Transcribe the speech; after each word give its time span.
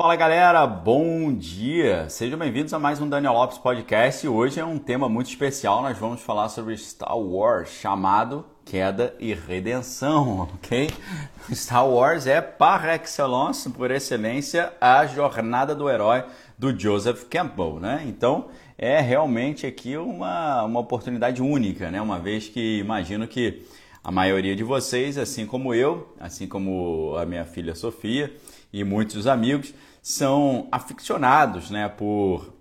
Fala 0.00 0.16
galera, 0.16 0.66
bom 0.66 1.30
dia! 1.30 2.08
Sejam 2.08 2.38
bem-vindos 2.38 2.72
a 2.72 2.78
mais 2.78 3.02
um 3.02 3.06
Daniel 3.06 3.34
Lopes 3.34 3.58
Podcast. 3.58 4.26
Hoje 4.26 4.58
é 4.58 4.64
um 4.64 4.78
tema 4.78 5.10
muito 5.10 5.28
especial. 5.28 5.82
Nós 5.82 5.98
vamos 5.98 6.22
falar 6.22 6.48
sobre 6.48 6.74
Star 6.78 7.18
Wars, 7.18 7.68
chamado 7.68 8.46
Queda 8.64 9.14
e 9.20 9.34
Redenção, 9.34 10.48
ok? 10.56 10.88
Star 11.52 11.86
Wars 11.86 12.26
é 12.26 12.40
par 12.40 12.88
excellence, 12.88 13.68
por 13.68 13.90
excelência, 13.90 14.72
a 14.80 15.04
jornada 15.04 15.74
do 15.74 15.90
herói 15.90 16.24
do 16.58 16.74
Joseph 16.74 17.24
Campbell, 17.24 17.78
né? 17.78 18.02
Então 18.06 18.48
é 18.78 19.02
realmente 19.02 19.66
aqui 19.66 19.98
uma, 19.98 20.62
uma 20.64 20.80
oportunidade 20.80 21.42
única, 21.42 21.90
né? 21.90 22.00
Uma 22.00 22.18
vez 22.18 22.48
que 22.48 22.78
imagino 22.78 23.28
que 23.28 23.66
a 24.02 24.10
maioria 24.10 24.56
de 24.56 24.64
vocês, 24.64 25.18
assim 25.18 25.44
como 25.44 25.74
eu, 25.74 26.10
assim 26.18 26.48
como 26.48 27.14
a 27.18 27.26
minha 27.26 27.44
filha 27.44 27.74
Sofia 27.74 28.34
e 28.72 28.82
muitos 28.82 29.26
amigos, 29.26 29.74
são 30.02 30.68
aficionados 30.70 31.70
né, 31.70 31.88
por 31.88 32.54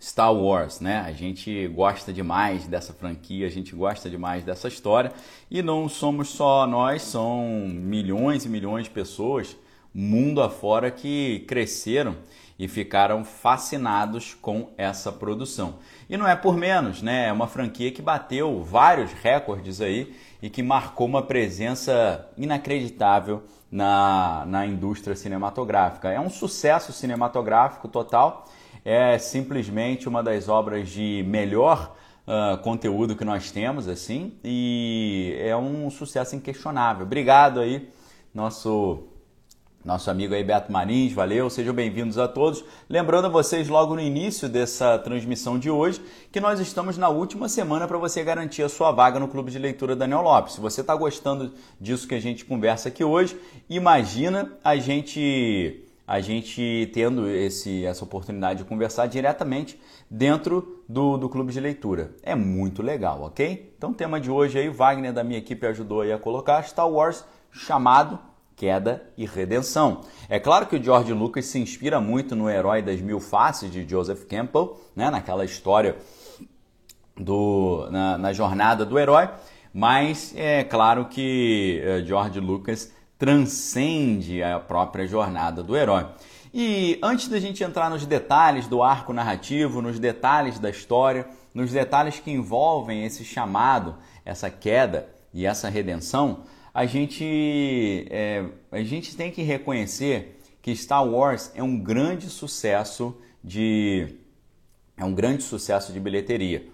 Star 0.00 0.34
Wars, 0.34 0.80
né? 0.80 1.00
A 1.06 1.12
gente 1.12 1.68
gosta 1.68 2.12
demais 2.12 2.66
dessa 2.66 2.92
franquia, 2.92 3.46
a 3.46 3.50
gente 3.50 3.74
gosta 3.74 4.10
demais 4.10 4.42
dessa 4.42 4.66
história 4.66 5.12
e 5.48 5.62
não 5.62 5.88
somos 5.88 6.28
só 6.28 6.66
nós, 6.66 7.02
são 7.02 7.68
milhões 7.68 8.44
e 8.44 8.48
milhões 8.48 8.84
de 8.84 8.90
pessoas 8.90 9.56
mundo 9.94 10.42
afora 10.42 10.90
que 10.90 11.44
cresceram 11.46 12.16
e 12.58 12.68
ficaram 12.68 13.24
fascinados 13.24 14.34
com 14.34 14.70
essa 14.76 15.10
produção. 15.10 15.78
E 16.08 16.16
não 16.16 16.28
é 16.28 16.36
por 16.36 16.56
menos, 16.56 17.02
né? 17.02 17.28
É 17.28 17.32
uma 17.32 17.46
franquia 17.46 17.90
que 17.90 18.00
bateu 18.00 18.62
vários 18.62 19.12
recordes 19.12 19.80
aí 19.80 20.14
e 20.40 20.48
que 20.48 20.62
marcou 20.62 21.06
uma 21.06 21.22
presença 21.22 22.28
inacreditável 22.36 23.42
na, 23.72 24.44
na 24.46 24.66
indústria 24.66 25.16
cinematográfica. 25.16 26.10
É 26.10 26.20
um 26.20 26.28
sucesso 26.28 26.92
cinematográfico 26.92 27.88
total, 27.88 28.44
é 28.84 29.16
simplesmente 29.18 30.06
uma 30.06 30.22
das 30.22 30.46
obras 30.48 30.90
de 30.90 31.24
melhor 31.26 31.96
uh, 32.26 32.58
conteúdo 32.58 33.16
que 33.16 33.24
nós 33.24 33.50
temos, 33.50 33.88
assim, 33.88 34.34
e 34.44 35.34
é 35.40 35.56
um 35.56 35.88
sucesso 35.88 36.36
inquestionável. 36.36 37.06
Obrigado 37.06 37.60
aí, 37.60 37.88
nosso 38.34 39.04
nosso 39.84 40.10
amigo 40.10 40.32
aí 40.32 40.44
Beto 40.44 40.70
Marins, 40.70 41.12
valeu, 41.12 41.50
sejam 41.50 41.74
bem-vindos 41.74 42.16
a 42.16 42.28
todos. 42.28 42.64
Lembrando 42.88 43.26
a 43.26 43.28
vocês 43.28 43.68
logo 43.68 43.94
no 43.94 44.00
início 44.00 44.48
dessa 44.48 44.96
transmissão 44.98 45.58
de 45.58 45.68
hoje 45.68 46.00
que 46.30 46.40
nós 46.40 46.60
estamos 46.60 46.96
na 46.96 47.08
última 47.08 47.48
semana 47.48 47.88
para 47.88 47.98
você 47.98 48.22
garantir 48.22 48.62
a 48.62 48.68
sua 48.68 48.92
vaga 48.92 49.18
no 49.18 49.26
Clube 49.26 49.50
de 49.50 49.58
Leitura 49.58 49.96
Daniel 49.96 50.22
Lopes. 50.22 50.54
Se 50.54 50.60
você 50.60 50.82
está 50.82 50.94
gostando 50.94 51.52
disso 51.80 52.06
que 52.06 52.14
a 52.14 52.20
gente 52.20 52.44
conversa 52.44 52.90
aqui 52.90 53.02
hoje, 53.02 53.36
imagina 53.68 54.52
a 54.62 54.76
gente 54.76 55.82
a 56.06 56.20
gente 56.20 56.90
tendo 56.92 57.28
esse, 57.28 57.84
essa 57.84 58.04
oportunidade 58.04 58.62
de 58.62 58.68
conversar 58.68 59.06
diretamente 59.06 59.80
dentro 60.10 60.82
do, 60.88 61.16
do 61.16 61.28
clube 61.28 61.52
de 61.52 61.60
leitura. 61.60 62.10
É 62.22 62.34
muito 62.34 62.82
legal, 62.82 63.22
ok? 63.22 63.72
Então, 63.78 63.94
tema 63.94 64.20
de 64.20 64.30
hoje 64.30 64.58
aí, 64.58 64.68
Wagner 64.68 65.12
da 65.12 65.24
minha 65.24 65.38
equipe 65.38 65.64
ajudou 65.66 66.02
aí 66.02 66.12
a 66.12 66.18
colocar 66.18 66.62
Star 66.64 66.88
Wars 66.88 67.24
chamado 67.50 68.18
queda 68.62 69.02
e 69.18 69.26
redenção. 69.26 70.02
É 70.28 70.38
claro 70.38 70.66
que 70.66 70.76
o 70.76 70.80
George 70.80 71.12
Lucas 71.12 71.46
se 71.46 71.58
inspira 71.58 72.00
muito 72.00 72.36
no 72.36 72.48
Herói 72.48 72.80
das 72.80 73.00
Mil 73.00 73.18
Faces 73.18 73.72
de 73.72 73.84
Joseph 73.84 74.24
Campbell, 74.26 74.80
né, 74.94 75.10
naquela 75.10 75.44
história 75.44 75.96
do, 77.16 77.88
na, 77.90 78.16
na 78.16 78.32
jornada 78.32 78.84
do 78.86 78.96
herói, 79.00 79.28
mas 79.74 80.32
é 80.36 80.62
claro 80.62 81.06
que 81.06 81.82
eh, 81.84 82.04
George 82.06 82.38
Lucas 82.38 82.92
transcende 83.18 84.44
a 84.44 84.60
própria 84.60 85.08
jornada 85.08 85.60
do 85.60 85.76
herói. 85.76 86.06
E 86.54 87.00
antes 87.02 87.26
da 87.26 87.40
gente 87.40 87.64
entrar 87.64 87.90
nos 87.90 88.06
detalhes 88.06 88.68
do 88.68 88.80
arco 88.80 89.12
narrativo, 89.12 89.82
nos 89.82 89.98
detalhes 89.98 90.60
da 90.60 90.70
história, 90.70 91.26
nos 91.52 91.72
detalhes 91.72 92.20
que 92.20 92.30
envolvem 92.30 93.04
esse 93.04 93.24
chamado, 93.24 93.96
essa 94.24 94.48
queda 94.48 95.08
e 95.34 95.46
essa 95.46 95.68
redenção, 95.68 96.44
a 96.74 96.86
gente, 96.86 98.06
é, 98.10 98.44
a 98.70 98.82
gente 98.82 99.16
tem 99.16 99.30
que 99.30 99.42
reconhecer 99.42 100.38
que 100.62 100.74
Star 100.74 101.06
Wars 101.06 101.50
é 101.54 101.62
um 101.62 101.78
grande 101.78 102.30
sucesso 102.30 103.16
de 103.42 104.16
é 104.96 105.04
um 105.04 105.14
grande 105.14 105.42
sucesso 105.42 105.92
de 105.92 105.98
bilheteria. 105.98 106.66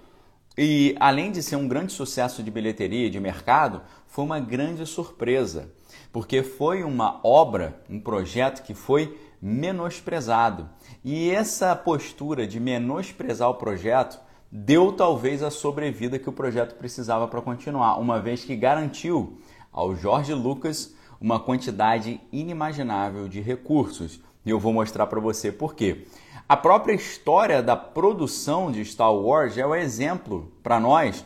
E 0.57 0.95
além 0.99 1.31
de 1.31 1.43
ser 1.43 1.57
um 1.57 1.69
grande 1.69 1.93
sucesso 1.93 2.43
de 2.43 2.51
bilheteria 2.51 3.09
de 3.09 3.19
mercado, 3.21 3.81
foi 4.07 4.25
uma 4.25 4.41
grande 4.41 4.85
surpresa, 4.85 5.73
porque 6.13 6.43
foi 6.43 6.83
uma 6.83 7.21
obra, 7.23 7.81
um 7.89 8.01
projeto 8.01 8.63
que 8.65 8.75
foi 8.75 9.17
menosprezado. 9.41 10.69
E 11.05 11.31
essa 11.31 11.75
postura 11.77 12.47
de 12.47 12.59
menosprezar 12.59 13.49
o 13.49 13.55
projeto 13.55 14.21
deu 14.51 14.93
talvez 14.93 15.43
a 15.43 15.51
sobrevida 15.51 16.19
que 16.19 16.29
o 16.29 16.33
projeto 16.33 16.75
precisava 16.75 17.29
para 17.29 17.41
continuar, 17.41 17.99
uma 17.99 18.21
vez 18.21 18.45
que 18.45 18.57
garantiu 18.57 19.39
ao 19.79 19.95
Jorge 19.95 20.35
Lucas 20.35 20.93
uma 21.21 21.39
quantidade 21.39 22.21
inimaginável 22.33 23.29
de 23.29 23.41
recursos. 23.41 24.21
E 24.45 24.51
eu 24.51 24.59
vou 24.59 24.73
mostrar 24.73 25.07
para 25.07 25.21
você 25.21 25.53
por 25.53 25.77
quê. 25.77 26.05
A 26.49 26.57
própria 26.57 26.95
história 26.95 27.63
da 27.63 27.77
produção 27.77 28.73
de 28.73 28.85
Star 28.85 29.15
Wars 29.15 29.57
é 29.57 29.65
o 29.65 29.71
um 29.71 29.75
exemplo 29.77 30.53
para 30.65 30.81
nós 30.81 31.25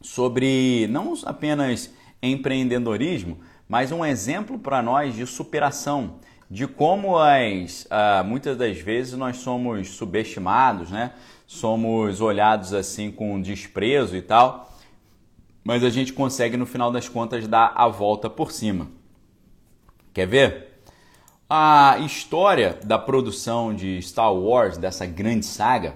sobre 0.00 0.86
não 0.88 1.12
apenas 1.26 1.92
empreendedorismo, 2.22 3.38
mas 3.68 3.92
um 3.92 4.02
exemplo 4.02 4.58
para 4.58 4.80
nós 4.80 5.14
de 5.14 5.26
superação, 5.26 6.20
de 6.50 6.66
como 6.66 7.18
as, 7.18 7.86
ah, 7.90 8.22
muitas 8.24 8.56
das 8.56 8.78
vezes 8.78 9.12
nós 9.12 9.38
somos 9.38 9.90
subestimados, 9.90 10.90
né? 10.90 11.12
somos 11.46 12.22
olhados 12.22 12.72
assim 12.72 13.10
com 13.10 13.42
desprezo 13.42 14.16
e 14.16 14.22
tal 14.22 14.68
mas 15.68 15.84
a 15.84 15.90
gente 15.90 16.14
consegue 16.14 16.56
no 16.56 16.64
final 16.64 16.90
das 16.90 17.10
contas 17.10 17.46
dar 17.46 17.74
a 17.74 17.86
volta 17.88 18.30
por 18.30 18.50
cima. 18.50 18.90
Quer 20.14 20.26
ver? 20.26 20.80
A 21.46 21.98
história 21.98 22.80
da 22.82 22.98
produção 22.98 23.74
de 23.74 24.00
Star 24.00 24.32
Wars, 24.32 24.78
dessa 24.78 25.04
grande 25.04 25.44
saga, 25.44 25.94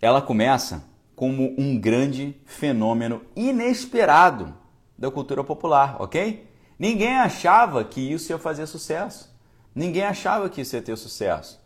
ela 0.00 0.22
começa 0.22 0.84
como 1.16 1.56
um 1.58 1.76
grande 1.76 2.36
fenômeno 2.46 3.22
inesperado 3.34 4.54
da 4.96 5.10
cultura 5.10 5.42
popular, 5.42 5.96
ok? 5.98 6.48
Ninguém 6.78 7.16
achava 7.16 7.82
que 7.82 8.00
isso 8.00 8.30
ia 8.30 8.38
fazer 8.38 8.68
sucesso. 8.68 9.36
Ninguém 9.74 10.04
achava 10.04 10.48
que 10.48 10.60
isso 10.60 10.76
ia 10.76 10.82
ter 10.82 10.96
sucesso. 10.96 11.60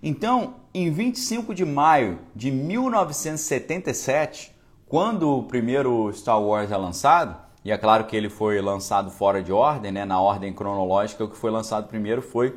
Então, 0.00 0.54
em 0.72 0.92
25 0.92 1.52
de 1.52 1.64
maio 1.64 2.20
de 2.32 2.52
1977, 2.52 4.54
quando 4.88 5.38
o 5.38 5.42
primeiro 5.42 6.12
Star 6.12 6.40
Wars 6.40 6.70
é 6.70 6.76
lançado, 6.76 7.36
e 7.64 7.72
é 7.72 7.76
claro 7.76 8.04
que 8.04 8.16
ele 8.16 8.28
foi 8.28 8.60
lançado 8.60 9.10
fora 9.10 9.42
de 9.42 9.52
ordem, 9.52 9.90
né, 9.90 10.04
na 10.04 10.20
ordem 10.20 10.52
cronológica, 10.52 11.24
o 11.24 11.28
que 11.28 11.36
foi 11.36 11.50
lançado 11.50 11.88
primeiro 11.88 12.22
foi 12.22 12.54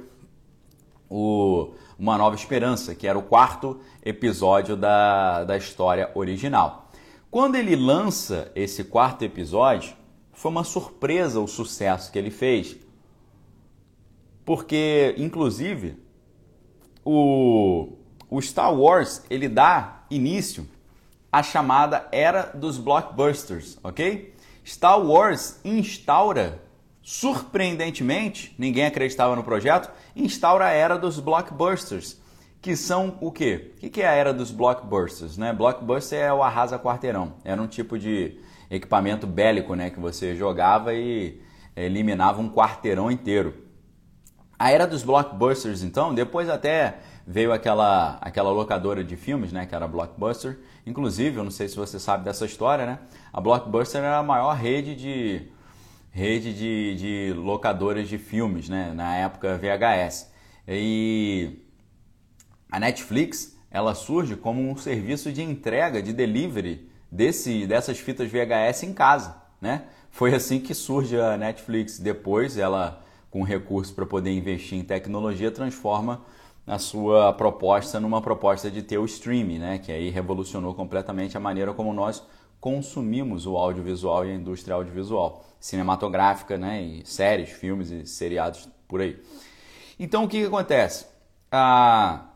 o 1.10 1.72
Uma 1.98 2.18
Nova 2.18 2.36
Esperança, 2.36 2.94
que 2.94 3.08
era 3.08 3.18
o 3.18 3.24
quarto 3.24 3.80
episódio 4.06 4.78
da, 4.78 5.44
da 5.44 5.58
história 5.58 6.12
original. 6.14 6.90
Quando 7.32 7.56
ele 7.56 7.76
lança 7.76 8.52
esse 8.56 8.84
quarto 8.84 9.24
episódio, 9.24 9.96
foi 10.32 10.52
uma 10.52 10.64
surpresa 10.64 11.40
o 11.40 11.48
sucesso 11.48 12.12
que 12.12 12.20
ele 12.20 12.32
fez. 12.32 12.78
Porque, 14.46 15.16
inclusive, 15.18 15.98
o, 17.04 17.94
o 18.30 18.40
Star 18.42 18.74
Wars 18.74 19.24
ele 19.30 19.50
dá 19.50 20.04
início 20.10 20.68
a 21.32 21.44
chamada 21.44 22.08
era 22.12 22.52
dos 22.54 22.78
blockbusters, 22.78 23.78
ok? 23.84 24.34
Star 24.66 25.00
Wars 25.00 25.60
instaura, 25.64 26.62
surpreendentemente, 27.02 28.56
ninguém 28.58 28.86
acreditava 28.86 29.36
no 29.36 29.44
projeto, 29.44 29.92
instaura 30.16 30.66
a 30.66 30.72
era 30.72 30.98
dos 30.98 31.20
blockbusters, 31.20 32.20
que 32.62 32.76
são 32.76 33.18
o 33.22 33.32
quê? 33.32 33.74
O 33.82 33.90
que 33.90 34.02
é 34.02 34.08
a 34.08 34.12
era 34.12 34.34
dos 34.34 34.52
blockbusters? 34.52 35.38
Né? 35.38 35.54
Blockbuster 35.54 36.20
é 36.20 36.34
o 36.34 36.44
arrasa 36.44 36.78
quarteirão, 36.78 37.34
era 37.44 37.62
um 37.62 37.68
tipo 37.68 37.98
de 37.98 38.40
equipamento 38.70 39.26
bélico 39.26 39.76
né, 39.76 39.90
que 39.90 40.00
você 40.00 40.36
jogava 40.36 40.94
e 40.94 41.42
eliminava 41.76 42.42
um 42.42 42.50
quarteirão 42.50 43.10
inteiro. 43.10 43.54
A 44.58 44.72
era 44.72 44.86
dos 44.86 45.04
blockbusters, 45.04 45.84
então, 45.84 46.14
depois 46.14 46.50
até 46.50 47.00
veio 47.32 47.54
aquela, 47.54 48.18
aquela 48.22 48.50
locadora 48.50 49.04
de 49.04 49.16
filmes, 49.16 49.52
né, 49.52 49.68
que 49.68 49.76
era 49.76 49.86
a 49.86 49.88
Blockbuster. 49.88 50.58
Inclusive, 50.84 51.38
eu 51.38 51.44
não 51.44 51.52
sei 51.52 51.68
se 51.68 51.76
você 51.76 52.00
sabe 52.00 52.24
dessa 52.24 52.44
história, 52.44 52.88
né? 52.88 53.00
A 53.32 53.40
Blockbuster 53.40 54.02
era 54.02 54.18
a 54.18 54.24
maior 54.24 54.56
rede 54.56 54.96
de 54.96 55.44
rede 56.10 56.52
de, 56.56 56.96
de 56.96 57.34
locadoras 57.36 58.10
de 58.10 58.18
filmes, 58.18 58.68
né, 58.68 58.94
na 58.96 59.16
época 59.16 59.60
VHS. 59.60 60.32
E 60.68 61.60
a 62.72 62.80
Netflix, 62.80 63.56
ela 63.70 63.94
surge 63.94 64.36
como 64.36 64.68
um 64.68 64.76
serviço 64.76 65.32
de 65.32 65.44
entrega, 65.44 66.02
de 66.02 66.12
delivery 66.12 66.90
desse 67.12 67.68
dessas 67.68 68.00
fitas 68.00 68.28
VHS 68.32 68.84
em 68.84 68.94
casa, 68.94 69.40
né? 69.62 69.84
Foi 70.10 70.34
assim 70.34 70.60
que 70.60 70.74
surge 70.74 71.16
a 71.20 71.38
Netflix. 71.38 72.00
Depois 72.00 72.58
ela 72.58 73.04
com 73.30 73.44
recursos 73.44 73.94
para 73.94 74.08
poder 74.08 74.32
investir 74.32 74.80
em 74.80 74.84
tecnologia, 74.84 75.52
transforma 75.52 76.26
a 76.70 76.78
sua 76.78 77.34
proposta 77.34 78.00
numa 78.00 78.22
proposta 78.22 78.70
de 78.70 78.84
ter 78.84 79.00
o 79.00 79.06
streaming, 79.06 79.58
né? 79.58 79.80
que 79.80 79.92
aí 79.92 80.12
revolucionou 80.12 80.76
completamente 80.76 81.36
a 81.36 81.40
maneira 81.40 81.74
como 81.74 81.92
nós 81.92 82.24
consumimos 82.60 83.48
o 83.48 83.58
audiovisual 83.58 84.24
e 84.24 84.32
a 84.32 84.36
indústria 84.36 84.76
audiovisual, 84.76 85.44
cinematográfica, 85.60 86.60
né? 86.60 86.80
e 86.84 87.06
séries, 87.08 87.50
filmes 87.50 87.90
e 87.90 88.06
seriados 88.06 88.70
por 88.88 89.02
aí. 89.02 89.20
Então 90.00 90.26
o 90.26 90.28
que, 90.28 90.42
que 90.42 90.46
acontece? 90.46 91.08
Ah, 91.52 92.28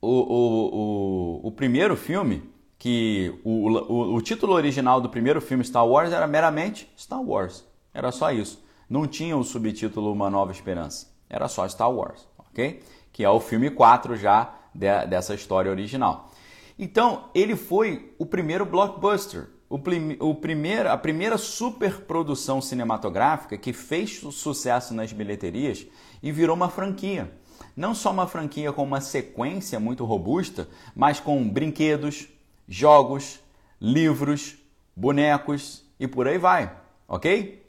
o, 0.00 0.08
o, 0.08 1.40
o, 1.44 1.48
o 1.48 1.52
primeiro 1.52 1.96
filme, 1.96 2.50
que 2.78 3.38
o, 3.44 3.68
o, 3.68 4.14
o 4.14 4.22
título 4.22 4.54
original 4.54 5.02
do 5.02 5.10
primeiro 5.10 5.42
filme 5.42 5.62
Star 5.62 5.86
Wars 5.86 6.12
era 6.12 6.26
meramente 6.26 6.90
Star 6.96 7.22
Wars. 7.22 7.62
Era 7.92 8.10
só 8.10 8.32
isso. 8.32 8.64
Não 8.88 9.06
tinha 9.06 9.36
o 9.36 9.44
subtítulo 9.44 10.10
Uma 10.10 10.30
Nova 10.30 10.50
Esperança. 10.50 11.12
Era 11.28 11.46
só 11.46 11.68
Star 11.68 11.90
Wars, 11.90 12.26
ok? 12.38 12.82
Que 13.14 13.24
é 13.24 13.30
o 13.30 13.40
filme 13.40 13.70
4 13.70 14.14
já 14.16 14.52
de, 14.74 15.06
dessa 15.06 15.34
história 15.34 15.70
original. 15.70 16.30
Então, 16.78 17.30
ele 17.34 17.56
foi 17.56 18.12
o 18.18 18.26
primeiro 18.26 18.66
blockbuster, 18.66 19.48
o, 19.70 19.78
prim, 19.78 20.16
o 20.20 20.34
primeiro, 20.34 20.90
a 20.90 20.98
primeira 20.98 21.38
superprodução 21.38 22.60
cinematográfica 22.60 23.56
que 23.56 23.72
fez 23.72 24.18
sucesso 24.18 24.92
nas 24.92 25.12
bilheterias 25.12 25.86
e 26.22 26.30
virou 26.30 26.56
uma 26.56 26.68
franquia. 26.68 27.32
Não 27.76 27.94
só 27.94 28.10
uma 28.10 28.26
franquia 28.26 28.72
com 28.72 28.82
uma 28.82 29.00
sequência 29.00 29.80
muito 29.80 30.04
robusta, 30.04 30.68
mas 30.94 31.20
com 31.20 31.48
brinquedos, 31.48 32.28
jogos, 32.68 33.40
livros, 33.80 34.56
bonecos 34.94 35.84
e 35.98 36.06
por 36.06 36.26
aí 36.26 36.38
vai, 36.38 36.72
ok? 37.08 37.64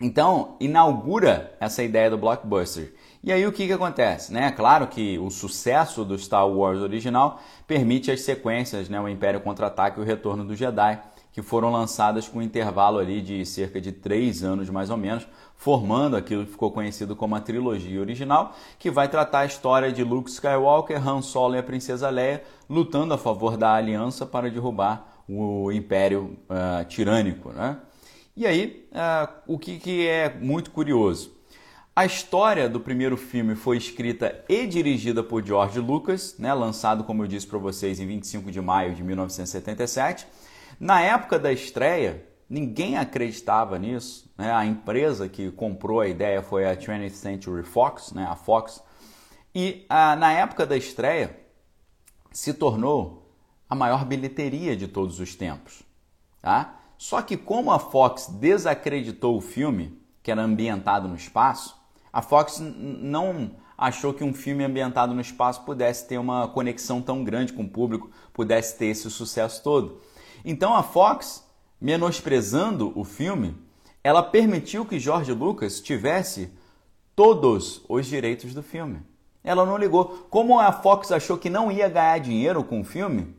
Então, 0.00 0.56
inaugura 0.58 1.56
essa 1.60 1.82
ideia 1.82 2.10
do 2.10 2.18
blockbuster. 2.18 2.94
E 3.26 3.32
aí 3.32 3.46
o 3.46 3.52
que, 3.52 3.66
que 3.66 3.72
acontece? 3.72 4.30
Né? 4.34 4.50
Claro 4.50 4.86
que 4.86 5.18
o 5.18 5.30
sucesso 5.30 6.04
do 6.04 6.18
Star 6.18 6.46
Wars 6.46 6.80
original 6.80 7.40
permite 7.66 8.10
as 8.10 8.20
sequências, 8.20 8.90
né? 8.90 9.00
o 9.00 9.08
Império 9.08 9.40
Contra-Ataque 9.40 9.98
e 9.98 10.02
o 10.02 10.04
Retorno 10.04 10.44
do 10.44 10.54
Jedi, 10.54 11.00
que 11.32 11.40
foram 11.40 11.72
lançadas 11.72 12.28
com 12.28 12.40
um 12.40 12.42
intervalo 12.42 12.98
ali 12.98 13.22
de 13.22 13.46
cerca 13.46 13.80
de 13.80 13.92
três 13.92 14.44
anos 14.44 14.68
mais 14.68 14.90
ou 14.90 14.98
menos, 14.98 15.26
formando 15.56 16.18
aquilo 16.18 16.44
que 16.44 16.52
ficou 16.52 16.70
conhecido 16.70 17.16
como 17.16 17.34
a 17.34 17.40
trilogia 17.40 17.98
original, 17.98 18.54
que 18.78 18.90
vai 18.90 19.08
tratar 19.08 19.38
a 19.38 19.46
história 19.46 19.90
de 19.90 20.04
Luke 20.04 20.28
Skywalker, 20.28 21.08
Han 21.08 21.22
Solo 21.22 21.54
e 21.54 21.58
a 21.58 21.62
Princesa 21.62 22.10
Leia 22.10 22.44
lutando 22.68 23.14
a 23.14 23.18
favor 23.18 23.56
da 23.56 23.72
Aliança 23.72 24.26
para 24.26 24.50
derrubar 24.50 25.24
o 25.26 25.72
Império 25.72 26.36
uh, 26.50 26.84
tirânico. 26.84 27.54
Né? 27.54 27.78
E 28.36 28.46
aí, 28.46 28.86
uh, 28.92 29.32
o 29.46 29.58
que, 29.58 29.78
que 29.78 30.06
é 30.06 30.28
muito 30.28 30.70
curioso? 30.70 31.33
A 31.96 32.04
história 32.04 32.68
do 32.68 32.80
primeiro 32.80 33.16
filme 33.16 33.54
foi 33.54 33.76
escrita 33.76 34.44
e 34.48 34.66
dirigida 34.66 35.22
por 35.22 35.46
George 35.46 35.78
Lucas, 35.78 36.34
né, 36.36 36.52
lançado, 36.52 37.04
como 37.04 37.22
eu 37.22 37.28
disse 37.28 37.46
para 37.46 37.56
vocês, 37.56 38.00
em 38.00 38.06
25 38.08 38.50
de 38.50 38.60
maio 38.60 38.96
de 38.96 39.04
1977. 39.04 40.26
Na 40.80 41.00
época 41.00 41.38
da 41.38 41.52
estreia, 41.52 42.26
ninguém 42.50 42.98
acreditava 42.98 43.78
nisso. 43.78 44.28
Né? 44.36 44.50
A 44.52 44.66
empresa 44.66 45.28
que 45.28 45.52
comprou 45.52 46.00
a 46.00 46.08
ideia 46.08 46.42
foi 46.42 46.68
a 46.68 46.76
20th 46.76 47.10
Century 47.10 47.62
Fox, 47.62 48.10
né, 48.10 48.26
a 48.28 48.34
Fox. 48.34 48.82
E 49.54 49.86
ah, 49.88 50.16
na 50.16 50.32
época 50.32 50.66
da 50.66 50.76
estreia, 50.76 51.38
se 52.32 52.52
tornou 52.52 53.32
a 53.70 53.74
maior 53.76 54.04
bilheteria 54.04 54.76
de 54.76 54.88
todos 54.88 55.20
os 55.20 55.36
tempos. 55.36 55.84
Tá? 56.42 56.76
Só 56.98 57.22
que 57.22 57.36
como 57.36 57.70
a 57.70 57.78
Fox 57.78 58.26
desacreditou 58.26 59.36
o 59.36 59.40
filme, 59.40 59.96
que 60.24 60.32
era 60.32 60.42
ambientado 60.42 61.06
no 61.06 61.14
espaço, 61.14 61.83
a 62.14 62.22
Fox 62.22 62.60
não 62.60 63.50
achou 63.76 64.14
que 64.14 64.22
um 64.22 64.32
filme 64.32 64.62
ambientado 64.62 65.12
no 65.12 65.20
espaço 65.20 65.64
pudesse 65.64 66.06
ter 66.06 66.16
uma 66.16 66.46
conexão 66.46 67.02
tão 67.02 67.24
grande 67.24 67.52
com 67.52 67.64
o 67.64 67.68
público, 67.68 68.08
pudesse 68.32 68.78
ter 68.78 68.86
esse 68.86 69.10
sucesso 69.10 69.60
todo. 69.64 70.00
Então 70.44 70.76
a 70.76 70.84
Fox, 70.84 71.44
menosprezando 71.80 72.92
o 72.94 73.02
filme, 73.02 73.56
ela 74.04 74.22
permitiu 74.22 74.86
que 74.86 75.00
George 75.00 75.32
Lucas 75.32 75.80
tivesse 75.80 76.52
todos 77.16 77.82
os 77.88 78.06
direitos 78.06 78.54
do 78.54 78.62
filme. 78.62 79.02
Ela 79.42 79.66
não 79.66 79.76
ligou. 79.76 80.28
Como 80.30 80.60
a 80.60 80.70
Fox 80.70 81.10
achou 81.10 81.36
que 81.36 81.50
não 81.50 81.68
ia 81.72 81.88
ganhar 81.88 82.20
dinheiro 82.20 82.62
com 82.62 82.80
o 82.80 82.84
filme, 82.84 83.34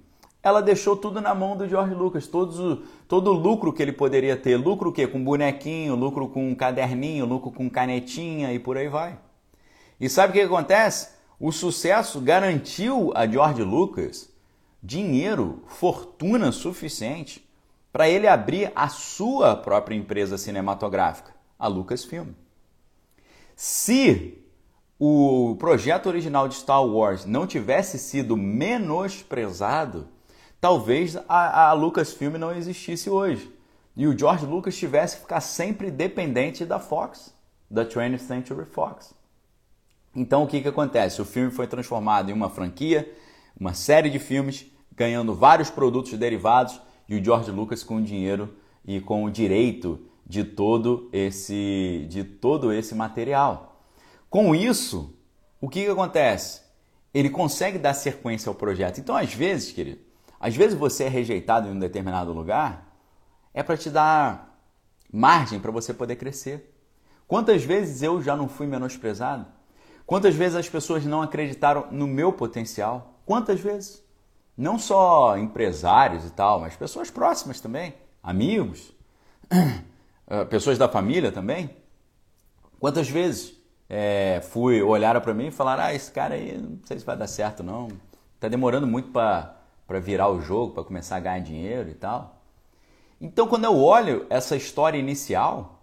ela 0.46 0.62
deixou 0.62 0.96
tudo 0.96 1.20
na 1.20 1.34
mão 1.34 1.58
do 1.58 1.68
George 1.68 1.96
Lucas, 1.96 2.28
todos, 2.28 2.78
todo 3.08 3.32
o 3.32 3.34
lucro 3.34 3.74
que 3.74 3.82
ele 3.82 3.92
poderia 3.92 4.38
ter, 4.38 4.56
lucro 4.58 4.92
o 4.92 4.94
quê? 4.94 5.08
Com 5.08 5.24
bonequinho, 5.24 5.96
lucro 5.96 6.28
com 6.30 6.56
caderninho, 6.56 7.26
lucro 7.26 7.50
com 7.50 7.68
canetinha 7.68 8.54
e 8.54 8.60
por 8.60 8.78
aí 8.78 8.88
vai. 8.88 9.18
E 10.00 10.08
sabe 10.08 10.30
o 10.30 10.34
que 10.34 10.42
acontece? 10.42 11.16
O 11.40 11.52
sucesso 11.52 12.22
garantiu 12.22 13.12
a 13.16 13.26
George 13.26 13.64
Lucas 13.64 14.32
dinheiro, 14.84 15.64
fortuna 15.66 16.52
suficiente 16.52 17.44
para 17.92 18.08
ele 18.08 18.28
abrir 18.28 18.72
a 18.76 18.88
sua 18.88 19.56
própria 19.56 19.96
empresa 19.96 20.38
cinematográfica, 20.38 21.34
a 21.58 21.68
Lucasfilm. 21.68 22.34
Se 23.56 24.38
o 25.00 25.56
projeto 25.58 26.06
original 26.06 26.48
de 26.48 26.54
Star 26.54 26.86
Wars 26.86 27.26
não 27.26 27.48
tivesse 27.48 27.98
sido 27.98 28.38
menosprezado, 28.38 30.14
talvez 30.66 31.16
a, 31.30 31.70
a 31.70 31.74
Lucasfilm 31.74 32.38
não 32.38 32.52
existisse 32.52 33.08
hoje. 33.08 33.54
E 33.96 34.08
o 34.08 34.18
George 34.18 34.48
Lucas 34.48 34.76
tivesse 34.76 35.18
que 35.18 35.22
ficar 35.22 35.40
sempre 35.40 35.92
dependente 35.92 36.66
da 36.66 36.80
Fox, 36.80 37.36
da 37.70 37.86
20th 37.86 38.18
Century 38.18 38.66
Fox. 38.66 39.14
Então 40.16 40.42
o 40.42 40.48
que, 40.48 40.62
que 40.62 40.68
acontece? 40.68 41.22
O 41.22 41.26
filme 41.26 41.52
foi 41.52 41.68
transformado 41.68 42.32
em 42.32 42.34
uma 42.34 42.50
franquia, 42.50 43.08
uma 43.56 43.76
série 43.76 44.10
de 44.10 44.18
filmes, 44.18 44.66
ganhando 44.96 45.36
vários 45.36 45.70
produtos 45.70 46.14
derivados 46.14 46.82
e 47.08 47.16
o 47.16 47.24
George 47.24 47.52
Lucas 47.52 47.84
com 47.84 47.98
o 47.98 48.02
dinheiro 48.02 48.56
e 48.84 49.00
com 49.00 49.24
o 49.24 49.30
direito 49.30 50.00
de 50.26 50.44
todo 50.44 51.12
esse, 51.14 52.08
de 52.10 52.24
todo 52.24 52.74
esse 52.74 52.96
material. 52.96 53.84
Com 54.32 54.56
isso, 54.56 55.16
o 55.62 55.70
que, 55.70 55.86
que 55.86 55.92
acontece? 55.92 56.64
Ele 57.14 57.30
consegue 57.30 57.78
dar 57.78 57.94
sequência 57.94 58.50
ao 58.50 58.56
projeto. 58.56 59.00
Então, 59.00 59.16
às 59.16 59.32
vezes, 59.32 59.72
querido, 59.72 60.05
às 60.46 60.56
vezes 60.56 60.78
você 60.78 61.06
é 61.06 61.10
rejeitado 61.10 61.68
em 61.68 61.72
um 61.72 61.80
determinado 61.80 62.32
lugar, 62.32 62.96
é 63.52 63.64
para 63.64 63.76
te 63.76 63.90
dar 63.90 64.56
margem 65.12 65.60
para 65.60 65.72
você 65.72 65.92
poder 65.92 66.18
crescer. 66.18 66.72
Quantas 67.28 67.64
vezes 67.64 68.04
eu 68.04 68.22
já 68.22 68.36
não 68.36 68.48
fui 68.48 68.68
menosprezado? 68.68 69.48
Quantas 70.06 70.36
vezes 70.36 70.56
as 70.56 70.70
pessoas 70.70 71.04
não 71.04 71.24
acreditaram 71.24 71.88
no 71.90 72.06
meu 72.06 72.32
potencial? 72.32 73.22
Quantas 73.26 73.60
vezes? 73.60 74.04
Não 74.56 74.78
só 74.78 75.36
empresários 75.36 76.24
e 76.28 76.30
tal, 76.30 76.60
mas 76.60 76.76
pessoas 76.76 77.10
próximas 77.10 77.60
também, 77.60 77.96
amigos, 78.22 78.94
eh, 79.50 80.46
pessoas 80.46 80.78
da 80.78 80.88
família 80.88 81.32
também. 81.32 81.76
Quantas 82.80 83.10
vezes 83.10 83.56
é, 83.90 84.42
fui 84.44 84.80
olhar 84.84 85.20
para 85.22 85.34
mim 85.34 85.48
e 85.48 85.52
falar: 85.52 85.80
ah, 85.80 85.92
esse 85.92 86.12
cara 86.12 86.36
aí 86.36 86.56
não 86.56 86.78
sei 86.86 87.00
se 87.00 87.06
vai 87.06 87.18
dar 87.18 87.26
certo 87.26 87.64
não, 87.64 87.88
está 88.36 88.48
demorando 88.48 88.86
muito 88.86 89.10
para 89.10 89.55
para 89.88 90.00
virar 90.00 90.30
o 90.30 90.42
jogo, 90.42 90.74
para 90.74 90.84
começar 90.84 91.18
a 91.18 91.20
ganhar 91.20 91.40
dinheiro 91.40 91.90
e 91.90 91.94
tal. 91.94 92.42
Então, 93.20 93.48
quando 93.48 93.66
eu 93.66 93.78
olho 93.78 94.26
essa 94.30 94.56
história 94.56 94.98
inicial, 94.98 95.80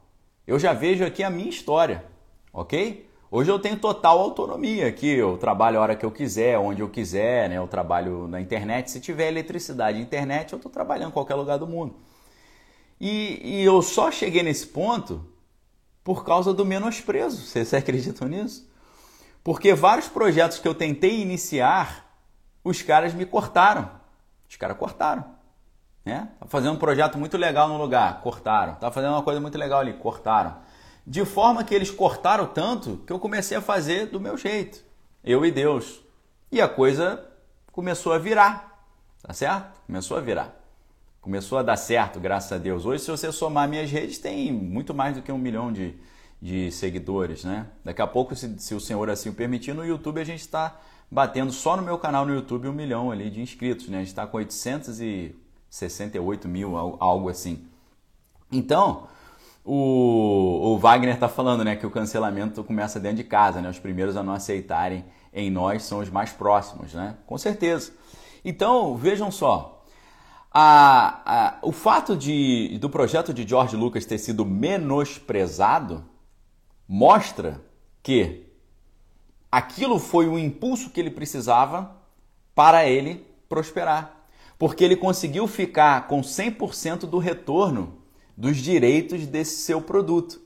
eu 0.47 0.59
já 0.59 0.73
vejo 0.73 1.05
aqui 1.05 1.23
a 1.23 1.31
minha 1.31 1.49
história, 1.49 2.05
ok? 2.53 3.09
Hoje 3.31 3.51
eu 3.51 3.59
tenho 3.59 3.79
total 3.79 4.21
autonomia 4.21 4.87
aqui, 4.87 5.07
eu 5.07 5.39
trabalho 5.39 5.79
a 5.79 5.81
hora 5.81 5.97
que 5.97 6.05
eu 6.05 6.11
quiser, 6.11 6.59
onde 6.59 6.83
eu 6.83 6.89
quiser, 6.91 7.49
né? 7.49 7.57
Eu 7.57 7.67
trabalho 7.67 8.29
na 8.29 8.39
internet. 8.39 8.91
Se 8.91 9.01
tiver 9.01 9.29
eletricidade 9.29 9.99
e 9.99 10.03
internet, 10.03 10.53
eu 10.53 10.59
estou 10.59 10.71
trabalhando 10.71 11.09
em 11.09 11.13
qualquer 11.13 11.35
lugar 11.37 11.59
do 11.59 11.67
mundo. 11.67 11.95
E, 13.01 13.41
e, 13.43 13.65
eu 13.65 13.81
só 13.81 14.11
cheguei 14.11 14.43
nesse 14.43 14.67
ponto 14.67 15.25
por 16.05 16.27
causa 16.27 16.53
do 16.53 16.65
menosprezo. 16.65 17.39
Vocês 17.47 17.73
acreditam 17.73 18.29
nisso? 18.29 18.71
Porque 19.43 19.73
vários 19.73 20.09
projetos 20.09 20.59
que 20.59 20.69
eu 20.69 20.75
tentei 20.75 21.21
iniciar 21.21 22.12
os 22.65 22.83
caras 22.83 23.15
me 23.15 23.27
cortaram. 23.27 23.91
Os 24.49 24.57
caras 24.57 24.77
cortaram. 24.77 25.25
Né? 26.05 26.29
Tá 26.39 26.47
fazendo 26.47 26.75
um 26.75 26.79
projeto 26.79 27.19
muito 27.19 27.37
legal 27.37 27.69
no 27.69 27.77
lugar, 27.77 28.21
cortaram. 28.23 28.75
Tá 28.75 28.91
fazendo 28.91 29.13
uma 29.13 29.23
coisa 29.23 29.41
muito 29.41 29.57
legal 29.57 29.81
ali, 29.81 29.93
cortaram. 29.95 30.57
De 31.07 31.25
forma 31.25 31.65
que 31.65 31.75
eles 31.75 31.91
cortaram 31.91 32.47
tanto 32.47 32.99
que 33.07 33.13
eu 33.13 33.19
comecei 33.19 33.57
a 33.57 33.61
fazer 33.61 34.07
do 34.07 34.21
meu 34.21 34.37
jeito. 34.37 34.85
Eu 35.25 35.45
e 35.45 35.51
Deus. 35.51 36.01
E 36.51 36.61
a 36.61 36.69
coisa 36.69 37.25
começou 37.73 38.13
a 38.13 38.19
virar. 38.19 38.87
Tá 39.23 39.33
certo? 39.33 39.81
Começou 39.87 40.17
a 40.17 40.21
virar. 40.21 40.55
Começou 41.21 41.59
a 41.59 41.63
dar 41.63 41.77
certo, 41.77 42.19
graças 42.19 42.51
a 42.51 42.59
Deus. 42.59 42.85
Hoje, 42.85 43.05
se 43.05 43.11
você 43.11 43.31
somar 43.31 43.69
minhas 43.69 43.91
redes, 43.91 44.19
tem 44.19 44.53
muito 44.53 44.93
mais 44.93 45.15
do 45.15 45.23
que 45.23 45.31
um 45.31 45.39
milhão 45.39 45.73
de, 45.73 45.95
de 46.41 46.73
seguidores, 46.73 47.45
né? 47.45 47.69
Daqui 47.85 48.03
a 48.03 48.07
pouco, 48.09 48.35
se, 48.35 48.59
se 48.59 48.75
o 48.75 48.81
Senhor 48.81 49.09
assim 49.09 49.29
o 49.29 49.33
permitir, 49.33 49.73
no 49.73 49.87
YouTube 49.87 50.21
a 50.21 50.25
gente 50.25 50.41
está 50.41 50.81
batendo 51.13 51.53
só 51.53 51.77
no 51.77 51.83
meu 51.83 51.99
canal 51.99 52.25
no 52.25 52.33
YouTube 52.33 52.67
um 52.67 52.73
milhão 52.73 53.11
ali 53.11 53.29
de 53.29 53.43
inscritos, 53.43 53.91
né? 53.91 53.99
A 53.99 54.01
gente 54.01 54.09
está 54.09 54.27
com 54.27 54.39
868 54.39 56.49
mil, 56.49 56.75
algo 56.75 57.29
assim. 57.29 57.67
Então, 58.51 59.09
o, 59.63 60.73
o 60.73 60.79
Wagner 60.79 61.13
está 61.13 61.29
falando 61.29 61.63
né, 61.65 61.77
que 61.77 61.87
o 61.87 61.91
cancelamento 61.91 62.65
começa 62.65 62.99
dentro 62.99 63.19
de 63.19 63.25
casa, 63.25 63.61
né? 63.61 63.69
Os 63.69 63.79
primeiros 63.79 64.17
a 64.17 64.23
não 64.23 64.33
aceitarem 64.33 65.05
em 65.35 65.51
nós 65.51 65.83
são 65.83 65.99
os 65.99 66.09
mais 66.09 66.33
próximos, 66.33 66.95
né? 66.95 67.19
Com 67.27 67.37
certeza. 67.37 67.93
Então, 68.43 68.97
vejam 68.97 69.31
só. 69.31 69.85
A, 70.51 71.21
a, 71.27 71.59
o 71.61 71.73
fato 71.73 72.17
de, 72.17 72.79
do 72.79 72.89
projeto 72.89 73.35
de 73.35 73.47
George 73.47 73.77
Lucas 73.77 74.07
ter 74.07 74.17
sido 74.17 74.47
menosprezado 74.47 76.07
mostra 76.89 77.61
que 78.03 78.51
aquilo 79.53 79.99
foi 79.99 80.27
o 80.27 80.39
impulso 80.39 80.89
que 80.89 80.99
ele 80.99 81.11
precisava 81.11 81.95
para 82.55 82.87
ele 82.89 83.27
prosperar. 83.51 84.17
Porque 84.59 84.83
ele 84.83 84.97
conseguiu 84.97 85.47
ficar 85.47 86.07
com 86.07 86.23
100% 86.23 87.01
do 87.01 87.19
retorno 87.19 87.99
dos 88.35 88.57
direitos 88.57 89.27
desse 89.27 89.57
seu 89.57 89.83
produto. 89.83 90.41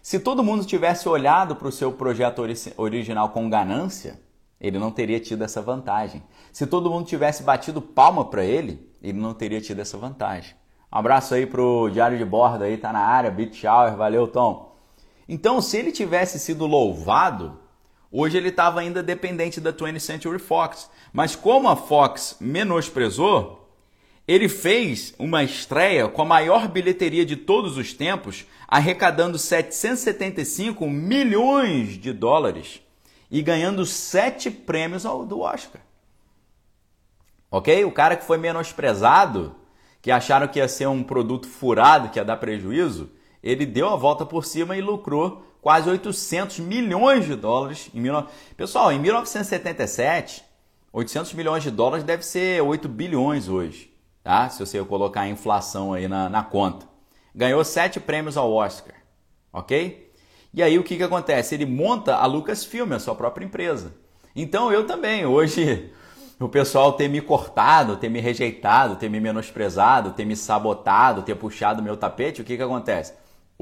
Se 0.00 0.20
todo 0.20 0.44
mundo 0.44 0.64
tivesse 0.64 1.08
olhado 1.08 1.56
para 1.56 1.68
o 1.68 1.72
seu 1.72 1.92
projeto 1.92 2.40
ori 2.40 2.54
original 2.76 3.30
com 3.30 3.50
ganância, 3.50 4.20
ele 4.60 4.78
não 4.78 4.92
teria 4.92 5.18
tido 5.18 5.42
essa 5.42 5.60
vantagem. 5.60 6.22
Se 6.52 6.66
todo 6.66 6.90
mundo 6.90 7.06
tivesse 7.06 7.42
batido 7.42 7.82
palma 7.82 8.24
para 8.24 8.44
ele, 8.44 8.88
ele 9.02 9.18
não 9.18 9.34
teria 9.34 9.60
tido 9.60 9.80
essa 9.80 9.98
vantagem. 9.98 10.54
Um 10.92 10.98
abraço 10.98 11.34
aí 11.34 11.46
pro 11.46 11.88
Diário 11.90 12.18
de 12.18 12.24
Bordo 12.24 12.64
aí, 12.64 12.76
tá 12.76 12.92
na 12.92 13.00
área, 13.00 13.30
Beat 13.30 13.54
Shower, 13.54 13.96
valeu 13.96 14.28
Tom. 14.28 14.76
Então, 15.28 15.60
se 15.60 15.78
ele 15.78 15.90
tivesse 15.90 16.38
sido 16.38 16.66
louvado, 16.66 17.58
hoje 18.12 18.36
ele 18.36 18.50
estava 18.50 18.80
ainda 18.80 19.02
dependente 19.02 19.60
da 19.60 19.72
20th 19.72 19.98
Century 19.98 20.38
Fox. 20.38 20.90
Mas 21.12 21.34
como 21.34 21.68
a 21.68 21.74
Fox 21.74 22.36
menosprezou, 22.38 23.62
ele 24.28 24.48
fez 24.48 25.14
uma 25.18 25.42
estreia 25.42 26.06
com 26.06 26.22
a 26.22 26.26
maior 26.26 26.68
bilheteria 26.68 27.24
de 27.24 27.36
todos 27.36 27.76
os 27.76 27.92
tempos, 27.92 28.46
arrecadando 28.68 29.38
775 29.38 30.88
milhões 30.88 31.98
de 31.98 32.12
dólares 32.12 32.80
e 33.30 33.42
ganhando 33.42 33.84
sete 33.86 34.50
prêmios 34.50 35.04
do 35.04 35.40
Oscar. 35.40 35.80
Ok? 37.50 37.84
O 37.84 37.90
cara 37.90 38.16
que 38.16 38.24
foi 38.24 38.38
menosprezado, 38.38 39.54
que 40.00 40.10
acharam 40.10 40.48
que 40.48 40.58
ia 40.58 40.68
ser 40.68 40.86
um 40.86 41.02
produto 41.02 41.48
furado, 41.48 42.08
que 42.10 42.18
ia 42.18 42.24
dar 42.24 42.36
prejuízo, 42.36 43.10
ele 43.42 43.66
deu 43.66 43.88
a 43.88 43.96
volta 43.96 44.24
por 44.24 44.44
cima 44.44 44.76
e 44.76 44.80
lucrou 44.80 45.44
quase 45.62 45.88
800 45.88 46.58
milhões 46.58 47.24
de 47.24 47.34
dólares. 47.34 47.88
Em 47.94 48.02
19... 48.02 48.28
Pessoal, 48.54 48.92
em 48.92 48.98
1977, 48.98 50.44
800 50.92 51.32
milhões 51.32 51.62
de 51.62 51.70
dólares 51.70 52.04
deve 52.04 52.22
ser 52.22 52.62
8 52.62 52.86
bilhões 52.86 53.48
hoje 53.48 53.92
tá? 54.22 54.48
Se 54.48 54.58
você 54.60 54.82
colocar 54.84 55.22
a 55.22 55.28
inflação 55.28 55.92
aí 55.92 56.06
na, 56.06 56.28
na 56.28 56.42
conta. 56.42 56.86
Ganhou 57.34 57.64
sete 57.64 57.98
prêmios 57.98 58.36
ao 58.36 58.52
Oscar, 58.52 58.94
ok? 59.52 60.10
E 60.52 60.62
aí 60.62 60.78
o 60.78 60.84
que, 60.84 60.96
que 60.96 61.02
acontece? 61.02 61.54
Ele 61.54 61.64
monta 61.64 62.16
a 62.16 62.26
Lucasfilm, 62.26 62.92
a 62.92 62.98
sua 62.98 63.14
própria 63.14 63.44
empresa. 63.44 63.94
Então 64.36 64.70
eu 64.70 64.86
também, 64.86 65.24
hoje, 65.24 65.90
o 66.38 66.48
pessoal 66.48 66.92
ter 66.92 67.08
me 67.08 67.22
cortado, 67.22 67.96
ter 67.96 68.10
me 68.10 68.20
rejeitado, 68.20 68.96
ter 68.96 69.08
me 69.08 69.18
menosprezado, 69.18 70.12
ter 70.12 70.26
me 70.26 70.36
sabotado, 70.36 71.22
ter 71.22 71.34
puxado 71.34 71.82
meu 71.82 71.96
tapete, 71.96 72.42
o 72.42 72.44
que, 72.44 72.56
que 72.56 72.62
acontece? 72.62 73.14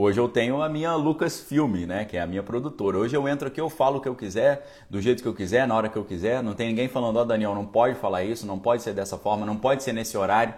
Hoje 0.02 0.18
eu 0.18 0.30
tenho 0.30 0.62
a 0.62 0.66
minha 0.66 0.94
Lucasfilm, 0.94 1.84
né, 1.86 2.06
que 2.06 2.16
é 2.16 2.22
a 2.22 2.26
minha 2.26 2.42
produtora. 2.42 2.96
Hoje 2.96 3.14
eu 3.14 3.28
entro 3.28 3.48
aqui, 3.48 3.60
eu 3.60 3.68
falo 3.68 3.98
o 3.98 4.00
que 4.00 4.08
eu 4.08 4.14
quiser, 4.14 4.66
do 4.88 4.98
jeito 4.98 5.22
que 5.22 5.28
eu 5.28 5.34
quiser, 5.34 5.68
na 5.68 5.74
hora 5.74 5.90
que 5.90 5.98
eu 5.98 6.04
quiser. 6.06 6.42
Não 6.42 6.54
tem 6.54 6.68
ninguém 6.68 6.88
falando, 6.88 7.18
ó, 7.18 7.20
oh, 7.20 7.24
Daniel, 7.26 7.54
não 7.54 7.66
pode 7.66 7.96
falar 7.96 8.24
isso, 8.24 8.46
não 8.46 8.58
pode 8.58 8.82
ser 8.82 8.94
dessa 8.94 9.18
forma, 9.18 9.44
não 9.44 9.58
pode 9.58 9.82
ser 9.82 9.92
nesse 9.92 10.16
horário. 10.16 10.54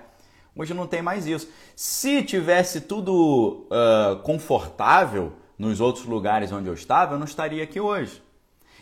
Hoje 0.55 0.73
não 0.73 0.87
tem 0.87 1.03
mais 1.03 1.27
isso. 1.27 1.49
Se 1.75 2.23
tivesse 2.23 2.83
tudo 2.83 3.67
uh, 3.67 4.17
confortável 4.23 5.33
nos 5.59 5.81
outros 5.81 6.05
lugares 6.05 6.53
onde 6.53 6.69
eu 6.69 6.75
estava, 6.75 7.17
eu 7.17 7.19
não 7.19 7.27
estaria 7.27 7.65
aqui 7.65 7.81
hoje. 7.81 8.23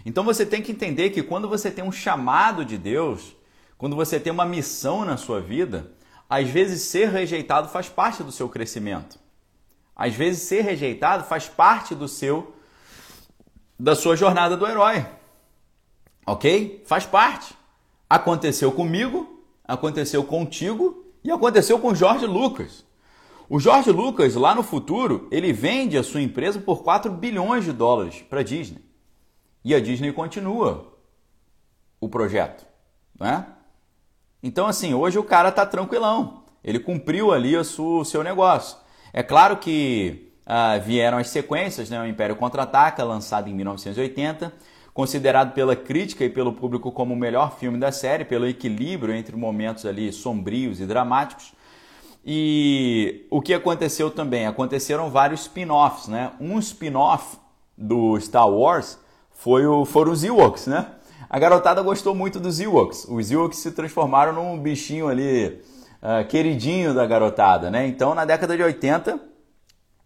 Então 0.04 0.22
você 0.22 0.44
tem 0.44 0.60
que 0.60 0.72
entender 0.72 1.08
que 1.08 1.22
quando 1.22 1.48
você 1.48 1.70
tem 1.70 1.82
um 1.82 1.90
chamado 1.90 2.66
de 2.66 2.76
Deus, 2.76 3.34
quando 3.78 3.96
você 3.96 4.20
tem 4.20 4.30
uma 4.30 4.44
missão 4.44 5.06
na 5.06 5.16
sua 5.16 5.40
vida, 5.40 5.90
às 6.28 6.50
vezes 6.50 6.82
ser 6.82 7.08
rejeitado 7.08 7.70
faz 7.70 7.88
parte 7.88 8.22
do 8.22 8.30
seu 8.30 8.46
crescimento. 8.46 9.18
Às 10.00 10.14
vezes 10.14 10.44
ser 10.44 10.62
rejeitado 10.62 11.24
faz 11.24 11.46
parte 11.46 11.94
do 11.94 12.08
seu 12.08 12.54
da 13.78 13.94
sua 13.94 14.16
jornada 14.16 14.56
do 14.56 14.66
herói. 14.66 15.04
OK? 16.26 16.82
Faz 16.86 17.04
parte. 17.04 17.54
Aconteceu 18.08 18.72
comigo, 18.72 19.44
aconteceu 19.62 20.24
contigo 20.24 21.04
e 21.22 21.30
aconteceu 21.30 21.78
com 21.78 21.94
Jorge 21.94 22.24
Lucas. 22.24 22.82
O 23.46 23.60
Jorge 23.60 23.90
Lucas, 23.90 24.34
lá 24.36 24.54
no 24.54 24.62
futuro, 24.62 25.28
ele 25.30 25.52
vende 25.52 25.98
a 25.98 26.02
sua 26.02 26.22
empresa 26.22 26.58
por 26.58 26.82
4 26.82 27.12
bilhões 27.12 27.66
de 27.66 27.72
dólares 27.72 28.22
para 28.22 28.40
a 28.40 28.42
Disney. 28.42 28.82
E 29.62 29.74
a 29.74 29.80
Disney 29.80 30.14
continua 30.14 30.94
o 32.00 32.08
projeto, 32.08 32.64
né? 33.18 33.46
Então, 34.42 34.66
assim, 34.66 34.94
hoje 34.94 35.18
o 35.18 35.24
cara 35.24 35.52
tá 35.52 35.66
tranquilão. 35.66 36.44
Ele 36.64 36.78
cumpriu 36.78 37.32
ali 37.32 37.54
o 37.54 38.04
seu 38.04 38.24
negócio. 38.24 38.78
É 39.12 39.22
claro 39.22 39.56
que 39.56 40.32
uh, 40.46 40.80
vieram 40.84 41.18
as 41.18 41.28
sequências, 41.28 41.90
né? 41.90 42.00
O 42.00 42.06
Império 42.06 42.36
Contra-Ataca, 42.36 43.02
lançado 43.04 43.48
em 43.48 43.54
1980, 43.54 44.52
considerado 44.94 45.52
pela 45.52 45.74
crítica 45.74 46.24
e 46.24 46.30
pelo 46.30 46.52
público 46.52 46.92
como 46.92 47.14
o 47.14 47.16
melhor 47.16 47.56
filme 47.58 47.78
da 47.78 47.90
série, 47.90 48.24
pelo 48.24 48.46
equilíbrio 48.46 49.14
entre 49.14 49.36
momentos 49.36 49.86
ali 49.86 50.12
sombrios 50.12 50.80
e 50.80 50.86
dramáticos. 50.86 51.52
E 52.24 53.26
o 53.30 53.40
que 53.40 53.54
aconteceu 53.54 54.10
também? 54.10 54.46
Aconteceram 54.46 55.08
vários 55.08 55.42
spin-offs, 55.42 56.08
né? 56.08 56.32
Um 56.38 56.58
spin-off 56.58 57.38
do 57.76 58.20
Star 58.20 58.48
Wars 58.48 58.98
foi 59.32 59.66
o, 59.66 59.84
foram 59.84 60.12
os 60.12 60.22
Ewoks, 60.22 60.66
né? 60.66 60.86
A 61.28 61.38
garotada 61.38 61.80
gostou 61.80 62.14
muito 62.14 62.38
dos 62.38 62.60
Ewoks. 62.60 63.06
Os 63.08 63.30
Ewoks 63.30 63.58
se 63.58 63.70
transformaram 63.70 64.32
num 64.32 64.58
bichinho 64.58 65.08
ali 65.08 65.62
uh, 66.02 66.26
queridinho 66.26 66.94
da 66.94 67.06
garotada, 67.06 67.70
né? 67.70 67.86
Então, 67.86 68.14
na 68.14 68.24
década 68.24 68.56
de 68.56 68.62
80, 68.62 69.20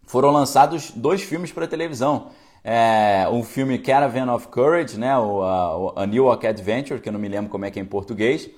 foram 0.05 0.31
lançados 0.31 0.91
dois 0.91 1.21
filmes 1.21 1.51
para 1.51 1.67
televisão. 1.67 2.29
É, 2.63 3.27
um 3.31 3.43
filme 3.43 3.77
Caravan 3.77 4.33
of 4.33 4.47
Courage, 4.47 4.97
né? 4.97 5.17
O, 5.17 5.41
a, 5.43 6.03
a 6.03 6.05
New 6.05 6.23
York 6.25 6.47
Adventure, 6.47 6.99
que 6.99 7.09
eu 7.09 7.13
não 7.13 7.19
me 7.19 7.27
lembro 7.27 7.49
como 7.49 7.65
é 7.65 7.71
que 7.71 7.79
é 7.79 7.81
em 7.81 7.85
português, 7.85 8.49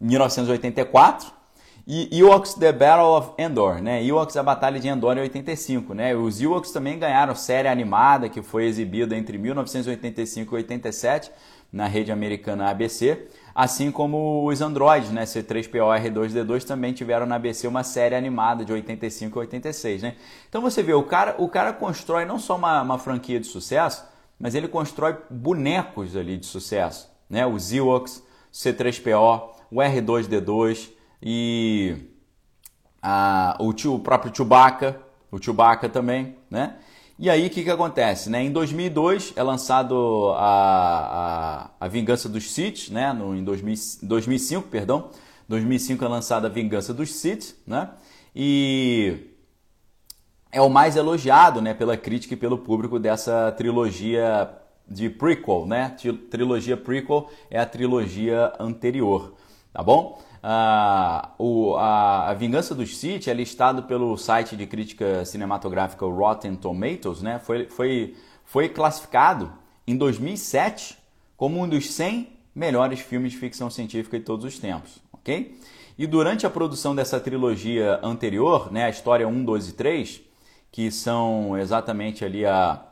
1984. 0.00 1.40
E 1.86 2.08
Ewoks 2.16 2.54
The 2.54 2.72
Battle 2.72 3.16
of 3.16 3.30
Endor, 3.36 3.82
né? 3.82 4.04
Ewoks 4.04 4.36
A 4.36 4.42
Batalha 4.42 4.78
de 4.78 4.88
Endor 4.88 5.16
em 5.16 5.22
85, 5.22 5.92
né? 5.92 6.14
Os 6.14 6.40
Ewoks 6.40 6.70
também 6.70 6.98
ganharam 6.98 7.34
série 7.34 7.68
animada 7.68 8.28
que 8.28 8.42
foi 8.42 8.66
exibida 8.66 9.16
entre 9.16 9.36
1985 9.36 10.54
e 10.54 10.56
87 10.58 11.30
na 11.72 11.86
rede 11.86 12.12
americana 12.12 12.70
ABC. 12.70 13.26
Assim 13.60 13.90
como 13.90 14.48
os 14.48 14.62
Androids, 14.62 15.10
né? 15.10 15.24
C3PO 15.24 15.94
R2D2 16.02 16.64
também 16.64 16.94
tiveram 16.94 17.26
na 17.26 17.34
ABC 17.34 17.68
uma 17.68 17.84
série 17.84 18.14
animada 18.14 18.64
de 18.64 18.72
85 18.72 19.38
e 19.38 19.40
86, 19.40 20.02
né? 20.02 20.16
Então 20.48 20.62
você 20.62 20.82
vê, 20.82 20.94
o 20.94 21.02
cara, 21.02 21.34
o 21.36 21.46
cara 21.46 21.70
constrói 21.74 22.24
não 22.24 22.38
só 22.38 22.56
uma, 22.56 22.80
uma 22.80 22.98
franquia 22.98 23.38
de 23.38 23.46
sucesso, 23.46 24.02
mas 24.38 24.54
ele 24.54 24.66
constrói 24.66 25.14
bonecos 25.28 26.16
ali 26.16 26.38
de 26.38 26.46
sucesso, 26.46 27.10
né? 27.28 27.44
Os 27.44 27.70
Ewoks, 27.70 28.22
C3PO, 28.50 29.50
o 29.70 29.76
R2D2 29.76 30.92
e 31.22 31.98
a, 33.02 33.58
o, 33.60 33.74
tio, 33.74 33.96
o 33.96 34.00
próprio 34.00 34.34
Chewbacca, 34.34 34.98
o 35.30 35.36
Chewbacca 35.36 35.86
também, 35.86 36.34
né? 36.50 36.76
E 37.22 37.28
aí 37.28 37.48
o 37.48 37.50
que, 37.50 37.62
que 37.62 37.68
acontece? 37.68 38.30
Né? 38.30 38.44
Em 38.44 38.50
2002 38.50 39.34
é 39.36 39.42
lançado 39.42 40.32
a, 40.38 41.68
a, 41.78 41.84
a 41.84 41.86
Vingança 41.86 42.30
dos 42.30 42.50
Sith, 42.50 42.88
né? 42.88 43.12
No, 43.12 43.36
em 43.36 43.44
2000, 43.44 43.74
2005, 44.02 44.68
perdão. 44.68 45.10
2005 45.46 46.02
é 46.02 46.08
lançada 46.08 46.46
a 46.46 46.50
Vingança 46.50 46.94
dos 46.94 47.12
Sith, 47.12 47.56
né? 47.66 47.90
E 48.34 49.18
é 50.50 50.62
o 50.62 50.70
mais 50.70 50.96
elogiado, 50.96 51.60
né, 51.60 51.74
pela 51.74 51.94
crítica 51.94 52.32
e 52.32 52.38
pelo 52.38 52.56
público 52.56 52.98
dessa 52.98 53.52
trilogia 53.52 54.50
de 54.88 55.10
prequel, 55.10 55.66
né? 55.66 55.94
Trilogia 56.30 56.74
prequel 56.74 57.28
é 57.50 57.60
a 57.60 57.66
trilogia 57.66 58.50
anterior, 58.58 59.34
tá 59.74 59.82
bom? 59.82 60.22
Ah, 60.42 61.32
o, 61.38 61.76
a, 61.76 62.30
a, 62.30 62.34
Vingança 62.34 62.74
dos 62.74 62.96
Sith 62.96 63.28
é 63.28 63.34
listado 63.34 63.82
pelo 63.82 64.16
site 64.16 64.56
de 64.56 64.66
crítica 64.66 65.24
cinematográfica 65.24 66.06
Rotten 66.06 66.56
Tomatoes, 66.56 67.20
né? 67.20 67.38
foi, 67.38 67.68
foi, 67.68 68.16
foi 68.44 68.68
classificado 68.70 69.52
em 69.86 69.96
2007 69.96 70.96
como 71.36 71.60
um 71.62 71.68
dos 71.68 71.92
100 71.92 72.38
melhores 72.54 73.00
filmes 73.00 73.32
de 73.32 73.38
ficção 73.38 73.70
científica 73.70 74.18
de 74.18 74.24
todos 74.24 74.44
os 74.44 74.58
tempos, 74.58 74.98
ok? 75.12 75.58
E 75.98 76.06
durante 76.06 76.46
a 76.46 76.50
produção 76.50 76.94
dessa 76.94 77.20
trilogia 77.20 78.00
anterior, 78.02 78.72
né, 78.72 78.84
a 78.84 78.90
história 78.90 79.28
1, 79.28 79.44
2 79.44 79.68
e 79.68 79.72
3, 79.74 80.20
que 80.72 80.90
são 80.90 81.58
exatamente 81.58 82.24
ali 82.24 82.46
a, 82.46 82.82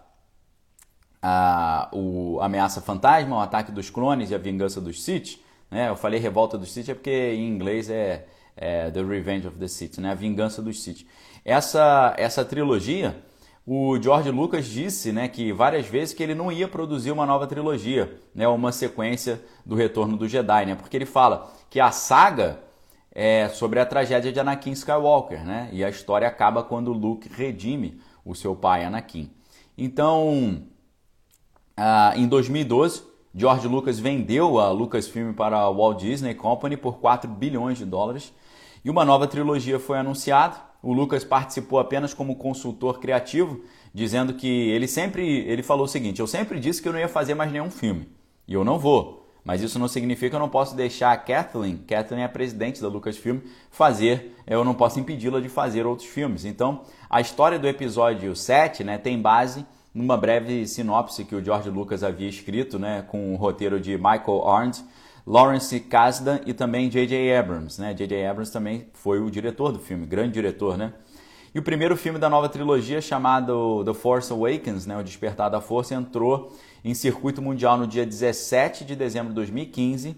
a 1.22 1.88
o 1.92 2.38
Ameaça 2.40 2.82
Fantasma, 2.82 3.36
o 3.36 3.40
Ataque 3.40 3.72
dos 3.72 3.88
Clones 3.88 4.30
e 4.30 4.34
a 4.34 4.38
Vingança 4.38 4.80
dos 4.80 5.02
Sith, 5.02 5.40
né? 5.70 5.88
Eu 5.88 5.96
falei 5.96 6.20
Revolta 6.20 6.56
dos 6.56 6.72
Sith 6.72 6.88
é 6.88 6.94
porque 6.94 7.34
em 7.34 7.48
inglês 7.48 7.90
é, 7.90 8.26
é 8.56 8.90
The 8.90 9.02
Revenge 9.02 9.46
of 9.46 9.58
the 9.58 9.68
Sith, 9.68 9.98
né? 9.98 10.12
A 10.12 10.14
Vingança 10.14 10.62
dos 10.62 10.82
Sith. 10.82 11.06
Essa, 11.44 12.14
essa 12.18 12.44
trilogia, 12.44 13.16
o 13.70 14.00
George 14.00 14.30
Lucas 14.30 14.66
disse 14.66 15.12
né, 15.12 15.28
que 15.28 15.52
várias 15.52 15.86
vezes 15.86 16.14
que 16.14 16.22
ele 16.22 16.34
não 16.34 16.50
ia 16.50 16.66
produzir 16.66 17.10
uma 17.10 17.26
nova 17.26 17.46
trilogia, 17.46 18.18
né, 18.34 18.48
uma 18.48 18.72
sequência 18.72 19.42
do 19.64 19.74
Retorno 19.74 20.16
do 20.16 20.26
Jedi, 20.26 20.64
né, 20.64 20.74
porque 20.74 20.96
ele 20.96 21.04
fala 21.04 21.52
que 21.68 21.78
a 21.78 21.90
saga 21.90 22.60
é 23.12 23.48
sobre 23.50 23.78
a 23.78 23.84
tragédia 23.84 24.32
de 24.32 24.40
Anakin 24.40 24.72
Skywalker, 24.72 25.44
né, 25.44 25.68
e 25.70 25.84
a 25.84 25.90
história 25.90 26.26
acaba 26.26 26.62
quando 26.62 26.94
Luke 26.94 27.28
redime 27.28 28.00
o 28.24 28.34
seu 28.34 28.56
pai 28.56 28.84
Anakin. 28.84 29.30
Então, 29.76 30.62
ah, 31.76 32.12
em 32.16 32.26
2012, 32.26 33.02
George 33.34 33.68
Lucas 33.68 33.98
vendeu 33.98 34.58
a 34.58 34.70
Lucasfilm 34.70 35.32
para 35.32 35.58
a 35.58 35.70
Walt 35.70 36.00
Disney 36.00 36.34
Company 36.34 36.76
por 36.76 36.98
4 36.98 37.30
bilhões 37.30 37.78
de 37.78 37.84
dólares 37.84 38.32
e 38.84 38.90
uma 38.90 39.04
nova 39.04 39.26
trilogia 39.26 39.78
foi 39.78 39.98
anunciada 39.98 40.68
o 40.82 40.92
Lucas 40.92 41.24
participou 41.24 41.78
apenas 41.78 42.14
como 42.14 42.36
consultor 42.36 43.00
criativo, 43.00 43.60
dizendo 43.92 44.34
que 44.34 44.46
ele 44.46 44.86
sempre 44.86 45.40
ele 45.40 45.62
falou 45.62 45.84
o 45.84 45.88
seguinte: 45.88 46.20
eu 46.20 46.26
sempre 46.26 46.60
disse 46.60 46.80
que 46.80 46.88
eu 46.88 46.92
não 46.92 47.00
ia 47.00 47.08
fazer 47.08 47.34
mais 47.34 47.50
nenhum 47.50 47.70
filme 47.70 48.08
e 48.46 48.54
eu 48.54 48.64
não 48.64 48.78
vou. 48.78 49.26
Mas 49.44 49.62
isso 49.62 49.78
não 49.78 49.88
significa 49.88 50.30
que 50.30 50.36
eu 50.36 50.40
não 50.40 50.48
posso 50.48 50.76
deixar 50.76 51.10
a 51.10 51.16
Kathleen, 51.16 51.78
Kathleen 51.78 52.22
é 52.22 52.26
a 52.26 52.28
presidente 52.28 52.82
da 52.82 52.88
Lucasfilm, 52.88 53.38
fazer, 53.70 54.36
eu 54.46 54.62
não 54.62 54.74
posso 54.74 55.00
impedi-la 55.00 55.40
de 55.40 55.48
fazer 55.48 55.86
outros 55.86 56.06
filmes. 56.06 56.44
Então, 56.44 56.82
a 57.08 57.18
história 57.20 57.58
do 57.58 57.66
episódio 57.66 58.36
7 58.36 58.84
né, 58.84 58.98
tem 58.98 59.18
base 59.18 59.64
numa 59.98 60.16
breve 60.16 60.64
sinopse 60.64 61.24
que 61.24 61.34
o 61.34 61.44
George 61.44 61.68
Lucas 61.68 62.04
havia 62.04 62.28
escrito, 62.28 62.78
né, 62.78 63.02
com 63.08 63.34
o 63.34 63.36
roteiro 63.36 63.80
de 63.80 63.96
Michael 63.96 64.46
Arndt, 64.46 64.84
Lawrence 65.26 65.80
Kasdan 65.80 66.38
e 66.46 66.54
também 66.54 66.88
J.J. 66.88 67.36
Abrams. 67.36 67.80
Né? 67.80 67.92
J.J. 67.92 68.24
Abrams 68.24 68.52
também 68.52 68.86
foi 68.92 69.20
o 69.20 69.28
diretor 69.28 69.72
do 69.72 69.80
filme, 69.80 70.06
grande 70.06 70.34
diretor, 70.34 70.78
né? 70.78 70.92
E 71.52 71.58
o 71.58 71.62
primeiro 71.62 71.96
filme 71.96 72.18
da 72.18 72.28
nova 72.28 72.48
trilogia, 72.48 73.00
chamado 73.00 73.82
The 73.84 73.94
Force 73.94 74.32
Awakens, 74.32 74.86
né, 74.86 74.96
O 74.96 75.02
Despertar 75.02 75.50
da 75.50 75.60
Força, 75.60 75.94
entrou 75.94 76.56
em 76.84 76.94
circuito 76.94 77.42
mundial 77.42 77.76
no 77.76 77.86
dia 77.86 78.06
17 78.06 78.84
de 78.84 78.94
dezembro 78.94 79.30
de 79.30 79.34
2015 79.34 80.14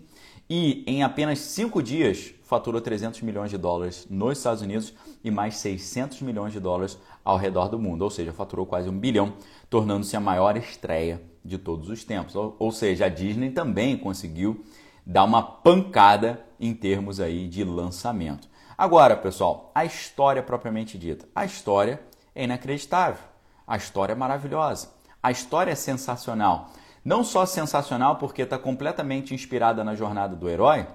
e, 0.50 0.84
em 0.87 1.02
apenas 1.02 1.38
cinco 1.38 1.80
dias, 1.82 2.34
faturou 2.42 2.80
300 2.80 3.22
milhões 3.22 3.49
de 3.49 3.56
dólares 3.56 4.08
nos 4.10 4.37
Estados 4.37 4.60
Unidos 4.60 4.92
e 5.22 5.30
mais 5.30 5.56
600 5.58 6.20
milhões 6.22 6.52
de 6.52 6.58
dólares 6.58 6.99
ao 7.25 7.37
redor 7.37 7.68
do 7.68 7.78
mundo, 7.78 8.02
ou 8.02 8.10
seja, 8.10 8.32
faturou 8.32 8.66
quase 8.66 8.88
um 8.88 8.99
bilhão, 8.99 9.34
tornando-se 9.70 10.16
a 10.16 10.20
maior 10.20 10.56
estreia 10.56 11.22
de 11.42 11.56
todos 11.56 11.88
os 11.88 12.04
tempos. 12.04 12.36
Ou, 12.36 12.54
ou 12.58 12.70
seja, 12.70 13.06
a 13.06 13.08
Disney 13.08 13.50
também 13.50 13.96
conseguiu 13.96 14.62
dá 15.10 15.24
uma 15.24 15.42
pancada 15.42 16.44
em 16.58 16.74
termos 16.74 17.20
aí 17.20 17.48
de 17.48 17.64
lançamento. 17.64 18.48
Agora, 18.76 19.16
pessoal, 19.16 19.70
a 19.74 19.84
história 19.84 20.42
propriamente 20.42 20.96
dita. 20.96 21.28
A 21.34 21.44
história 21.44 22.00
é 22.34 22.44
inacreditável. 22.44 23.22
A 23.66 23.76
história 23.76 24.12
é 24.12 24.16
maravilhosa. 24.16 24.90
A 25.22 25.30
história 25.30 25.72
é 25.72 25.74
sensacional. 25.74 26.70
Não 27.04 27.24
só 27.24 27.44
sensacional 27.44 28.16
porque 28.16 28.42
está 28.42 28.58
completamente 28.58 29.34
inspirada 29.34 29.82
na 29.82 29.94
jornada 29.94 30.36
do 30.36 30.48
herói, 30.48 30.86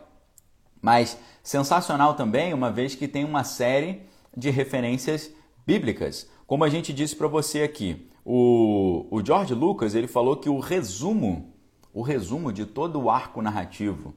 mas 0.82 1.18
sensacional 1.44 2.14
também, 2.14 2.54
uma 2.54 2.72
vez 2.72 2.96
que 2.96 3.08
tem 3.08 3.26
uma 3.26 3.44
série 3.44 4.04
de 4.36 4.50
referências 4.50 5.32
bíblicas. 5.66 6.30
Como 6.48 6.64
a 6.64 6.70
gente 6.70 6.94
disse 6.94 7.16
para 7.16 7.28
você 7.28 7.64
aqui, 7.64 8.10
o, 8.26 9.06
o 9.12 9.24
George 9.24 9.54
Lucas 9.54 9.94
ele 9.94 10.08
falou 10.08 10.36
que 10.36 10.50
o 10.50 10.60
resumo 10.60 11.54
o 11.94 12.02
resumo 12.02 12.52
de 12.52 12.66
todo 12.66 13.00
o 13.00 13.10
arco 13.10 13.42
narrativo 13.42 14.14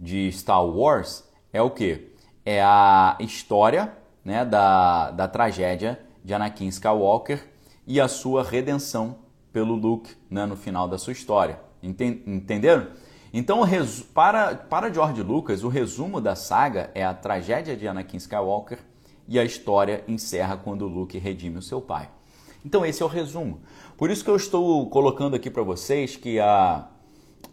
de 0.00 0.32
Star 0.32 0.64
Wars 0.66 1.30
é 1.52 1.62
o 1.62 1.70
que? 1.70 2.10
É 2.44 2.60
a 2.60 3.16
história 3.20 3.96
né, 4.24 4.44
da, 4.44 5.12
da 5.12 5.28
tragédia 5.28 6.00
de 6.24 6.34
Anakin 6.34 6.66
Skywalker 6.66 7.48
e 7.86 8.00
a 8.00 8.08
sua 8.08 8.42
redenção 8.42 9.18
pelo 9.52 9.76
Luke 9.76 10.16
né, 10.28 10.46
no 10.46 10.56
final 10.56 10.88
da 10.88 10.98
sua 10.98 11.12
história. 11.12 11.60
Entenderam? 11.80 12.88
Então, 13.32 13.60
para, 14.12 14.56
para 14.56 14.92
George 14.92 15.22
Lucas, 15.22 15.62
o 15.62 15.68
resumo 15.68 16.20
da 16.20 16.34
saga 16.34 16.90
é 16.92 17.04
a 17.04 17.14
tragédia 17.14 17.76
de 17.76 17.86
Anakin 17.86 18.16
Skywalker 18.16 18.78
e 19.28 19.38
a 19.38 19.44
história 19.44 20.02
encerra 20.08 20.56
quando 20.56 20.88
Luke 20.88 21.16
redime 21.18 21.58
o 21.58 21.62
seu 21.62 21.80
pai. 21.80 22.10
Então, 22.64 22.86
esse 22.86 23.02
é 23.02 23.04
o 23.04 23.08
resumo. 23.08 23.60
Por 23.96 24.10
isso 24.10 24.22
que 24.22 24.30
eu 24.30 24.36
estou 24.36 24.88
colocando 24.88 25.34
aqui 25.34 25.50
para 25.50 25.62
vocês 25.62 26.16
que 26.16 26.38
a, 26.38 26.88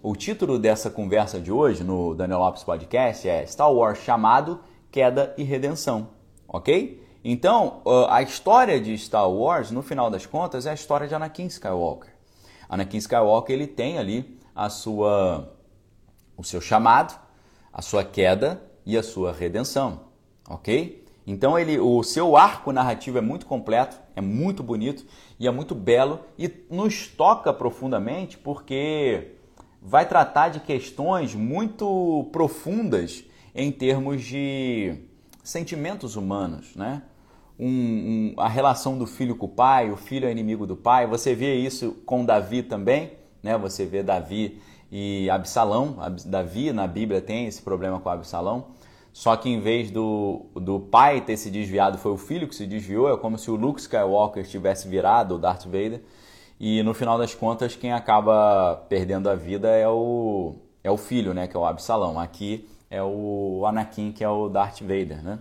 o 0.04 0.16
título 0.16 0.60
dessa 0.60 0.90
conversa 0.90 1.40
de 1.40 1.52
hoje 1.52 1.84
no 1.84 2.14
Daniel 2.14 2.40
Lopes 2.40 2.64
Podcast 2.64 3.28
é 3.28 3.46
Star 3.46 3.72
Wars 3.74 4.00
chamado 4.00 4.60
Queda 4.92 5.34
e 5.38 5.44
Redenção, 5.44 6.10
ok? 6.48 7.04
Então, 7.24 7.82
a 8.08 8.22
história 8.22 8.80
de 8.80 8.98
Star 8.98 9.30
Wars, 9.30 9.72
no 9.72 9.82
final 9.82 10.10
das 10.10 10.26
contas, 10.26 10.66
é 10.66 10.72
a 10.72 10.74
história 10.74 11.08
de 11.08 11.14
Anakin 11.14 11.48
Skywalker. 11.48 12.14
Anakin 12.70 12.98
Skywalker 12.98 13.54
ele 13.54 13.68
tem 13.68 13.98
ali 13.98 14.40
a 14.56 14.70
sua, 14.70 15.54
o 16.38 16.44
seu 16.44 16.62
chamado, 16.62 17.20
a 17.74 17.82
sua 17.82 18.04
queda 18.04 18.62
e 18.86 18.98
a 18.98 19.04
sua 19.04 19.34
redenção, 19.34 20.02
ok? 20.48 21.06
Então 21.26 21.60
ele, 21.60 21.80
o 21.80 22.02
seu 22.04 22.38
arco 22.38 22.72
narrativo 22.72 23.18
é 23.18 23.22
muito 23.22 23.46
completo, 23.46 24.00
é 24.20 24.22
muito 24.22 24.62
bonito 24.62 25.06
e 25.40 25.48
é 25.48 25.52
muito 25.52 25.74
belo 25.74 26.20
e 26.38 26.52
nos 26.70 27.08
toca 27.08 27.52
profundamente 27.52 28.38
porque 28.38 29.32
vai 29.82 30.08
tratar 30.08 30.50
de 30.50 30.60
questões 30.60 31.34
muito 31.34 32.30
profundas 32.32 33.24
em 33.56 33.72
termos 33.72 34.24
de 34.24 34.96
sentimentos 35.44 36.16
humanos, 36.16 36.76
né? 36.76 37.02
Um, 37.58 37.68
um, 37.68 38.34
a 38.38 38.48
relação 38.48 38.98
do 38.98 39.06
filho 39.06 39.36
com 39.36 39.46
o 39.46 39.50
pai, 39.50 39.92
o 39.92 39.98
filho 39.98 40.28
é 40.28 40.32
inimigo 40.32 40.66
do 40.66 40.78
pai. 40.78 41.06
Você 41.08 41.36
vê 41.36 41.56
isso 41.56 41.92
com 42.06 42.24
Davi 42.24 42.64
também, 42.64 43.12
né? 43.44 43.58
Você 43.58 43.86
vê 43.86 44.02
Davi 44.02 44.62
e 44.92 45.30
Absalão. 45.30 45.98
Davi 46.26 46.72
na 46.72 46.88
Bíblia 46.88 47.20
tem 47.20 47.48
esse 47.48 47.62
problema 47.62 48.00
com 48.00 48.10
Absalão. 48.10 48.68
Só 49.20 49.36
que 49.36 49.50
em 49.50 49.60
vez 49.60 49.92
do, 49.92 50.46
do 50.56 50.80
pai 50.80 51.20
ter 51.20 51.36
se 51.36 51.52
desviado, 51.52 51.98
foi 51.98 52.14
o 52.14 52.18
filho 52.18 52.48
que 52.48 52.56
se 52.56 52.66
desviou. 52.66 53.14
É 53.14 53.18
como 53.18 53.38
se 53.38 53.52
o 53.52 53.56
Luke 53.58 53.82
Skywalker 53.82 54.48
tivesse 54.48 54.88
virado 54.88 55.36
o 55.36 55.38
Darth 55.38 55.66
Vader. 55.66 56.02
E 56.58 56.82
no 56.84 56.94
final 56.94 57.18
das 57.18 57.36
contas, 57.36 57.76
quem 57.76 57.92
acaba 57.92 58.78
perdendo 58.88 59.30
a 59.30 59.36
vida 59.36 59.68
é 59.68 59.86
o, 59.90 60.56
é 60.82 60.90
o 60.90 60.96
filho, 60.96 61.34
né? 61.34 61.48
Que 61.48 61.58
é 61.58 61.60
o 61.60 61.66
Absalão. 61.66 62.18
Aqui 62.18 62.66
é 62.90 63.04
o 63.04 63.66
Anakin, 63.68 64.14
que 64.14 64.24
é 64.24 64.30
o 64.30 64.48
Darth 64.48 64.80
Vader, 64.80 65.22
né? 65.22 65.40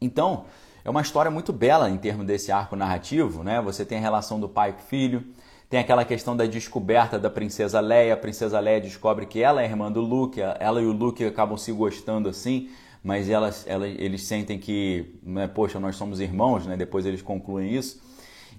Então, 0.00 0.44
é 0.84 0.88
uma 0.90 1.02
história 1.02 1.32
muito 1.32 1.52
bela 1.52 1.90
em 1.90 1.98
termos 1.98 2.24
desse 2.24 2.52
arco 2.52 2.76
narrativo, 2.76 3.42
né? 3.42 3.60
Você 3.60 3.84
tem 3.84 3.98
a 3.98 4.00
relação 4.00 4.38
do 4.38 4.48
pai 4.48 4.70
com 4.70 4.78
o 4.78 4.84
filho, 4.84 5.24
tem 5.72 5.80
aquela 5.80 6.04
questão 6.04 6.36
da 6.36 6.44
descoberta 6.44 7.18
da 7.18 7.30
princesa 7.30 7.80
Leia. 7.80 8.12
A 8.12 8.16
princesa 8.18 8.60
Leia 8.60 8.78
descobre 8.78 9.24
que 9.24 9.42
ela 9.42 9.62
é 9.62 9.64
irmã 9.64 9.90
do 9.90 10.02
Luke, 10.02 10.38
ela 10.38 10.82
e 10.82 10.84
o 10.84 10.92
Luke 10.92 11.24
acabam 11.24 11.56
se 11.56 11.72
gostando 11.72 12.28
assim, 12.28 12.68
mas 13.02 13.30
elas, 13.30 13.66
elas, 13.66 13.88
eles 13.98 14.22
sentem 14.24 14.58
que, 14.58 15.18
né, 15.22 15.48
poxa, 15.48 15.80
nós 15.80 15.96
somos 15.96 16.20
irmãos, 16.20 16.66
né? 16.66 16.76
Depois 16.76 17.06
eles 17.06 17.22
concluem 17.22 17.74
isso 17.74 18.02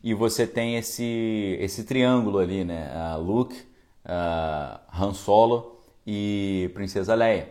e 0.04 0.12
você 0.16 0.48
tem 0.48 0.76
esse, 0.76 1.56
esse 1.62 1.84
triângulo 1.84 2.40
ali, 2.40 2.64
né? 2.64 2.90
Uh, 3.16 3.22
Luke, 3.22 3.62
uh, 4.06 4.80
Han 4.92 5.14
Solo 5.14 5.84
e 6.08 6.72
Princesa 6.74 7.14
Leia. 7.14 7.48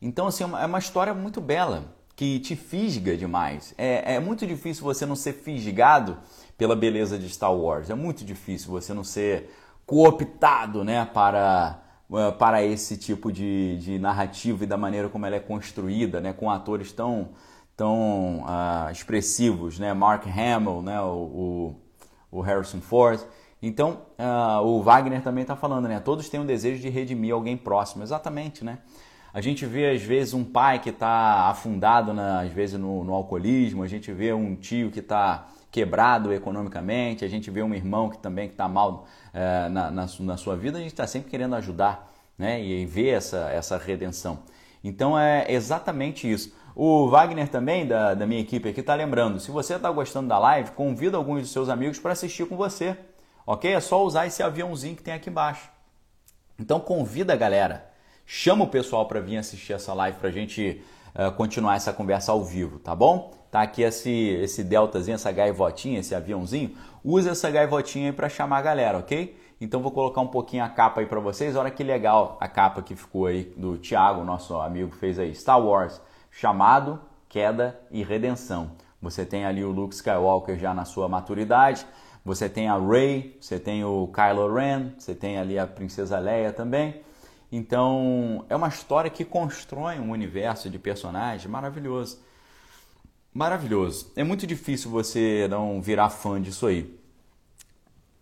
Então, 0.00 0.28
assim, 0.28 0.44
é 0.44 0.66
uma 0.66 0.78
história 0.78 1.12
muito 1.12 1.40
bela, 1.40 1.96
que 2.14 2.38
te 2.38 2.54
fisga 2.54 3.16
demais. 3.16 3.74
É, 3.76 4.14
é 4.14 4.20
muito 4.20 4.46
difícil 4.46 4.84
você 4.84 5.04
não 5.04 5.16
ser 5.16 5.32
fisgado 5.32 6.16
pela 6.60 6.76
beleza 6.76 7.18
de 7.18 7.28
Star 7.28 7.52
Wars. 7.52 7.90
É 7.90 7.94
muito 7.96 8.24
difícil 8.24 8.70
você 8.70 8.94
não 8.94 9.02
ser 9.02 9.50
cooptado 9.84 10.84
né, 10.84 11.04
para, 11.04 11.80
uh, 12.08 12.32
para 12.38 12.62
esse 12.62 12.96
tipo 12.96 13.32
de, 13.32 13.78
de 13.78 13.98
narrativa 13.98 14.62
e 14.62 14.66
da 14.66 14.76
maneira 14.76 15.08
como 15.08 15.26
ela 15.26 15.36
é 15.36 15.40
construída, 15.40 16.20
né, 16.20 16.32
com 16.32 16.48
atores 16.48 16.92
tão, 16.92 17.30
tão 17.74 18.44
uh, 18.44 18.92
expressivos. 18.92 19.78
Né? 19.78 19.92
Mark 19.94 20.26
Hamill, 20.26 20.82
né, 20.82 21.00
o, 21.00 21.06
o 21.06 21.76
o 22.30 22.40
Harrison 22.40 22.80
Ford. 22.80 23.20
Então, 23.62 24.02
uh, 24.18 24.64
o 24.64 24.82
Wagner 24.82 25.22
também 25.22 25.42
está 25.42 25.56
falando, 25.56 25.86
né? 25.86 26.00
Todos 26.00 26.28
têm 26.28 26.40
um 26.40 26.46
desejo 26.46 26.80
de 26.80 26.88
redimir 26.88 27.34
alguém 27.34 27.56
próximo. 27.56 28.02
Exatamente, 28.02 28.64
né? 28.64 28.78
A 29.32 29.40
gente 29.40 29.66
vê, 29.66 29.90
às 29.90 30.02
vezes, 30.02 30.34
um 30.34 30.44
pai 30.44 30.78
que 30.78 30.90
está 30.90 31.48
afundado, 31.48 32.12
na, 32.12 32.40
às 32.40 32.52
vezes, 32.52 32.78
no, 32.78 33.04
no, 33.04 33.14
alcoolismo. 33.14 33.82
A 33.82 33.86
gente 33.86 34.10
vê 34.12 34.32
um 34.32 34.56
tio 34.56 34.90
que 34.90 35.00
está 35.00 35.48
quebrado 35.70 36.32
economicamente. 36.32 37.24
A 37.24 37.28
gente 37.28 37.50
vê 37.50 37.62
um 37.62 37.74
irmão 37.74 38.08
que 38.10 38.18
também 38.18 38.48
está 38.48 38.68
mal 38.68 39.06
uh, 39.28 39.70
na, 39.70 39.90
na, 39.90 40.06
na, 40.20 40.36
sua 40.36 40.56
vida. 40.56 40.78
A 40.78 40.80
gente 40.80 40.92
está 40.92 41.06
sempre 41.06 41.30
querendo 41.30 41.54
ajudar, 41.56 42.12
né? 42.36 42.60
E, 42.60 42.82
e 42.82 42.86
ver 42.86 43.10
essa, 43.10 43.50
essa 43.50 43.78
redenção. 43.78 44.40
Então, 44.82 45.18
é 45.18 45.46
exatamente 45.52 46.30
isso. 46.30 46.54
O 46.74 47.08
Wagner 47.08 47.48
também, 47.48 47.86
da, 47.86 48.14
da 48.14 48.26
minha 48.26 48.40
equipe 48.40 48.68
aqui, 48.68 48.80
está 48.80 48.94
lembrando. 48.94 49.38
Se 49.38 49.50
você 49.50 49.74
está 49.74 49.90
gostando 49.90 50.28
da 50.28 50.38
live, 50.38 50.70
convida 50.72 51.16
alguns 51.16 51.42
dos 51.42 51.52
seus 51.52 51.68
amigos 51.68 51.98
para 51.98 52.12
assistir 52.12 52.46
com 52.46 52.56
você. 52.56 52.96
Ok? 53.46 53.72
É 53.72 53.80
só 53.80 54.04
usar 54.04 54.26
esse 54.26 54.42
aviãozinho 54.42 54.96
que 54.96 55.02
tem 55.02 55.14
aqui 55.14 55.28
embaixo. 55.28 55.68
Então 56.58 56.78
convida 56.78 57.32
a 57.32 57.36
galera. 57.36 57.90
Chama 58.24 58.64
o 58.64 58.68
pessoal 58.68 59.06
para 59.06 59.20
vir 59.20 59.38
assistir 59.38 59.72
essa 59.72 59.92
live 59.92 60.18
para 60.18 60.28
a 60.28 60.32
gente 60.32 60.82
uh, 61.14 61.32
continuar 61.32 61.74
essa 61.74 61.92
conversa 61.92 62.30
ao 62.30 62.44
vivo, 62.44 62.78
tá 62.78 62.94
bom? 62.94 63.39
Tá 63.50 63.62
aqui 63.62 63.82
esse, 63.82 64.10
esse 64.10 64.62
deltazinho, 64.62 65.16
essa 65.16 65.32
gaivotinha, 65.32 66.00
esse 66.00 66.14
aviãozinho. 66.14 66.76
Usa 67.04 67.30
essa 67.30 67.50
gaivotinha 67.50 68.10
aí 68.10 68.12
para 68.12 68.28
chamar 68.28 68.58
a 68.58 68.62
galera, 68.62 68.98
ok? 68.98 69.36
Então 69.60 69.82
vou 69.82 69.90
colocar 69.90 70.20
um 70.20 70.26
pouquinho 70.28 70.64
a 70.64 70.68
capa 70.68 71.00
aí 71.00 71.06
para 71.06 71.20
vocês. 71.20 71.56
Olha 71.56 71.70
que 71.70 71.82
legal 71.82 72.38
a 72.40 72.48
capa 72.48 72.80
que 72.80 72.94
ficou 72.94 73.26
aí 73.26 73.52
do 73.56 73.76
Thiago, 73.76 74.24
nosso 74.24 74.54
amigo, 74.60 74.92
fez 74.92 75.18
aí. 75.18 75.34
Star 75.34 75.60
Wars, 75.60 76.00
chamado, 76.30 77.00
queda 77.28 77.78
e 77.90 78.02
redenção. 78.02 78.70
Você 79.02 79.24
tem 79.26 79.44
ali 79.44 79.64
o 79.64 79.70
Luke 79.70 79.94
Skywalker 79.94 80.58
já 80.58 80.72
na 80.72 80.84
sua 80.84 81.08
maturidade. 81.08 81.84
Você 82.24 82.48
tem 82.48 82.68
a 82.68 82.78
Rey, 82.78 83.36
você 83.40 83.58
tem 83.58 83.82
o 83.84 84.08
Kylo 84.08 84.54
Ren, 84.54 84.92
você 84.98 85.14
tem 85.14 85.38
ali 85.38 85.58
a 85.58 85.66
Princesa 85.66 86.18
Leia 86.18 86.52
também. 86.52 87.00
Então, 87.50 88.44
é 88.48 88.54
uma 88.54 88.68
história 88.68 89.10
que 89.10 89.24
constrói 89.24 89.98
um 89.98 90.10
universo 90.10 90.70
de 90.70 90.78
personagens 90.78 91.50
maravilhoso. 91.50 92.20
Maravilhoso. 93.32 94.10
É 94.16 94.24
muito 94.24 94.46
difícil 94.46 94.90
você 94.90 95.46
não 95.48 95.80
virar 95.80 96.10
fã 96.10 96.40
disso 96.42 96.66
aí. 96.66 96.92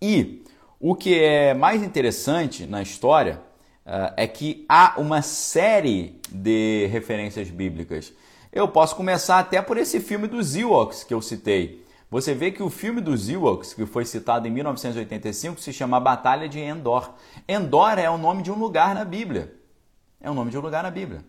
E 0.01 0.45
o 0.79 0.95
que 0.95 1.19
é 1.19 1.55
mais 1.55 1.83
interessante 1.83 2.67
na 2.67 2.83
história 2.83 3.41
uh, 3.87 4.13
é 4.17 4.27
que 4.27 4.67
há 4.69 4.95
uma 4.99 5.23
série 5.23 6.21
de 6.31 6.87
referências 6.87 7.49
bíblicas. 7.49 8.13
Eu 8.53 8.69
posso 8.69 8.95
começar 8.95 9.39
até 9.39 9.63
por 9.63 9.79
esse 9.79 9.99
filme 9.99 10.29
dos 10.29 10.55
Ewoks 10.55 11.05
que 11.05 11.15
eu 11.15 11.23
citei. 11.23 11.85
Você 12.11 12.35
vê 12.35 12.51
que 12.51 12.63
o 12.63 12.71
filme 12.71 13.01
dos 13.01 13.29
Ewoks, 13.29 13.75
que 13.75 13.87
foi 13.87 14.05
citado 14.05 14.47
em 14.47 14.51
1985, 14.51 15.61
se 15.61 15.73
chama 15.73 15.99
Batalha 15.99 16.49
de 16.49 16.59
Endor. 16.59 17.13
Endor 17.47 17.99
é 17.99 18.09
o 18.09 18.19
nome 18.19 18.43
de 18.43 18.51
um 18.51 18.59
lugar 18.59 18.95
na 18.95 19.05
Bíblia. 19.05 19.55
É 20.21 20.31
o 20.31 20.35
nome 20.35 20.51
de 20.51 20.59
um 20.59 20.63
lugar 20.63 20.83
na 20.83 20.91
Bíblia. 20.91 21.25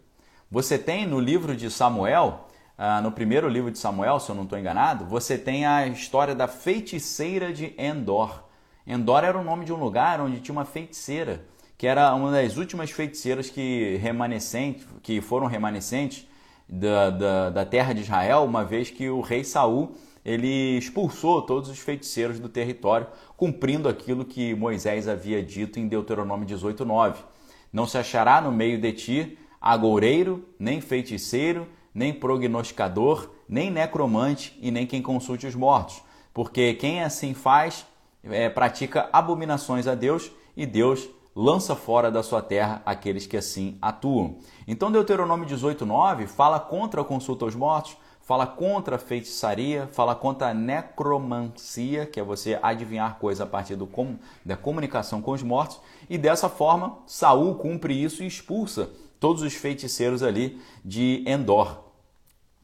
Você 0.51 0.77
tem 0.77 1.05
no 1.05 1.19
livro 1.19 1.55
de 1.55 1.69
Samuel 1.69 2.48
ah, 2.81 3.01
no 3.01 3.11
primeiro 3.11 3.49
livro 3.49 3.69
de 3.69 3.77
Samuel, 3.77 4.21
se 4.21 4.31
eu 4.31 4.35
não 4.35 4.43
estou 4.43 4.57
enganado, 4.57 5.03
você 5.03 5.37
tem 5.37 5.65
a 5.65 5.85
história 5.85 6.33
da 6.33 6.47
feiticeira 6.47 7.51
de 7.51 7.75
Endor. 7.77 8.41
Endor 8.87 9.25
era 9.25 9.37
o 9.37 9.43
nome 9.43 9.65
de 9.65 9.73
um 9.73 9.75
lugar 9.75 10.21
onde 10.21 10.39
tinha 10.39 10.53
uma 10.53 10.63
feiticeira, 10.63 11.45
que 11.77 11.85
era 11.85 12.15
uma 12.15 12.31
das 12.31 12.55
últimas 12.55 12.89
feiticeiras 12.89 13.49
que, 13.49 13.97
remanescentes, 13.97 14.87
que 15.03 15.19
foram 15.19 15.45
remanescentes 15.45 16.25
da, 16.69 17.09
da, 17.09 17.49
da 17.49 17.65
terra 17.65 17.91
de 17.91 17.99
Israel, 17.99 18.45
uma 18.45 18.63
vez 18.63 18.89
que 18.89 19.09
o 19.09 19.19
rei 19.19 19.43
Saul 19.43 19.97
ele 20.23 20.77
expulsou 20.77 21.41
todos 21.41 21.69
os 21.69 21.79
feiticeiros 21.79 22.39
do 22.39 22.47
território, 22.47 23.07
cumprindo 23.35 23.89
aquilo 23.89 24.23
que 24.23 24.55
Moisés 24.55 25.05
havia 25.05 25.43
dito 25.43 25.81
em 25.81 25.87
Deuteronômio 25.89 26.47
18:9. 26.47 27.15
Não 27.73 27.85
se 27.85 27.97
achará 27.97 28.39
no 28.39 28.53
meio 28.53 28.79
de 28.79 28.93
ti 28.93 29.37
agoureiro, 29.59 30.47
nem 30.57 30.79
feiticeiro, 30.79 31.67
nem 31.93 32.13
prognosticador, 32.13 33.30
nem 33.47 33.71
necromante 33.71 34.58
e 34.62 34.71
nem 34.71 34.86
quem 34.86 35.02
consulte 35.02 35.47
os 35.47 35.56
mortos, 35.56 36.02
porque 36.34 36.73
quem 36.75 37.04
assim 37.04 37.34
faz 37.34 37.86
é, 38.23 38.49
pratica 38.49 39.10
abominações 39.12 39.88
a 39.88 39.95
Deus 39.95 40.32
e 40.56 40.65
Deus 40.65 41.08
lança 41.36 41.75
fora 41.75 42.12
da 42.12 42.21
sua 42.21 42.41
terra 42.41 42.82
aqueles 42.86 43.25
que 43.25 43.38
assim 43.38 43.78
atuam. 43.82 44.38
Então 44.67 44.91
Deuteronômio 44.91 45.47
18:9 45.47 46.28
fala 46.28 46.60
contra 46.60 47.02
a 47.02 47.06
consulta 47.06 47.45
aos 47.45 47.56
mortos, 47.56 47.95
fala 48.21 48.45
contra 48.45 48.97
a 48.97 48.99
feitiçaria, 48.99 49.88
fala 49.88 50.13
contra 50.13 50.49
a 50.49 50.54
necromancia, 50.54 52.06
que 52.06 52.19
é 52.19 52.23
você 52.23 52.60
adivinhar 52.62 53.17
coisa 53.17 53.43
a 53.43 53.47
partir 53.47 53.75
do, 53.75 53.89
da 54.45 54.58
comunicação 54.58 55.21
com 55.21 55.32
os 55.32 55.41
mortos, 55.41 55.80
e 56.10 56.17
dessa 56.17 56.49
forma 56.49 56.99
Saul 57.06 57.56
cumpre 57.56 57.93
isso 57.93 58.21
e 58.21 58.28
expulsa 58.28 58.89
todos 59.19 59.41
os 59.41 59.53
feiticeiros 59.53 60.23
ali 60.23 60.60
de 60.84 61.23
Endor. 61.27 61.89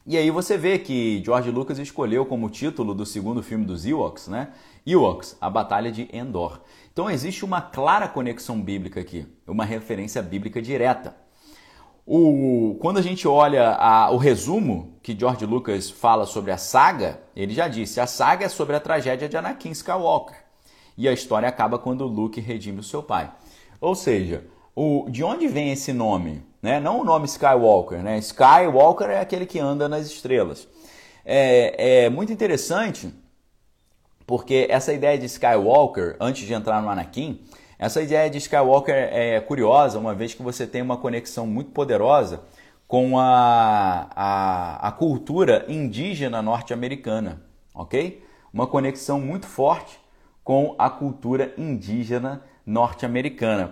E 0.06 0.16
aí 0.16 0.30
você 0.30 0.56
vê 0.56 0.78
que 0.78 1.20
George 1.24 1.50
Lucas 1.50 1.78
escolheu 1.78 2.24
como 2.24 2.48
título 2.48 2.94
do 2.94 3.04
segundo 3.04 3.42
filme 3.42 3.64
dos 3.64 3.84
Ewoks, 3.84 4.28
né? 4.28 4.50
Ewoks, 4.86 5.36
a 5.40 5.50
Batalha 5.50 5.90
de 5.90 6.08
Endor. 6.12 6.60
Então 6.92 7.10
existe 7.10 7.44
uma 7.44 7.60
clara 7.60 8.06
conexão 8.06 8.62
bíblica 8.62 9.00
aqui, 9.00 9.26
uma 9.46 9.64
referência 9.64 10.22
bíblica 10.22 10.62
direta. 10.62 11.16
O, 12.06 12.76
quando 12.80 12.98
a 12.98 13.02
gente 13.02 13.26
olha 13.26 13.70
a, 13.72 14.08
o 14.12 14.16
resumo 14.16 14.96
que 15.02 15.18
George 15.18 15.44
Lucas 15.44 15.90
fala 15.90 16.24
sobre 16.24 16.52
a 16.52 16.56
saga, 16.56 17.20
ele 17.34 17.52
já 17.52 17.66
disse: 17.66 17.98
a 17.98 18.06
saga 18.06 18.46
é 18.46 18.48
sobre 18.48 18.76
a 18.76 18.80
tragédia 18.80 19.28
de 19.28 19.36
Anakin 19.36 19.70
Skywalker. 19.70 20.36
E 20.96 21.08
a 21.08 21.12
história 21.12 21.48
acaba 21.48 21.80
quando 21.80 22.06
Luke 22.06 22.40
redime 22.40 22.78
o 22.78 22.84
seu 22.84 23.02
pai. 23.02 23.32
Ou 23.80 23.96
seja, 23.96 24.44
o, 24.76 25.06
de 25.08 25.24
onde 25.24 25.48
vem 25.48 25.72
esse 25.72 25.90
nome? 25.92 26.44
Né? 26.60 26.78
Não 26.78 27.00
o 27.00 27.04
nome 27.04 27.24
Skywalker, 27.24 28.02
né? 28.02 28.18
Skywalker 28.18 29.08
é 29.08 29.20
aquele 29.20 29.46
que 29.46 29.58
anda 29.58 29.88
nas 29.88 30.06
estrelas. 30.06 30.68
É, 31.24 32.04
é 32.04 32.10
muito 32.10 32.30
interessante 32.30 33.12
porque 34.26 34.66
essa 34.68 34.92
ideia 34.92 35.16
de 35.16 35.24
Skywalker, 35.26 36.16
antes 36.20 36.46
de 36.46 36.52
entrar 36.52 36.82
no 36.82 36.90
Anakin, 36.90 37.40
essa 37.78 38.02
ideia 38.02 38.28
de 38.28 38.38
Skywalker 38.38 38.94
é 38.94 39.40
curiosa, 39.40 39.98
uma 39.98 40.14
vez 40.14 40.34
que 40.34 40.42
você 40.42 40.66
tem 40.66 40.82
uma 40.82 40.96
conexão 40.96 41.46
muito 41.46 41.70
poderosa 41.70 42.42
com 42.86 43.18
a, 43.18 44.08
a, 44.14 44.88
a 44.88 44.92
cultura 44.92 45.64
indígena 45.68 46.42
norte-americana, 46.42 47.42
ok? 47.74 48.22
Uma 48.52 48.66
conexão 48.66 49.20
muito 49.20 49.46
forte 49.46 49.98
com 50.44 50.74
a 50.78 50.90
cultura 50.90 51.54
indígena 51.56 52.30
norte-americana, 52.30 52.55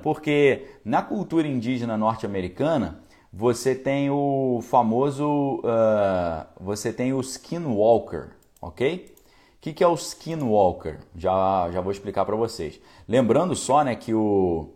porque 0.01 0.67
na 0.85 1.03
cultura 1.03 1.49
indígena 1.49 1.97
norte-americana 1.99 3.01
você 3.33 3.75
tem 3.75 4.09
o 4.09 4.61
famoso, 4.63 5.61
uh, 5.65 6.47
você 6.61 6.93
tem 6.93 7.13
o 7.13 7.21
skinwalker, 7.21 8.29
ok? 8.63 9.13
O 9.57 9.61
que, 9.61 9.73
que 9.73 9.83
é 9.83 9.89
o 9.89 9.95
skinwalker? 9.95 11.01
Já, 11.17 11.69
já 11.73 11.81
vou 11.81 11.91
explicar 11.91 12.25
para 12.25 12.37
vocês. 12.37 12.81
Lembrando 13.09 13.57
só, 13.57 13.83
né, 13.83 13.97
que 13.97 14.15
o, 14.15 14.69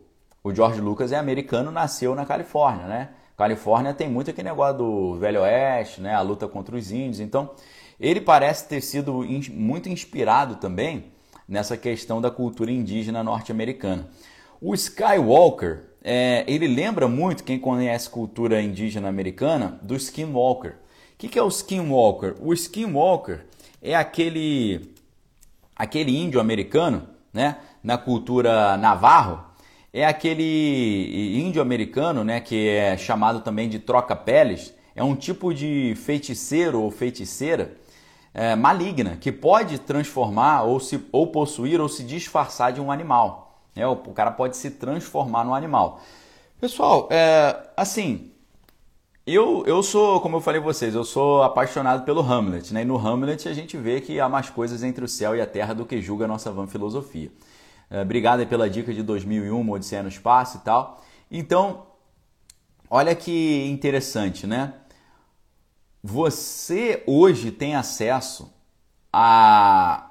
o 0.42 0.52
George 0.52 0.80
Lucas 0.80 1.12
é 1.12 1.16
americano, 1.16 1.70
nasceu 1.70 2.16
na 2.16 2.26
Califórnia, 2.26 2.86
né? 2.86 3.10
Califórnia 3.36 3.94
tem 3.94 4.08
muito 4.08 4.32
aquele 4.32 4.48
negócio 4.48 4.78
do 4.78 5.14
Velho 5.14 5.42
Oeste, 5.42 6.00
né, 6.00 6.12
a 6.12 6.20
luta 6.22 6.48
contra 6.48 6.74
os 6.74 6.90
índios. 6.90 7.20
Então, 7.20 7.50
ele 8.00 8.20
parece 8.20 8.66
ter 8.66 8.80
sido 8.80 9.24
in, 9.24 9.42
muito 9.50 9.88
inspirado 9.88 10.56
também 10.56 11.12
nessa 11.48 11.76
questão 11.76 12.20
da 12.20 12.30
cultura 12.30 12.70
indígena 12.70 13.22
norte-americana. 13.22 14.06
O 14.60 14.74
Skywalker, 14.74 15.84
é, 16.04 16.44
ele 16.46 16.66
lembra 16.66 17.08
muito, 17.08 17.42
quem 17.42 17.58
conhece 17.58 18.10
cultura 18.10 18.60
indígena 18.60 19.08
americana, 19.08 19.78
do 19.80 19.96
Skinwalker. 19.96 20.72
O 20.72 20.74
que, 21.16 21.28
que 21.28 21.38
é 21.38 21.42
o 21.42 21.48
Skinwalker? 21.48 22.36
O 22.40 22.52
Skinwalker 22.52 23.46
é 23.80 23.94
aquele, 23.94 24.94
aquele 25.74 26.16
índio 26.16 26.40
americano, 26.40 27.08
né, 27.32 27.56
na 27.82 27.96
cultura 27.96 28.76
navarro, 28.76 29.44
é 29.92 30.04
aquele 30.04 31.38
índio 31.38 31.62
americano, 31.62 32.22
né, 32.22 32.40
que 32.40 32.68
é 32.68 32.96
chamado 32.96 33.40
também 33.40 33.68
de 33.68 33.78
troca-peles, 33.78 34.74
é 34.94 35.02
um 35.02 35.14
tipo 35.14 35.54
de 35.54 35.94
feiticeiro 35.96 36.82
ou 36.82 36.90
feiticeira 36.90 37.76
é, 38.38 38.54
maligna, 38.54 39.16
que 39.16 39.32
pode 39.32 39.80
transformar 39.80 40.62
ou, 40.62 40.78
se, 40.78 41.04
ou 41.10 41.26
possuir 41.26 41.80
ou 41.80 41.88
se 41.88 42.04
disfarçar 42.04 42.72
de 42.72 42.80
um 42.80 42.92
animal. 42.92 43.60
É, 43.74 43.84
o, 43.84 43.94
o 43.94 44.12
cara 44.12 44.30
pode 44.30 44.56
se 44.56 44.70
transformar 44.70 45.42
no 45.42 45.52
animal. 45.52 46.00
Pessoal, 46.60 47.08
é, 47.10 47.68
assim, 47.76 48.30
eu, 49.26 49.64
eu 49.66 49.82
sou, 49.82 50.20
como 50.20 50.36
eu 50.36 50.40
falei 50.40 50.60
vocês, 50.60 50.94
eu 50.94 51.02
sou 51.02 51.42
apaixonado 51.42 52.04
pelo 52.04 52.20
Hamlet, 52.20 52.72
né? 52.72 52.82
E 52.82 52.84
no 52.84 52.96
Hamlet 52.96 53.48
a 53.48 53.52
gente 53.52 53.76
vê 53.76 54.00
que 54.00 54.20
há 54.20 54.28
mais 54.28 54.48
coisas 54.48 54.84
entre 54.84 55.04
o 55.04 55.08
céu 55.08 55.34
e 55.34 55.40
a 55.40 55.46
terra 55.46 55.74
do 55.74 55.84
que 55.84 56.00
julga 56.00 56.26
a 56.26 56.28
nossa 56.28 56.52
van 56.52 56.68
filosofia. 56.68 57.32
É, 57.90 58.02
obrigado 58.02 58.46
pela 58.46 58.70
dica 58.70 58.94
de 58.94 59.02
2001, 59.02 59.68
Odisseia 59.68 60.04
no 60.04 60.08
Espaço 60.08 60.58
e 60.58 60.60
tal. 60.60 61.02
Então, 61.28 61.86
olha 62.88 63.16
que 63.16 63.66
interessante, 63.66 64.46
né? 64.46 64.74
Você 66.02 67.02
hoje 67.06 67.50
tem 67.50 67.74
acesso 67.74 68.52
a, 69.12 70.10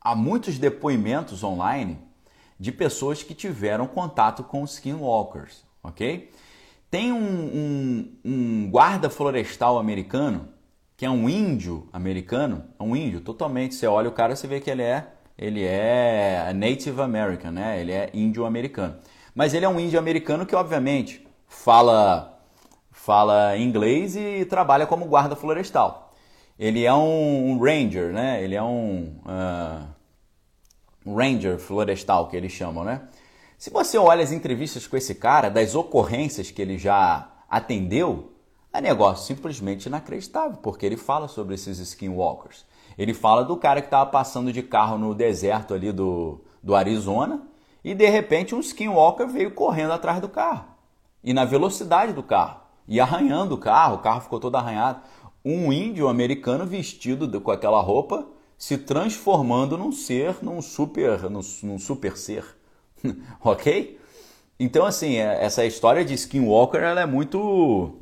a 0.00 0.14
muitos 0.14 0.58
depoimentos 0.58 1.44
online 1.44 1.98
de 2.58 2.72
pessoas 2.72 3.22
que 3.22 3.34
tiveram 3.34 3.86
contato 3.86 4.42
com 4.44 4.64
skinwalkers, 4.64 5.64
ok? 5.82 6.30
Tem 6.90 7.12
um, 7.12 7.18
um, 7.18 8.18
um 8.24 8.70
guarda 8.70 9.10
florestal 9.10 9.78
americano 9.78 10.48
que 10.96 11.04
é 11.04 11.10
um 11.10 11.28
índio 11.28 11.88
americano, 11.92 12.64
é 12.78 12.82
um 12.82 12.94
índio 12.94 13.20
totalmente. 13.20 13.74
Você 13.74 13.86
olha 13.86 14.08
o 14.08 14.12
cara, 14.12 14.36
você 14.36 14.46
vê 14.46 14.60
que 14.60 14.70
ele 14.70 14.82
é 14.82 15.08
ele 15.36 15.64
é 15.64 16.52
Native 16.54 17.00
American, 17.00 17.50
né? 17.50 17.80
Ele 17.80 17.90
é 17.90 18.10
índio 18.14 18.44
americano. 18.44 18.96
Mas 19.34 19.54
ele 19.54 19.64
é 19.64 19.68
um 19.68 19.80
índio 19.80 19.98
americano 19.98 20.46
que 20.46 20.54
obviamente 20.54 21.26
fala 21.48 22.31
fala 23.04 23.58
inglês 23.58 24.14
e 24.14 24.44
trabalha 24.44 24.86
como 24.86 25.06
guarda 25.06 25.34
florestal. 25.34 26.12
Ele 26.56 26.84
é 26.84 26.94
um 26.94 27.58
ranger, 27.58 28.12
né? 28.12 28.40
Ele 28.44 28.54
é 28.54 28.62
um 28.62 29.16
uh, 29.26 31.12
ranger 31.12 31.58
florestal 31.58 32.28
que 32.28 32.36
eles 32.36 32.52
chamam, 32.52 32.84
né? 32.84 33.02
Se 33.58 33.70
você 33.70 33.98
olha 33.98 34.22
as 34.22 34.30
entrevistas 34.30 34.86
com 34.86 34.96
esse 34.96 35.16
cara, 35.16 35.48
das 35.48 35.74
ocorrências 35.74 36.52
que 36.52 36.62
ele 36.62 36.78
já 36.78 37.28
atendeu, 37.50 38.30
É 38.72 38.80
negócio 38.80 39.26
simplesmente 39.26 39.86
inacreditável, 39.86 40.58
porque 40.62 40.86
ele 40.86 40.96
fala 40.96 41.28
sobre 41.28 41.56
esses 41.56 41.78
skinwalkers. 41.78 42.64
Ele 42.96 43.12
fala 43.12 43.44
do 43.44 43.56
cara 43.56 43.82
que 43.82 43.88
estava 43.88 44.08
passando 44.08 44.50
de 44.52 44.62
carro 44.62 44.96
no 44.96 45.14
deserto 45.14 45.74
ali 45.74 45.92
do, 45.92 46.40
do 46.62 46.74
Arizona 46.74 47.42
e 47.84 47.94
de 47.94 48.08
repente 48.08 48.54
um 48.54 48.60
skinwalker 48.60 49.26
veio 49.26 49.50
correndo 49.50 49.92
atrás 49.92 50.20
do 50.20 50.28
carro 50.28 50.66
e 51.22 51.34
na 51.34 51.44
velocidade 51.44 52.14
do 52.14 52.22
carro 52.22 52.61
e 52.86 53.00
arranhando 53.00 53.54
o 53.54 53.58
carro, 53.58 53.96
o 53.96 53.98
carro 53.98 54.20
ficou 54.20 54.40
todo 54.40 54.56
arranhado. 54.56 55.00
Um 55.44 55.72
índio 55.72 56.08
americano 56.08 56.66
vestido 56.66 57.40
com 57.40 57.50
aquela 57.50 57.80
roupa 57.80 58.26
se 58.56 58.78
transformando 58.78 59.76
num 59.76 59.90
ser, 59.90 60.36
num 60.40 60.62
super, 60.62 61.28
num, 61.28 61.40
num 61.64 61.78
super 61.80 62.16
ser, 62.16 62.44
ok? 63.42 63.98
Então 64.58 64.86
assim, 64.86 65.16
é, 65.16 65.44
essa 65.44 65.64
história 65.64 66.04
de 66.04 66.14
Skinwalker 66.14 66.80
ela 66.80 67.00
é 67.00 67.06
muito, 67.06 67.96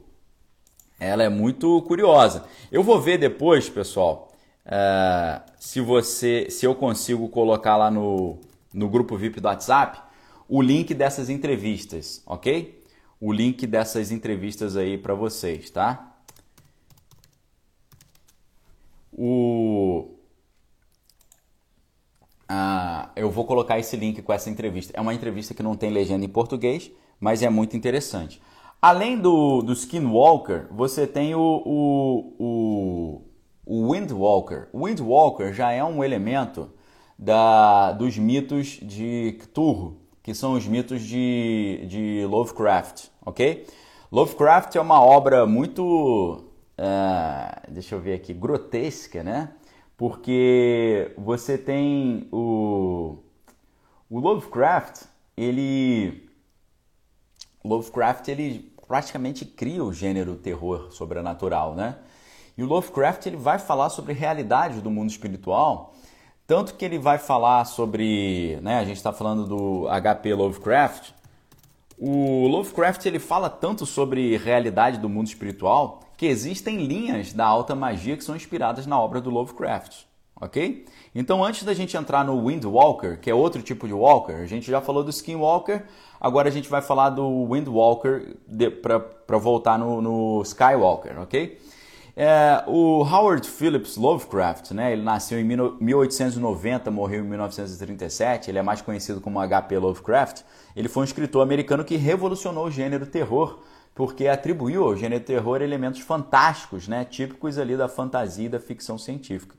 ela 0.98 1.22
é 1.22 1.30
muito 1.30 1.80
curiosa. 1.82 2.44
Eu 2.70 2.82
vou 2.82 3.00
ver 3.00 3.16
depois, 3.16 3.70
pessoal, 3.70 4.30
uh, 4.66 5.40
se 5.58 5.80
você, 5.80 6.48
se 6.50 6.66
eu 6.66 6.74
consigo 6.74 7.26
colocar 7.30 7.78
lá 7.78 7.90
no, 7.90 8.38
no 8.74 8.86
grupo 8.86 9.16
VIP 9.16 9.40
do 9.40 9.48
WhatsApp 9.48 9.98
o 10.46 10.60
link 10.60 10.92
dessas 10.92 11.30
entrevistas, 11.30 12.22
ok? 12.26 12.79
O 13.20 13.32
link 13.32 13.66
dessas 13.66 14.10
entrevistas 14.10 14.76
aí 14.76 14.96
para 14.96 15.14
vocês, 15.14 15.70
tá? 15.70 16.16
O 19.12 20.16
ah, 22.52 23.10
eu 23.14 23.30
vou 23.30 23.44
colocar 23.44 23.78
esse 23.78 23.96
link 23.96 24.22
com 24.22 24.32
essa 24.32 24.50
entrevista. 24.50 24.92
É 24.96 25.00
uma 25.00 25.14
entrevista 25.14 25.54
que 25.54 25.62
não 25.62 25.76
tem 25.76 25.88
legenda 25.90 26.24
em 26.24 26.28
português, 26.28 26.90
mas 27.20 27.42
é 27.42 27.48
muito 27.48 27.76
interessante. 27.76 28.42
Além 28.82 29.16
do, 29.16 29.62
do 29.62 29.72
Skinwalker, 29.72 30.66
você 30.72 31.06
tem 31.06 31.32
o, 31.32 31.62
o, 31.64 32.34
o, 32.40 33.22
o 33.64 33.92
Windwalker. 33.92 34.68
O 34.72 34.86
Windwalker 34.86 35.52
já 35.52 35.70
é 35.70 35.84
um 35.84 36.02
elemento 36.02 36.72
da, 37.16 37.92
dos 37.92 38.18
mitos 38.18 38.80
de 38.82 39.38
Cthulhu, 39.38 39.98
que 40.20 40.34
são 40.34 40.54
os 40.54 40.66
mitos 40.66 41.02
de, 41.02 41.86
de 41.86 42.26
Lovecraft, 42.26 43.09
ok? 43.24 43.66
Lovecraft 44.10 44.76
é 44.76 44.80
uma 44.80 45.00
obra 45.00 45.46
muito, 45.46 46.44
uh, 46.78 47.70
deixa 47.70 47.94
eu 47.94 48.00
ver 48.00 48.14
aqui, 48.14 48.34
grotesca, 48.34 49.22
né? 49.22 49.50
porque 50.00 51.12
você 51.18 51.58
tem 51.58 52.26
o, 52.32 53.18
o 54.08 54.18
Lovecraft, 54.18 55.02
ele 55.36 56.26
Lovecraft 57.62 58.28
ele 58.28 58.74
praticamente 58.88 59.44
cria 59.44 59.84
o 59.84 59.92
gênero 59.92 60.36
terror 60.36 60.90
sobrenatural, 60.90 61.74
né? 61.74 61.98
E 62.56 62.62
o 62.62 62.66
Lovecraft 62.66 63.26
ele 63.26 63.36
vai 63.36 63.58
falar 63.58 63.90
sobre 63.90 64.14
realidade 64.14 64.80
do 64.80 64.90
mundo 64.90 65.10
espiritual, 65.10 65.92
tanto 66.46 66.76
que 66.76 66.84
ele 66.86 66.98
vai 66.98 67.18
falar 67.18 67.66
sobre, 67.66 68.58
né? 68.62 68.78
A 68.78 68.84
gente 68.86 68.96
está 68.96 69.12
falando 69.12 69.46
do 69.46 69.86
HP 70.00 70.32
Lovecraft. 70.32 71.10
O 72.02 72.46
Lovecraft 72.46 73.04
ele 73.04 73.18
fala 73.18 73.50
tanto 73.50 73.84
sobre 73.84 74.34
realidade 74.38 74.98
do 74.98 75.06
mundo 75.06 75.26
espiritual 75.26 76.00
que 76.16 76.24
existem 76.24 76.86
linhas 76.86 77.34
da 77.34 77.44
alta 77.44 77.74
magia 77.74 78.16
que 78.16 78.24
são 78.24 78.34
inspiradas 78.34 78.86
na 78.86 78.98
obra 78.98 79.20
do 79.20 79.28
Lovecraft, 79.28 80.04
ok? 80.40 80.86
Então, 81.14 81.44
antes 81.44 81.62
da 81.62 81.74
gente 81.74 81.94
entrar 81.98 82.24
no 82.24 82.46
Windwalker, 82.46 83.20
que 83.20 83.30
é 83.30 83.34
outro 83.34 83.60
tipo 83.60 83.86
de 83.86 83.92
Walker, 83.92 84.32
a 84.32 84.46
gente 84.46 84.70
já 84.70 84.80
falou 84.80 85.04
do 85.04 85.10
Skinwalker, 85.10 85.84
agora 86.18 86.48
a 86.48 86.50
gente 86.50 86.70
vai 86.70 86.80
falar 86.80 87.10
do 87.10 87.46
Windwalker 87.52 88.34
para 88.80 89.36
voltar 89.36 89.78
no, 89.78 90.00
no, 90.00 90.40
Skywalker, 90.40 91.20
ok? 91.20 91.60
É, 92.16 92.64
o 92.66 93.02
Howard 93.02 93.46
Phillips 93.46 93.98
Lovecraft, 93.98 94.70
né, 94.70 94.92
ele 94.94 95.02
nasceu 95.02 95.38
em 95.38 95.44
1890, 95.44 96.90
morreu 96.90 97.22
em 97.22 97.28
1937, 97.28 98.50
ele 98.50 98.58
é 98.58 98.62
mais 98.62 98.80
conhecido 98.80 99.20
como 99.20 99.38
H.P. 99.38 99.76
Lovecraft, 99.76 100.42
ele 100.74 100.88
foi 100.88 101.02
um 101.02 101.04
escritor 101.04 101.42
americano 101.42 101.84
que 101.84 101.96
revolucionou 101.96 102.66
o 102.66 102.70
gênero 102.70 103.06
terror 103.06 103.60
porque 103.94 104.28
atribuiu 104.28 104.84
ao 104.84 104.96
gênero 104.96 105.22
terror 105.22 105.60
elementos 105.60 106.00
fantásticos, 106.00 106.88
né, 106.88 107.04
típicos 107.04 107.58
ali 107.58 107.76
da 107.76 107.88
fantasia 107.88 108.46
e 108.46 108.48
da 108.48 108.60
ficção 108.60 108.96
científica. 108.96 109.54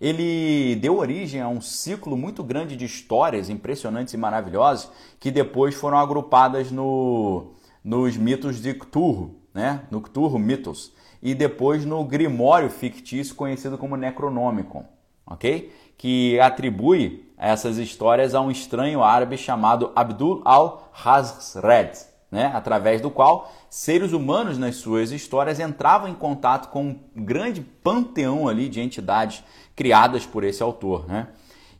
Ele 0.00 0.76
deu 0.76 0.98
origem 0.98 1.40
a 1.40 1.48
um 1.48 1.60
ciclo 1.60 2.16
muito 2.16 2.42
grande 2.42 2.74
de 2.74 2.84
histórias 2.84 3.50
impressionantes 3.50 4.14
e 4.14 4.16
maravilhosas 4.16 4.90
que 5.18 5.30
depois 5.30 5.74
foram 5.74 5.98
agrupadas 5.98 6.70
no, 6.70 7.52
nos 7.84 8.16
mitos 8.16 8.60
de 8.60 8.74
Cthulhu, 8.74 9.36
né, 9.52 9.82
no 9.90 10.00
Cthulhu 10.00 10.38
Mythos, 10.38 10.92
e 11.22 11.34
depois 11.34 11.84
no 11.84 12.02
Grimório 12.04 12.70
fictício 12.70 13.34
conhecido 13.34 13.76
como 13.76 13.96
Necronomicon, 13.96 14.84
ok? 15.26 15.70
Que 15.98 16.40
atribui 16.40 17.29
essas 17.40 17.78
histórias 17.78 18.34
a 18.34 18.40
um 18.40 18.50
estranho 18.50 19.02
árabe 19.02 19.38
chamado 19.38 19.90
Abdul 19.96 20.42
al-Hazred 20.44 22.10
né, 22.30 22.52
através 22.54 23.00
do 23.00 23.10
qual 23.10 23.50
seres 23.68 24.12
humanos 24.12 24.56
nas 24.56 24.76
suas 24.76 25.10
histórias 25.10 25.58
entravam 25.58 26.08
em 26.08 26.14
contato 26.14 26.68
com 26.68 26.84
um 26.84 27.24
grande 27.24 27.60
panteão 27.60 28.46
ali 28.46 28.68
de 28.68 28.80
entidades 28.80 29.42
criadas 29.74 30.24
por 30.24 30.44
esse 30.44 30.62
autor, 30.62 31.08
né? 31.08 31.28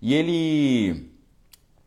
E 0.03 0.14
ele 0.14 1.11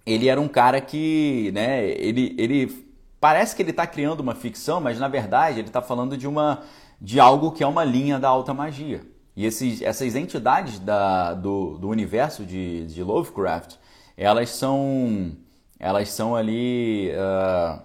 ele 0.05 0.27
era 0.27 0.39
um 0.39 0.49
cara 0.49 0.81
que, 0.81 1.49
né, 1.53 1.85
ele, 1.91 2.35
ele 2.37 2.85
parece 3.19 3.55
que 3.55 3.61
ele 3.61 3.71
está 3.71 3.87
criando 3.87 4.19
uma 4.19 4.35
ficção, 4.35 4.81
mas 4.81 4.99
na 4.99 5.07
verdade 5.07 5.59
ele 5.59 5.69
está 5.69 5.81
falando 5.81 6.15
de 6.17 6.27
uma 6.27 6.61
de 7.01 7.19
algo 7.19 7.51
que 7.51 7.63
é 7.63 7.67
uma 7.67 7.83
linha 7.83 8.19
da 8.19 8.29
alta 8.29 8.53
magia. 8.53 9.01
E 9.35 9.45
esses, 9.45 9.81
essas 9.81 10.15
entidades 10.15 10.79
da, 10.79 11.33
do, 11.33 11.77
do 11.77 11.89
universo 11.89 12.45
de, 12.45 12.85
de 12.85 13.01
Lovecraft, 13.03 13.75
elas 14.15 14.51
são 14.51 15.35
elas 15.79 16.09
são 16.09 16.35
ali 16.35 17.11
uh, 17.11 17.81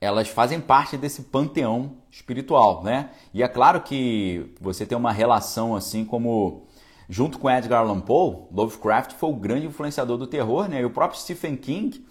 elas 0.00 0.28
fazem 0.28 0.60
parte 0.60 0.96
desse 0.96 1.22
panteão 1.22 1.96
espiritual, 2.10 2.82
né? 2.82 3.10
E 3.34 3.42
é 3.42 3.48
claro 3.48 3.80
que 3.80 4.54
você 4.60 4.86
tem 4.86 4.96
uma 4.96 5.12
relação 5.12 5.74
assim 5.74 6.04
como 6.04 6.66
junto 7.08 7.38
com 7.38 7.50
Edgar 7.50 7.80
Allan 7.80 8.00
Poe, 8.00 8.46
Lovecraft 8.52 9.14
foi 9.14 9.30
o 9.30 9.36
grande 9.36 9.66
influenciador 9.66 10.16
do 10.16 10.26
terror, 10.26 10.68
né? 10.68 10.80
E 10.80 10.84
o 10.84 10.90
próprio 10.90 11.20
Stephen 11.20 11.56
King 11.56 12.06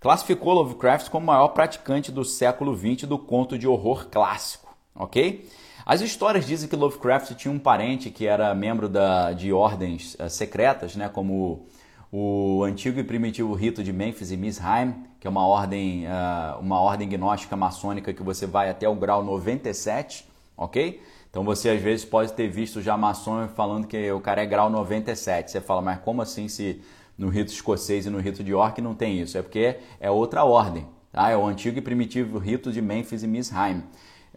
classificou 0.00 0.54
Lovecraft 0.54 1.10
como 1.10 1.24
o 1.24 1.26
maior 1.26 1.48
praticante 1.48 2.10
do 2.10 2.24
século 2.24 2.76
XX 2.76 3.08
do 3.08 3.18
conto 3.18 3.58
de 3.58 3.66
horror 3.66 4.08
clássico, 4.08 4.74
ok? 4.94 5.46
As 5.88 6.00
histórias 6.00 6.44
dizem 6.44 6.68
que 6.68 6.74
Lovecraft 6.74 7.32
tinha 7.36 7.54
um 7.54 7.60
parente 7.60 8.10
que 8.10 8.26
era 8.26 8.52
membro 8.56 8.88
da, 8.88 9.32
de 9.32 9.52
ordens 9.52 10.16
uh, 10.18 10.28
secretas, 10.28 10.96
né? 10.96 11.08
Como 11.08 11.64
o 12.10 12.64
antigo 12.64 12.98
e 12.98 13.04
primitivo 13.04 13.54
rito 13.54 13.84
de 13.84 13.92
Memphis 13.92 14.32
e 14.32 14.36
Misheim, 14.36 14.96
que 15.20 15.28
é 15.28 15.30
uma 15.30 15.46
ordem, 15.46 16.04
uh, 16.06 16.58
uma 16.58 16.80
ordem 16.80 17.08
gnóstica 17.08 17.54
maçônica 17.54 18.12
que 18.12 18.20
você 18.20 18.48
vai 18.48 18.68
até 18.68 18.88
o 18.88 18.96
grau 18.96 19.22
97, 19.22 20.26
ok? 20.56 21.00
Então 21.30 21.44
você 21.44 21.70
às 21.70 21.80
vezes 21.80 22.04
pode 22.04 22.32
ter 22.32 22.48
visto 22.48 22.82
já 22.82 22.96
maçom 22.96 23.46
falando 23.46 23.86
que 23.86 24.10
o 24.10 24.20
cara 24.20 24.42
é 24.42 24.46
grau 24.46 24.68
97. 24.68 25.52
Você 25.52 25.60
fala, 25.60 25.80
mas 25.80 26.00
como 26.00 26.20
assim 26.20 26.48
se 26.48 26.82
no 27.16 27.28
rito 27.28 27.52
escocês 27.52 28.06
e 28.06 28.10
no 28.10 28.18
rito 28.18 28.42
de 28.42 28.50
York 28.50 28.82
não 28.82 28.96
tem 28.96 29.20
isso? 29.20 29.38
É 29.38 29.42
porque 29.42 29.76
é 30.00 30.10
outra 30.10 30.42
ordem, 30.42 30.84
tá? 31.12 31.30
É 31.30 31.36
o 31.36 31.46
antigo 31.46 31.78
e 31.78 31.80
primitivo 31.80 32.38
rito 32.38 32.72
de 32.72 32.82
Memphis 32.82 33.22
e 33.22 33.28
Misheim. 33.28 33.84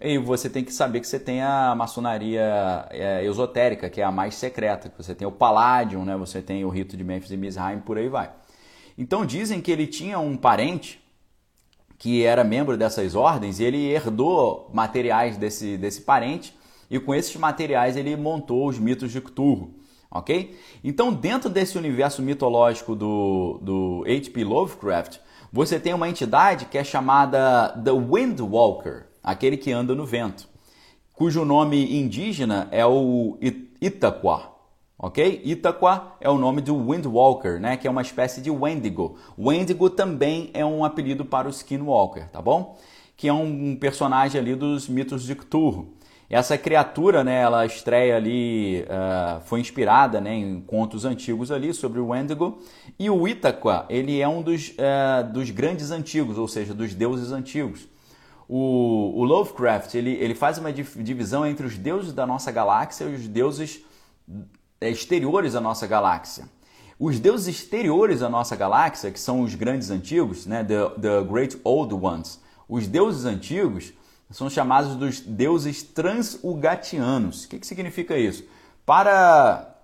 E 0.02 0.18
você 0.18 0.50
tem 0.50 0.64
que 0.64 0.74
saber 0.74 1.02
que 1.02 1.08
você 1.08 1.20
tem 1.20 1.42
a 1.42 1.76
maçonaria 1.76 2.88
é, 2.90 3.26
esotérica, 3.26 3.90
que 3.90 4.00
é 4.00 4.04
a 4.04 4.12
mais 4.12 4.36
secreta. 4.36 4.92
Você 4.98 5.14
tem 5.14 5.28
o 5.28 5.32
Palladium, 5.32 6.06
né? 6.06 6.16
você 6.16 6.42
tem 6.42 6.64
o 6.64 6.70
rito 6.70 6.96
de 6.96 7.04
Memphis 7.04 7.32
e 7.32 7.38
Misheim, 7.38 7.80
por 7.80 7.98
aí 7.98 8.08
vai. 8.08 8.32
Então 8.98 9.26
dizem 9.26 9.60
que 9.60 9.72
ele 9.72 9.88
tinha 9.88 10.18
um 10.20 10.38
parente 10.38 11.02
que 11.98 12.24
era 12.24 12.46
membro 12.46 12.78
dessas 12.78 13.14
ordens 13.14 13.60
e 13.60 13.64
ele 13.66 13.92
herdou 13.92 14.70
materiais 14.74 15.36
desse, 15.36 15.78
desse 15.78 16.02
parente 16.02 16.58
e 16.90 16.98
com 16.98 17.14
esses 17.14 17.36
materiais 17.36 17.98
ele 17.98 18.16
montou 18.16 18.68
os 18.68 18.80
mitos 18.80 19.12
de 19.12 19.20
Cthulhu, 19.20 19.74
ok? 20.10 20.58
Então 20.82 21.14
dentro 21.14 21.50
desse 21.50 21.78
universo 21.78 22.22
mitológico 22.22 22.96
do, 22.96 23.60
do 23.62 24.04
H.P. 24.08 24.46
Lovecraft, 24.46 25.18
você 25.52 25.78
tem 25.78 25.94
uma 25.94 26.08
entidade 26.08 26.66
que 26.66 26.78
é 26.78 26.84
chamada 26.86 27.70
The 27.84 27.92
Windwalker, 27.92 29.09
aquele 29.30 29.58
que 29.58 29.72
anda 29.72 29.94
no 29.94 30.06
vento, 30.06 30.48
cujo 31.14 31.46
nome 31.46 32.00
indígena 32.00 32.68
é 32.72 32.86
o 32.86 33.38
Itaqua. 33.82 34.58
Ok? 34.98 35.42
Itaqua 35.46 36.18
é 36.20 36.30
o 36.30 36.38
nome 36.38 36.62
do 36.62 36.76
Windwalker, 36.76 37.60
né? 37.60 37.78
que 37.78 37.88
é 37.88 37.92
uma 37.92 38.02
espécie 38.02 38.42
de 38.42 38.52
Wendigo. 38.52 39.18
Wendigo 39.38 39.90
também 39.90 40.50
é 40.54 40.66
um 40.66 40.84
apelido 40.84 41.24
para 41.24 41.48
o 41.48 41.52
Skinwalker, 41.52 42.30
tá 42.30 42.42
bom? 42.42 42.78
Que 43.16 43.28
é 43.28 43.34
um 43.34 43.76
personagem 43.76 44.42
ali 44.42 44.56
dos 44.56 44.90
mitos 44.90 45.24
de 45.24 45.36
Cthulhu. 45.36 45.94
Essa 46.30 46.58
criatura, 46.58 47.24
né, 47.24 47.42
ela 47.42 47.66
estreia 47.66 48.16
ali, 48.16 48.84
uh, 48.84 49.42
foi 49.46 49.60
inspirada 49.60 50.22
né, 50.22 50.36
em 50.36 50.62
contos 50.62 51.04
antigos 51.04 51.52
ali 51.52 51.74
sobre 51.74 52.00
o 52.00 52.10
Wendigo. 52.10 52.60
E 53.00 53.10
o 53.10 53.28
Itaqua, 53.28 53.86
ele 53.90 54.22
é 54.22 54.28
um 54.28 54.44
dos, 54.44 54.70
uh, 54.70 55.32
dos 55.34 55.50
grandes 55.50 55.90
antigos, 55.90 56.38
ou 56.38 56.48
seja, 56.48 56.74
dos 56.74 56.94
deuses 56.94 57.32
antigos. 57.32 57.88
O, 58.52 59.14
o 59.16 59.24
Lovecraft 59.26 59.94
ele, 59.94 60.14
ele 60.14 60.34
faz 60.34 60.58
uma 60.58 60.74
divisão 60.74 61.46
entre 61.46 61.68
os 61.68 61.78
deuses 61.78 62.12
da 62.12 62.26
nossa 62.26 62.52
galáxia 62.52 63.06
e 63.06 63.14
os 63.14 63.28
deuses 63.28 63.86
é, 64.82 64.90
exteriores 64.90 65.54
à 65.54 65.62
nossa 65.62 65.86
galáxia. 65.86 66.50
Os 67.00 67.20
deuses 67.20 67.48
exteriores 67.48 68.24
à 68.24 68.28
nossa 68.28 68.56
galáxia, 68.56 69.12
que 69.12 69.20
são 69.20 69.42
os 69.42 69.54
grandes 69.54 69.92
antigos, 69.92 70.48
né, 70.48 70.64
the, 70.64 70.90
the 71.00 71.22
Great 71.22 71.62
Old 71.64 71.94
Ones, 71.94 72.42
os 72.68 72.88
deuses 72.88 73.24
antigos 73.24 73.94
são 74.32 74.50
chamados 74.50 74.96
dos 74.96 75.20
deuses 75.20 75.84
transugatianos. 75.84 77.46
O 77.46 77.50
que, 77.50 77.60
que 77.60 77.68
significa 77.68 78.18
isso? 78.18 78.44
Para, 78.84 79.76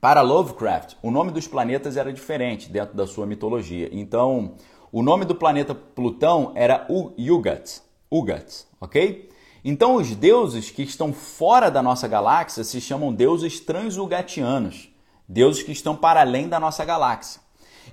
para 0.00 0.20
Lovecraft, 0.20 0.96
o 1.00 1.12
nome 1.12 1.30
dos 1.30 1.46
planetas 1.46 1.96
era 1.96 2.12
diferente 2.12 2.68
dentro 2.68 2.96
da 2.96 3.06
sua 3.06 3.24
mitologia. 3.24 3.88
Então, 3.92 4.54
o 4.90 5.02
nome 5.02 5.24
do 5.24 5.34
planeta 5.34 5.74
Plutão 5.74 6.52
era 6.54 6.86
Ugat, 6.88 7.83
Ugat, 8.14 8.66
ok? 8.80 9.28
Então, 9.64 9.96
os 9.96 10.14
deuses 10.14 10.70
que 10.70 10.82
estão 10.82 11.12
fora 11.12 11.68
da 11.68 11.82
nossa 11.82 12.06
galáxia 12.06 12.62
se 12.62 12.80
chamam 12.80 13.12
deuses 13.12 13.58
transugatianos, 13.58 14.88
deuses 15.28 15.64
que 15.64 15.72
estão 15.72 15.96
para 15.96 16.20
além 16.20 16.48
da 16.48 16.60
nossa 16.60 16.84
galáxia. 16.84 17.40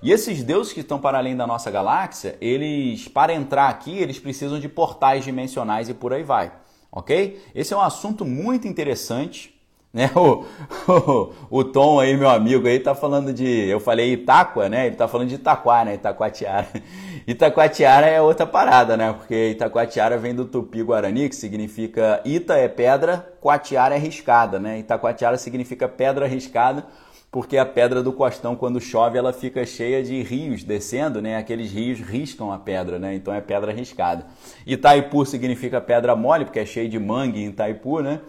E 0.03 0.11
esses 0.11 0.43
deuses 0.43 0.73
que 0.73 0.81
estão 0.81 0.99
para 0.99 1.17
além 1.17 1.35
da 1.35 1.47
nossa 1.47 1.71
galáxia, 1.71 2.37
eles, 2.39 3.07
para 3.07 3.33
entrar 3.33 3.67
aqui, 3.69 3.97
eles 3.97 4.19
precisam 4.19 4.59
de 4.59 4.69
portais 4.69 5.23
dimensionais 5.23 5.89
e 5.89 5.93
por 5.93 6.13
aí 6.13 6.23
vai, 6.23 6.51
ok? 6.91 7.41
Esse 7.55 7.73
é 7.73 7.77
um 7.77 7.81
assunto 7.81 8.23
muito 8.23 8.67
interessante 8.67 9.59
né? 9.93 10.09
O, 10.15 10.45
o, 10.91 11.33
o, 11.49 11.63
Tom 11.63 11.99
aí, 11.99 12.15
meu 12.17 12.29
amigo, 12.29 12.67
aí 12.67 12.79
tá 12.79 12.95
falando 12.95 13.33
de. 13.33 13.67
Eu 13.67 13.79
falei 13.79 14.13
Itáqua, 14.13 14.67
né? 14.67 14.87
Ele 14.87 14.95
tá 14.95 15.07
falando 15.07 15.29
de 15.29 15.35
Itaquá, 15.35 15.85
né? 15.85 15.95
Itacoatiara. 15.95 16.67
Itacoatiara 17.27 18.07
é 18.07 18.21
outra 18.21 18.45
parada, 18.45 18.97
né? 18.97 19.13
Porque 19.13 19.49
Itacoatiara 19.49 20.17
vem 20.17 20.33
do 20.33 20.45
tupi-guarani, 20.45 21.29
que 21.29 21.35
significa 21.35 22.21
Ita 22.25 22.55
é 22.55 22.67
pedra, 22.67 23.31
Coatiara 23.39 23.95
é 23.95 23.97
riscada, 23.97 24.59
né? 24.59 24.79
Itacoatiara 24.79 25.37
significa 25.37 25.87
pedra 25.87 26.25
riscada, 26.25 26.85
porque 27.31 27.57
a 27.57 27.65
pedra 27.65 28.01
do 28.01 28.11
costão, 28.11 28.55
quando 28.55 28.81
chove, 28.81 29.17
ela 29.17 29.31
fica 29.31 29.65
cheia 29.65 30.03
de 30.03 30.21
rios 30.23 30.63
descendo, 30.63 31.21
né? 31.21 31.37
Aqueles 31.37 31.71
rios 31.71 31.99
riscam 31.99 32.51
a 32.51 32.57
pedra, 32.57 32.97
né? 32.97 33.13
Então 33.13 33.33
é 33.33 33.39
pedra 33.39 33.71
riscada. 33.71 34.25
Itaipu 34.65 35.25
significa 35.25 35.79
pedra 35.79 36.15
mole, 36.15 36.45
porque 36.45 36.59
é 36.59 36.65
cheio 36.65 36.89
de 36.89 36.99
mangue 36.99 37.43
em 37.43 37.49
Itaipu, 37.49 38.01
né? 38.01 38.19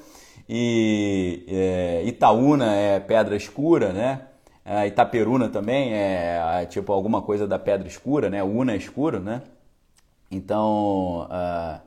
E 0.54 1.46
é, 1.48 2.02
Itaúna 2.04 2.74
é 2.74 3.00
pedra 3.00 3.34
escura, 3.34 3.90
né? 3.90 4.20
É, 4.62 4.86
Itaperuna 4.86 5.48
também 5.48 5.94
é, 5.94 6.60
é, 6.60 6.66
tipo 6.66 6.92
alguma 6.92 7.22
coisa 7.22 7.48
da 7.48 7.58
pedra 7.58 7.88
escura, 7.88 8.28
né? 8.28 8.42
Una 8.42 8.72
é 8.72 8.76
escuro, 8.76 9.18
né? 9.18 9.40
Então, 10.30 11.26
uh, 11.30 11.80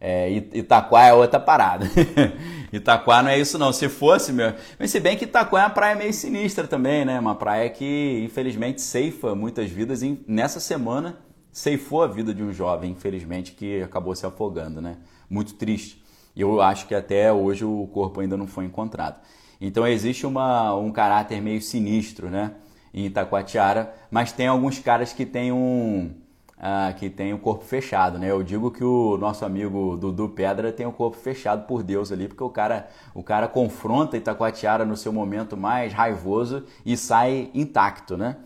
é, 0.00 0.32
Itaquá 0.52 1.04
é 1.04 1.14
outra 1.14 1.38
parada. 1.38 1.88
Itaquá 2.72 3.22
não 3.22 3.30
é 3.30 3.38
isso 3.38 3.56
não. 3.56 3.72
Se 3.72 3.88
fosse, 3.88 4.32
meu... 4.32 4.52
Mas 4.80 4.90
se 4.90 4.98
bem 4.98 5.16
que 5.16 5.24
Itaquá 5.24 5.60
é 5.60 5.62
uma 5.66 5.70
praia 5.70 5.94
meio 5.94 6.12
sinistra 6.12 6.66
também, 6.66 7.04
né? 7.04 7.20
Uma 7.20 7.36
praia 7.36 7.70
que, 7.70 8.20
infelizmente, 8.24 8.80
ceifa 8.80 9.36
muitas 9.36 9.70
vidas. 9.70 10.00
Nessa 10.26 10.58
semana, 10.58 11.20
ceifou 11.52 12.02
a 12.02 12.08
vida 12.08 12.34
de 12.34 12.42
um 12.42 12.52
jovem, 12.52 12.90
infelizmente, 12.90 13.52
que 13.52 13.80
acabou 13.80 14.12
se 14.16 14.26
afogando, 14.26 14.80
né? 14.80 14.96
Muito 15.30 15.54
triste. 15.54 15.97
Eu 16.40 16.60
acho 16.60 16.86
que 16.86 16.94
até 16.94 17.32
hoje 17.32 17.64
o 17.64 17.88
corpo 17.92 18.20
ainda 18.20 18.36
não 18.36 18.46
foi 18.46 18.64
encontrado. 18.64 19.20
Então 19.60 19.86
existe 19.86 20.26
uma, 20.26 20.74
um 20.74 20.92
caráter 20.92 21.42
meio 21.42 21.60
sinistro, 21.60 22.30
né? 22.30 22.52
Em 22.94 23.06
Itacoatiara, 23.06 23.92
mas 24.10 24.32
tem 24.32 24.46
alguns 24.46 24.78
caras 24.78 25.12
que 25.12 25.26
têm 25.26 25.52
um 25.52 26.10
uh, 26.58 26.94
que 26.96 27.08
tem 27.08 27.32
o 27.32 27.38
corpo 27.38 27.64
fechado, 27.64 28.18
né? 28.18 28.30
Eu 28.30 28.42
digo 28.42 28.70
que 28.70 28.84
o 28.84 29.16
nosso 29.16 29.44
amigo 29.44 29.96
Dudu 29.96 30.28
Pedra 30.28 30.72
tem 30.72 30.86
o 30.86 30.92
corpo 30.92 31.16
fechado 31.16 31.66
por 31.66 31.82
Deus 31.82 32.12
ali, 32.12 32.28
porque 32.28 32.42
o 32.42 32.50
cara 32.50 32.88
o 33.14 33.22
cara 33.22 33.48
confronta 33.48 34.16
Itacoatiara 34.16 34.84
no 34.84 34.96
seu 34.96 35.12
momento 35.12 35.56
mais 35.56 35.92
raivoso 35.92 36.64
e 36.84 36.96
sai 36.96 37.50
intacto, 37.54 38.16
né? 38.16 38.36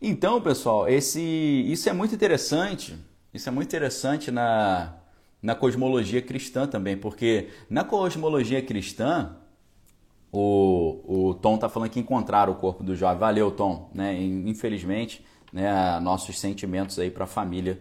Então, 0.00 0.40
pessoal, 0.40 0.88
esse 0.88 1.20
isso 1.20 1.88
é 1.88 1.92
muito 1.92 2.14
interessante. 2.14 2.96
Isso 3.34 3.48
é 3.48 3.52
muito 3.52 3.68
interessante 3.68 4.30
na 4.30 4.94
na 5.42 5.54
cosmologia 5.54 6.20
cristã 6.20 6.66
também, 6.66 6.96
porque 6.96 7.48
na 7.70 7.84
cosmologia 7.84 8.60
cristã, 8.60 9.36
o, 10.32 11.28
o 11.30 11.34
Tom 11.34 11.54
está 11.54 11.68
falando 11.68 11.90
que 11.90 12.00
encontraram 12.00 12.52
o 12.52 12.56
corpo 12.56 12.82
do 12.82 12.94
jovem. 12.94 13.18
Valeu, 13.18 13.50
Tom. 13.50 13.90
Né? 13.94 14.20
Infelizmente, 14.20 15.24
né, 15.52 15.98
nossos 16.00 16.38
sentimentos 16.38 16.98
aí 16.98 17.10
para 17.10 17.24
a 17.24 17.26
família 17.26 17.80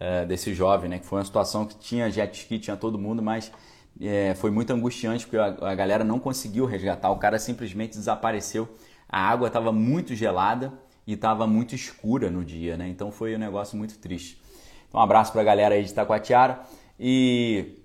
é, 0.00 0.24
desse 0.24 0.52
jovem, 0.52 0.90
né? 0.90 0.98
que 0.98 1.06
foi 1.06 1.18
uma 1.18 1.24
situação 1.24 1.66
que 1.66 1.76
tinha 1.76 2.10
jet 2.10 2.36
ski, 2.36 2.58
tinha 2.58 2.76
todo 2.76 2.98
mundo, 2.98 3.22
mas 3.22 3.52
é, 4.00 4.34
foi 4.34 4.50
muito 4.50 4.72
angustiante 4.72 5.24
porque 5.24 5.36
a, 5.36 5.70
a 5.70 5.74
galera 5.74 6.02
não 6.02 6.18
conseguiu 6.18 6.64
resgatar, 6.64 7.10
o 7.10 7.16
cara 7.16 7.38
simplesmente 7.38 7.96
desapareceu. 7.96 8.68
A 9.08 9.20
água 9.20 9.46
estava 9.46 9.70
muito 9.70 10.14
gelada 10.14 10.72
e 11.06 11.12
estava 11.12 11.46
muito 11.46 11.74
escura 11.74 12.30
no 12.30 12.44
dia, 12.44 12.76
né? 12.76 12.88
então 12.88 13.12
foi 13.12 13.36
um 13.36 13.38
negócio 13.38 13.76
muito 13.76 13.98
triste. 13.98 14.42
Então, 14.88 15.00
um 15.00 15.04
abraço 15.04 15.30
para 15.30 15.42
a 15.42 15.44
galera 15.44 15.74
aí 15.74 15.84
de 15.84 15.90
Itacoatiara. 15.90 16.60
E 16.98 17.82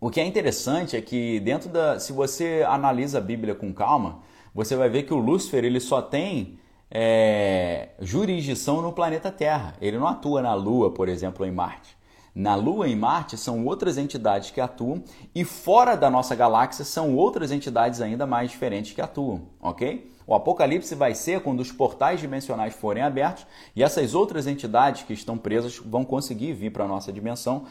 o 0.00 0.10
que 0.10 0.20
é 0.20 0.24
interessante 0.24 0.96
é 0.96 1.00
que 1.00 1.40
dentro 1.40 1.68
da, 1.68 1.98
se 1.98 2.12
você 2.12 2.64
analisa 2.68 3.18
a 3.18 3.20
Bíblia 3.20 3.54
com 3.54 3.72
calma, 3.72 4.20
você 4.54 4.74
vai 4.76 4.88
ver 4.88 5.04
que 5.04 5.14
o 5.14 5.18
Lúcifer 5.18 5.64
ele 5.64 5.80
só 5.80 6.02
tem 6.02 6.58
é, 6.90 7.90
jurisdição 8.00 8.82
no 8.82 8.92
planeta 8.92 9.30
Terra. 9.30 9.74
Ele 9.80 9.98
não 9.98 10.06
atua 10.06 10.42
na 10.42 10.54
Lua, 10.54 10.90
por 10.90 11.08
exemplo, 11.08 11.44
ou 11.44 11.50
em 11.50 11.54
Marte. 11.54 11.96
Na 12.34 12.54
Lua 12.54 12.88
e 12.88 12.94
Marte 12.94 13.36
são 13.36 13.66
outras 13.66 13.98
entidades 13.98 14.50
que 14.50 14.60
atuam 14.60 15.02
e 15.34 15.44
fora 15.44 15.96
da 15.96 16.08
nossa 16.08 16.34
galáxia 16.34 16.84
são 16.84 17.16
outras 17.16 17.50
entidades 17.50 18.00
ainda 18.00 18.26
mais 18.26 18.50
diferentes 18.50 18.92
que 18.92 19.00
atuam, 19.00 19.42
ok? 19.60 20.09
O 20.30 20.34
apocalipse 20.36 20.94
vai 20.94 21.12
ser 21.12 21.40
quando 21.40 21.58
os 21.58 21.72
portais 21.72 22.20
dimensionais 22.20 22.72
forem 22.72 23.02
abertos 23.02 23.44
e 23.74 23.82
essas 23.82 24.14
outras 24.14 24.46
entidades 24.46 25.02
que 25.02 25.12
estão 25.12 25.36
presas 25.36 25.78
vão 25.78 26.04
conseguir 26.04 26.52
vir 26.52 26.70
para 26.70 26.84
a 26.84 26.86
nossa 26.86 27.12
dimensão 27.12 27.64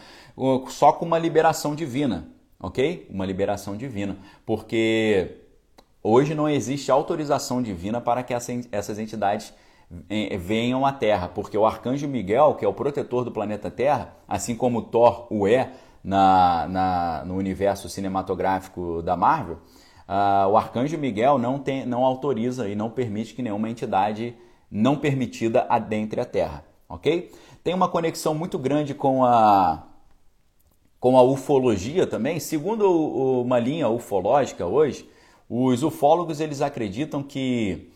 só 0.68 0.92
com 0.92 1.06
uma 1.06 1.18
liberação 1.18 1.74
divina, 1.74 2.28
ok? 2.60 3.08
Uma 3.10 3.26
liberação 3.26 3.78
divina, 3.78 4.18
porque 4.46 5.38
hoje 6.04 6.36
não 6.36 6.50
existe 6.50 6.92
autorização 6.92 7.62
divina 7.62 8.02
para 8.02 8.24
que 8.24 8.34
essas 8.34 9.00
entidades 9.00 9.54
eh, 10.10 10.38
venham 10.38 10.86
à 10.86 10.92
Terra, 10.92 11.30
porque 11.30 11.58
o 11.58 11.66
arcanjo 11.66 12.10
Miguel, 12.10 12.56
que 12.56 12.66
é 12.66 12.68
o 12.68 12.74
protetor 12.74 13.24
do 13.24 13.32
planeta 13.32 13.72
Terra, 13.72 14.18
assim 14.28 14.54
como 14.54 14.82
Thor 14.82 15.28
o 15.30 15.48
é 15.48 15.72
na, 16.04 16.68
na 16.68 17.24
no 17.26 17.38
universo 17.38 17.88
cinematográfico 17.88 19.02
da 19.02 19.16
Marvel, 19.16 19.60
uh, 20.10 20.50
o 20.50 20.58
arcanjo 20.58 20.98
Miguel 20.98 21.38
não, 21.38 21.60
tem, 21.60 21.86
não 21.86 22.04
autoriza 22.04 22.68
e 22.68 22.76
não 22.76 22.90
permite 22.90 23.36
que 23.36 23.44
nenhuma 23.44 23.70
entidade 23.70 24.36
não 24.70 24.96
permitida 24.96 25.68
adentre 25.70 26.20
a 26.20 26.26
Terra, 26.26 26.66
ok? 26.90 27.32
Tem 27.64 27.74
uma 27.74 27.88
conexão 27.88 28.34
muito 28.34 28.58
grande 28.58 28.94
com 28.96 29.24
a 29.24 29.86
com 31.00 31.18
a 31.18 31.22
ufologia 31.22 32.06
também. 32.06 32.42
Segundo 32.42 32.92
uma 33.42 33.58
linha 33.58 33.88
ufológica 33.88 34.66
hoje, 34.66 35.10
os 35.50 35.82
ufólogos 35.82 36.42
eles 36.42 36.62
acreditam 36.62 37.24
que 37.24 37.90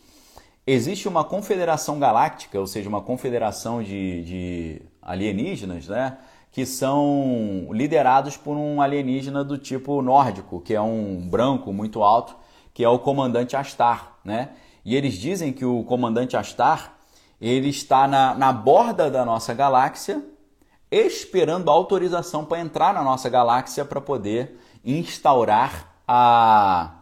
existe 0.66 1.08
uma 1.08 1.24
confederação 1.24 2.00
galáctica, 2.00 2.60
ou 2.60 2.66
seja, 2.66 2.88
uma 2.88 3.02
confederação 3.02 3.84
de, 3.84 4.24
de 4.24 4.82
alienígenas, 5.02 5.88
né? 5.88 6.18
Que 6.54 6.68
são 6.68 7.68
liderados 7.72 8.38
por 8.38 8.56
um 8.56 8.80
alienígena 8.80 9.44
do 9.44 9.58
tipo 9.58 10.04
nórdico, 10.04 10.62
que 10.62 10.76
é 10.76 10.80
um 10.80 11.28
branco 11.28 11.74
muito 11.74 12.04
alto, 12.04 12.36
que 12.72 12.84
é 12.84 12.88
o 12.88 13.00
comandante 13.00 13.56
Astar, 13.56 14.14
né? 14.24 14.52
E 14.86 14.96
eles 14.96 15.16
dizem 15.16 15.52
que 15.52 15.66
o 15.66 15.84
comandante 15.84 16.38
Astar 16.38 16.94
ele 17.42 17.70
está 17.70 18.08
na, 18.08 18.36
na 18.36 18.54
borda 18.54 19.10
da 19.10 19.26
nossa 19.26 19.52
galáxia, 19.54 20.24
esperando 20.92 21.72
a 21.72 21.74
autorização 21.74 22.46
para 22.46 22.60
entrar 22.60 22.94
na 22.94 23.04
nossa 23.04 23.30
galáxia 23.30 23.84
para 23.84 24.00
poder 24.00 24.60
instaurar 24.86 25.92
a 26.08 27.00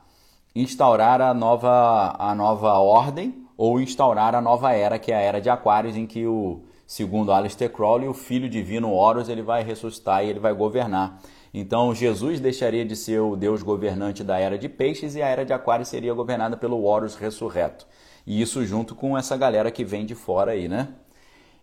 instaurar 0.56 1.22
a 1.22 1.34
nova 1.34 2.16
a 2.18 2.34
nova 2.34 2.80
ordem 2.80 3.46
ou 3.58 3.82
instaurar 3.82 4.34
a 4.34 4.42
nova 4.42 4.72
era, 4.72 4.98
que 4.98 5.12
é 5.12 5.16
a 5.16 5.20
era 5.20 5.42
de 5.42 5.50
Aquários, 5.50 5.98
em 5.98 6.08
que 6.08 6.26
o 6.26 6.62
segundo 6.92 7.32
Aleister 7.32 7.70
Crowley, 7.70 8.10
o 8.10 8.14
filho 8.14 8.50
divino 8.50 8.92
Horus, 8.92 9.30
ele 9.30 9.42
vai 9.42 9.64
ressuscitar 9.64 10.26
e 10.26 10.30
ele 10.30 10.42
vai 10.42 10.52
governar. 10.52 11.22
Então 11.54 11.96
Jesus 11.96 12.42
deixaria 12.42 12.84
de 12.84 12.98
ser 12.98 13.22
o 13.22 13.38
Deus 13.38 13.64
governante 13.64 14.26
da 14.26 14.38
era 14.38 14.58
de 14.58 14.68
peixes 14.68 15.16
e 15.16 15.22
a 15.22 15.28
era 15.28 15.46
de 15.46 15.54
aquário 15.54 15.86
seria 15.86 16.14
governada 16.14 16.58
pelo 16.58 16.84
Horus 16.84 17.16
ressurreto. 17.16 17.88
E 18.28 18.42
isso 18.42 18.66
junto 18.66 18.94
com 18.94 19.18
essa 19.18 19.38
galera 19.38 19.72
que 19.72 19.86
vem 19.86 20.06
de 20.06 20.14
fora 20.16 20.52
aí, 20.52 20.68
né? 20.68 20.90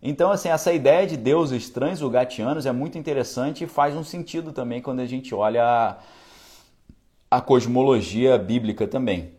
Então, 0.03 0.31
assim, 0.31 0.49
essa 0.49 0.72
ideia 0.72 1.07
de 1.07 1.18
deuses 1.18 1.68
transugatianos 1.68 2.64
é 2.64 2.72
muito 2.72 2.97
interessante 2.97 3.64
e 3.64 3.66
faz 3.66 3.95
um 3.95 4.05
sentido 4.05 4.51
também 4.51 4.81
quando 4.81 5.01
a 5.01 5.07
gente 5.07 5.35
olha 5.35 5.62
a, 5.62 5.99
a 7.37 7.41
cosmologia 7.43 8.39
bíblica 8.39 8.89
também. 8.89 9.33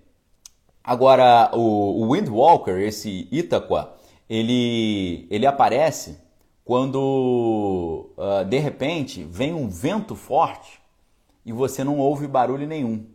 Agora, 0.84 1.50
o, 1.52 2.04
o 2.04 2.14
Windwalker, 2.14 2.78
esse 2.78 3.28
Itaqua, 3.32 3.98
ele, 4.30 5.28
ele 5.30 5.46
aparece 5.48 6.20
quando 6.64 8.12
uh, 8.16 8.46
de 8.46 8.60
repente 8.60 9.24
vem 9.24 9.54
um 9.54 9.68
vento 9.68 10.16
forte 10.16 10.80
e 11.44 11.52
você 11.52 11.84
não 11.84 11.98
ouve 11.98 12.28
barulho 12.28 12.68
nenhum. 12.68 13.08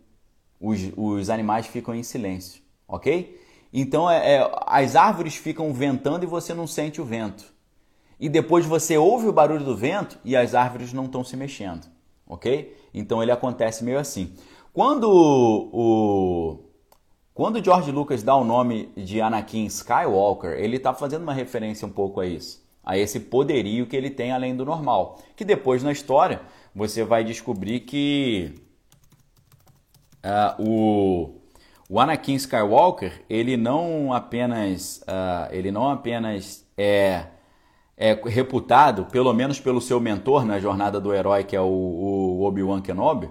Os, 0.59 0.79
os 0.97 1.29
animais 1.29 1.67
ficam 1.67 1.95
em 1.95 2.03
silêncio, 2.03 2.61
ok? 2.87 3.39
Então 3.71 4.09
é, 4.09 4.35
é, 4.35 4.51
as 4.65 4.95
árvores 4.95 5.35
ficam 5.35 5.73
ventando 5.73 6.23
e 6.23 6.27
você 6.27 6.53
não 6.53 6.67
sente 6.67 6.99
o 6.99 7.05
vento. 7.05 7.53
E 8.19 8.27
depois 8.27 8.65
você 8.65 8.97
ouve 8.97 9.27
o 9.27 9.33
barulho 9.33 9.63
do 9.63 9.75
vento 9.75 10.17
e 10.23 10.35
as 10.35 10.53
árvores 10.53 10.91
não 10.91 11.05
estão 11.05 11.23
se 11.23 11.37
mexendo, 11.37 11.85
ok? 12.27 12.75
Então 12.93 13.21
ele 13.21 13.31
acontece 13.31 13.83
meio 13.83 13.99
assim. 13.99 14.33
Quando 14.73 15.09
o, 15.09 16.59
quando 17.35 17.63
George 17.63 17.91
Lucas 17.91 18.23
dá 18.23 18.35
o 18.35 18.43
nome 18.43 18.91
de 18.97 19.21
Anakin 19.21 19.65
Skywalker, 19.65 20.53
ele 20.53 20.77
está 20.77 20.91
fazendo 20.91 21.21
uma 21.21 21.33
referência 21.33 21.87
um 21.87 21.91
pouco 21.91 22.19
a 22.19 22.25
isso 22.25 22.65
a 22.85 22.97
esse 22.97 23.19
poderio 23.19 23.87
que 23.87 23.95
ele 23.95 24.11
tem 24.11 24.31
além 24.31 24.55
do 24.55 24.63
normal. 24.63 25.19
Que 25.35 25.43
depois 25.43 25.81
na 25.81 25.91
história 25.91 26.41
você 26.73 27.03
vai 27.03 27.23
descobrir 27.23 27.79
que 27.79 28.53
uh, 30.23 30.61
o, 30.61 31.41
o 31.89 31.99
Anakin 31.99 32.35
Skywalker 32.35 33.23
ele 33.27 33.57
não 33.57 34.13
apenas 34.13 35.01
uh, 35.07 35.51
ele 35.51 35.71
não 35.71 35.89
apenas 35.89 36.63
é, 36.77 37.25
é 37.97 38.13
reputado, 38.25 39.05
pelo 39.05 39.33
menos 39.33 39.59
pelo 39.59 39.81
seu 39.81 39.99
mentor 39.99 40.45
na 40.45 40.59
jornada 40.59 41.01
do 41.01 41.13
herói, 41.13 41.43
que 41.43 41.55
é 41.55 41.61
o, 41.61 41.65
o 41.65 42.43
Obi-Wan 42.43 42.81
Kenobi, 42.81 43.29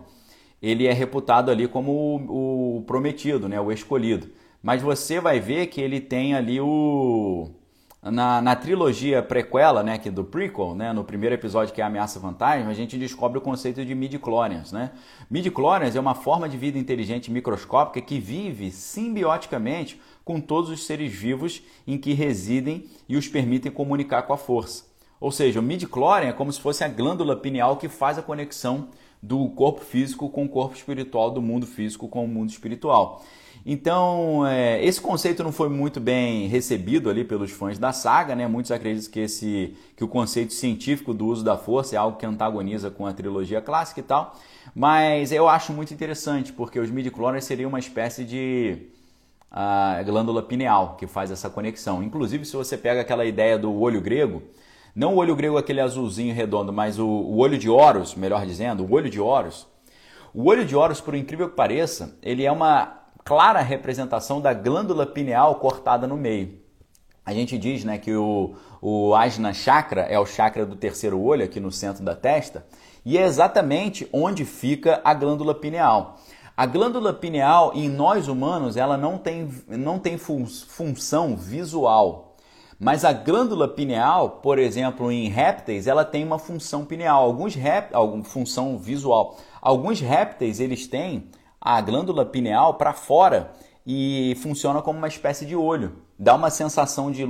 ele 0.64 0.86
é 0.86 0.92
reputado 0.92 1.50
ali 1.50 1.68
como 1.68 1.92
o, 1.92 2.78
o 2.78 2.82
prometido, 2.82 3.48
né, 3.48 3.60
o 3.60 3.70
escolhido. 3.70 4.28
Mas 4.62 4.80
você 4.80 5.20
vai 5.20 5.38
ver 5.38 5.66
que 5.66 5.78
ele 5.78 6.00
tem 6.00 6.34
ali 6.34 6.58
o 6.58 7.50
na, 8.02 8.40
na 8.40 8.56
trilogia 8.56 9.22
prequela, 9.22 9.82
né, 9.82 9.98
que 9.98 10.10
do 10.10 10.24
prequel, 10.24 10.74
né, 10.74 10.92
no 10.92 11.04
primeiro 11.04 11.34
episódio 11.34 11.74
que 11.74 11.80
é 11.80 11.84
a 11.84 11.86
Ameaça 11.86 12.18
Fantasma, 12.18 12.70
a 12.70 12.74
gente 12.74 12.98
descobre 12.98 13.38
o 13.38 13.40
conceito 13.40 13.84
de 13.84 13.94
midi-chlorians, 13.94 14.72
né? 14.72 14.90
Midi-chlorians 15.30 15.96
é 15.96 16.00
uma 16.00 16.14
forma 16.14 16.48
de 16.48 16.56
vida 16.56 16.78
inteligente 16.78 17.30
microscópica 17.30 18.00
que 18.00 18.18
vive 18.18 18.70
simbioticamente 18.70 20.00
com 20.24 20.40
todos 20.40 20.70
os 20.70 20.84
seres 20.84 21.12
vivos 21.12 21.62
em 21.86 21.98
que 21.98 22.12
residem 22.12 22.84
e 23.08 23.16
os 23.16 23.28
permitem 23.28 23.72
comunicar 23.72 24.22
com 24.22 24.32
a 24.32 24.38
força. 24.38 24.84
Ou 25.20 25.30
seja, 25.30 25.60
o 25.60 25.62
midi-chlorian 25.62 26.28
é 26.28 26.32
como 26.32 26.52
se 26.52 26.60
fosse 26.60 26.84
a 26.84 26.88
glândula 26.88 27.36
pineal 27.36 27.76
que 27.76 27.88
faz 27.88 28.18
a 28.18 28.22
conexão 28.22 28.88
do 29.24 29.48
corpo 29.48 29.80
físico 29.80 30.28
com 30.28 30.44
o 30.44 30.48
corpo 30.48 30.76
espiritual, 30.76 31.30
do 31.30 31.40
mundo 31.40 31.66
físico 31.66 32.06
com 32.08 32.24
o 32.24 32.28
mundo 32.28 32.50
espiritual. 32.50 33.24
Então, 33.66 34.46
é, 34.46 34.84
esse 34.84 35.00
conceito 35.00 35.42
não 35.42 35.50
foi 35.50 35.70
muito 35.70 35.98
bem 35.98 36.46
recebido 36.48 37.08
ali 37.08 37.24
pelos 37.24 37.50
fãs 37.50 37.78
da 37.78 37.94
saga, 37.94 38.36
né? 38.36 38.46
Muitos 38.46 38.70
acreditam 38.70 39.10
que, 39.10 39.20
esse, 39.20 39.74
que 39.96 40.04
o 40.04 40.08
conceito 40.08 40.52
científico 40.52 41.14
do 41.14 41.26
uso 41.26 41.42
da 41.42 41.56
força 41.56 41.94
é 41.94 41.98
algo 41.98 42.18
que 42.18 42.26
antagoniza 42.26 42.90
com 42.90 43.06
a 43.06 43.14
trilogia 43.14 43.62
clássica 43.62 44.00
e 44.00 44.02
tal. 44.02 44.36
Mas 44.74 45.32
eu 45.32 45.48
acho 45.48 45.72
muito 45.72 45.94
interessante, 45.94 46.52
porque 46.52 46.78
os 46.78 46.90
midi-chlorians 46.90 47.44
seriam 47.44 47.70
uma 47.70 47.78
espécie 47.78 48.24
de 48.24 48.76
uh, 49.50 50.04
glândula 50.04 50.42
pineal 50.42 50.96
que 50.98 51.06
faz 51.06 51.30
essa 51.30 51.48
conexão. 51.48 52.02
Inclusive, 52.02 52.44
se 52.44 52.54
você 52.54 52.76
pega 52.76 53.00
aquela 53.00 53.24
ideia 53.24 53.58
do 53.58 53.72
olho 53.72 54.02
grego, 54.02 54.42
não 54.94 55.14
o 55.14 55.16
olho 55.16 55.34
grego 55.34 55.58
aquele 55.58 55.80
azulzinho 55.80 56.34
redondo, 56.34 56.72
mas 56.72 56.98
o, 56.98 57.06
o 57.06 57.38
olho 57.38 57.58
de 57.58 57.68
Horus, 57.68 58.14
melhor 58.14 58.46
dizendo, 58.46 58.84
o 58.84 58.92
olho 58.92 59.10
de 59.10 59.20
Horus. 59.20 59.66
O 60.32 60.48
olho 60.48 60.64
de 60.64 60.76
Horus, 60.76 61.00
por 61.00 61.14
incrível 61.14 61.48
que 61.48 61.56
pareça, 61.56 62.16
ele 62.22 62.44
é 62.44 62.52
uma 62.52 63.02
clara 63.24 63.60
representação 63.60 64.40
da 64.40 64.52
glândula 64.52 65.06
pineal 65.06 65.56
cortada 65.56 66.06
no 66.06 66.16
meio. 66.16 66.62
A 67.26 67.32
gente 67.32 67.56
diz 67.56 67.84
né, 67.84 67.98
que 67.98 68.14
o, 68.14 68.54
o 68.82 69.14
Ajna 69.14 69.52
Chakra 69.54 70.02
é 70.02 70.18
o 70.18 70.26
chakra 70.26 70.66
do 70.66 70.76
terceiro 70.76 71.20
olho, 71.20 71.44
aqui 71.44 71.58
no 71.58 71.72
centro 71.72 72.04
da 72.04 72.14
testa, 72.14 72.66
e 73.04 73.16
é 73.16 73.22
exatamente 73.22 74.08
onde 74.12 74.44
fica 74.44 75.00
a 75.02 75.14
glândula 75.14 75.54
pineal. 75.54 76.18
A 76.56 76.66
glândula 76.66 77.12
pineal, 77.12 77.72
em 77.74 77.88
nós 77.88 78.28
humanos, 78.28 78.76
ela 78.76 78.96
não 78.96 79.18
tem, 79.18 79.48
não 79.66 79.98
tem 79.98 80.16
fun 80.16 80.46
função 80.46 81.36
visual. 81.36 82.23
Mas 82.78 83.04
a 83.04 83.12
glândula 83.12 83.68
pineal, 83.68 84.40
por 84.42 84.58
exemplo, 84.58 85.10
em 85.10 85.28
répteis, 85.28 85.86
ela 85.86 86.04
tem 86.04 86.24
uma 86.24 86.38
função 86.38 86.84
pineal, 86.84 87.24
alguns 87.24 87.54
rép, 87.54 87.94
alguma 87.94 88.24
função 88.24 88.78
visual. 88.78 89.36
Alguns 89.60 90.00
répteis 90.00 90.60
eles 90.60 90.86
têm 90.86 91.30
a 91.60 91.80
glândula 91.80 92.24
pineal 92.24 92.74
para 92.74 92.92
fora 92.92 93.52
e 93.86 94.36
funciona 94.42 94.82
como 94.82 94.98
uma 94.98 95.08
espécie 95.08 95.46
de 95.46 95.54
olho. 95.54 95.96
Dá 96.18 96.34
uma 96.34 96.50
sensação 96.50 97.10
de, 97.10 97.26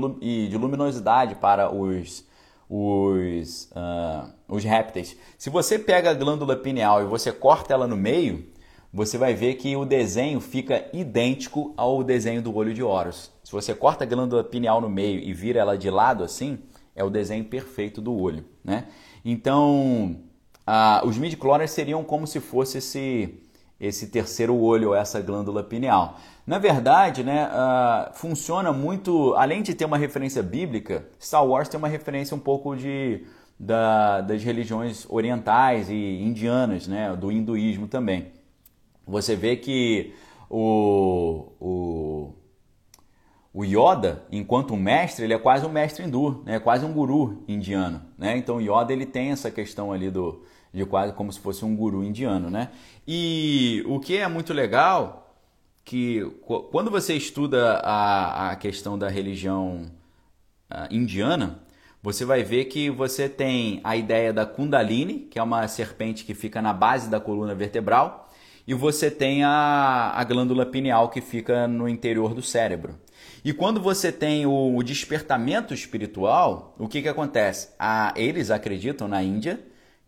de 0.49 0.57
luminosidade 0.57 1.35
para 1.35 1.73
os, 1.73 2.25
os, 2.69 3.71
uh, 3.73 4.31
os 4.49 4.65
répteis. 4.65 5.17
Se 5.39 5.51
você 5.51 5.79
pega 5.79 6.11
a 6.11 6.15
glândula 6.15 6.57
pineal 6.57 7.03
e 7.03 7.07
você 7.07 7.33
corta 7.33 7.73
ela 7.73 7.87
no 7.87 7.97
meio, 7.97 8.47
você 8.95 9.19
vai 9.19 9.35
ver 9.35 9.55
que 9.55 9.75
o 9.75 9.85
desenho 9.85 10.39
fica 10.39 10.89
idêntico 10.93 11.75
ao 11.77 12.05
desenho 12.05 12.41
do 12.41 12.55
olho 12.55 12.73
de 12.73 12.81
Horus. 12.81 13.29
Se 13.43 13.51
você 13.51 13.75
corta 13.75 14.05
a 14.05 14.07
glândula 14.07 14.45
pineal 14.45 14.81
no 14.81 14.89
meio 14.89 15.19
e 15.19 15.35
vira 15.35 15.59
ela 15.59 15.77
de 15.77 15.91
lado 15.91 16.23
assim, 16.23 16.61
é 16.95 17.03
o 17.03 17.11
desenho 17.11 17.45
perfeito 17.45 18.01
do 18.01 18.15
olho. 18.17 18.45
Né? 18.63 18.87
Então, 19.25 20.21
os 21.05 21.19
midi 21.19 21.37
seriam 21.67 22.05
como 22.05 22.25
se 22.25 22.39
fosse 22.39 22.79
esse 22.79 23.41
esse 23.81 24.07
terceiro 24.07 24.55
olho 24.55 24.91
ou 24.91 24.95
essa 24.95 25.21
glândula 25.21 25.63
pineal. 25.65 26.17
Na 26.47 26.59
verdade, 26.59 27.25
né, 27.25 27.51
funciona 28.15 28.73
muito, 28.73 29.35
além 29.35 29.61
de 29.61 29.75
ter 29.75 29.85
uma 29.85 29.99
referência 29.99 30.43
bíblica, 30.43 31.05
Star 31.21 31.45
Wars 31.45 31.69
tem 31.69 31.77
uma 31.77 31.89
referência 31.89 32.37
um 32.37 32.41
pouco 32.41 32.77
de, 32.77 33.27
da, 33.59 34.21
das 34.21 34.43
religiões 34.45 35.05
orientais 35.11 35.91
e 35.91 36.23
indianas, 36.23 36.87
né, 36.87 37.15
do 37.17 37.33
hinduísmo 37.33 37.89
também. 37.89 38.33
Você 39.07 39.37
vê 39.37 39.57
que 39.57 40.15
o, 40.49 41.53
o, 41.61 42.33
o 43.53 43.65
Yoda, 43.65 44.25
enquanto 44.31 44.77
mestre, 44.77 45.25
ele 45.25 45.35
é 45.35 45.39
quase 45.39 45.67
um 45.67 45.71
mestre 45.71 46.05
hindu, 46.05 46.43
né, 46.45 46.59
quase 46.59 46.85
um 46.85 46.93
guru 46.93 47.45
indiano. 47.47 48.03
Né? 48.17 48.37
Então 48.37 48.61
Yoda 48.61 48.93
ele 48.93 49.07
tem 49.07 49.31
essa 49.31 49.51
questão 49.51 49.93
ali 49.93 50.11
do, 50.11 50.43
de 50.73 50.85
quase 50.85 51.13
como 51.13 51.33
se 51.33 51.39
fosse 51.39 51.65
um 51.65 51.77
guru 51.77 52.03
indiano, 52.03 52.51
né? 52.51 52.71
E 53.07 53.85
o 53.87 54.01
que 54.01 54.17
é 54.17 54.27
muito 54.27 54.53
legal 54.53 55.37
que 55.85 56.25
quando 56.73 56.91
você 56.91 57.15
estuda 57.15 57.75
a, 57.85 58.51
a 58.51 58.57
questão 58.57 58.99
da 58.99 59.09
religião 59.09 59.91
uh, 60.73 60.89
indiana, 60.91 61.61
você 62.03 62.25
vai 62.25 62.43
ver 62.43 62.65
que 62.67 62.91
você 62.91 63.29
tem 63.29 63.81
a 63.85 63.97
ideia 63.97 64.33
da 64.33 64.45
Kundalini, 64.45 65.21
que 65.21 65.39
é 65.39 65.43
uma 65.43 65.69
serpente 65.69 66.25
que 66.25 66.35
fica 66.35 66.61
na 66.61 66.73
base 66.73 67.09
da 67.09 67.21
coluna 67.21 67.55
vertebral, 67.55 68.24
e 68.67 68.75
você 68.75 69.11
tem 69.11 69.45
a, 69.45 70.12
a 70.15 70.25
glândula 70.25 70.65
pineal 70.65 71.09
que 71.09 71.21
fica 71.21 71.69
no 71.69 71.89
interior 71.89 72.35
do 72.35 72.43
cérebro. 72.43 72.99
E 73.45 73.53
quando 73.53 73.81
você 73.81 74.11
tem 74.11 74.47
o, 74.47 74.77
o 74.77 74.83
despertamento 74.83 75.75
espiritual, 75.75 76.75
o 76.79 76.89
que, 76.89 77.03
que 77.03 77.09
acontece? 77.09 77.69
Ah, 77.79 78.12
eles 78.17 78.51
acreditam 78.51 79.07
na 79.07 79.23
Índia 79.23 79.61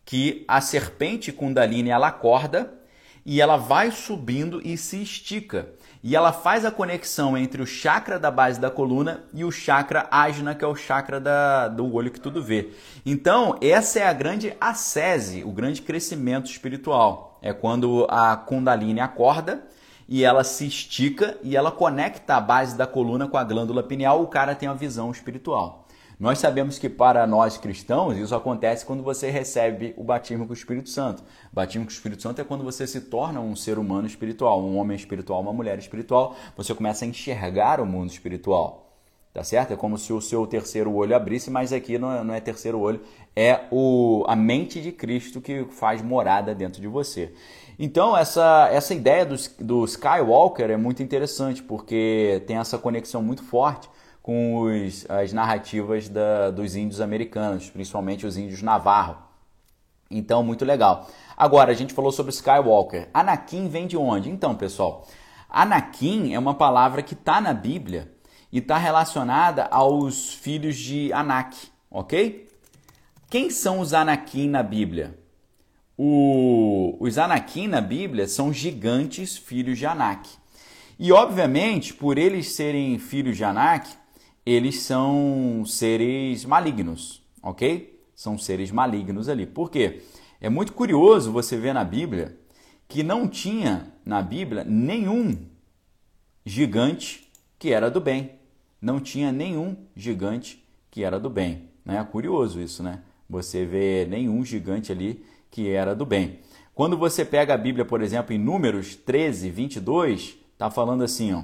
que 0.04 0.44
a 0.48 0.60
serpente 0.60 1.32
Kundalini 1.32 1.90
ela 1.90 2.08
acorda 2.08 2.72
e 3.26 3.40
ela 3.40 3.56
vai 3.56 3.90
subindo 3.90 4.62
e 4.64 4.78
se 4.78 5.02
estica. 5.02 5.68
E 6.02 6.14
ela 6.14 6.32
faz 6.32 6.64
a 6.64 6.70
conexão 6.70 7.36
entre 7.36 7.60
o 7.60 7.66
chakra 7.66 8.16
da 8.16 8.30
base 8.30 8.60
da 8.60 8.70
coluna 8.70 9.24
e 9.34 9.44
o 9.44 9.50
chakra 9.50 10.06
ajna, 10.12 10.54
que 10.54 10.64
é 10.64 10.68
o 10.68 10.76
chakra 10.76 11.18
da, 11.18 11.66
do 11.66 11.92
olho 11.92 12.12
que 12.12 12.20
tudo 12.20 12.40
vê. 12.40 12.70
Então, 13.04 13.58
essa 13.60 13.98
é 13.98 14.06
a 14.06 14.12
grande 14.12 14.56
ascese, 14.60 15.42
o 15.42 15.50
grande 15.50 15.82
crescimento 15.82 16.48
espiritual. 16.48 17.35
É 17.46 17.52
quando 17.52 18.08
a 18.10 18.36
Kundalini 18.36 18.98
acorda 18.98 19.62
e 20.08 20.24
ela 20.24 20.42
se 20.42 20.66
estica 20.66 21.38
e 21.44 21.56
ela 21.56 21.70
conecta 21.70 22.34
a 22.34 22.40
base 22.40 22.76
da 22.76 22.88
coluna 22.88 23.28
com 23.28 23.36
a 23.36 23.44
glândula 23.44 23.84
pineal, 23.84 24.20
o 24.20 24.26
cara 24.26 24.52
tem 24.52 24.68
uma 24.68 24.74
visão 24.74 25.12
espiritual. 25.12 25.86
Nós 26.18 26.40
sabemos 26.40 26.76
que 26.76 26.88
para 26.88 27.24
nós 27.24 27.56
cristãos 27.56 28.16
isso 28.16 28.34
acontece 28.34 28.84
quando 28.84 29.04
você 29.04 29.30
recebe 29.30 29.94
o 29.96 30.02
batismo 30.02 30.44
com 30.44 30.50
o 30.50 30.56
Espírito 30.56 30.88
Santo. 30.88 31.22
O 31.52 31.54
batismo 31.54 31.84
com 31.84 31.90
o 31.90 31.94
Espírito 31.94 32.20
Santo 32.20 32.40
é 32.40 32.44
quando 32.44 32.64
você 32.64 32.84
se 32.84 33.02
torna 33.02 33.38
um 33.38 33.54
ser 33.54 33.78
humano 33.78 34.08
espiritual, 34.08 34.60
um 34.60 34.76
homem 34.76 34.96
espiritual, 34.96 35.40
uma 35.40 35.52
mulher 35.52 35.78
espiritual. 35.78 36.34
Você 36.56 36.74
começa 36.74 37.04
a 37.04 37.08
enxergar 37.08 37.80
o 37.80 37.86
mundo 37.86 38.10
espiritual. 38.10 38.85
Tá 39.36 39.44
certo? 39.44 39.74
É 39.74 39.76
como 39.76 39.98
se 39.98 40.14
o 40.14 40.20
seu 40.22 40.46
terceiro 40.46 40.90
olho 40.94 41.14
abrisse, 41.14 41.50
mas 41.50 41.70
aqui 41.70 41.98
não 41.98 42.10
é, 42.10 42.24
não 42.24 42.32
é 42.32 42.40
terceiro 42.40 42.80
olho, 42.80 43.02
é 43.36 43.64
o, 43.70 44.24
a 44.26 44.34
mente 44.34 44.80
de 44.80 44.90
Cristo 44.90 45.42
que 45.42 45.66
faz 45.72 46.00
morada 46.00 46.54
dentro 46.54 46.80
de 46.80 46.88
você. 46.88 47.34
Então, 47.78 48.16
essa, 48.16 48.70
essa 48.72 48.94
ideia 48.94 49.26
do, 49.26 49.36
do 49.60 49.84
Skywalker 49.84 50.70
é 50.70 50.78
muito 50.78 51.02
interessante, 51.02 51.62
porque 51.62 52.42
tem 52.46 52.56
essa 52.56 52.78
conexão 52.78 53.22
muito 53.22 53.42
forte 53.42 53.90
com 54.22 54.62
os, 54.62 55.04
as 55.10 55.34
narrativas 55.34 56.08
da, 56.08 56.50
dos 56.50 56.74
índios 56.74 57.02
americanos, 57.02 57.68
principalmente 57.68 58.26
os 58.26 58.38
índios 58.38 58.62
Navarro. 58.62 59.18
Então, 60.10 60.42
muito 60.42 60.64
legal. 60.64 61.10
Agora, 61.36 61.72
a 61.72 61.74
gente 61.74 61.92
falou 61.92 62.10
sobre 62.10 62.32
Skywalker. 62.32 63.10
Anakin 63.12 63.68
vem 63.68 63.86
de 63.86 63.98
onde? 63.98 64.30
Então, 64.30 64.54
pessoal, 64.54 65.06
Anakin 65.50 66.32
é 66.32 66.38
uma 66.38 66.54
palavra 66.54 67.02
que 67.02 67.12
está 67.12 67.38
na 67.38 67.52
Bíblia 67.52 68.15
e 68.52 68.58
está 68.58 68.78
relacionada 68.78 69.64
aos 69.64 70.32
filhos 70.32 70.76
de 70.76 71.12
Anak, 71.12 71.56
ok? 71.90 72.46
quem 73.28 73.50
são 73.50 73.80
os 73.80 73.92
Anakim 73.92 74.48
na 74.48 74.62
Bíblia? 74.62 75.18
O, 75.98 76.96
os 77.00 77.18
Anakim 77.18 77.66
na 77.66 77.80
Bíblia 77.80 78.28
são 78.28 78.52
gigantes 78.52 79.36
filhos 79.36 79.78
de 79.78 79.86
Anak. 79.86 80.28
E, 80.98 81.12
obviamente, 81.12 81.92
por 81.92 82.18
eles 82.18 82.52
serem 82.52 82.98
filhos 82.98 83.36
de 83.36 83.44
Anak, 83.44 83.90
eles 84.44 84.80
são 84.82 85.64
seres 85.66 86.44
malignos, 86.44 87.22
ok? 87.42 88.00
São 88.14 88.38
seres 88.38 88.70
malignos 88.70 89.28
ali. 89.28 89.46
Por 89.46 89.70
quê? 89.70 90.02
É 90.40 90.48
muito 90.48 90.72
curioso 90.72 91.32
você 91.32 91.56
ver 91.56 91.74
na 91.74 91.84
Bíblia 91.84 92.38
que 92.88 93.02
não 93.02 93.26
tinha 93.26 93.92
na 94.04 94.22
Bíblia 94.22 94.64
nenhum 94.64 95.36
gigante 96.44 97.28
que 97.58 97.72
era 97.72 97.90
do 97.90 98.00
bem. 98.00 98.35
Não 98.80 99.00
tinha 99.00 99.32
nenhum 99.32 99.76
gigante 99.94 100.64
que 100.90 101.04
era 101.04 101.18
do 101.18 101.30
bem. 101.30 101.68
Né? 101.84 102.02
Curioso 102.10 102.60
isso, 102.60 102.82
né? 102.82 103.00
Você 103.28 103.64
vê 103.64 104.06
nenhum 104.08 104.44
gigante 104.44 104.92
ali 104.92 105.24
que 105.50 105.70
era 105.70 105.94
do 105.94 106.06
bem. 106.06 106.40
Quando 106.74 106.96
você 106.96 107.24
pega 107.24 107.54
a 107.54 107.58
Bíblia, 107.58 107.84
por 107.84 108.02
exemplo, 108.02 108.34
em 108.34 108.38
Números 108.38 108.94
13, 108.94 109.50
22, 109.50 110.36
está 110.52 110.70
falando 110.70 111.02
assim: 111.02 111.32
ó, 111.32 111.42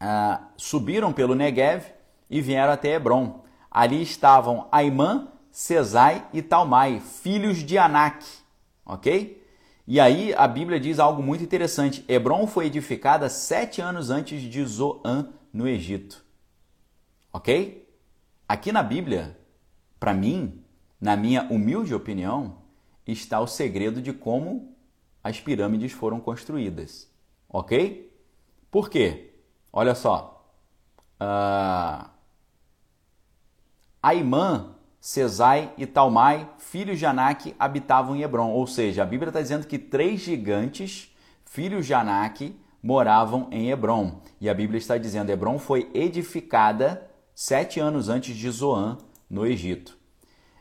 ah, 0.00 0.48
subiram 0.56 1.12
pelo 1.12 1.34
Negev 1.34 1.84
e 2.28 2.40
vieram 2.40 2.72
até 2.72 2.94
Hebron. 2.94 3.44
Ali 3.70 4.02
estavam 4.02 4.68
Aimã, 4.70 5.28
Cesai 5.50 6.26
e 6.32 6.42
Talmai, 6.42 7.00
filhos 7.00 7.58
de 7.58 7.78
Anak. 7.78 8.24
Ok? 8.84 9.42
E 9.86 10.00
aí 10.00 10.34
a 10.34 10.48
Bíblia 10.48 10.80
diz 10.80 10.98
algo 10.98 11.22
muito 11.22 11.44
interessante. 11.44 12.04
Hebron 12.08 12.46
foi 12.46 12.66
edificada 12.66 13.28
sete 13.28 13.80
anos 13.80 14.10
antes 14.10 14.42
de 14.42 14.64
Zoan, 14.64 15.28
no 15.52 15.68
Egito. 15.68 16.23
Ok? 17.34 17.84
Aqui 18.48 18.70
na 18.70 18.80
Bíblia, 18.80 19.36
para 19.98 20.14
mim, 20.14 20.62
na 21.00 21.16
minha 21.16 21.42
humilde 21.50 21.92
opinião, 21.92 22.58
está 23.04 23.40
o 23.40 23.46
segredo 23.48 24.00
de 24.00 24.12
como 24.12 24.76
as 25.20 25.40
pirâmides 25.40 25.90
foram 25.90 26.20
construídas. 26.20 27.10
Ok? 27.48 28.16
Por 28.70 28.88
quê? 28.88 29.34
Olha 29.72 29.96
só. 29.96 30.48
Uh, 31.20 32.08
Aimã, 34.00 34.76
Cesai 35.00 35.72
e 35.76 35.86
Talmai, 35.86 36.48
filhos 36.58 37.00
de 37.00 37.06
Anak, 37.06 37.52
habitavam 37.58 38.14
em 38.14 38.22
Hebron. 38.22 38.50
Ou 38.50 38.64
seja, 38.68 39.02
a 39.02 39.06
Bíblia 39.06 39.30
está 39.30 39.42
dizendo 39.42 39.66
que 39.66 39.76
três 39.76 40.20
gigantes, 40.20 41.12
filhos 41.44 41.84
de 41.84 41.94
Anak, 41.94 42.56
moravam 42.80 43.48
em 43.50 43.70
Hebron. 43.72 44.20
E 44.40 44.48
a 44.48 44.54
Bíblia 44.54 44.78
está 44.78 44.96
dizendo 44.96 45.30
Hebron 45.30 45.58
foi 45.58 45.90
edificada 45.92 47.10
sete 47.34 47.80
anos 47.80 48.08
antes 48.08 48.36
de 48.36 48.50
Zoan, 48.50 48.98
no 49.28 49.46
Egito. 49.46 49.96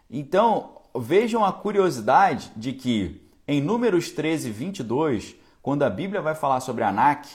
Então, 0.10 0.82
vejam 0.96 1.44
a 1.44 1.52
curiosidade 1.52 2.52
de 2.56 2.74
que 2.74 3.22
em 3.48 3.62
Números 3.62 4.10
13, 4.10 4.50
22, 4.52 5.36
quando 5.62 5.84
a 5.84 5.90
Bíblia 5.90 6.22
vai 6.22 6.36
falar 6.36 6.60
sobre 6.60 6.84
Anak 6.84 7.30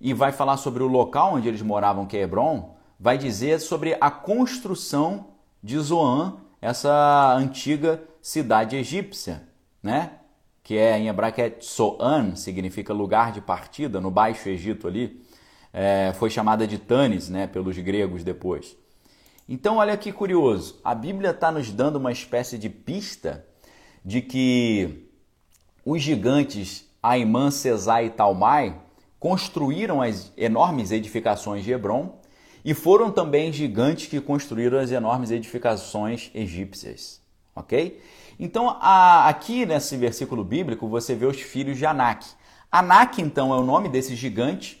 e 0.00 0.14
vai 0.14 0.32
falar 0.32 0.56
sobre 0.56 0.82
o 0.82 0.88
local 0.88 1.34
onde 1.34 1.46
eles 1.46 1.62
moravam, 1.62 2.06
que 2.06 2.16
é 2.16 2.22
Hebron, 2.22 2.74
vai 2.98 3.18
dizer 3.18 3.60
sobre 3.60 3.96
a 4.00 4.10
construção 4.10 5.28
de 5.62 5.78
Zoan, 5.78 6.38
essa 6.60 7.34
antiga 7.34 8.02
cidade 8.20 8.76
egípcia, 8.76 9.42
né? 9.82 10.12
Que 10.62 10.76
é 10.76 10.98
em 10.98 11.08
hebraico 11.08 11.40
é 11.40 11.56
Soan, 11.60 12.36
significa 12.36 12.92
lugar 12.92 13.32
de 13.32 13.40
partida, 13.40 14.00
no 14.00 14.10
Baixo 14.10 14.48
Egito 14.48 14.86
ali. 14.86 15.19
É, 15.72 16.12
foi 16.18 16.30
chamada 16.30 16.66
de 16.66 16.78
Tanis, 16.78 17.28
né, 17.28 17.46
pelos 17.46 17.76
gregos 17.78 18.24
depois. 18.24 18.76
Então, 19.48 19.76
olha 19.76 19.96
que 19.96 20.12
curioso, 20.12 20.80
a 20.84 20.94
Bíblia 20.94 21.30
está 21.30 21.50
nos 21.50 21.72
dando 21.72 21.96
uma 21.96 22.12
espécie 22.12 22.56
de 22.56 22.68
pista 22.68 23.44
de 24.04 24.22
que 24.22 25.08
os 25.84 26.00
gigantes 26.02 26.88
Aimã, 27.02 27.50
Cesai 27.50 28.06
e 28.06 28.10
Talmai 28.10 28.80
construíram 29.18 30.00
as 30.00 30.32
enormes 30.36 30.90
edificações 30.92 31.64
de 31.64 31.72
Hebron 31.72 32.20
e 32.64 32.74
foram 32.74 33.10
também 33.10 33.52
gigantes 33.52 34.06
que 34.06 34.20
construíram 34.20 34.78
as 34.78 34.90
enormes 34.90 35.30
edificações 35.30 36.30
egípcias, 36.34 37.20
ok? 37.54 38.00
Então, 38.38 38.76
a, 38.80 39.28
aqui 39.28 39.66
nesse 39.66 39.96
versículo 39.96 40.44
bíblico, 40.44 40.88
você 40.88 41.14
vê 41.14 41.26
os 41.26 41.40
filhos 41.40 41.76
de 41.76 41.84
Anak. 41.84 42.26
Anak, 42.70 43.20
então, 43.20 43.52
é 43.52 43.56
o 43.56 43.64
nome 43.64 43.88
desse 43.88 44.14
gigante 44.14 44.79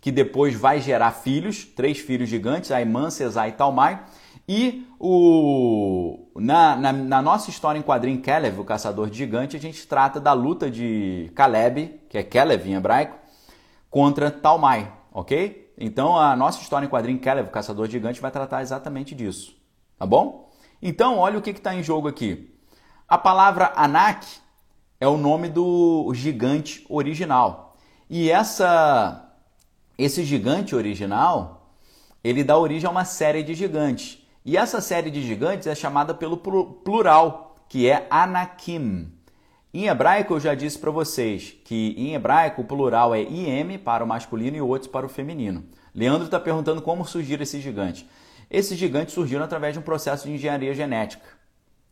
que 0.00 0.10
depois 0.10 0.54
vai 0.54 0.80
gerar 0.80 1.12
filhos, 1.12 1.64
três 1.64 1.98
filhos 1.98 2.28
gigantes, 2.28 2.70
Aimã, 2.70 3.10
Cesai 3.10 3.50
e 3.50 3.52
Talmai. 3.52 4.02
E 4.48 4.86
o, 4.98 6.28
na, 6.34 6.74
na, 6.74 6.92
na, 6.92 7.22
nossa 7.22 7.50
história 7.50 7.78
em 7.78 7.82
quadrinho 7.82 8.20
Kelev, 8.20 8.58
o 8.58 8.64
caçador 8.64 9.08
de 9.08 9.18
gigante, 9.18 9.56
a 9.56 9.60
gente 9.60 9.86
trata 9.86 10.18
da 10.18 10.32
luta 10.32 10.70
de 10.70 11.30
Caleb, 11.36 12.00
que 12.08 12.18
é 12.18 12.22
Kelev 12.22 12.66
em 12.66 12.74
hebraico, 12.74 13.16
contra 13.88 14.30
Talmai, 14.30 14.92
ok? 15.12 15.72
Então 15.78 16.18
a 16.18 16.34
nossa 16.34 16.60
história 16.60 16.86
em 16.86 16.88
quadrinho 16.88 17.20
Kelev, 17.20 17.46
o 17.46 17.52
caçador 17.52 17.86
de 17.86 17.92
gigante, 17.92 18.20
vai 18.20 18.30
tratar 18.30 18.62
exatamente 18.62 19.14
disso, 19.14 19.54
tá 19.96 20.04
bom? 20.04 20.50
Então 20.82 21.18
olha 21.18 21.38
o 21.38 21.42
que 21.42 21.50
está 21.50 21.74
em 21.74 21.82
jogo 21.82 22.08
aqui. 22.08 22.52
A 23.06 23.16
palavra 23.16 23.72
Anak 23.76 24.26
é 24.98 25.06
o 25.06 25.16
nome 25.16 25.48
do 25.48 26.10
gigante 26.14 26.84
original. 26.88 27.76
E 28.08 28.30
essa 28.30 29.29
esse 30.04 30.24
gigante 30.24 30.74
original, 30.74 31.74
ele 32.24 32.42
dá 32.42 32.56
origem 32.56 32.86
a 32.86 32.90
uma 32.90 33.04
série 33.04 33.42
de 33.42 33.54
gigantes. 33.54 34.26
E 34.44 34.56
essa 34.56 34.80
série 34.80 35.10
de 35.10 35.22
gigantes 35.22 35.66
é 35.66 35.74
chamada 35.74 36.14
pelo 36.14 36.38
plural, 36.38 37.56
que 37.68 37.88
é 37.88 38.06
Anakim. 38.08 39.12
Em 39.72 39.86
hebraico, 39.86 40.34
eu 40.34 40.40
já 40.40 40.54
disse 40.54 40.78
para 40.78 40.90
vocês 40.90 41.54
que 41.64 41.94
em 41.96 42.14
hebraico 42.14 42.62
o 42.62 42.64
plural 42.64 43.14
é 43.14 43.22
IM 43.22 43.78
para 43.78 44.02
o 44.02 44.06
masculino 44.06 44.56
e 44.56 44.60
outros 44.60 44.90
para 44.90 45.04
o 45.04 45.08
feminino. 45.08 45.64
Leandro 45.94 46.24
está 46.24 46.40
perguntando 46.40 46.80
como 46.80 47.04
surgiram 47.04 47.42
esses 47.42 47.62
gigantes. 47.62 48.04
Esses 48.50 48.78
gigantes 48.78 49.14
surgiram 49.14 49.44
através 49.44 49.74
de 49.74 49.78
um 49.78 49.82
processo 49.82 50.26
de 50.26 50.34
engenharia 50.34 50.74
genética. 50.74 51.24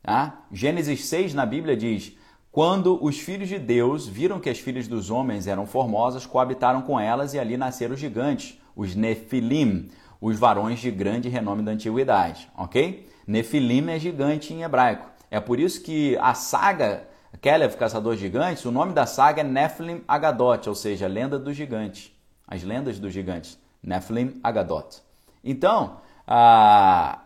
Tá? 0.03 0.45
Gênesis 0.51 1.05
6 1.05 1.35
na 1.35 1.45
Bíblia 1.45 1.77
diz: 1.77 2.17
quando 2.59 2.99
os 3.01 3.21
filhos 3.21 3.49
de 3.49 3.57
Deus 3.57 4.09
viram 4.09 4.41
que 4.41 4.51
as 4.51 4.59
filhas 4.59 4.89
dos 4.89 5.11
homens 5.11 5.47
eram 5.47 5.65
formosas, 5.65 6.27
coabitaram 6.27 6.83
com 6.83 6.99
elas 6.99 7.33
e 7.33 7.39
ali 7.39 7.57
nasceram 7.57 7.95
os 7.95 8.01
gigantes, 8.01 8.59
os 8.75 8.97
Nefilim, 8.97 9.89
os 10.21 10.37
varões 10.37 10.81
de 10.81 10.91
grande 10.91 11.29
renome 11.29 11.63
da 11.63 11.71
antiguidade, 11.71 12.51
ok? 12.59 13.09
Nefilim 13.25 13.89
é 13.91 13.99
gigante 14.01 14.53
em 14.53 14.65
hebraico. 14.65 15.09
É 15.31 15.39
por 15.39 15.61
isso 15.61 15.81
que 15.85 16.19
a 16.19 16.35
saga 16.35 17.05
Kelev, 17.41 17.77
Caçador 17.77 18.17
de 18.17 18.23
Gigantes, 18.23 18.65
o 18.65 18.73
nome 18.73 18.93
da 18.93 19.07
saga 19.07 19.43
é 19.43 19.45
Nephilim 19.45 20.03
Agadot, 20.09 20.69
ou 20.69 20.75
seja, 20.75 21.07
lenda 21.07 21.39
dos 21.39 21.57
gigantes. 21.57 22.11
As 22.45 22.65
lendas 22.65 22.99
dos 22.99 23.13
gigantes. 23.13 23.57
Nephilim 23.81 24.35
Agadot. 24.43 25.01
Então, 25.45 25.99
a, 26.27 27.21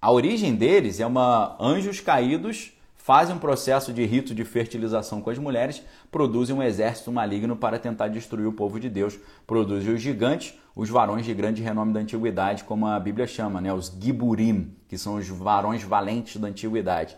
a 0.00 0.10
origem 0.10 0.54
deles 0.54 1.00
é 1.00 1.06
uma 1.06 1.54
anjos 1.60 2.00
caídos 2.00 2.72
fazem 3.02 3.34
um 3.34 3.38
processo 3.38 3.94
de 3.94 4.04
rito 4.04 4.34
de 4.34 4.44
fertilização 4.44 5.22
com 5.22 5.30
as 5.30 5.38
mulheres, 5.38 5.82
produzem 6.10 6.54
um 6.54 6.62
exército 6.62 7.10
maligno 7.10 7.56
para 7.56 7.78
tentar 7.78 8.08
destruir 8.08 8.46
o 8.46 8.52
povo 8.52 8.78
de 8.78 8.90
Deus, 8.90 9.18
produzem 9.46 9.94
os 9.94 10.02
gigantes, 10.02 10.54
os 10.76 10.90
varões 10.90 11.24
de 11.24 11.32
grande 11.32 11.62
renome 11.62 11.94
da 11.94 12.00
antiguidade, 12.00 12.62
como 12.64 12.86
a 12.86 13.00
Bíblia 13.00 13.26
chama, 13.26 13.58
né? 13.58 13.72
os 13.72 13.90
Giburim, 13.98 14.76
que 14.86 14.98
são 14.98 15.14
os 15.14 15.26
varões 15.26 15.82
valentes 15.82 16.36
da 16.36 16.48
antiguidade. 16.48 17.16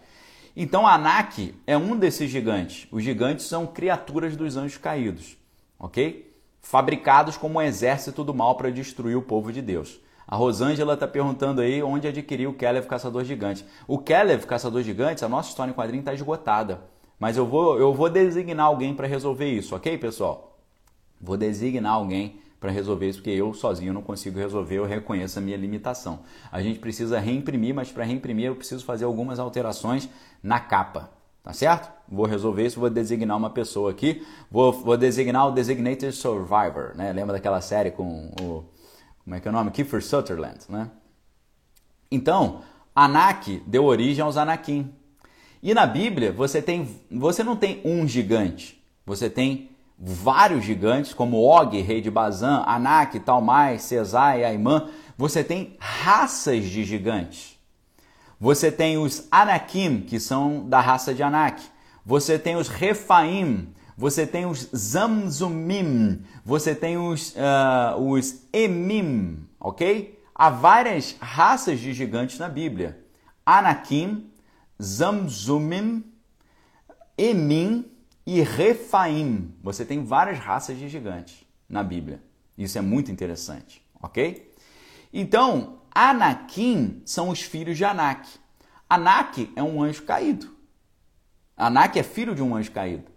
Então 0.57 0.87
Anak 0.87 1.53
é 1.67 1.77
um 1.77 1.97
desses 1.97 2.31
gigantes. 2.31 2.87
Os 2.93 3.03
gigantes 3.03 3.47
são 3.47 3.67
criaturas 3.67 4.37
dos 4.37 4.57
anjos 4.57 4.79
caídos, 4.79 5.37
ok? 5.81 6.33
Fabricados 6.61 7.37
como 7.37 7.59
um 7.59 7.63
exército 7.63 8.23
do 8.23 8.33
mal 8.33 8.57
para 8.57 8.71
destruir 8.71 9.17
o 9.17 9.23
povo 9.23 9.53
de 9.53 9.61
Deus. 9.61 9.99
A 10.27 10.37
Rosângela 10.37 10.95
está 10.95 11.07
perguntando 11.07 11.61
aí 11.61 11.83
onde 11.83 12.09
adquirir 12.09 12.47
o 12.47 12.55
Kelev 12.55 12.87
Caçador 12.87 13.25
Gigante. 13.25 13.65
O 13.87 13.99
Kelev 13.99 14.45
Caçador 14.45 14.83
Gigante, 14.83 15.25
a 15.25 15.29
nossa 15.29 15.51
história 15.51 15.71
em 15.71 15.75
quadrinho 15.75 16.01
está 16.01 16.15
esgotada. 16.15 16.81
Mas 17.19 17.37
eu 17.37 17.47
vou, 17.47 17.79
eu 17.79 17.93
vou 17.95 18.11
designar 18.11 18.67
alguém 18.67 18.95
para 18.95 19.07
resolver 19.07 19.49
isso, 19.49 19.77
ok, 19.77 19.97
pessoal? 19.99 20.59
Vou 21.21 21.37
designar 21.37 21.93
alguém 21.93 22.41
para 22.59 22.71
resolver 22.71 23.09
isso, 23.09 23.19
porque 23.19 23.31
eu 23.31 23.53
sozinho 23.53 23.93
não 23.93 24.03
consigo 24.03 24.39
resolver, 24.39 24.79
eu 24.79 24.85
reconheço 24.85 25.39
a 25.39 25.43
minha 25.43 25.57
limitação. 25.57 26.21
A 26.51 26.63
gente 26.63 26.79
precisa 26.79 27.19
reimprimir, 27.19 27.75
mas 27.75 27.91
para 27.91 28.05
reimprimir 28.05 28.47
eu 28.47 28.57
preciso 28.57 28.85
fazer 28.85 29.05
algumas 29.05 29.39
alterações 29.39 30.09
na 30.43 30.61
capa, 30.61 31.11
tá 31.43 31.53
certo? 31.53 31.93
Vou 32.09 32.27
resolver 32.27 32.65
isso, 32.65 32.79
vou 32.79 32.89
designar 32.89 33.37
uma 33.37 33.51
pessoa 33.51 33.91
aqui, 33.91 34.25
vou, 34.51 34.73
vou 34.73 34.97
designar 34.97 35.49
o 35.49 35.51
Designated 35.51 36.13
Survivor, 36.13 36.93
né? 36.97 37.13
Lembra 37.13 37.35
daquela 37.35 37.61
série 37.61 37.91
com 37.91 38.33
o 38.41 38.65
como 39.25 39.37
é 39.37 39.41
que 39.41 39.49
é 39.49 39.51
o 39.51 39.55
nome? 39.55 39.71
Kiefer 39.71 40.03
Sutherland, 40.03 40.61
né? 40.69 40.91
Então, 42.11 42.63
Anak 42.95 43.63
deu 43.67 43.85
origem 43.85 44.23
aos 44.23 44.37
Anakim. 44.37 44.93
E 45.63 45.73
na 45.73 45.87
Bíblia, 45.87 46.33
você 46.33 46.61
tem 46.61 47.01
você 47.11 47.43
não 47.45 47.57
tem 47.57 47.81
um 47.85 48.07
gigante, 48.07 48.83
você 49.07 49.31
tem 49.31 49.71
vários 49.99 50.65
gigantes, 50.65 51.15
como 51.15 51.37
Og, 51.39 51.81
rei 51.81 52.01
de 52.01 52.11
Bazã, 52.11 52.65
Anak, 52.67 53.21
Talmai, 53.21 53.79
Cesai, 53.79 54.45
Aimã. 54.45 54.91
Você 55.17 55.45
tem 55.45 55.77
raças 55.79 56.65
de 56.65 56.83
gigantes. 56.85 57.57
Você 58.41 58.73
tem 58.73 58.99
os 58.99 59.29
Anakim, 59.31 60.01
que 60.01 60.19
são 60.19 60.69
da 60.69 60.81
raça 60.81 61.15
de 61.15 61.23
Anak. 61.23 61.63
Você 62.05 62.37
tem 62.37 62.57
os 62.57 62.67
Refaim, 62.67 63.73
você 64.03 64.27
tem 64.27 64.47
os 64.47 64.69
Zamzumim, 64.77 66.25
você 66.45 66.75
tem 66.75 66.99
os, 66.99 67.37
uh, 67.37 67.97
os 68.01 68.49
Emim, 68.53 69.47
ok? 69.61 70.21
Há 70.35 70.51
várias 70.51 71.17
raças 71.21 71.79
de 71.79 71.93
gigantes 71.93 72.37
na 72.37 72.49
Bíblia. 72.49 73.01
Anakim, 73.47 74.29
Zamzumim, 74.83 76.05
Emim 77.17 77.93
e 78.27 78.43
Refaim. 78.43 79.55
Você 79.63 79.85
tem 79.85 80.03
várias 80.03 80.41
raças 80.41 80.77
de 80.77 80.89
gigantes 80.89 81.45
na 81.69 81.85
Bíblia. 81.85 82.21
Isso 82.59 82.77
é 82.77 82.81
muito 82.81 83.13
interessante, 83.13 83.87
ok? 84.03 84.53
Então, 85.13 85.79
Anakim 85.95 87.03
são 87.05 87.29
os 87.29 87.41
filhos 87.41 87.77
de 87.77 87.85
Anak. 87.85 88.29
Anak 88.91 89.53
é 89.55 89.63
um 89.63 89.81
anjo 89.81 90.03
caído. 90.03 90.57
Anak 91.57 91.97
é 91.97 92.03
filho 92.03 92.35
de 92.35 92.43
um 92.43 92.57
anjo 92.57 92.73
caído. 92.73 93.12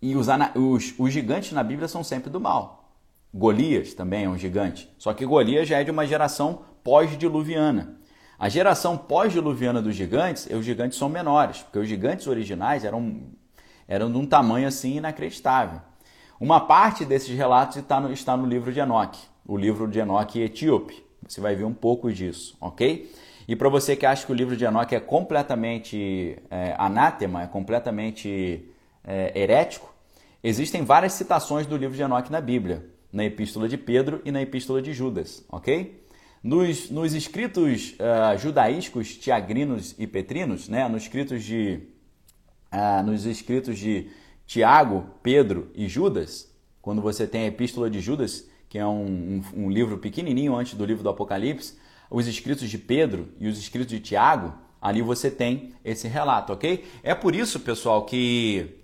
E 0.00 0.14
os, 0.14 0.26
os, 0.54 0.94
os 0.98 1.12
gigantes 1.12 1.52
na 1.52 1.62
Bíblia 1.62 1.88
são 1.88 2.04
sempre 2.04 2.30
do 2.30 2.40
mal. 2.40 2.92
Golias 3.34 3.94
também 3.94 4.24
é 4.24 4.28
um 4.28 4.38
gigante. 4.38 4.88
Só 4.98 5.12
que 5.12 5.26
Golias 5.26 5.68
já 5.68 5.78
é 5.78 5.84
de 5.84 5.90
uma 5.90 6.06
geração 6.06 6.62
pós-diluviana. 6.82 7.98
A 8.38 8.48
geração 8.48 8.96
pós-diluviana 8.96 9.82
dos 9.82 9.96
gigantes, 9.96 10.46
os 10.46 10.64
gigantes 10.64 10.96
são 10.96 11.08
menores, 11.08 11.58
porque 11.62 11.78
os 11.80 11.88
gigantes 11.88 12.26
originais 12.26 12.84
eram, 12.84 13.22
eram 13.86 14.10
de 14.10 14.16
um 14.16 14.24
tamanho 14.24 14.68
assim 14.68 14.96
inacreditável. 14.96 15.80
Uma 16.40 16.60
parte 16.60 17.04
desses 17.04 17.36
relatos 17.36 17.78
está 17.78 18.00
no, 18.00 18.12
está 18.12 18.36
no 18.36 18.46
livro 18.46 18.72
de 18.72 18.78
Enoque, 18.78 19.20
o 19.44 19.56
livro 19.56 19.88
de 19.88 19.98
Enoque 19.98 20.40
etíope. 20.40 21.04
Você 21.26 21.40
vai 21.40 21.56
ver 21.56 21.64
um 21.64 21.74
pouco 21.74 22.12
disso, 22.12 22.56
ok? 22.60 23.12
E 23.48 23.56
para 23.56 23.68
você 23.68 23.96
que 23.96 24.06
acha 24.06 24.24
que 24.24 24.30
o 24.30 24.34
livro 24.34 24.56
de 24.56 24.64
Enoque 24.64 24.94
é 24.94 25.00
completamente 25.00 26.38
é, 26.48 26.76
anátema, 26.78 27.42
é 27.42 27.46
completamente 27.48 28.64
é, 29.08 29.32
herético, 29.34 29.90
existem 30.44 30.84
várias 30.84 31.14
citações 31.14 31.66
do 31.66 31.78
livro 31.78 31.96
de 31.96 32.02
Enoque 32.02 32.30
na 32.30 32.42
Bíblia, 32.42 32.84
na 33.10 33.24
Epístola 33.24 33.66
de 33.66 33.78
Pedro 33.78 34.20
e 34.22 34.30
na 34.30 34.42
Epístola 34.42 34.82
de 34.82 34.92
Judas, 34.92 35.42
ok? 35.48 36.04
Nos, 36.42 36.90
nos 36.90 37.14
escritos 37.14 37.94
uh, 37.94 38.38
judaíscos 38.38 39.16
tiagrinos 39.16 39.94
e 39.98 40.06
petrinos, 40.06 40.68
né, 40.68 40.86
nos 40.88 41.04
escritos 41.04 41.42
de, 41.42 41.80
uh, 42.70 43.02
nos 43.02 43.24
escritos 43.24 43.78
de 43.78 44.10
Tiago, 44.46 45.06
Pedro 45.22 45.70
e 45.74 45.88
Judas, 45.88 46.52
quando 46.82 47.00
você 47.00 47.26
tem 47.26 47.42
a 47.44 47.46
Epístola 47.46 47.88
de 47.88 48.00
Judas, 48.00 48.46
que 48.68 48.78
é 48.78 48.86
um, 48.86 49.42
um, 49.56 49.64
um, 49.64 49.70
livro 49.70 49.96
pequenininho 49.96 50.54
antes 50.54 50.74
do 50.74 50.84
livro 50.84 51.02
do 51.02 51.08
Apocalipse, 51.08 51.78
os 52.10 52.26
escritos 52.26 52.68
de 52.68 52.76
Pedro 52.76 53.28
e 53.40 53.48
os 53.48 53.58
escritos 53.58 53.88
de 53.88 54.00
Tiago, 54.00 54.54
ali 54.80 55.00
você 55.00 55.30
tem 55.30 55.72
esse 55.82 56.06
relato, 56.06 56.52
ok? 56.52 56.84
É 57.02 57.14
por 57.14 57.34
isso, 57.34 57.60
pessoal, 57.60 58.04
que 58.04 58.77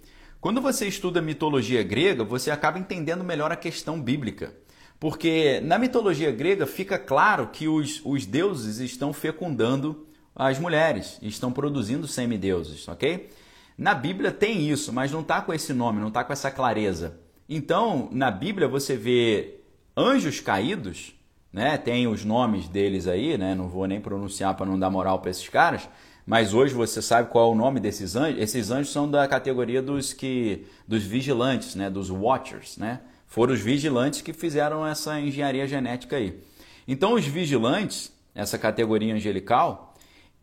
quando 0.45 0.61
você 0.61 0.87
estuda 0.87 1.23
mitologia 1.23 1.83
grega, 1.83 2.23
você 2.23 2.51
acaba 2.51 2.79
entendendo 2.79 3.25
melhor 3.25 3.51
a 3.51 3.57
questão 3.57 3.99
bíblica. 3.99 4.53
Porque 5.01 5.59
na 5.65 5.79
mitologia 5.79 6.31
grega 6.31 6.67
fica 6.67 6.99
claro 6.99 7.47
que 7.47 7.67
os, 7.67 8.03
os 8.05 8.27
deuses 8.27 8.77
estão 8.77 9.11
fecundando 9.11 10.07
as 10.37 10.59
mulheres, 10.59 11.19
estão 11.23 11.51
produzindo 11.51 12.07
semideuses, 12.07 12.87
ok? 12.87 13.31
Na 13.79 13.95
Bíblia 13.95 14.31
tem 14.31 14.69
isso, 14.69 14.93
mas 14.93 15.11
não 15.11 15.23
está 15.23 15.41
com 15.41 15.51
esse 15.51 15.73
nome, 15.73 15.99
não 15.99 16.09
está 16.09 16.23
com 16.23 16.35
essa 16.35 16.51
clareza. 16.51 17.19
Então, 17.49 18.11
na 18.13 18.31
Bíblia 18.31 18.69
você 18.69 18.99
vê 18.99 19.61
anjos 19.97 20.41
caídos, 20.41 21.15
né? 21.51 21.79
Tem 21.79 22.07
os 22.07 22.23
nomes 22.23 22.69
deles 22.69 23.07
aí, 23.07 23.39
né? 23.39 23.55
Não 23.55 23.67
vou 23.67 23.87
nem 23.87 23.99
pronunciar 23.99 24.55
para 24.55 24.67
não 24.67 24.79
dar 24.79 24.91
moral 24.91 25.21
para 25.21 25.31
esses 25.31 25.49
caras, 25.49 25.89
mas 26.27 26.55
hoje 26.55 26.73
você 26.73 27.03
sabe 27.03 27.31
qual 27.31 27.51
é 27.51 27.53
o 27.53 27.55
nome 27.55 27.81
desses 27.81 28.17
anjos. 28.17 28.41
Esses 28.41 28.71
anjos 28.71 28.93
são 28.93 29.11
da 29.11 29.27
categoria 29.29 29.83
dos 29.83 30.13
que 30.13 30.67
dos 30.89 31.03
vigilantes, 31.03 31.75
né? 31.75 31.91
Dos 31.91 32.11
watchers, 32.11 32.79
né? 32.79 33.01
Foram 33.27 33.53
os 33.53 33.61
vigilantes 33.61 34.23
que 34.23 34.33
fizeram 34.33 34.87
essa 34.87 35.21
engenharia 35.21 35.67
genética 35.67 36.17
aí. 36.17 36.41
Então 36.89 37.15
os 37.15 37.27
vigilantes, 37.27 38.13
essa 38.35 38.57
categoria 38.57 39.15
angelical, 39.15 39.95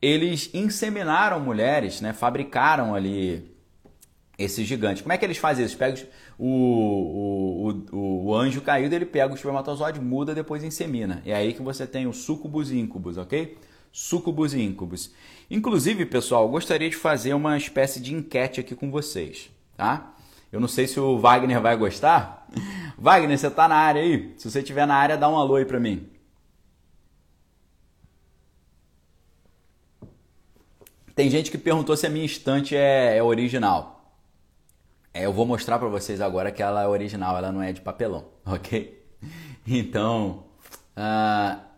eles 0.02 0.50
inseminaram 0.54 1.40
mulheres, 1.40 2.02
né? 2.02 2.14
Fabricaram 2.14 2.94
ali 2.94 3.50
esse 4.38 4.64
gigante. 4.64 5.02
Como 5.02 5.14
é 5.14 5.18
que 5.18 5.26
eles 5.26 5.38
fazem 5.38 5.66
isso? 5.66 5.78
Pegam 5.78 6.04
o, 6.38 6.48
o, 6.48 7.96
o, 7.96 8.26
o 8.26 8.36
anjo 8.36 8.62
caído, 8.62 8.94
ele 8.94 9.06
pega 9.06 9.32
o 9.32 9.36
espermatozoide, 9.36 10.00
muda, 10.00 10.34
depois 10.34 10.64
insemina. 10.64 11.22
É 11.26 11.34
aí 11.34 11.54
que 11.54 11.62
você 11.62 11.88
tem 11.88 12.08
o 12.08 12.14
sucubus 12.14 12.72
e 12.72 12.80
incubus, 12.80 13.18
ok? 13.18 13.58
Sucubus 13.92 14.54
e 14.54 14.62
incubus. 14.62 15.12
Inclusive, 15.50 16.06
pessoal, 16.06 16.48
gostaria 16.48 16.90
de 16.90 16.96
fazer 16.96 17.34
uma 17.34 17.58
espécie 17.58 18.00
de 18.00 18.14
enquete 18.14 18.60
aqui 18.60 18.76
com 18.76 18.90
vocês, 18.90 19.50
tá? 19.76 20.16
Eu 20.52 20.60
não 20.60 20.68
sei 20.68 20.88
se 20.88 21.00
o 21.00 21.18
Wagner 21.18 21.62
vai 21.62 21.76
gostar. 21.76 22.48
Wagner, 22.98 23.38
você 23.38 23.50
tá 23.50 23.68
na 23.68 23.76
área 23.76 24.02
aí? 24.02 24.34
Se 24.38 24.50
você 24.50 24.60
estiver 24.60 24.86
na 24.86 24.96
área, 24.96 25.18
dá 25.18 25.30
um 25.30 25.36
alô 25.36 25.56
aí 25.56 25.66
para 25.66 25.80
mim. 25.80 26.10
Tem 31.16 31.30
gente 31.30 31.52
que 31.52 31.58
perguntou 31.58 31.96
se 31.96 32.08
a 32.08 32.10
minha 32.10 32.26
estante 32.26 32.76
é, 32.76 33.18
é 33.18 33.24
original. 33.24 34.16
É, 35.14 35.26
eu 35.26 35.34
vou 35.34 35.46
mostrar 35.46 35.78
para 35.78 35.90
vocês 35.90 36.22
agora 36.22 36.52
que 36.52 36.64
ela 36.64 36.84
é 36.84 36.88
original, 36.88 37.38
ela 37.38 37.52
não 37.52 37.62
é 37.62 37.74
de 37.74 37.82
papelão, 37.82 38.26
ok? 38.46 39.06
Então, 39.68 40.46
uh, 40.96 41.71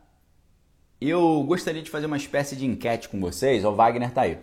eu 1.09 1.43
gostaria 1.43 1.81
de 1.81 1.89
fazer 1.89 2.05
uma 2.05 2.17
espécie 2.17 2.55
de 2.55 2.65
enquete 2.65 3.09
com 3.09 3.19
vocês. 3.19 3.65
O 3.65 3.73
Wagner 3.73 4.11
tá 4.11 4.21
aí. 4.21 4.37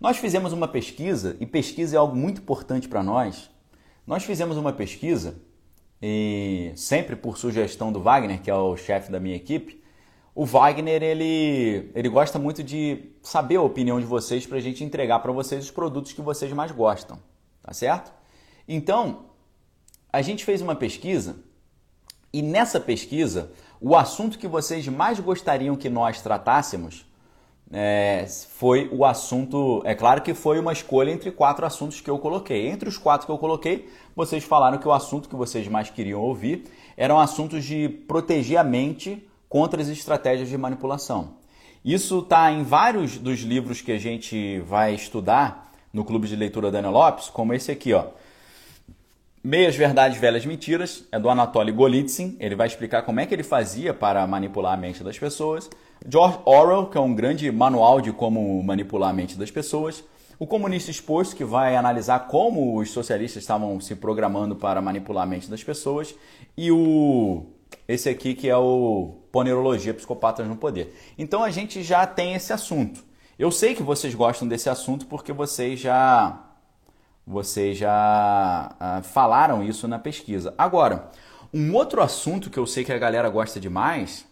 Nós 0.00 0.16
fizemos 0.16 0.52
uma 0.52 0.66
pesquisa, 0.66 1.36
e 1.40 1.46
pesquisa 1.46 1.96
é 1.96 1.98
algo 1.98 2.16
muito 2.16 2.40
importante 2.40 2.88
para 2.88 3.02
nós. 3.02 3.50
Nós 4.06 4.24
fizemos 4.24 4.56
uma 4.56 4.72
pesquisa, 4.72 5.36
e 6.00 6.72
sempre 6.74 7.14
por 7.14 7.38
sugestão 7.38 7.92
do 7.92 8.00
Wagner, 8.00 8.42
que 8.42 8.50
é 8.50 8.54
o 8.54 8.76
chefe 8.76 9.12
da 9.12 9.20
minha 9.20 9.36
equipe, 9.36 9.82
o 10.34 10.44
Wagner 10.44 11.02
ele, 11.02 11.90
ele 11.94 12.08
gosta 12.08 12.38
muito 12.38 12.64
de 12.64 13.12
saber 13.22 13.56
a 13.56 13.62
opinião 13.62 14.00
de 14.00 14.06
vocês 14.06 14.46
para 14.46 14.58
a 14.58 14.60
gente 14.60 14.82
entregar 14.82 15.20
para 15.20 15.30
vocês 15.30 15.64
os 15.64 15.70
produtos 15.70 16.12
que 16.12 16.22
vocês 16.22 16.52
mais 16.52 16.72
gostam, 16.72 17.18
tá 17.62 17.72
certo? 17.72 18.12
Então, 18.66 19.26
a 20.12 20.22
gente 20.22 20.44
fez 20.44 20.60
uma 20.60 20.74
pesquisa 20.74 21.36
e 22.32 22.40
nessa 22.40 22.80
pesquisa, 22.80 23.52
o 23.82 23.96
assunto 23.96 24.38
que 24.38 24.46
vocês 24.46 24.86
mais 24.86 25.18
gostariam 25.18 25.74
que 25.74 25.90
nós 25.90 26.22
tratássemos 26.22 27.04
é, 27.72 28.24
foi 28.50 28.88
o 28.92 29.04
assunto. 29.04 29.82
É 29.84 29.92
claro 29.92 30.22
que 30.22 30.34
foi 30.34 30.60
uma 30.60 30.72
escolha 30.72 31.10
entre 31.10 31.32
quatro 31.32 31.66
assuntos 31.66 32.00
que 32.00 32.08
eu 32.08 32.16
coloquei. 32.18 32.68
Entre 32.68 32.88
os 32.88 32.96
quatro 32.96 33.26
que 33.26 33.32
eu 33.32 33.38
coloquei, 33.38 33.88
vocês 34.14 34.44
falaram 34.44 34.78
que 34.78 34.86
o 34.86 34.92
assunto 34.92 35.28
que 35.28 35.34
vocês 35.34 35.66
mais 35.66 35.90
queriam 35.90 36.20
ouvir 36.20 36.64
eram 36.96 37.18
assuntos 37.18 37.64
de 37.64 37.88
proteger 37.88 38.56
a 38.56 38.62
mente 38.62 39.26
contra 39.48 39.82
as 39.82 39.88
estratégias 39.88 40.48
de 40.48 40.56
manipulação. 40.56 41.34
Isso 41.84 42.20
está 42.20 42.52
em 42.52 42.62
vários 42.62 43.18
dos 43.18 43.40
livros 43.40 43.80
que 43.80 43.90
a 43.90 43.98
gente 43.98 44.60
vai 44.60 44.94
estudar 44.94 45.72
no 45.92 46.04
Clube 46.04 46.28
de 46.28 46.36
Leitura 46.36 46.70
Daniel 46.70 46.92
Lopes, 46.92 47.28
como 47.28 47.52
esse 47.52 47.72
aqui, 47.72 47.92
ó. 47.92 48.04
Meias 49.44 49.74
Verdades, 49.74 50.18
Velhas 50.18 50.46
Mentiras, 50.46 51.04
é 51.10 51.18
do 51.18 51.28
Anatoly 51.28 51.72
Golitsyn. 51.72 52.36
Ele 52.38 52.54
vai 52.54 52.68
explicar 52.68 53.02
como 53.02 53.18
é 53.18 53.26
que 53.26 53.34
ele 53.34 53.42
fazia 53.42 53.92
para 53.92 54.24
manipular 54.24 54.74
a 54.74 54.76
mente 54.76 55.02
das 55.02 55.18
pessoas. 55.18 55.68
George 56.08 56.38
Orwell, 56.44 56.86
que 56.86 56.96
é 56.96 57.00
um 57.00 57.12
grande 57.12 57.50
manual 57.50 58.00
de 58.00 58.12
como 58.12 58.62
manipular 58.62 59.10
a 59.10 59.12
mente 59.12 59.36
das 59.36 59.50
pessoas. 59.50 60.04
O 60.38 60.46
Comunista 60.46 60.92
Exposto, 60.92 61.34
que 61.34 61.44
vai 61.44 61.74
analisar 61.74 62.28
como 62.28 62.78
os 62.78 62.92
socialistas 62.92 63.42
estavam 63.42 63.80
se 63.80 63.96
programando 63.96 64.54
para 64.54 64.80
manipular 64.80 65.24
a 65.24 65.26
mente 65.26 65.50
das 65.50 65.64
pessoas. 65.64 66.14
E 66.56 66.70
o 66.70 67.44
esse 67.88 68.08
aqui 68.08 68.34
que 68.34 68.48
é 68.48 68.56
o 68.56 69.22
Ponerologia, 69.32 69.92
Psicopatas 69.92 70.46
no 70.46 70.54
Poder. 70.54 70.94
Então 71.18 71.42
a 71.42 71.50
gente 71.50 71.82
já 71.82 72.06
tem 72.06 72.34
esse 72.34 72.52
assunto. 72.52 73.04
Eu 73.36 73.50
sei 73.50 73.74
que 73.74 73.82
vocês 73.82 74.14
gostam 74.14 74.46
desse 74.46 74.70
assunto 74.70 75.06
porque 75.06 75.32
vocês 75.32 75.80
já 75.80 76.51
vocês 77.26 77.78
já 77.78 78.74
ah, 78.78 79.02
falaram 79.02 79.62
isso 79.62 79.86
na 79.86 79.98
pesquisa. 79.98 80.54
Agora, 80.58 81.10
um 81.52 81.74
outro 81.74 82.02
assunto 82.02 82.50
que 82.50 82.58
eu 82.58 82.66
sei 82.66 82.84
que 82.84 82.92
a 82.92 82.98
galera 82.98 83.28
gosta 83.28 83.60
demais 83.60 84.26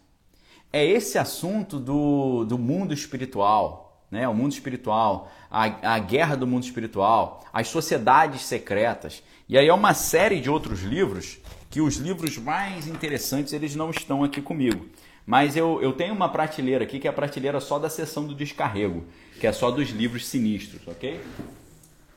é 0.73 0.85
esse 0.85 1.19
assunto 1.19 1.79
do, 1.79 2.45
do 2.45 2.59
mundo 2.59 2.95
espiritual, 2.95 4.05
né? 4.11 4.29
O 4.29 4.35
mundo 4.35 4.53
espiritual, 4.53 5.31
a, 5.51 5.95
a 5.95 5.99
guerra 5.99 6.37
do 6.37 6.47
mundo 6.47 6.65
espiritual, 6.65 7.45
as 7.53 7.69
sociedades 7.69 8.43
secretas. 8.43 9.23
E 9.49 9.59
aí 9.59 9.69
é 9.69 9.75
uma 9.75 9.95
série 9.95 10.41
de 10.41 10.49
outros 10.49 10.81
livros 10.81 11.39
que 11.69 11.81
os 11.81 11.97
livros 11.97 12.37
mais 12.39 12.87
interessantes 12.89 13.53
eles 13.53 13.77
não 13.77 13.91
estão 13.91 14.25
aqui 14.25 14.43
comigo. 14.43 14.87
Mas 15.27 15.57
eu, 15.57 15.81
eu 15.81 15.93
tenho 15.93 16.15
uma 16.15 16.29
prateleira 16.29 16.85
aqui 16.85 16.99
que 16.99 17.07
é 17.07 17.11
a 17.11 17.13
prateleira 17.13 17.61
só 17.61 17.79
da 17.79 17.89
seção 17.89 18.27
do 18.27 18.35
descarrego, 18.35 19.05
que 19.39 19.47
é 19.47 19.53
só 19.53 19.71
dos 19.71 19.91
livros 19.91 20.27
sinistros, 20.27 20.83
ok? 20.89 21.21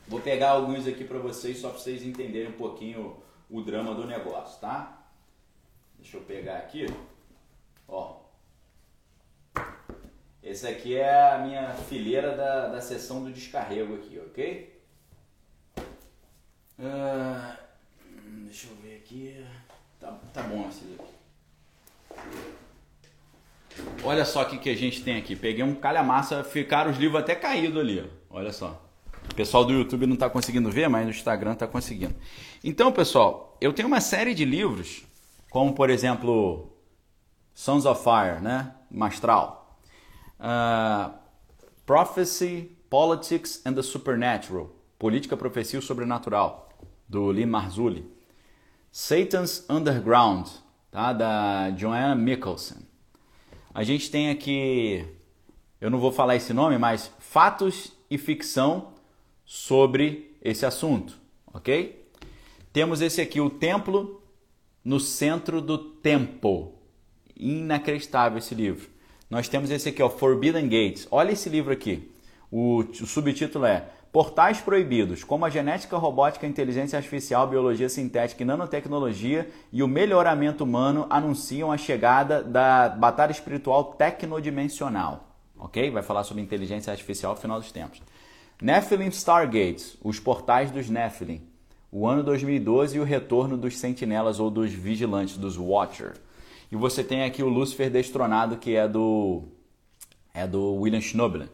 Vou 0.06 0.20
pegar 0.20 0.50
alguns 0.50 0.86
aqui 0.86 1.04
para 1.04 1.18
vocês, 1.18 1.58
só 1.58 1.70
para 1.70 1.78
vocês 1.78 2.02
entenderem 2.02 2.50
um 2.50 2.58
pouquinho 2.58 3.16
o 3.50 3.62
drama 3.62 3.94
do 3.94 4.06
negócio, 4.06 4.60
tá? 4.60 5.02
Deixa 5.98 6.18
eu 6.18 6.22
pegar 6.22 6.58
aqui. 6.58 6.86
Ó. 7.88 8.20
Esse 10.42 10.66
aqui 10.66 10.96
é 10.96 11.32
a 11.32 11.38
minha 11.38 11.72
fileira 11.72 12.36
da, 12.36 12.68
da 12.68 12.80
sessão 12.80 13.24
do 13.24 13.32
descarrego 13.32 13.94
aqui, 13.94 14.20
ok? 14.26 14.82
Uh, 16.78 17.56
deixa 18.44 18.66
eu 18.68 18.76
ver 18.76 18.96
aqui. 18.96 19.46
Tá, 19.98 20.18
tá 20.34 20.42
bom 20.42 20.68
esse 20.68 20.84
aqui. 21.00 21.14
Olha 24.04 24.24
só 24.26 24.42
o 24.42 24.46
que, 24.46 24.58
que 24.58 24.68
a 24.68 24.76
gente 24.76 25.02
tem 25.02 25.16
aqui. 25.16 25.34
Peguei 25.34 25.64
um 25.64 25.74
calha-massa, 25.74 26.44
ficaram 26.44 26.90
os 26.90 26.98
livros 26.98 27.22
até 27.22 27.34
caídos 27.34 27.80
ali. 27.80 28.06
Olha 28.28 28.52
só. 28.52 28.83
O 29.34 29.36
pessoal 29.36 29.64
do 29.64 29.72
YouTube 29.72 30.06
não 30.06 30.14
está 30.14 30.30
conseguindo 30.30 30.70
ver, 30.70 30.88
mas 30.88 31.04
no 31.04 31.10
Instagram 31.10 31.54
está 31.54 31.66
conseguindo. 31.66 32.14
Então, 32.62 32.92
pessoal, 32.92 33.58
eu 33.60 33.72
tenho 33.72 33.88
uma 33.88 34.00
série 34.00 34.32
de 34.32 34.44
livros, 34.44 35.04
como 35.50 35.74
por 35.74 35.90
exemplo 35.90 36.72
Sons 37.52 37.84
of 37.84 38.02
Fire, 38.02 38.40
né? 38.40 38.72
Mastral 38.88 39.64
uh, 40.38 41.12
Prophecy, 41.84 42.76
Politics 42.88 43.60
and 43.66 43.74
the 43.74 43.82
Supernatural, 43.82 44.70
Política, 44.98 45.36
Profecia 45.36 45.78
e 45.78 45.82
o 45.82 45.82
Sobrenatural, 45.82 46.68
do 47.08 47.26
Lee 47.26 47.46
Marzulli. 47.46 48.08
Satan's 48.92 49.66
Underground, 49.68 50.46
tá? 50.92 51.12
da 51.12 51.72
Joanna 51.76 52.14
Michelson. 52.14 52.82
A 53.74 53.82
gente 53.82 54.10
tem 54.10 54.30
aqui, 54.30 55.04
eu 55.80 55.90
não 55.90 55.98
vou 55.98 56.12
falar 56.12 56.36
esse 56.36 56.52
nome, 56.52 56.78
mas 56.78 57.10
fatos 57.18 57.92
e 58.08 58.16
ficção 58.16 58.93
sobre 59.44 60.36
esse 60.42 60.64
assunto, 60.64 61.18
ok? 61.52 62.08
Temos 62.72 63.00
esse 63.00 63.20
aqui, 63.20 63.40
o 63.40 63.50
templo 63.50 64.22
no 64.84 65.00
centro 65.00 65.60
do 65.60 65.78
tempo. 65.78 66.72
Inacreditável 67.36 68.38
esse 68.38 68.54
livro. 68.54 68.88
Nós 69.30 69.48
temos 69.48 69.70
esse 69.70 69.88
aqui, 69.88 70.02
ó, 70.02 70.10
Forbidden 70.10 70.68
Gates. 70.68 71.08
Olha 71.10 71.32
esse 71.32 71.48
livro 71.48 71.72
aqui. 71.72 72.10
O, 72.50 72.78
o 72.78 73.06
subtítulo 73.06 73.64
é 73.64 73.88
Portais 74.12 74.60
Proibidos: 74.60 75.24
Como 75.24 75.44
a 75.44 75.50
genética 75.50 75.96
robótica, 75.96 76.46
inteligência 76.46 76.96
artificial, 76.96 77.48
biologia 77.48 77.88
sintética 77.88 78.42
e 78.42 78.46
nanotecnologia 78.46 79.50
e 79.72 79.82
o 79.82 79.88
melhoramento 79.88 80.62
humano 80.62 81.06
anunciam 81.10 81.72
a 81.72 81.76
chegada 81.76 82.42
da 82.42 82.88
batalha 82.90 83.32
espiritual 83.32 83.94
tecnodimensional. 83.94 85.30
Ok? 85.58 85.90
Vai 85.90 86.02
falar 86.02 86.22
sobre 86.22 86.42
inteligência 86.42 86.92
artificial 86.92 87.32
ao 87.32 87.38
final 87.38 87.58
dos 87.58 87.72
tempos. 87.72 88.00
Nephilim 88.60 89.08
Stargates: 89.08 89.96
Os 90.02 90.18
portais 90.20 90.70
dos 90.70 90.88
Nephilim. 90.88 91.42
O 91.90 92.06
ano 92.06 92.22
2012 92.22 92.96
e 92.96 93.00
o 93.00 93.04
retorno 93.04 93.56
dos 93.56 93.78
sentinelas 93.78 94.40
ou 94.40 94.50
dos 94.50 94.72
vigilantes, 94.72 95.36
dos 95.36 95.56
Watcher. 95.56 96.14
E 96.70 96.76
você 96.76 97.04
tem 97.04 97.22
aqui 97.22 97.42
o 97.42 97.48
Lúcifer 97.48 97.88
Destronado, 97.88 98.56
que 98.56 98.74
é 98.74 98.88
do, 98.88 99.44
é 100.32 100.46
do 100.46 100.74
William 100.74 101.00
Schnoebelen. 101.00 101.48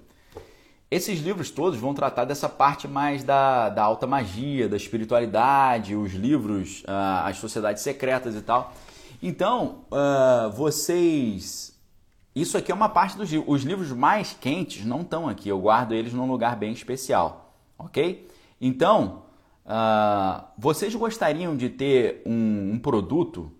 Esses 0.90 1.20
livros 1.20 1.50
todos 1.50 1.78
vão 1.78 1.94
tratar 1.94 2.24
dessa 2.24 2.48
parte 2.48 2.88
mais 2.88 3.22
da, 3.22 3.68
da 3.68 3.82
alta 3.82 4.06
magia, 4.06 4.68
da 4.68 4.76
espiritualidade, 4.76 5.94
os 5.94 6.14
livros, 6.14 6.82
uh, 6.82 7.26
as 7.26 7.36
sociedades 7.36 7.82
secretas 7.82 8.34
e 8.34 8.40
tal. 8.40 8.74
Então, 9.22 9.84
uh, 9.92 10.50
vocês. 10.50 11.69
Isso 12.34 12.56
aqui 12.56 12.70
é 12.70 12.74
uma 12.74 12.88
parte 12.88 13.16
dos 13.16 13.30
livros. 13.30 13.48
Os 13.52 13.62
livros 13.62 13.92
mais 13.92 14.32
quentes 14.32 14.84
não 14.84 15.00
estão 15.00 15.28
aqui. 15.28 15.48
Eu 15.48 15.60
guardo 15.60 15.92
eles 15.92 16.12
num 16.12 16.30
lugar 16.30 16.56
bem 16.56 16.72
especial. 16.72 17.54
Ok? 17.78 18.28
Então, 18.60 19.22
uh, 19.64 20.44
vocês 20.56 20.94
gostariam 20.94 21.56
de 21.56 21.68
ter 21.68 22.22
um, 22.26 22.72
um 22.74 22.78
produto 22.78 23.50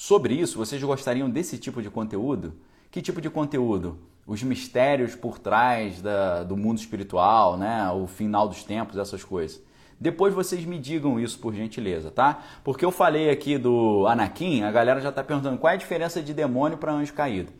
Sobre 0.00 0.32
isso, 0.32 0.56
vocês 0.56 0.80
gostariam 0.80 1.28
desse 1.28 1.58
tipo 1.58 1.82
de 1.82 1.90
conteúdo? 1.90 2.54
Que 2.88 3.02
tipo 3.02 3.20
de 3.20 3.28
conteúdo? 3.28 3.98
Os 4.24 4.40
mistérios 4.44 5.16
por 5.16 5.40
trás 5.40 6.00
da, 6.00 6.44
do 6.44 6.56
mundo 6.56 6.78
espiritual, 6.78 7.56
né? 7.56 7.90
o 7.90 8.06
final 8.06 8.46
dos 8.46 8.62
tempos, 8.62 8.96
essas 8.96 9.24
coisas. 9.24 9.60
Depois 9.98 10.32
vocês 10.32 10.64
me 10.64 10.78
digam 10.78 11.18
isso 11.18 11.40
por 11.40 11.52
gentileza, 11.52 12.12
tá? 12.12 12.44
Porque 12.62 12.84
eu 12.84 12.92
falei 12.92 13.28
aqui 13.28 13.58
do 13.58 14.06
Anakin, 14.06 14.62
a 14.62 14.70
galera 14.70 15.00
já 15.00 15.08
está 15.08 15.24
perguntando 15.24 15.58
qual 15.58 15.72
é 15.72 15.74
a 15.74 15.76
diferença 15.76 16.22
de 16.22 16.32
demônio 16.32 16.78
para 16.78 16.92
anjo 16.92 17.12
caído. 17.12 17.52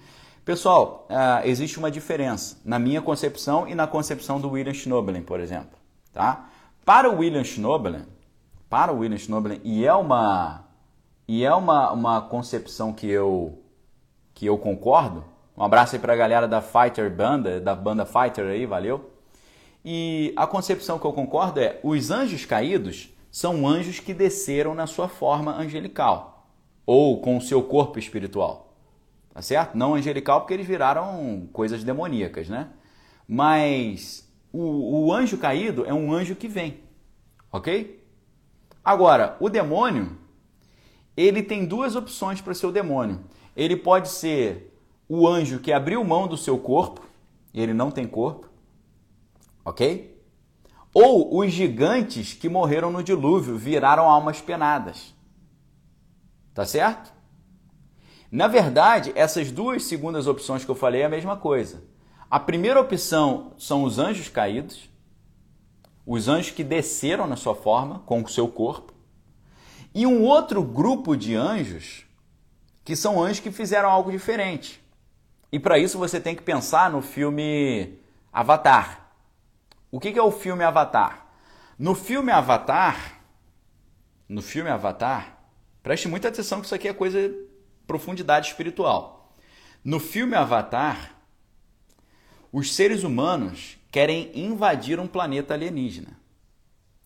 Pessoal, 0.49 1.07
uh, 1.11 1.47
existe 1.47 1.79
uma 1.79 1.91
diferença 1.91 2.57
na 2.65 2.79
minha 2.79 3.03
concepção 3.03 3.69
e 3.69 3.75
na 3.75 3.87
concepção 3.87 4.41
do 4.41 4.49
William 4.49 4.73
Schnoebelen, 4.73 5.21
por 5.21 5.41
exemplo, 5.41 5.79
tá? 6.11 6.49
Para 6.87 7.11
o 7.11 7.19
William 7.19 7.45
Schnoebelen, 7.45 8.07
para 8.67 8.91
o 8.91 9.01
William 9.01 9.19
Schnoebelen, 9.19 9.61
e 9.63 9.85
é 9.85 9.93
uma 9.93 10.65
e 11.29 11.45
é 11.45 11.53
uma, 11.53 11.93
uma 11.93 12.23
concepção 12.23 12.95
que 12.95 13.07
eu, 13.07 13.63
que 14.33 14.47
eu 14.47 14.57
concordo. 14.57 15.23
Um 15.55 15.63
abraço 15.63 15.97
aí 15.97 16.01
para 16.01 16.15
a 16.15 16.17
galera 16.17 16.49
da 16.49 16.63
Fighter 16.63 17.15
Banda, 17.15 17.61
da 17.61 17.75
banda 17.75 18.07
Fighter 18.07 18.47
aí, 18.47 18.65
valeu. 18.65 19.11
E 19.85 20.33
a 20.35 20.47
concepção 20.47 20.99
que 20.99 21.05
eu 21.05 21.13
concordo 21.13 21.61
é: 21.61 21.79
os 21.83 22.11
anjos 22.11 22.47
caídos 22.47 23.11
são 23.31 23.69
anjos 23.69 24.01
que 24.01 24.15
desceram 24.15 24.75
na 24.75 24.87
sua 24.87 25.11
forma 25.11 25.55
angelical 25.55 26.47
ou 26.87 27.21
com 27.21 27.37
o 27.37 27.43
seu 27.43 27.63
corpo 27.63 27.99
espiritual. 27.99 28.68
Tá 29.33 29.43
certo? 29.43 29.77
Não 29.77 29.95
angelical 29.95 30.41
porque 30.41 30.55
eles 30.55 30.67
viraram 30.67 31.49
coisas 31.53 31.85
demoníacas, 31.85 32.49
né? 32.49 32.71
Mas 33.27 34.29
o, 34.53 35.07
o 35.07 35.13
anjo 35.13 35.39
caído 35.39 35.85
é 35.85 35.93
um 35.93 36.13
anjo 36.13 36.35
que 36.35 36.49
vem, 36.49 36.81
ok? 37.53 38.05
Agora, 38.85 39.37
o 39.39 39.49
demônio 39.49 40.17
ele 41.17 41.43
tem 41.43 41.67
duas 41.67 41.97
opções 41.97 42.41
para 42.41 42.55
ser 42.55 42.67
o 42.67 42.73
demônio. 42.73 43.21
Ele 43.57 43.77
pode 43.77 44.09
ser 44.09 44.73
o 45.09 45.27
anjo 45.27 45.59
que 45.59 45.73
abriu 45.73 46.05
mão 46.05 46.29
do 46.29 46.37
seu 46.37 46.57
corpo, 46.59 47.05
ele 47.53 47.75
não 47.75 47.91
tem 47.91 48.07
corpo, 48.07 48.49
ok? 49.65 50.17
Ou 50.95 51.39
os 51.39 51.53
gigantes 51.53 52.35
que 52.35 52.49
morreram 52.49 52.93
no 52.93 53.03
dilúvio 53.03 53.57
viraram 53.59 54.09
almas 54.09 54.41
penadas. 54.41 55.13
Tá 56.55 56.65
certo? 56.65 57.13
Na 58.31 58.47
verdade, 58.47 59.13
essas 59.15 59.51
duas 59.51 59.85
segundas 59.85 60.27
opções 60.27 60.65
que 60.65 60.71
eu 60.71 60.75
falei 60.75 61.03
é 61.03 61.07
a 61.07 61.09
mesma 61.11 61.37
coisa. 61.37 61.83
A 62.31 62.39
primeira 62.39 62.79
opção 62.79 63.53
são 63.57 63.85
os 63.85 63.99
anjos 63.99 64.29
caídos, 64.29 64.91
os 66.05 66.29
anjos 66.29 66.51
que 66.51 66.63
desceram 66.63 67.27
na 67.27 67.37
sua 67.37 67.55
forma 67.55 68.01
com 68.01 68.23
o 68.23 68.29
seu 68.29 68.47
corpo 68.49 68.93
e 69.95 70.07
um 70.07 70.23
outro 70.25 70.63
grupo 70.63 71.17
de 71.17 71.35
anjos 71.35 72.05
que 72.85 72.95
são 72.95 73.23
anjos 73.23 73.41
que 73.41 73.51
fizeram 73.51 73.89
algo 73.89 74.11
diferente. 74.11 74.83
E 75.51 75.59
para 75.59 75.79
isso 75.79 75.99
você 75.99 76.21
tem 76.21 76.35
que 76.35 76.43
pensar 76.43 76.91
no 76.91 77.01
filme 77.01 77.99
Avatar. 78.31 79.11
O 79.91 79.99
que 79.99 80.19
é 80.19 80.23
o 80.23 80.31
filme 80.31 80.63
Avatar? 80.63 81.27
No 81.79 81.95
filme 81.95 82.31
Avatar, 82.31 83.23
no 84.29 84.43
filme 84.43 84.69
Avatar, 84.69 85.39
preste 85.83 86.09
muita 86.09 86.29
atenção 86.29 86.61
que 86.61 86.67
isso 86.67 86.75
aqui 86.75 86.89
é 86.89 86.93
coisa 86.93 87.35
profundidade 87.89 88.49
espiritual. 88.49 89.33
No 89.83 89.99
filme 89.99 90.37
Avatar, 90.37 91.17
os 92.53 92.75
seres 92.75 93.03
humanos 93.03 93.79
querem 93.91 94.31
invadir 94.35 95.01
um 95.01 95.07
planeta 95.07 95.55
alienígena. 95.55 96.19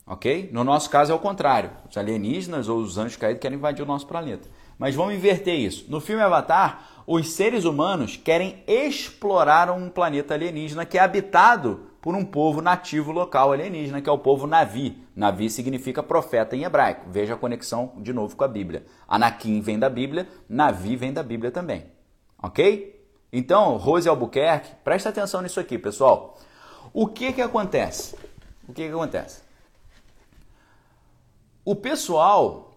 Ok? 0.04 0.50
No 0.52 0.64
nosso 0.64 0.90
caso 0.90 1.12
é 1.12 1.14
o 1.14 1.20
contrário. 1.20 1.70
Os 1.88 1.96
alienígenas 1.96 2.68
ou 2.68 2.80
os 2.80 2.98
anjos 2.98 3.16
caídos 3.16 3.40
querem 3.40 3.56
invadir 3.56 3.82
o 3.82 3.86
nosso 3.86 4.06
planeta. 4.06 4.48
Mas 4.76 4.96
vamos 4.96 5.14
inverter 5.14 5.54
isso. 5.58 5.86
No 5.88 6.00
filme 6.00 6.20
Avatar, 6.20 7.04
os 7.06 7.30
seres 7.30 7.64
humanos 7.64 8.16
querem 8.16 8.64
explorar 8.66 9.70
um 9.70 9.88
planeta 9.88 10.34
alienígena 10.34 10.84
que 10.84 10.98
é 10.98 11.00
habitado 11.00 11.91
por 12.02 12.16
um 12.16 12.24
povo 12.24 12.60
nativo 12.60 13.12
local 13.12 13.52
alienígena, 13.52 14.02
que 14.02 14.10
é 14.10 14.12
o 14.12 14.18
povo 14.18 14.44
Navi. 14.44 14.98
Navi 15.14 15.48
significa 15.48 16.02
profeta 16.02 16.56
em 16.56 16.64
hebraico. 16.64 17.08
Veja 17.08 17.34
a 17.34 17.36
conexão 17.36 17.92
de 17.98 18.12
novo 18.12 18.34
com 18.34 18.42
a 18.42 18.48
Bíblia. 18.48 18.84
Anakim 19.06 19.60
vem 19.60 19.78
da 19.78 19.88
Bíblia, 19.88 20.28
Navi 20.48 20.96
vem 20.96 21.12
da 21.12 21.22
Bíblia 21.22 21.52
também. 21.52 21.86
Ok? 22.42 23.00
Então, 23.32 23.76
Rose 23.76 24.08
Albuquerque, 24.08 24.74
presta 24.82 25.10
atenção 25.10 25.42
nisso 25.42 25.60
aqui, 25.60 25.78
pessoal. 25.78 26.40
O 26.92 27.06
que 27.06 27.32
que 27.32 27.40
acontece? 27.40 28.16
O 28.68 28.72
que 28.72 28.82
que 28.82 28.92
acontece? 28.92 29.40
O 31.64 31.76
pessoal, 31.76 32.72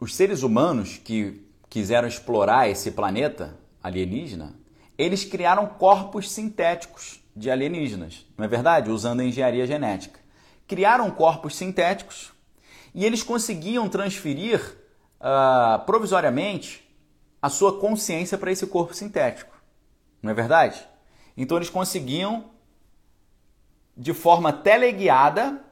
os 0.00 0.16
seres 0.16 0.42
humanos 0.42 0.96
que 0.96 1.46
quiseram 1.68 2.08
explorar 2.08 2.66
esse 2.70 2.92
planeta 2.92 3.54
alienígena, 3.82 4.54
eles 4.96 5.22
criaram 5.22 5.66
corpos 5.66 6.30
sintéticos 6.30 7.19
de 7.34 7.50
alienígenas, 7.50 8.26
não 8.36 8.44
é 8.44 8.48
verdade? 8.48 8.90
Usando 8.90 9.20
a 9.20 9.24
engenharia 9.24 9.66
genética. 9.66 10.20
Criaram 10.66 11.10
corpos 11.10 11.56
sintéticos 11.56 12.32
e 12.94 13.04
eles 13.04 13.22
conseguiam 13.22 13.88
transferir 13.88 14.60
uh, 15.20 15.84
provisoriamente 15.84 16.88
a 17.40 17.48
sua 17.48 17.78
consciência 17.78 18.36
para 18.36 18.52
esse 18.52 18.66
corpo 18.66 18.94
sintético, 18.94 19.54
não 20.22 20.30
é 20.30 20.34
verdade? 20.34 20.86
Então 21.36 21.56
eles 21.56 21.70
conseguiam, 21.70 22.50
de 23.96 24.12
forma 24.12 24.52
teleguiada, 24.52 25.64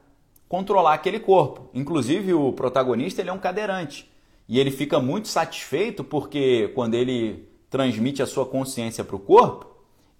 controlar 0.47 0.95
aquele 0.95 1.19
corpo. 1.19 1.69
Inclusive 1.73 2.33
o 2.33 2.51
protagonista 2.51 3.21
ele 3.21 3.29
é 3.29 3.33
um 3.33 3.39
cadeirante 3.39 4.11
e 4.47 4.59
ele 4.59 4.71
fica 4.71 4.99
muito 4.99 5.27
satisfeito 5.27 6.03
porque 6.03 6.71
quando 6.73 6.95
ele 6.95 7.47
transmite 7.69 8.23
a 8.23 8.25
sua 8.25 8.47
consciência 8.47 9.03
para 9.03 9.15
o 9.15 9.19
corpo, 9.19 9.68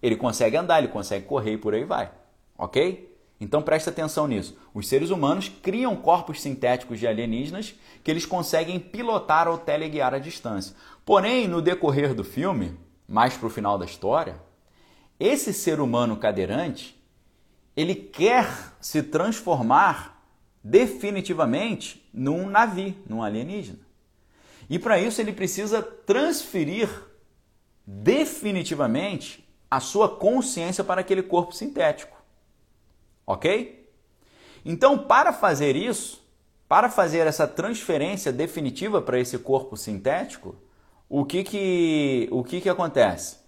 Ele 0.01 0.15
consegue 0.15 0.57
andar, 0.57 0.79
ele 0.79 0.87
consegue 0.87 1.25
correr 1.25 1.53
e 1.53 1.57
por 1.57 1.73
aí 1.73 1.83
vai. 1.83 2.11
Ok? 2.57 3.09
Então 3.39 3.61
presta 3.61 3.89
atenção 3.89 4.27
nisso. 4.27 4.57
Os 4.73 4.87
seres 4.87 5.09
humanos 5.09 5.47
criam 5.47 5.95
corpos 5.95 6.41
sintéticos 6.41 6.99
de 6.99 7.07
alienígenas 7.07 7.73
que 8.03 8.11
eles 8.11 8.25
conseguem 8.25 8.79
pilotar 8.79 9.47
ou 9.47 9.57
teleguiar 9.57 10.13
à 10.13 10.19
distância. 10.19 10.75
Porém, 11.05 11.47
no 11.47 11.61
decorrer 11.61 12.13
do 12.13 12.23
filme, 12.23 12.77
mais 13.07 13.37
para 13.37 13.47
o 13.47 13.49
final 13.49 13.77
da 13.77 13.85
história, 13.85 14.41
esse 15.19 15.53
ser 15.53 15.79
humano 15.79 16.17
cadeirante 16.17 16.99
ele 17.75 17.95
quer 17.95 18.73
se 18.81 19.01
transformar 19.01 20.21
definitivamente 20.61 22.05
num 22.13 22.49
navio, 22.49 22.93
num 23.07 23.23
alienígena. 23.23 23.79
E 24.69 24.77
para 24.77 24.99
isso 24.99 25.21
ele 25.21 25.31
precisa 25.31 25.81
transferir 25.81 26.89
definitivamente 27.85 29.48
a 29.69 29.79
sua 29.79 30.09
consciência 30.09 30.83
para 30.83 31.01
aquele 31.01 31.21
corpo 31.21 31.53
sintético. 31.53 32.17
Ok? 33.25 33.87
Então, 34.65 34.97
para 34.97 35.31
fazer 35.31 35.75
isso, 35.75 36.23
para 36.67 36.89
fazer 36.89 37.27
essa 37.27 37.47
transferência 37.47 38.31
definitiva 38.31 39.01
para 39.01 39.19
esse 39.19 39.37
corpo 39.37 39.77
sintético, 39.77 40.55
o 41.07 41.25
que 41.25 41.43
que, 41.43 42.29
o 42.31 42.43
que, 42.43 42.61
que 42.61 42.69
acontece? 42.69 43.39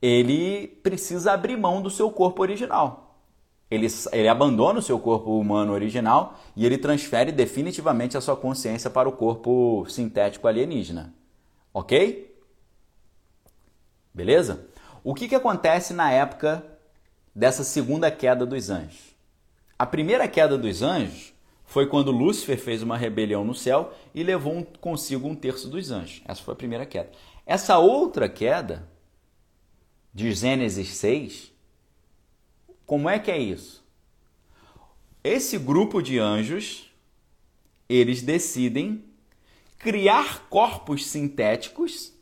Ele 0.00 0.68
precisa 0.82 1.32
abrir 1.32 1.56
mão 1.56 1.82
do 1.82 1.90
seu 1.90 2.10
corpo 2.10 2.42
original. 2.42 3.16
Ele, 3.70 3.86
ele 4.12 4.28
abandona 4.28 4.78
o 4.78 4.82
seu 4.82 4.98
corpo 4.98 5.38
humano 5.38 5.72
original 5.72 6.38
e 6.56 6.64
ele 6.64 6.78
transfere 6.78 7.30
definitivamente 7.30 8.16
a 8.16 8.20
sua 8.20 8.36
consciência 8.36 8.88
para 8.88 9.08
o 9.08 9.12
corpo 9.12 9.84
sintético 9.88 10.48
alienígena. 10.48 11.14
Ok? 11.72 12.34
Beleza? 14.14 14.66
O 15.08 15.14
que, 15.14 15.26
que 15.26 15.34
acontece 15.34 15.94
na 15.94 16.12
época 16.12 16.62
dessa 17.34 17.64
segunda 17.64 18.10
queda 18.10 18.44
dos 18.44 18.68
anjos? 18.68 19.16
A 19.78 19.86
primeira 19.86 20.28
queda 20.28 20.58
dos 20.58 20.82
anjos 20.82 21.32
foi 21.64 21.86
quando 21.86 22.10
Lúcifer 22.10 22.58
fez 22.58 22.82
uma 22.82 22.94
rebelião 22.94 23.42
no 23.42 23.54
céu 23.54 23.94
e 24.14 24.22
levou 24.22 24.54
um, 24.54 24.62
consigo 24.62 25.26
um 25.26 25.34
terço 25.34 25.66
dos 25.66 25.90
anjos. 25.90 26.20
Essa 26.26 26.42
foi 26.42 26.52
a 26.52 26.58
primeira 26.58 26.84
queda. 26.84 27.10
Essa 27.46 27.78
outra 27.78 28.28
queda, 28.28 28.86
de 30.12 30.30
Gênesis 30.34 30.88
6, 30.88 31.52
como 32.84 33.08
é 33.08 33.18
que 33.18 33.30
é 33.30 33.38
isso? 33.38 33.82
Esse 35.24 35.56
grupo 35.56 36.02
de 36.02 36.18
anjos, 36.18 36.92
eles 37.88 38.20
decidem 38.20 39.02
criar 39.78 40.50
corpos 40.50 41.06
sintéticos 41.06 42.12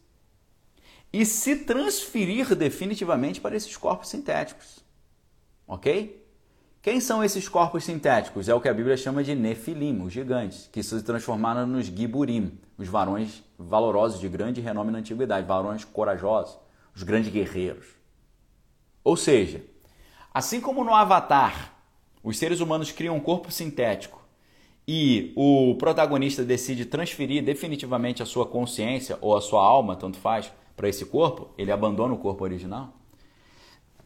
e 1.12 1.24
se 1.24 1.56
transferir 1.56 2.54
definitivamente 2.54 3.40
para 3.40 3.56
esses 3.56 3.76
corpos 3.76 4.08
sintéticos. 4.08 4.84
Ok? 5.66 6.24
Quem 6.82 7.00
são 7.00 7.24
esses 7.24 7.48
corpos 7.48 7.84
sintéticos? 7.84 8.48
É 8.48 8.54
o 8.54 8.60
que 8.60 8.68
a 8.68 8.74
Bíblia 8.74 8.96
chama 8.96 9.24
de 9.24 9.34
Nefilim, 9.34 10.02
os 10.02 10.12
gigantes, 10.12 10.68
que 10.70 10.82
se 10.82 11.02
transformaram 11.02 11.66
nos 11.66 11.86
Giburim, 11.86 12.58
os 12.78 12.86
varões 12.86 13.42
valorosos 13.58 14.20
de 14.20 14.28
grande 14.28 14.60
renome 14.60 14.92
na 14.92 14.98
antiguidade, 14.98 15.46
varões 15.46 15.84
corajosos, 15.84 16.58
os 16.94 17.02
grandes 17.02 17.32
guerreiros. 17.32 17.86
Ou 19.02 19.16
seja, 19.16 19.64
Assim 20.36 20.60
como 20.60 20.84
no 20.84 20.94
Avatar, 20.94 21.72
os 22.22 22.36
seres 22.36 22.60
humanos 22.60 22.92
criam 22.92 23.16
um 23.16 23.20
corpo 23.20 23.50
sintético 23.50 24.22
e 24.86 25.32
o 25.34 25.74
protagonista 25.76 26.44
decide 26.44 26.84
transferir 26.84 27.42
definitivamente 27.42 28.22
a 28.22 28.26
sua 28.26 28.44
consciência 28.44 29.16
ou 29.22 29.34
a 29.34 29.40
sua 29.40 29.64
alma, 29.64 29.96
tanto 29.96 30.18
faz, 30.18 30.52
para 30.76 30.88
esse 30.88 31.06
corpo, 31.06 31.50
ele 31.56 31.72
abandona 31.72 32.14
o 32.14 32.18
corpo 32.18 32.44
original. 32.44 32.92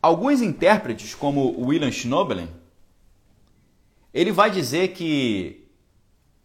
Alguns 0.00 0.40
intérpretes, 0.40 1.14
como 1.14 1.60
William 1.60 1.90
Schnobelen, 1.90 2.48
ele 4.14 4.32
vai 4.32 4.50
dizer 4.50 4.88
que 4.88 5.68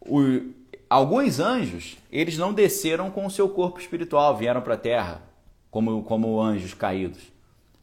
o, 0.00 0.52
alguns 0.90 1.40
anjos 1.40 1.96
eles 2.10 2.36
não 2.36 2.52
desceram 2.52 3.10
com 3.10 3.24
o 3.24 3.30
seu 3.30 3.48
corpo 3.48 3.80
espiritual, 3.80 4.36
vieram 4.36 4.60
para 4.60 4.74
a 4.74 4.78
Terra 4.78 5.22
como, 5.70 6.02
como 6.02 6.40
anjos 6.40 6.74
caídos. 6.74 7.32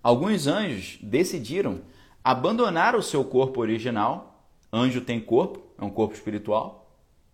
Alguns 0.01 0.47
anjos 0.47 0.97
decidiram 1.01 1.81
abandonar 2.23 2.95
o 2.95 3.01
seu 3.01 3.23
corpo 3.23 3.61
original. 3.61 4.47
Anjo 4.71 5.01
tem 5.01 5.19
corpo, 5.19 5.61
é 5.77 5.83
um 5.83 5.89
corpo 5.89 6.13
espiritual. 6.13 6.91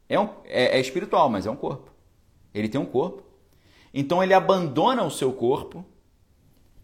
É, 0.07 0.19
um, 0.19 0.29
é, 0.45 0.77
é 0.77 0.79
espiritual, 0.79 1.29
mas 1.29 1.45
é 1.45 1.51
um 1.51 1.55
corpo. 1.55 1.91
Ele 2.53 2.67
tem 2.67 2.79
um 2.79 2.85
corpo. 2.85 3.23
Então 3.93 4.23
ele 4.23 4.33
abandona 4.33 5.03
o 5.03 5.11
seu 5.11 5.31
corpo 5.33 5.85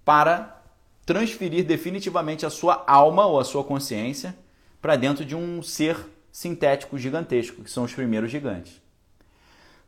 para 0.03 0.63
transferir 1.05 1.65
definitivamente 1.65 2.45
a 2.45 2.49
sua 2.49 2.83
alma 2.87 3.25
ou 3.25 3.39
a 3.39 3.43
sua 3.43 3.63
consciência 3.63 4.35
para 4.81 4.95
dentro 4.95 5.23
de 5.23 5.35
um 5.35 5.61
ser 5.61 5.97
sintético 6.31 6.97
gigantesco, 6.97 7.63
que 7.63 7.69
são 7.69 7.83
os 7.83 7.93
primeiros 7.93 8.29
gigantes. 8.29 8.81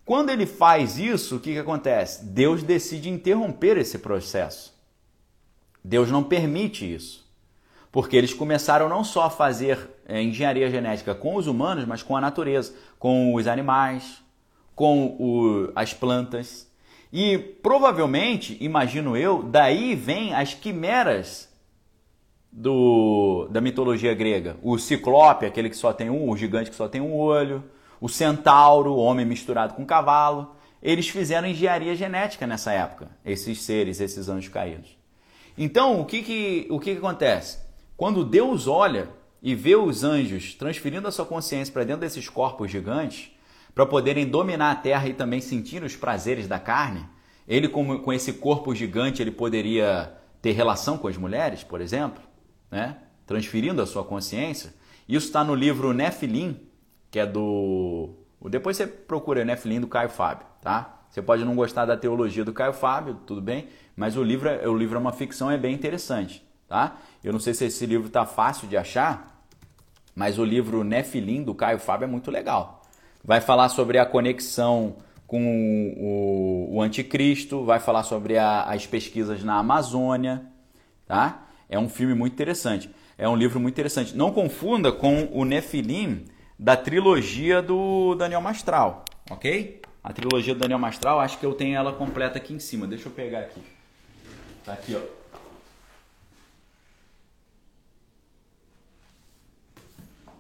Quando 0.05 0.30
ele 0.30 0.45
faz 0.45 0.97
isso, 0.97 1.36
o 1.36 1.39
que, 1.39 1.53
que 1.53 1.59
acontece? 1.59 2.24
Deus 2.24 2.63
decide 2.63 3.09
interromper 3.09 3.78
esse 3.78 3.97
processo. 3.97 4.74
Deus 5.84 6.09
não 6.09 6.24
permite 6.24 6.91
isso 6.91 7.28
porque 7.97 8.15
eles 8.15 8.32
começaram 8.32 8.88
não 8.88 9.03
só 9.03 9.24
a 9.24 9.30
fazer 9.32 9.89
é, 10.05 10.22
engenharia 10.22 10.70
genética 10.70 11.15
com 11.15 11.36
os 11.36 11.47
humanos, 11.47 11.86
mas 11.86 12.03
com 12.03 12.15
a 12.15 12.22
natureza, 12.22 12.76
com 12.99 13.34
os 13.34 13.47
animais, 13.47 14.22
com 14.76 15.15
o, 15.20 15.72
as 15.76 15.95
plantas. 15.95 16.66
E 17.12 17.38
provavelmente, 17.38 18.58
imagino 18.60 19.16
eu, 19.16 19.43
daí 19.43 19.95
vem 19.95 20.34
as 20.34 20.53
quimeras 20.53 21.49
do, 22.51 23.47
da 23.49 23.62
mitologia 23.62 24.14
grega. 24.14 24.58
O 24.62 24.78
ciclope, 24.78 25.45
aquele 25.45 25.70
que 25.70 25.78
só 25.78 25.93
tem 25.93 26.10
um, 26.10 26.30
o 26.30 26.36
gigante 26.36 26.70
que 26.70 26.76
só 26.76 26.88
tem 26.88 26.99
um 26.99 27.16
olho, 27.16 27.64
o 28.01 28.10
centauro, 28.10 28.91
o 28.91 28.97
homem 28.97 29.26
misturado 29.26 29.74
com 29.74 29.86
cavalo. 29.86 30.55
Eles 30.82 31.08
fizeram 31.08 31.47
engenharia 31.47 31.95
genética 31.95 32.45
nessa 32.45 32.72
época, 32.72 33.10
esses 33.26 33.62
seres, 33.62 33.99
esses 33.99 34.30
anjos 34.30 34.51
caídos. 34.51 34.97
Então, 35.58 35.99
o 35.99 36.05
que, 36.05 36.22
que, 36.22 36.68
o 36.70 36.80
que, 36.80 36.91
que 36.91 36.97
acontece? 36.97 37.60
Quando 37.95 38.24
Deus 38.24 38.68
olha 38.68 39.10
e 39.41 39.55
vê 39.55 39.76
os 39.76 40.03
anjos 40.03 40.53
transferindo 40.53 41.08
a 41.08 41.12
sua 41.12 41.26
consciência 41.26 41.74
para 41.74 41.84
dentro 41.84 42.01
desses 42.01 42.30
corpos 42.30 42.70
gigantes, 42.70 43.32
para 43.78 43.86
poderem 43.86 44.25
dominar 44.28 44.71
a 44.71 44.75
terra 44.75 45.07
e 45.07 45.13
também 45.13 45.39
sentir 45.39 45.84
os 45.84 45.95
prazeres 45.95 46.47
da 46.47 46.57
carne, 46.57 47.05
ele 47.47 47.69
com, 47.69 47.99
com 47.99 48.11
esse 48.11 48.34
corpo 48.34 48.73
gigante 48.73 49.21
ele 49.21 49.30
poderia 49.30 50.11
ter 50.41 50.53
relação 50.53 50.97
com 50.97 51.07
as 51.07 51.15
mulheres, 51.15 51.63
por 51.63 51.80
exemplo, 51.80 52.23
né? 52.71 52.97
transferindo 53.28 53.80
a 53.80 53.86
sua 53.86 54.03
consciência. 54.03 54.73
Isso 55.07 55.28
está 55.28 55.43
no 55.43 55.53
livro 55.53 55.93
Nefilim, 55.93 56.59
que 57.11 57.19
é 57.19 57.25
do. 57.28 58.15
Depois 58.49 58.75
você 58.78 58.88
procura 58.88 59.45
Nefilim 59.45 59.80
do 59.80 59.88
Caio 59.88 60.09
Fábio, 60.09 60.47
tá? 60.59 61.03
Você 61.07 61.21
pode 61.21 61.45
não 61.45 61.55
gostar 61.55 61.86
da 61.86 61.95
teologia 61.95 62.43
do 62.43 62.53
Caio 62.53 62.73
Fábio, 62.73 63.19
tudo 63.28 63.41
bem, 63.41 63.67
mas 63.95 64.17
o 64.17 64.23
livro, 64.23 64.49
é, 64.49 64.67
o 64.67 64.75
livro 64.75 64.97
é 64.97 64.99
uma 64.99 65.13
ficção, 65.13 65.51
é 65.51 65.57
bem 65.57 65.73
interessante 65.73 66.45
tá? 66.67 66.97
Eu 67.23 67.32
não 67.32 67.39
sei 67.39 67.53
se 67.53 67.65
esse 67.65 67.86
livro 67.86 68.09
tá 68.09 68.25
fácil 68.25 68.67
de 68.67 68.75
achar, 68.75 69.41
mas 70.13 70.38
o 70.38 70.43
livro 70.43 70.84
Nefilim 70.84 71.43
do 71.43 71.55
Caio 71.55 71.80
Fábio 71.80 72.05
é 72.05 72.07
muito 72.07 72.30
legal. 72.30 72.76
Vai 73.28 73.41
falar 73.41 73.67
sobre 73.67 73.97
a 73.97 74.05
conexão 74.05 74.95
com 75.28 75.93
o, 75.97 76.78
o, 76.78 76.82
anticristo, 76.82 77.65
vai 77.65 77.78
falar 77.78 78.03
sobre 78.03 78.38
a, 78.38 78.63
as 78.63 78.88
pesquisas 78.88 79.43
na 79.43 79.57
Amazônia, 79.57 80.45
tá? 81.05 81.45
É 81.67 81.78
um 81.78 81.89
filme 81.89 82.13
muito 82.13 82.32
interessante. 82.32 82.89
É 83.17 83.28
um 83.28 83.36
livro 83.36 83.59
muito 83.59 83.75
interessante. 83.75 84.15
Não 84.15 84.32
confunda 84.32 84.93
com 84.93 85.28
o 85.34 85.43
Nefilim 85.43 86.23
da 86.57 86.78
trilogia 86.78 87.61
do 87.61 88.15
Daniel 88.15 88.39
Mastral, 88.39 89.03
ok? 89.30 89.82
A 90.01 90.13
trilogia 90.13 90.53
do 90.55 90.61
Daniel 90.61 90.80
Mastral, 90.80 91.19
acho 91.19 91.38
que 91.38 91.45
eu 91.45 91.53
tenho 91.53 91.75
ela 91.75 91.91
completa 91.91 92.38
aqui 92.38 92.53
em 92.53 92.59
cima. 92.59 92.88
Deixa 92.88 93.09
eu 93.09 93.11
pegar 93.11 93.39
aqui. 93.39 93.61
Tá 94.63 94.71
aqui, 94.71 94.95
ó. 94.95 95.01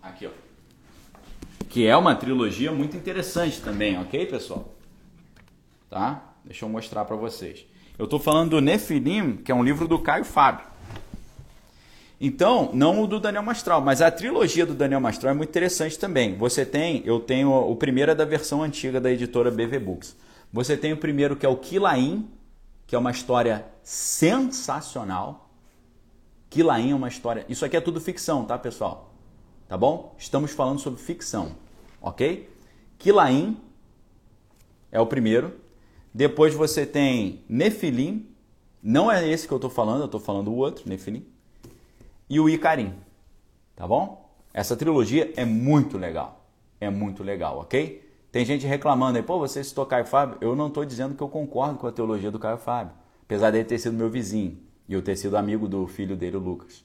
Aqui, 0.01 0.25
ó. 0.25 0.46
Que 1.69 1.85
é 1.85 1.95
uma 1.95 2.15
trilogia 2.15 2.71
muito 2.71 2.95
interessante 2.95 3.61
também, 3.61 3.99
ok, 3.99 4.25
pessoal? 4.25 4.73
Tá? 5.89 6.33
Deixa 6.43 6.65
eu 6.65 6.69
mostrar 6.69 7.05
para 7.05 7.15
vocês. 7.15 7.65
Eu 7.97 8.05
estou 8.05 8.19
falando 8.19 8.51
do 8.51 8.61
Nefilim, 8.61 9.37
que 9.37 9.51
é 9.51 9.55
um 9.55 9.63
livro 9.63 9.87
do 9.87 9.99
Caio 9.99 10.23
Fábio. 10.23 10.65
Então, 12.19 12.71
não 12.73 13.03
o 13.03 13.07
do 13.07 13.19
Daniel 13.19 13.43
Mastral, 13.43 13.79
mas 13.79 14.01
a 14.01 14.09
trilogia 14.09 14.65
do 14.65 14.73
Daniel 14.73 14.99
Mastral 14.99 15.33
é 15.33 15.35
muito 15.35 15.49
interessante 15.49 15.99
também. 15.99 16.35
Você 16.37 16.65
tem, 16.65 17.03
eu 17.05 17.19
tenho 17.19 17.51
o 17.51 17.75
primeiro 17.75 18.11
é 18.11 18.15
da 18.15 18.25
versão 18.25 18.63
antiga 18.63 18.99
da 18.99 19.11
editora 19.11 19.51
BV 19.51 19.79
Books. 19.79 20.15
Você 20.51 20.75
tem 20.75 20.93
o 20.93 20.97
primeiro 20.97 21.35
que 21.35 21.45
é 21.45 21.49
o 21.49 21.57
Quilaim, 21.57 22.27
que 22.87 22.95
é 22.95 22.97
uma 22.97 23.11
história 23.11 23.65
sensacional. 23.83 25.51
Quilaim 26.49 26.91
é 26.91 26.95
uma 26.95 27.07
história. 27.07 27.45
Isso 27.47 27.63
aqui 27.63 27.77
é 27.77 27.81
tudo 27.81 28.01
ficção, 28.01 28.45
tá, 28.45 28.57
pessoal? 28.57 29.06
Tá 29.67 29.77
bom? 29.77 30.15
Estamos 30.17 30.51
falando 30.51 30.79
sobre 30.79 31.01
ficção, 31.01 31.55
ok? 32.01 32.49
Quilaim 32.97 33.57
é 34.91 34.99
o 34.99 35.05
primeiro. 35.05 35.53
Depois 36.13 36.53
você 36.53 36.85
tem 36.85 37.43
Nefilim, 37.47 38.27
Não 38.81 39.11
é 39.11 39.27
esse 39.27 39.47
que 39.47 39.53
eu 39.53 39.57
estou 39.57 39.69
falando, 39.69 39.99
eu 40.01 40.05
estou 40.05 40.19
falando 40.19 40.49
o 40.49 40.55
outro, 40.55 40.87
Nefilim. 40.87 41.25
E 42.29 42.39
o 42.39 42.49
Icarim. 42.49 42.93
Tá 43.75 43.87
bom? 43.87 44.27
Essa 44.53 44.75
trilogia 44.75 45.31
é 45.35 45.45
muito 45.45 45.97
legal. 45.97 46.47
É 46.79 46.89
muito 46.89 47.23
legal, 47.23 47.59
ok? 47.59 48.07
Tem 48.31 48.45
gente 48.45 48.65
reclamando 48.65 49.17
aí, 49.17 49.23
pô, 49.23 49.39
você 49.39 49.63
citou 49.63 49.85
Caio 49.85 50.05
Fábio. 50.05 50.37
Eu 50.41 50.55
não 50.55 50.67
estou 50.67 50.85
dizendo 50.85 51.15
que 51.15 51.21
eu 51.21 51.29
concordo 51.29 51.77
com 51.77 51.87
a 51.87 51.91
teologia 51.91 52.31
do 52.31 52.39
Caio 52.39 52.57
Fábio. 52.57 52.93
Apesar 53.23 53.51
dele 53.51 53.65
ter 53.65 53.77
sido 53.77 53.93
meu 53.93 54.09
vizinho 54.09 54.57
e 54.87 54.93
eu 54.93 55.01
ter 55.01 55.15
sido 55.15 55.37
amigo 55.37 55.67
do 55.67 55.85
filho 55.85 56.15
dele, 56.15 56.37
o 56.37 56.39
Lucas. 56.39 56.83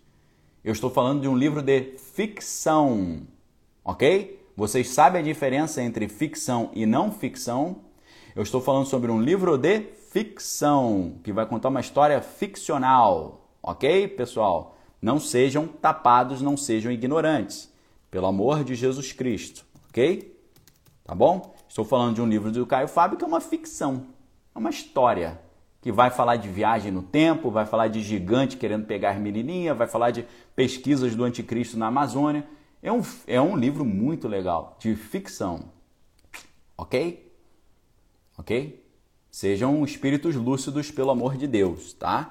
Eu 0.64 0.72
estou 0.72 0.90
falando 0.90 1.22
de 1.22 1.26
um 1.26 1.36
livro 1.36 1.60
de 1.60 1.96
ficção, 1.98 3.26
ok? 3.84 4.46
Vocês 4.56 4.90
sabem 4.90 5.20
a 5.20 5.24
diferença 5.24 5.82
entre 5.82 6.06
ficção 6.08 6.70
e 6.72 6.86
não 6.86 7.10
ficção? 7.10 7.78
Eu 8.36 8.44
estou 8.44 8.60
falando 8.60 8.86
sobre 8.86 9.10
um 9.10 9.20
livro 9.20 9.58
de 9.58 9.80
ficção, 10.12 11.16
que 11.24 11.32
vai 11.32 11.46
contar 11.46 11.68
uma 11.68 11.80
história 11.80 12.22
ficcional, 12.22 13.50
ok, 13.60 14.06
pessoal? 14.06 14.76
Não 15.00 15.18
sejam 15.18 15.66
tapados, 15.66 16.40
não 16.40 16.56
sejam 16.56 16.92
ignorantes, 16.92 17.68
pelo 18.08 18.28
amor 18.28 18.62
de 18.62 18.76
Jesus 18.76 19.12
Cristo, 19.12 19.64
ok? 19.88 20.40
Tá 21.02 21.12
bom? 21.12 21.56
Estou 21.68 21.84
falando 21.84 22.14
de 22.14 22.22
um 22.22 22.28
livro 22.28 22.52
do 22.52 22.64
Caio 22.64 22.86
Fábio 22.86 23.18
que 23.18 23.24
é 23.24 23.26
uma 23.26 23.40
ficção, 23.40 24.06
é 24.54 24.58
uma 24.60 24.70
história 24.70 25.40
que 25.83 25.91
vai 25.91 26.11
falar 26.11 26.37
de 26.37 26.49
viagem 26.49 26.93
no 26.93 27.03
tempo, 27.03 27.51
vai 27.51 27.66
falar 27.66 27.89
de 27.89 28.01
gigante 28.01 28.57
querendo 28.57 28.87
pegar 28.87 29.18
menininha, 29.18 29.74
vai 29.74 29.89
falar 29.89 30.12
de 30.12 30.24
pesquisas 30.55 31.16
do 31.16 31.24
anticristo 31.24 31.76
na 31.76 31.89
Amazônia. 31.89 32.47
É 32.80 32.93
um, 32.93 33.03
é 33.26 33.41
um 33.41 33.57
livro 33.57 33.85
muito 33.85 34.28
legal, 34.28 34.76
de 34.78 34.95
ficção. 34.95 35.64
Ok? 36.78 37.33
Ok? 38.39 38.80
Sejam 39.28 39.85
espíritos 39.85 40.37
lúcidos, 40.37 40.91
pelo 40.93 41.11
amor 41.11 41.37
de 41.37 41.49
Deus, 41.49 41.93
tá? 41.95 42.30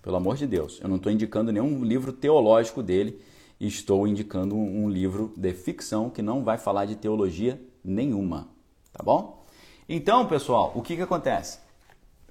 Pelo 0.00 0.16
amor 0.16 0.36
de 0.36 0.46
Deus. 0.46 0.78
Eu 0.80 0.88
não 0.88 0.96
estou 0.96 1.10
indicando 1.10 1.50
nenhum 1.50 1.84
livro 1.84 2.12
teológico 2.12 2.84
dele, 2.84 3.20
estou 3.58 4.06
indicando 4.06 4.54
um 4.54 4.88
livro 4.88 5.32
de 5.36 5.52
ficção 5.52 6.08
que 6.08 6.22
não 6.22 6.44
vai 6.44 6.56
falar 6.56 6.84
de 6.84 6.94
teologia 6.94 7.60
nenhuma, 7.84 8.48
tá 8.92 9.02
bom? 9.02 9.44
Então, 9.88 10.26
pessoal, 10.26 10.72
o 10.76 10.82
que, 10.82 10.94
que 10.94 11.02
acontece? 11.02 11.61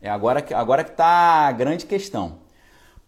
É 0.01 0.09
agora 0.09 0.41
que 0.41 0.53
agora 0.53 0.83
que 0.83 0.91
está 0.91 1.47
a 1.47 1.51
grande 1.51 1.85
questão. 1.85 2.39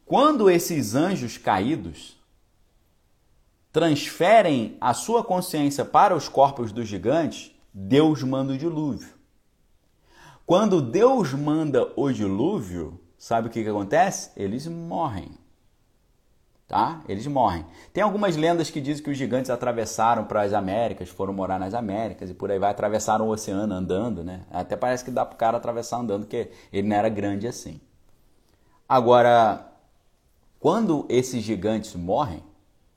Quando 0.05 0.49
esses 0.49 0.93
anjos 0.95 1.37
caídos 1.37 2.21
transferem 3.71 4.77
a 4.79 4.93
sua 4.93 5.23
consciência 5.23 5.83
para 5.83 6.15
os 6.15 6.29
corpos 6.29 6.71
dos 6.71 6.87
gigantes, 6.87 7.51
Deus 7.73 8.21
manda 8.21 8.53
o 8.53 8.57
dilúvio. 8.57 9.09
Quando 10.45 10.81
Deus 10.81 11.33
manda 11.33 11.91
o 11.95 12.11
dilúvio, 12.11 12.99
sabe 13.17 13.47
o 13.47 13.49
que, 13.49 13.63
que 13.63 13.69
acontece? 13.69 14.31
Eles 14.35 14.67
morrem. 14.67 15.42
Tá? 16.73 17.03
Eles 17.07 17.27
morrem. 17.27 17.63
Tem 17.93 18.03
algumas 18.03 18.35
lendas 18.35 18.71
que 18.71 18.81
dizem 18.81 19.03
que 19.03 19.11
os 19.11 19.15
gigantes 19.15 19.51
atravessaram 19.51 20.25
para 20.25 20.41
as 20.41 20.53
Américas, 20.53 21.07
foram 21.07 21.31
morar 21.31 21.59
nas 21.59 21.75
Américas 21.75 22.31
e 22.31 22.33
por 22.33 22.49
aí 22.49 22.57
vai, 22.57 22.71
atravessaram 22.71 23.27
o 23.27 23.29
oceano 23.29 23.71
andando, 23.75 24.23
né? 24.23 24.41
Até 24.49 24.75
parece 24.75 25.05
que 25.05 25.11
dá 25.11 25.23
para 25.23 25.35
o 25.35 25.37
cara 25.37 25.57
atravessar 25.57 25.99
andando, 25.99 26.21
porque 26.21 26.49
ele 26.71 26.87
não 26.87 26.95
era 26.95 27.09
grande 27.09 27.47
assim. 27.47 27.79
Agora, 28.89 29.71
quando 30.59 31.05
esses 31.09 31.43
gigantes 31.43 31.93
morrem, 31.93 32.41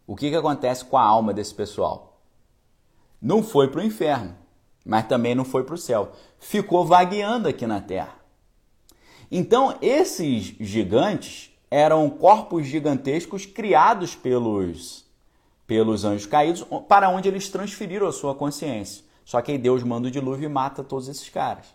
o 0.07 0.17
que, 0.17 0.31
que 0.31 0.37
acontece 0.37 0.83
com 0.83 0.97
a 0.97 1.03
alma 1.03 1.35
desse 1.35 1.55
pessoal? 1.55 2.23
Não 3.21 3.43
foi 3.43 3.69
para 3.69 3.83
o 3.83 3.85
inferno, 3.85 4.35
mas 4.87 5.07
também 5.07 5.35
não 5.35 5.45
foi 5.45 5.65
para 5.65 5.75
o 5.75 5.79
céu. 5.79 6.13
Ficou 6.39 6.87
vagueando 6.87 7.47
aqui 7.47 7.67
na 7.67 7.83
terra. 7.83 8.17
Então, 9.31 9.77
esses 9.83 10.55
gigantes 10.59 11.55
eram 11.71 12.09
corpos 12.09 12.67
gigantescos 12.67 13.47
criados 13.47 14.15
pelos, 14.15 15.05
pelos 15.67 16.05
anjos 16.05 16.27
caídos, 16.27 16.65
para 16.89 17.09
onde 17.09 17.29
eles 17.29 17.49
transferiram 17.49 18.07
a 18.07 18.13
sua 18.13 18.35
consciência. 18.35 19.05
Só 19.25 19.41
que 19.43 19.53
aí 19.53 19.59
Deus 19.59 19.83
manda 19.83 20.09
o 20.09 20.11
dilúvio 20.11 20.47
e 20.47 20.53
mata 20.53 20.85
todos 20.85 21.09
esses 21.09 21.29
caras. 21.29 21.67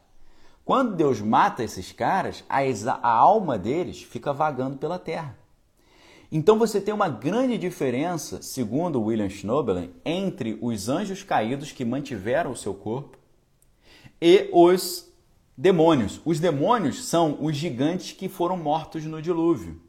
Quando 0.63 0.95
Deus 0.95 1.19
mata 1.19 1.63
esses 1.63 1.91
caras, 1.91 2.43
a, 2.47 2.61
a 3.01 3.11
alma 3.11 3.57
deles 3.57 4.01
fica 4.01 4.31
vagando 4.31 4.77
pela 4.77 4.97
terra. 4.97 5.37
Então 6.31 6.57
você 6.57 6.79
tem 6.79 6.93
uma 6.93 7.09
grande 7.09 7.57
diferença, 7.57 8.41
segundo 8.41 9.01
William 9.01 9.29
Schnobelen, 9.29 9.91
entre 10.05 10.57
os 10.61 10.87
anjos 10.87 11.23
caídos 11.23 11.73
que 11.73 11.83
mantiveram 11.83 12.51
o 12.51 12.55
seu 12.55 12.73
corpo 12.73 13.17
e 14.21 14.49
os 14.53 15.10
demônios. 15.61 16.19
Os 16.25 16.39
demônios 16.39 17.05
são 17.05 17.37
os 17.39 17.55
gigantes 17.55 18.13
que 18.13 18.27
foram 18.27 18.57
mortos 18.57 19.05
no 19.05 19.21
dilúvio. 19.21 19.79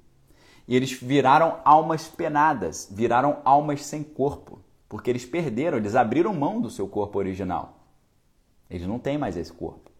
E 0.68 0.76
eles 0.76 0.92
viraram 0.92 1.60
almas 1.64 2.06
penadas, 2.06 2.86
viraram 2.90 3.38
almas 3.42 3.82
sem 3.82 4.02
corpo, 4.02 4.60
porque 4.86 5.08
eles 5.08 5.24
perderam, 5.24 5.78
eles 5.78 5.96
abriram 5.96 6.34
mão 6.34 6.60
do 6.60 6.68
seu 6.68 6.86
corpo 6.86 7.18
original. 7.18 7.86
Eles 8.70 8.86
não 8.86 8.98
têm 8.98 9.16
mais 9.16 9.34
esse 9.34 9.50
corpo. 9.50 9.90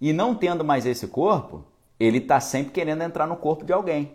E 0.00 0.12
não 0.12 0.32
tendo 0.32 0.64
mais 0.64 0.86
esse 0.86 1.08
corpo, 1.08 1.64
ele 1.98 2.18
está 2.18 2.38
sempre 2.38 2.70
querendo 2.72 3.02
entrar 3.02 3.26
no 3.26 3.36
corpo 3.36 3.64
de 3.64 3.72
alguém. 3.72 4.12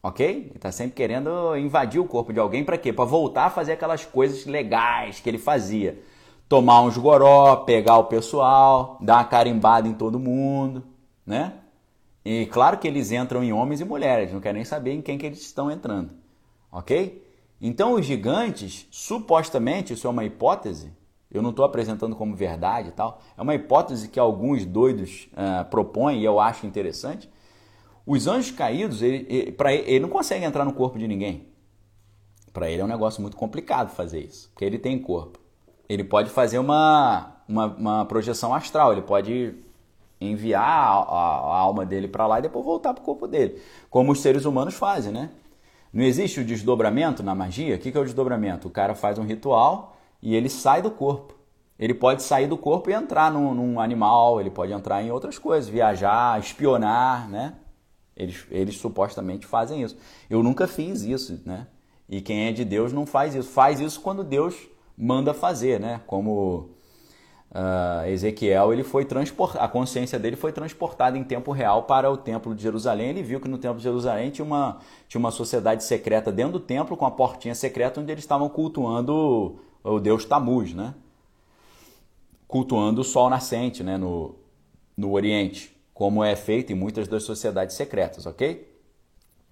Ok? 0.00 0.24
Ele 0.24 0.52
está 0.54 0.70
sempre 0.70 0.94
querendo 0.94 1.56
invadir 1.56 2.00
o 2.00 2.06
corpo 2.06 2.32
de 2.32 2.38
alguém 2.38 2.64
para 2.64 2.78
quê? 2.78 2.92
Para 2.92 3.04
voltar 3.04 3.46
a 3.46 3.50
fazer 3.50 3.72
aquelas 3.72 4.04
coisas 4.04 4.46
legais 4.46 5.18
que 5.18 5.28
ele 5.28 5.38
fazia 5.38 6.00
tomar 6.48 6.82
uns 6.82 6.96
goró, 6.96 7.56
pegar 7.56 7.98
o 7.98 8.04
pessoal, 8.04 8.98
dar 9.00 9.16
uma 9.16 9.24
carimbada 9.24 9.88
em 9.88 9.94
todo 9.94 10.18
mundo, 10.18 10.84
né? 11.24 11.54
E 12.24 12.46
claro 12.46 12.78
que 12.78 12.88
eles 12.88 13.12
entram 13.12 13.42
em 13.42 13.52
homens 13.52 13.80
e 13.80 13.84
mulheres, 13.84 14.32
não 14.32 14.40
querem 14.40 14.56
nem 14.56 14.64
saber 14.64 14.92
em 14.92 15.02
quem 15.02 15.16
que 15.16 15.26
eles 15.26 15.40
estão 15.40 15.70
entrando, 15.70 16.12
ok? 16.70 17.24
Então 17.60 17.94
os 17.94 18.04
gigantes, 18.04 18.86
supostamente, 18.90 19.92
isso 19.92 20.06
é 20.06 20.10
uma 20.10 20.24
hipótese, 20.24 20.92
eu 21.30 21.42
não 21.42 21.50
estou 21.50 21.64
apresentando 21.64 22.16
como 22.16 22.34
verdade 22.34 22.88
e 22.88 22.92
tal, 22.92 23.20
é 23.36 23.42
uma 23.42 23.54
hipótese 23.54 24.08
que 24.08 24.18
alguns 24.18 24.64
doidos 24.64 25.28
uh, 25.32 25.64
propõem 25.68 26.20
e 26.20 26.24
eu 26.24 26.40
acho 26.40 26.66
interessante. 26.66 27.30
Os 28.04 28.28
anjos 28.28 28.52
caídos, 28.52 29.02
ele, 29.02 29.26
ele, 29.28 29.56
ele, 29.58 29.82
ele 29.86 30.00
não 30.00 30.08
consegue 30.08 30.44
entrar 30.44 30.64
no 30.64 30.72
corpo 30.72 30.96
de 30.96 31.08
ninguém. 31.08 31.48
Para 32.52 32.70
ele 32.70 32.80
é 32.80 32.84
um 32.84 32.88
negócio 32.88 33.20
muito 33.20 33.36
complicado 33.36 33.90
fazer 33.90 34.20
isso, 34.20 34.48
porque 34.50 34.64
ele 34.64 34.78
tem 34.78 34.98
corpo 34.98 35.45
ele 35.88 36.04
pode 36.04 36.30
fazer 36.30 36.58
uma, 36.58 37.36
uma, 37.48 37.66
uma 37.66 38.04
projeção 38.04 38.54
astral, 38.54 38.92
ele 38.92 39.02
pode 39.02 39.54
enviar 40.20 40.62
a, 40.62 40.92
a, 40.92 41.38
a 41.54 41.58
alma 41.58 41.84
dele 41.84 42.08
para 42.08 42.26
lá 42.26 42.38
e 42.38 42.42
depois 42.42 42.64
voltar 42.64 42.94
para 42.94 43.02
o 43.02 43.04
corpo 43.04 43.26
dele, 43.26 43.60
como 43.90 44.12
os 44.12 44.20
seres 44.20 44.44
humanos 44.44 44.74
fazem, 44.74 45.12
né? 45.12 45.30
Não 45.92 46.04
existe 46.04 46.40
o 46.40 46.44
desdobramento 46.44 47.22
na 47.22 47.34
magia? 47.34 47.76
O 47.76 47.78
que 47.78 47.96
é 47.96 48.00
o 48.00 48.04
desdobramento? 48.04 48.68
O 48.68 48.70
cara 48.70 48.94
faz 48.94 49.18
um 49.18 49.24
ritual 49.24 49.96
e 50.20 50.34
ele 50.34 50.48
sai 50.48 50.82
do 50.82 50.90
corpo. 50.90 51.34
Ele 51.78 51.94
pode 51.94 52.22
sair 52.22 52.46
do 52.46 52.56
corpo 52.56 52.90
e 52.90 52.92
entrar 52.92 53.30
num, 53.30 53.54
num 53.54 53.80
animal, 53.80 54.40
ele 54.40 54.50
pode 54.50 54.72
entrar 54.72 55.02
em 55.02 55.10
outras 55.10 55.38
coisas, 55.38 55.68
viajar, 55.68 56.38
espionar, 56.40 57.28
né? 57.28 57.54
Eles, 58.16 58.46
eles 58.50 58.76
supostamente 58.78 59.46
fazem 59.46 59.82
isso. 59.82 59.96
Eu 60.28 60.42
nunca 60.42 60.66
fiz 60.66 61.02
isso, 61.02 61.40
né? 61.44 61.66
E 62.08 62.20
quem 62.20 62.46
é 62.46 62.52
de 62.52 62.64
Deus 62.64 62.92
não 62.92 63.04
faz 63.04 63.34
isso. 63.34 63.50
Faz 63.50 63.78
isso 63.78 64.00
quando 64.00 64.24
Deus 64.24 64.54
manda 64.96 65.34
fazer, 65.34 65.78
né? 65.78 66.00
Como 66.06 66.70
uh, 67.50 68.06
Ezequiel, 68.06 68.72
ele 68.72 68.82
foi 68.82 69.04
transportado, 69.04 69.64
a 69.64 69.68
consciência 69.68 70.18
dele 70.18 70.36
foi 70.36 70.52
transportada 70.52 71.18
em 71.18 71.24
tempo 71.24 71.52
real 71.52 71.84
para 71.84 72.10
o 72.10 72.16
templo 72.16 72.54
de 72.54 72.62
Jerusalém. 72.62 73.10
Ele 73.10 73.22
viu 73.22 73.40
que 73.40 73.48
no 73.48 73.58
templo 73.58 73.78
de 73.78 73.82
Jerusalém 73.82 74.30
tinha 74.30 74.44
uma, 74.44 74.78
tinha 75.08 75.18
uma 75.18 75.30
sociedade 75.30 75.84
secreta 75.84 76.32
dentro 76.32 76.54
do 76.54 76.60
templo 76.60 76.96
com 76.96 77.06
a 77.06 77.10
portinha 77.10 77.54
secreta 77.54 78.00
onde 78.00 78.10
eles 78.12 78.24
estavam 78.24 78.48
cultuando 78.48 79.58
o, 79.82 79.94
o 79.96 80.00
deus 80.00 80.24
Tamuz, 80.24 80.72
né? 80.74 80.94
Cultuando 82.46 83.00
o 83.00 83.04
sol 83.04 83.28
nascente, 83.28 83.82
né? 83.82 83.96
No, 83.96 84.34
no 84.96 85.12
Oriente, 85.12 85.76
como 85.92 86.22
é 86.22 86.36
feito 86.36 86.72
em 86.72 86.76
muitas 86.76 87.08
das 87.08 87.22
sociedades 87.24 87.76
secretas, 87.76 88.26
ok? 88.26 88.72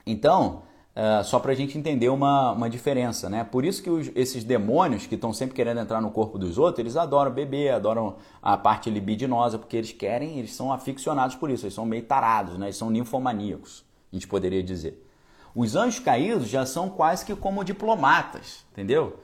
Então, 0.06 0.62
Uh, 0.94 1.24
só 1.24 1.40
para 1.40 1.50
a 1.50 1.54
gente 1.56 1.76
entender 1.76 2.08
uma, 2.08 2.52
uma 2.52 2.70
diferença, 2.70 3.28
né? 3.28 3.42
Por 3.42 3.64
isso 3.64 3.82
que 3.82 3.90
os, 3.90 4.12
esses 4.14 4.44
demônios 4.44 5.08
que 5.08 5.16
estão 5.16 5.32
sempre 5.32 5.52
querendo 5.52 5.80
entrar 5.80 6.00
no 6.00 6.08
corpo 6.08 6.38
dos 6.38 6.56
outros, 6.56 6.78
eles 6.78 6.96
adoram 6.96 7.32
beber, 7.32 7.70
adoram 7.70 8.14
a 8.40 8.56
parte 8.56 8.88
libidinosa, 8.90 9.58
porque 9.58 9.76
eles 9.76 9.90
querem, 9.90 10.38
eles 10.38 10.54
são 10.54 10.72
aficionados 10.72 11.34
por 11.34 11.50
isso, 11.50 11.64
eles 11.64 11.74
são 11.74 11.84
meio 11.84 12.04
tarados, 12.04 12.56
né? 12.56 12.66
Eles 12.66 12.76
são 12.76 12.90
ninfomaníacos, 12.90 13.84
a 14.12 14.14
gente 14.14 14.28
poderia 14.28 14.62
dizer. 14.62 15.04
Os 15.52 15.74
anjos 15.74 15.98
caídos 15.98 16.48
já 16.48 16.64
são 16.64 16.88
quase 16.88 17.24
que 17.24 17.34
como 17.34 17.64
diplomatas, 17.64 18.64
entendeu? 18.70 19.18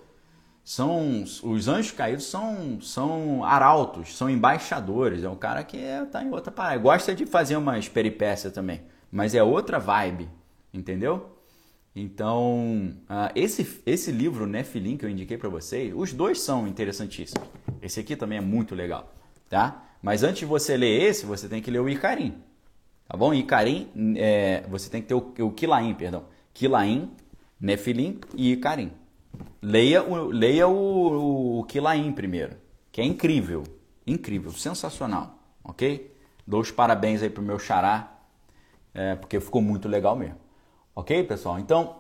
São, 0.65 1.23
os 1.23 1.69
anjos 1.69 1.93
caídos 1.93 2.25
são, 2.27 2.81
são 2.81 3.45
arautos, 3.45 4.17
são 4.17 4.29
embaixadores, 4.29 5.23
é 5.23 5.29
um 5.29 5.37
cara 5.37 5.63
que 5.63 5.77
é, 5.77 6.05
em 6.21 6.33
outra 6.33 6.51
parada, 6.51 6.79
gosta 6.79 7.15
de 7.15 7.27
fazer 7.27 7.57
umas 7.57 7.89
peripécias 7.89 8.53
também, 8.53 8.83
mas 9.11 9.37
é 9.37 9.43
outra 9.43 9.79
vibe, 9.79 10.29
entendeu? 10.75 11.39
Então, 11.95 12.95
uh, 13.03 13.33
esse, 13.35 13.83
esse 13.85 14.13
livro, 14.13 14.47
Nefilim, 14.47 14.97
que 14.97 15.05
eu 15.05 15.11
indiquei 15.11 15.37
para 15.37 15.49
vocês, 15.49 15.93
os 15.95 16.13
dois 16.13 16.41
são 16.41 16.67
interessantíssimos. 16.67 17.49
Esse 17.83 18.01
aqui 18.01 18.15
também 18.15 18.39
é 18.39 18.41
muito 18.41 18.75
legal, 18.75 19.13
tá? 19.49 19.85
Mas 20.01 20.23
antes 20.23 20.41
de 20.41 20.45
você 20.47 20.77
ler 20.77 21.03
esse, 21.03 21.27
você 21.27 21.49
tem 21.49 21.61
que 21.61 21.71
ler 21.71 21.81
o 21.81 21.89
Icarim, 21.89 22.35
Tá 23.11 23.17
bom? 23.17 23.33
Karim, 23.43 23.89
é, 24.17 24.65
você 24.69 24.89
tem 24.89 25.03
que 25.03 25.09
ter 25.09 25.15
o, 25.15 25.35
o 25.43 25.95
perdão. 25.95 26.27
Kilaim, 26.55 27.11
Nefilim 27.61 28.21
e 28.37 28.57
Karim. 28.57 28.93
Leia 29.61 30.05
o, 30.05 30.27
leia 30.27 30.69
o, 30.69 31.59
o 31.59 31.65
primeiro, 32.15 32.57
que 32.93 33.01
é 33.01 33.05
incrível. 33.05 33.65
Incrível, 34.07 34.53
sensacional. 34.53 35.41
Ok? 35.65 36.17
Dou 36.47 36.61
os 36.61 36.71
parabéns 36.71 37.21
aí 37.21 37.29
pro 37.29 37.43
meu 37.43 37.59
xará, 37.59 38.17
é, 38.95 39.17
porque 39.17 39.41
ficou 39.41 39.61
muito 39.61 39.89
legal 39.89 40.15
mesmo. 40.15 40.37
Ok, 41.01 41.25
pessoal? 41.25 41.59
Então, 41.59 41.97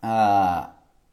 a, 0.00 0.70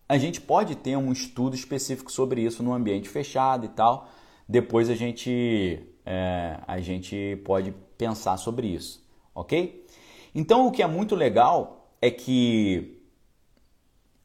a 0.08 0.18
gente 0.18 0.40
pode 0.40 0.76
ter 0.76 0.96
um 0.96 1.12
estudo 1.12 1.54
específico 1.54 2.10
sobre 2.10 2.42
isso 2.42 2.64
no 2.64 2.74
ambiente 2.74 3.10
fechado 3.10 3.66
e 3.66 3.68
tal. 3.68 4.08
Depois 4.48 4.90
a 4.90 4.96
gente, 4.96 5.86
é, 6.06 6.58
a 6.66 6.80
gente 6.80 7.42
pode 7.44 7.74
pensar 7.98 8.38
sobre 8.38 8.68
isso, 8.68 9.06
ok? 9.36 9.86
Então 10.34 10.68
o 10.68 10.72
que 10.72 10.82
é 10.82 10.88
muito 10.88 11.18
legal 11.18 11.90
é 12.02 12.10
que 12.10 12.98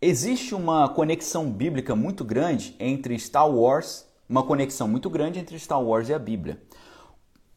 existe 0.00 0.54
uma 0.54 0.88
conexão 0.90 1.50
bíblica 1.50 1.96
muito 1.96 2.24
grande 2.24 2.76
entre 2.78 3.18
Star 3.18 3.50
Wars, 3.50 4.06
uma 4.28 4.44
conexão 4.44 4.86
muito 4.86 5.10
grande 5.10 5.40
entre 5.40 5.58
Star 5.58 5.82
Wars 5.82 6.08
e 6.08 6.14
a 6.14 6.20
Bíblia. 6.20 6.62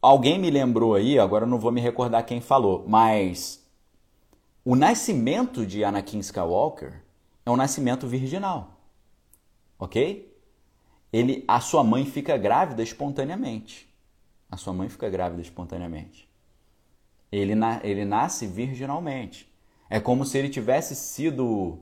Alguém 0.02 0.40
me 0.40 0.50
lembrou 0.50 0.92
aí, 0.92 1.20
agora 1.20 1.46
não 1.46 1.60
vou 1.60 1.70
me 1.70 1.80
recordar 1.80 2.26
quem 2.26 2.40
falou, 2.40 2.84
mas 2.88 3.63
o 4.64 4.74
nascimento 4.74 5.66
de 5.66 5.84
Anakin 5.84 6.18
Skywalker 6.20 7.02
é 7.44 7.50
um 7.50 7.56
nascimento 7.56 8.06
virginal, 8.06 8.80
ok? 9.78 10.32
Ele, 11.12 11.44
a 11.46 11.60
sua 11.60 11.84
mãe 11.84 12.04
fica 12.04 12.36
grávida 12.36 12.82
espontaneamente 12.82 13.94
a 14.54 14.56
sua 14.56 14.72
mãe 14.72 14.88
fica 14.88 15.10
grávida 15.10 15.42
espontaneamente. 15.42 16.30
Ele, 17.30 17.56
na, 17.56 17.80
ele 17.82 18.04
nasce 18.04 18.46
virginalmente. 18.46 19.52
É 19.90 19.98
como 19.98 20.24
se 20.24 20.38
ele 20.38 20.48
tivesse 20.48 20.94
sido 20.94 21.80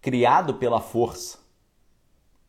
criado 0.00 0.54
pela 0.54 0.80
força. 0.80 1.38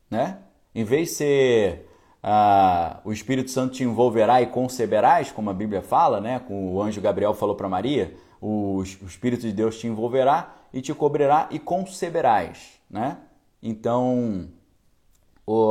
Né? 0.10 0.40
Em 0.74 0.84
vez 0.84 1.10
de 1.10 1.16
ser 1.16 1.90
ah, 2.24 3.00
o 3.06 3.12
Espírito 3.14 3.52
Santo 3.52 3.76
te 3.76 3.84
envolverá 3.84 4.42
e 4.42 4.48
conceberás, 4.48 5.32
como 5.32 5.52
a 5.52 5.54
Bíblia 5.54 5.84
fala, 5.84 6.20
né? 6.20 6.40
com 6.40 6.74
o 6.74 6.82
anjo 6.82 7.00
Gabriel 7.00 7.36
falou 7.36 7.56
para 7.56 7.70
Maria, 7.70 8.16
o, 8.42 8.82
Espírito 8.82 9.44
de 9.44 9.54
Deus 9.54 9.80
te 9.80 9.86
envolverá 9.86 10.56
e 10.74 10.82
te 10.82 10.94
cobrirá 10.94 11.48
e 11.52 11.60
conceberás. 11.60 12.82
Né? 12.90 13.18
Então, 13.62 14.50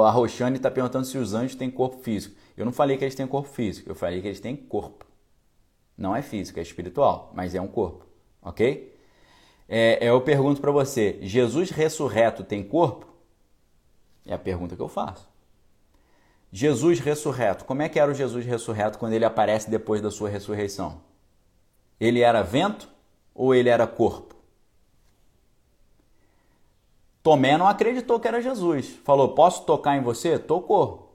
a 0.06 0.10
Roxane 0.10 0.56
está 0.56 0.70
perguntando 0.70 1.04
se 1.04 1.18
os 1.18 1.34
anjos 1.34 1.56
têm 1.56 1.68
corpo 1.68 1.98
físico. 1.98 2.36
Eu 2.56 2.64
não 2.64 2.72
falei 2.72 2.96
que 2.96 3.04
eles 3.04 3.16
têm 3.16 3.26
corpo 3.26 3.48
físico, 3.48 3.90
eu 3.90 3.94
falei 3.94 4.22
que 4.22 4.28
eles 4.28 4.40
têm 4.40 4.54
corpo. 4.54 5.04
Não 5.98 6.14
é 6.14 6.22
físico, 6.22 6.60
é 6.60 6.62
espiritual, 6.62 7.32
mas 7.34 7.54
é 7.54 7.60
um 7.60 7.66
corpo, 7.66 8.06
ok? 8.40 8.96
É, 9.68 9.98
eu 10.00 10.20
pergunto 10.20 10.60
para 10.60 10.70
você: 10.70 11.18
Jesus 11.22 11.70
ressurreto 11.70 12.44
tem 12.44 12.62
corpo? 12.62 13.06
É 14.24 14.34
a 14.34 14.38
pergunta 14.38 14.76
que 14.76 14.82
eu 14.82 14.88
faço. 14.88 15.28
Jesus 16.52 16.98
ressurreto, 16.98 17.64
como 17.64 17.82
é 17.82 17.88
que 17.88 17.98
era 17.98 18.10
o 18.10 18.14
Jesus 18.14 18.44
ressurreto 18.44 18.98
quando 18.98 19.12
ele 19.12 19.24
aparece 19.24 19.70
depois 19.70 20.00
da 20.00 20.10
sua 20.10 20.28
ressurreição? 20.28 21.00
Ele 22.00 22.20
era 22.20 22.42
vento 22.42 22.88
ou 23.34 23.54
ele 23.54 23.68
era 23.68 23.86
corpo? 23.86 24.34
Tomé 27.22 27.58
não 27.58 27.68
acreditou 27.68 28.18
que 28.18 28.26
era 28.26 28.40
Jesus. 28.40 28.98
Falou: 29.04 29.34
Posso 29.34 29.64
tocar 29.64 29.96
em 29.96 30.02
você? 30.02 30.38
Tocou. 30.38 31.14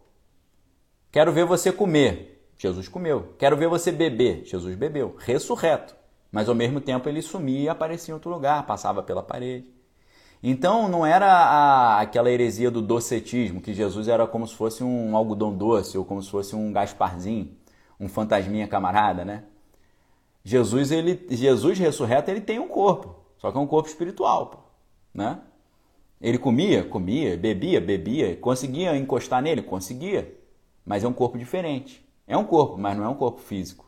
Quero 1.12 1.32
ver 1.32 1.46
você 1.46 1.72
comer. 1.72 2.48
Jesus 2.58 2.88
comeu. 2.88 3.34
Quero 3.40 3.58
ver 3.58 3.68
você 3.68 3.92
beber. 3.92 4.46
Jesus 4.46 4.76
bebeu. 4.76 5.16
Ressurreto. 5.18 5.96
Mas 6.32 6.48
ao 6.50 6.56
mesmo 6.56 6.82
tempo 6.82 7.08
ele 7.08 7.22
sumia 7.22 7.62
e 7.62 7.70
aparecia 7.70 8.12
em 8.12 8.14
outro 8.14 8.30
lugar, 8.30 8.66
passava 8.66 9.02
pela 9.02 9.24
parede. 9.24 9.74
Então 10.44 10.88
não 10.88 11.06
era 11.06 11.26
a, 11.26 12.02
aquela 12.02 12.30
heresia 12.30 12.70
do 12.70 12.82
docetismo, 12.82 13.62
que 13.62 13.74
Jesus 13.74 14.08
era 14.08 14.28
como 14.28 14.46
se 14.46 14.54
fosse 14.54 14.84
um 14.84 15.16
algodão 15.16 15.56
doce 15.56 15.98
ou 15.98 16.06
como 16.06 16.22
se 16.22 16.30
fosse 16.30 16.56
um 16.56 16.72
Gasparzinho, 16.72 17.56
um 18.00 18.08
fantasminha 18.08 18.68
camarada, 18.68 19.24
né? 19.24 19.44
Jesus, 20.46 20.91
ele, 20.91 21.28
Jesus 21.30 21.78
ressurreto, 21.78 22.32
ele 22.32 22.39
tem 22.39 22.60
um 22.60 22.70
corpo, 22.70 23.16
só 23.38 23.52
que 23.52 23.58
é 23.58 23.60
um 23.60 23.68
corpo 23.68 23.89
espiritual, 23.89 24.72
né? 25.14 25.41
Ele 26.22 26.38
comia, 26.38 26.86
comia, 26.86 27.36
bebia, 27.36 27.82
bebia, 27.82 28.38
conseguia 28.38 28.96
encostar 28.96 29.41
nele, 29.41 29.62
conseguia 29.62 30.34
mas 30.86 31.04
é 31.04 31.08
um 31.08 31.14
corpo 31.14 31.38
diferente. 31.38 32.06
É 32.28 32.38
um 32.38 32.46
corpo, 32.46 32.78
mas 32.78 32.96
não 32.96 33.04
é 33.04 33.10
um 33.10 33.16
corpo 33.16 33.41
físico. 33.41 33.86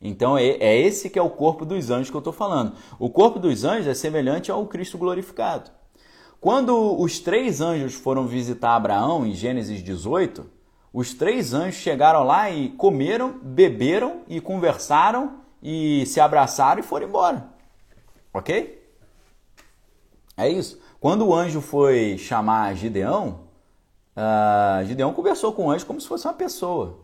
Então 0.00 0.36
é, 0.36 0.48
é 0.48 0.78
esse 0.78 1.08
que 1.08 1.18
é 1.18 1.22
o 1.22 1.30
corpo 1.30 1.64
dos 1.64 1.90
anjos 1.90 2.10
que 2.10 2.16
eu 2.16 2.20
estou 2.20 2.32
falando. 2.32 2.74
O 2.98 3.08
corpo 3.08 3.38
dos 3.38 3.64
anjos 3.64 3.86
é 3.86 3.94
semelhante 3.94 4.50
ao 4.50 4.66
Cristo 4.66 4.98
glorificado. 4.98 5.70
Quando 6.40 6.98
os 6.98 7.18
três 7.18 7.60
anjos 7.60 7.94
foram 7.94 8.26
visitar 8.26 8.74
Abraão 8.74 9.26
em 9.26 9.34
Gênesis 9.34 9.82
18, 9.82 10.46
os 10.92 11.14
três 11.14 11.54
anjos 11.54 11.76
chegaram 11.76 12.24
lá 12.24 12.50
e 12.50 12.70
comeram, 12.70 13.38
beberam 13.42 14.22
e 14.28 14.40
conversaram 14.40 15.40
e 15.62 16.04
se 16.06 16.20
abraçaram 16.20 16.80
e 16.80 16.82
foram 16.82 17.06
embora. 17.06 17.48
Ok? 18.32 18.80
É 20.36 20.48
isso. 20.48 20.80
Quando 21.00 21.26
o 21.26 21.34
anjo 21.34 21.60
foi 21.60 22.18
chamar 22.18 22.74
Gideão, 22.74 23.40
uh, 24.16 24.84
Gideão 24.84 25.12
conversou 25.12 25.52
com 25.52 25.66
o 25.66 25.70
anjo 25.70 25.86
como 25.86 26.00
se 26.00 26.08
fosse 26.08 26.26
uma 26.26 26.34
pessoa. 26.34 26.98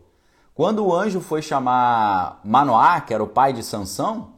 Quando 0.53 0.85
o 0.85 0.93
anjo 0.93 1.21
foi 1.21 1.41
chamar 1.41 2.41
Manoá, 2.43 2.99
que 3.01 3.13
era 3.13 3.23
o 3.23 3.27
pai 3.27 3.53
de 3.53 3.63
Sansão, 3.63 4.33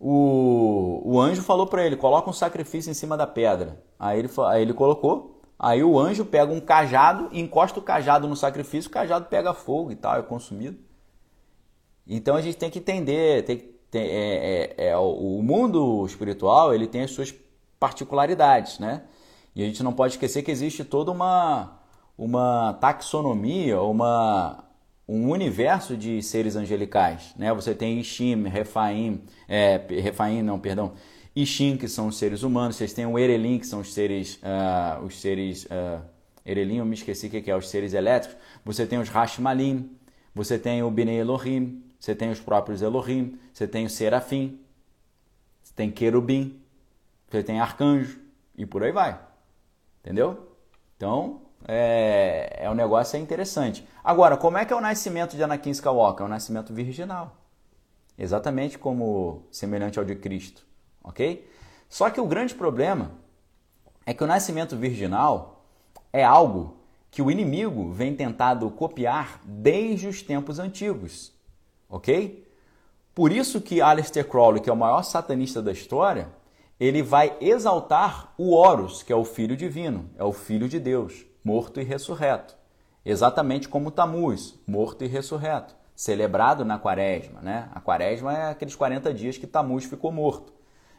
o, 0.00 1.02
o 1.04 1.20
anjo 1.20 1.42
falou 1.42 1.66
para 1.66 1.84
ele: 1.84 1.96
coloca 1.96 2.28
um 2.28 2.32
sacrifício 2.32 2.90
em 2.90 2.94
cima 2.94 3.16
da 3.16 3.26
pedra. 3.26 3.80
Aí 3.98 4.18
ele, 4.18 4.30
aí 4.48 4.62
ele 4.62 4.72
colocou. 4.72 5.31
Aí 5.62 5.84
o 5.84 5.98
anjo 5.98 6.24
pega 6.24 6.52
um 6.52 6.60
cajado, 6.60 7.28
encosta 7.32 7.78
o 7.78 7.82
cajado 7.82 8.26
no 8.26 8.34
sacrifício, 8.34 8.90
o 8.90 8.92
cajado 8.92 9.26
pega 9.26 9.54
fogo 9.54 9.92
e 9.92 9.96
tal, 9.96 10.18
é 10.18 10.22
consumido. 10.22 10.76
Então 12.06 12.34
a 12.34 12.42
gente 12.42 12.56
tem 12.56 12.68
que 12.68 12.80
entender, 12.80 13.44
tem, 13.44 13.58
tem, 13.88 14.02
é, 14.02 14.74
é, 14.76 14.88
é, 14.88 14.96
o 14.96 15.40
mundo 15.40 16.04
espiritual 16.04 16.74
ele 16.74 16.88
tem 16.88 17.02
as 17.02 17.12
suas 17.12 17.32
particularidades, 17.78 18.80
né? 18.80 19.04
E 19.54 19.62
a 19.62 19.66
gente 19.66 19.84
não 19.84 19.92
pode 19.92 20.14
esquecer 20.14 20.42
que 20.42 20.50
existe 20.50 20.84
toda 20.84 21.12
uma 21.12 21.78
uma 22.16 22.74
taxonomia, 22.74 23.80
uma, 23.80 24.64
um 25.08 25.30
universo 25.30 25.96
de 25.96 26.22
seres 26.22 26.56
angelicais. 26.56 27.34
Né? 27.36 27.52
Você 27.52 27.74
tem 27.74 27.98
Ishim, 27.98 28.44
Refaim, 28.44 29.22
é, 29.48 29.80
Refaim 29.88 30.42
não, 30.42 30.58
perdão, 30.58 30.92
Ishim, 31.34 31.76
que 31.76 31.88
são 31.88 32.08
os 32.08 32.16
seres 32.16 32.42
humanos, 32.42 32.76
vocês 32.76 32.92
têm 32.92 33.06
o 33.06 33.18
Erelim, 33.18 33.58
que 33.58 33.66
são 33.66 33.80
os 33.80 33.92
seres, 33.92 34.36
uh, 34.36 35.02
os 35.04 35.20
seres 35.20 35.64
uh, 35.64 36.02
Erelim, 36.44 36.76
eu 36.76 36.84
me 36.84 36.94
esqueci 36.94 37.26
o 37.26 37.30
que 37.30 37.50
é, 37.50 37.56
os 37.56 37.68
seres 37.68 37.94
elétricos, 37.94 38.36
você 38.64 38.86
tem 38.86 38.98
os 38.98 39.08
Hashmalim, 39.08 39.90
você 40.34 40.58
tem 40.58 40.82
o 40.82 40.90
Bnei 40.90 41.20
Elohim, 41.20 41.82
você 41.98 42.14
tem 42.14 42.30
os 42.30 42.40
próprios 42.40 42.82
Elohim, 42.82 43.38
você 43.52 43.66
tem 43.66 43.86
o 43.86 43.90
Serafim, 43.90 44.58
você 45.62 45.72
tem 45.74 45.90
Querubim, 45.90 46.60
você 47.30 47.42
tem 47.42 47.60
Arcanjo, 47.60 48.20
e 48.56 48.66
por 48.66 48.82
aí 48.82 48.92
vai. 48.92 49.18
Entendeu? 50.00 50.56
Então, 50.96 51.42
é, 51.66 52.58
é 52.60 52.70
um 52.70 52.74
negócio 52.74 53.16
é 53.16 53.20
interessante. 53.20 53.86
Agora, 54.02 54.36
como 54.36 54.58
é 54.58 54.64
que 54.64 54.72
é 54.72 54.76
o 54.76 54.80
nascimento 54.80 55.36
de 55.36 55.42
Anakin 55.42 55.70
Skywalker? 55.70 56.24
É 56.24 56.26
um 56.26 56.30
nascimento 56.30 56.74
virginal. 56.74 57.36
Exatamente 58.18 58.78
como 58.78 59.46
semelhante 59.50 59.98
ao 59.98 60.04
de 60.04 60.14
Cristo, 60.16 60.66
ok? 61.02 61.48
Só 61.88 62.10
que 62.10 62.20
o 62.20 62.26
grande 62.26 62.54
problema 62.54 63.12
é 64.06 64.14
que 64.14 64.24
o 64.24 64.26
nascimento 64.26 64.76
virginal 64.76 65.64
é 66.12 66.24
algo 66.24 66.76
que 67.10 67.22
o 67.22 67.30
inimigo 67.30 67.92
vem 67.92 68.16
tentado 68.16 68.70
copiar 68.70 69.40
desde 69.44 70.08
os 70.08 70.22
tempos 70.22 70.58
antigos, 70.58 71.32
ok? 71.88 72.48
Por 73.14 73.30
isso 73.30 73.60
que 73.60 73.82
Aleister 73.82 74.26
Crowley, 74.26 74.62
que 74.62 74.70
é 74.70 74.72
o 74.72 74.76
maior 74.76 75.02
satanista 75.02 75.60
da 75.60 75.72
história, 75.72 76.28
ele 76.80 77.02
vai 77.02 77.36
exaltar 77.40 78.32
o 78.38 78.54
Horus, 78.54 79.02
que 79.02 79.12
é 79.12 79.16
o 79.16 79.24
Filho 79.24 79.56
Divino, 79.56 80.08
é 80.16 80.24
o 80.24 80.32
Filho 80.32 80.68
de 80.68 80.80
Deus 80.80 81.26
morto 81.44 81.80
e 81.80 81.84
ressurreto. 81.84 82.56
Exatamente 83.04 83.68
como 83.68 83.90
Tamuz, 83.90 84.54
morto 84.66 85.04
e 85.04 85.08
ressurreto, 85.08 85.74
celebrado 85.94 86.64
na 86.64 86.78
quaresma. 86.78 87.40
Né? 87.40 87.68
A 87.74 87.80
quaresma 87.80 88.32
é 88.32 88.50
aqueles 88.50 88.76
40 88.76 89.12
dias 89.12 89.36
que 89.36 89.46
Tamuz 89.46 89.84
ficou 89.84 90.12
morto. 90.12 90.52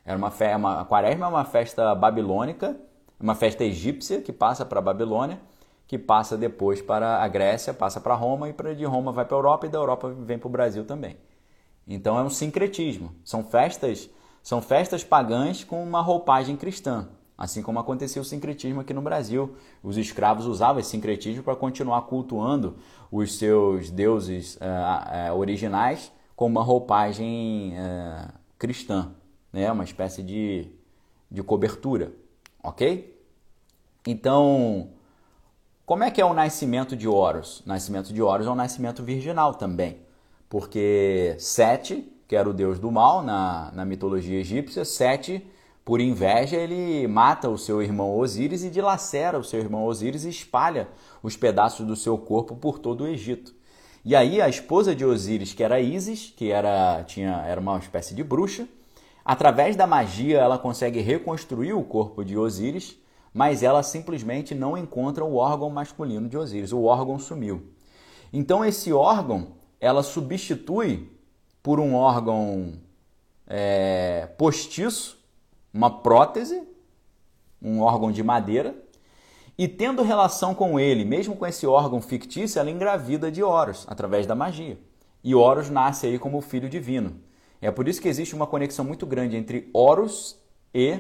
Era 0.06 0.18
uma, 0.18 0.32
fe... 0.32 0.54
uma... 0.56 0.82
A 0.82 0.86
quaresma 0.86 1.26
é 1.26 1.30
uma 1.30 1.46
festa 1.46 1.94
babilônica, 1.96 2.76
uma 3.20 3.36
festa 3.36 3.64
egípcia 3.64 4.22
que 4.22 4.34
passa 4.34 4.66
para 4.66 4.80
a 4.80 4.82
Babilônia, 4.82 5.40
que 5.88 5.98
passa 5.98 6.38
depois 6.38 6.82
para 6.82 7.24
a 7.24 7.28
Grécia, 7.28 7.74
passa 7.74 8.00
para 8.00 8.16
Roma 8.16 8.50
e 8.50 8.76
de 8.76 8.86
Roma 8.86 9.12
vai 9.12 9.26
para 9.26 9.36
a 9.36 9.40
Europa 9.40 9.66
e 9.66 9.70
da 9.70 9.78
Europa 9.78 10.10
vem 10.10 10.38
para 10.38 10.48
o 10.48 10.52
Brasil 10.52 10.86
também. 10.86 11.18
Então 11.88 12.18
é 12.18 12.24
um 12.24 12.30
sincretismo. 12.30 13.14
São 13.24 13.44
festas, 13.44 14.10
são 14.42 14.62
festas 14.62 15.04
pagãs 15.04 15.64
com 15.64 15.84
uma 15.84 16.02
roupagem 16.02 16.56
cristã. 16.56 17.10
Assim 17.38 17.62
como 17.62 17.80
acontecia 17.80 18.22
o 18.22 18.26
sincretismo 18.26 18.82
aqui 18.82 18.94
no 18.94 19.02
Brasil. 19.02 19.56
Os 19.82 19.98
escravos 19.98 20.46
usavam 20.46 20.80
esse 20.80 20.90
sincretismo 20.90 21.44
para 21.44 21.56
continuar 21.56 22.04
cultuando 22.04 22.78
os 23.12 23.38
seus 23.38 23.90
deuses 23.90 24.56
uh, 24.58 25.32
uh, 25.32 25.38
originais 25.38 26.12
com 26.36 26.48
uma 26.48 26.64
roupagem 26.64 27.74
é, 27.78 28.28
cristã, 28.58 29.12
né? 29.54 29.72
uma 29.72 29.84
espécie 29.84 30.24
de, 30.24 30.68
de 31.30 31.44
cobertura, 31.44 32.12
ok? 32.64 33.16
Então, 34.06 34.90
como 35.86 36.04
é 36.04 36.12
que 36.12 36.20
é 36.20 36.26
o 36.26 36.34
nascimento 36.34 36.96
de 36.96 37.08
Horus? 37.08 37.60
O 37.62 37.70
nascimento 37.70 38.12
de 38.12 38.22
Horus 38.22 38.48
é 38.48 38.50
um 38.50 38.56
nascimento 38.56 39.04
virginal 39.04 39.54
também, 39.54 40.00
porque 40.50 41.36
Sete, 41.38 42.12
que 42.28 42.36
era 42.36 42.50
o 42.50 42.54
deus 42.54 42.80
do 42.80 42.92
mal 42.92 43.22
na, 43.22 43.72
na 43.74 43.86
mitologia 43.86 44.40
egípcia, 44.40 44.84
Sete, 44.84 45.46
por 45.86 46.00
inveja, 46.00 46.56
ele 46.56 47.08
mata 47.08 47.50
o 47.50 47.58
seu 47.58 47.82
irmão 47.82 48.18
Osíris 48.18 48.64
e 48.64 48.70
dilacera 48.70 49.38
o 49.38 49.44
seu 49.44 49.60
irmão 49.60 49.86
Osíris 49.86 50.24
e 50.24 50.30
espalha 50.30 50.88
os 51.22 51.36
pedaços 51.36 51.86
do 51.86 51.96
seu 51.96 52.18
corpo 52.18 52.56
por 52.56 52.80
todo 52.80 53.04
o 53.04 53.08
Egito. 53.08 53.54
E 54.06 54.16
aí 54.16 54.42
a 54.42 54.48
esposa 54.48 54.96
de 54.96 55.06
Osíris, 55.06 55.54
que 55.54 55.64
era 55.64 55.80
Isis, 55.80 56.34
que 56.36 56.52
era, 56.52 57.04
tinha, 57.04 57.44
era 57.46 57.60
uma 57.60 57.78
espécie 57.78 58.16
de 58.16 58.24
bruxa, 58.24 58.68
através 59.24 59.76
da 59.76 59.88
magia 59.88 60.40
ela 60.40 60.58
consegue 60.58 61.00
reconstruir 61.00 61.74
o 61.74 61.84
corpo 61.84 62.24
de 62.24 62.38
Osíris, 62.38 62.98
mas 63.34 63.64
ela 63.64 63.82
simplesmente 63.82 64.54
não 64.54 64.78
encontra 64.78 65.24
o 65.24 65.36
órgão 65.36 65.70
masculino 65.70 66.30
de 66.30 66.38
Osíris, 66.38 66.72
o 66.72 66.84
órgão 66.84 67.18
sumiu. 67.18 67.64
Então 68.32 68.64
esse 68.64 68.92
órgão 68.94 69.54
ela 69.80 70.04
substitui 70.04 71.12
por 71.62 71.80
um 71.80 71.96
órgão 71.96 72.74
é, 73.48 74.28
postiço, 74.38 75.18
uma 75.74 75.90
prótese, 75.90 76.64
um 77.62 77.82
órgão 77.82 78.12
de 78.12 78.22
madeira, 78.22 78.76
e 79.58 79.68
tendo 79.68 80.02
relação 80.02 80.56
com 80.56 80.80
ele, 80.80 81.06
mesmo 81.06 81.36
com 81.36 81.46
esse 81.46 81.66
órgão 81.68 82.02
fictício, 82.02 82.60
ela 82.60 82.72
engravida 82.72 83.32
de 83.32 83.44
Horus, 83.44 83.86
através 83.88 84.26
da 84.26 84.34
magia. 84.34 84.80
E 85.24 85.36
Horus 85.36 85.70
nasce 85.70 86.08
aí 86.08 86.18
como 86.18 86.42
filho 86.42 86.68
divino. 86.68 87.16
É 87.64 87.72
por 87.72 87.88
isso 87.88 88.02
que 88.02 88.10
existe 88.10 88.36
uma 88.36 88.46
conexão 88.46 88.84
muito 88.84 89.06
grande 89.06 89.38
entre 89.38 89.70
Horus 89.74 90.38
e 90.74 91.00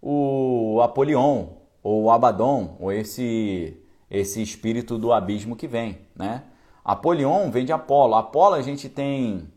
o 0.00 0.80
Apolion, 0.80 1.48
ou 1.82 2.04
o 2.04 2.10
Abaddon, 2.12 2.76
ou 2.78 2.92
esse, 2.92 3.76
esse 4.08 4.40
espírito 4.40 4.96
do 4.96 5.12
abismo 5.12 5.56
que 5.56 5.66
vem. 5.66 5.98
Né? 6.14 6.44
Apolion 6.84 7.50
vem 7.50 7.64
de 7.64 7.72
Apolo. 7.72 8.14
Apolo 8.14 8.54
a 8.54 8.62
gente 8.62 8.88
tem 8.88 9.48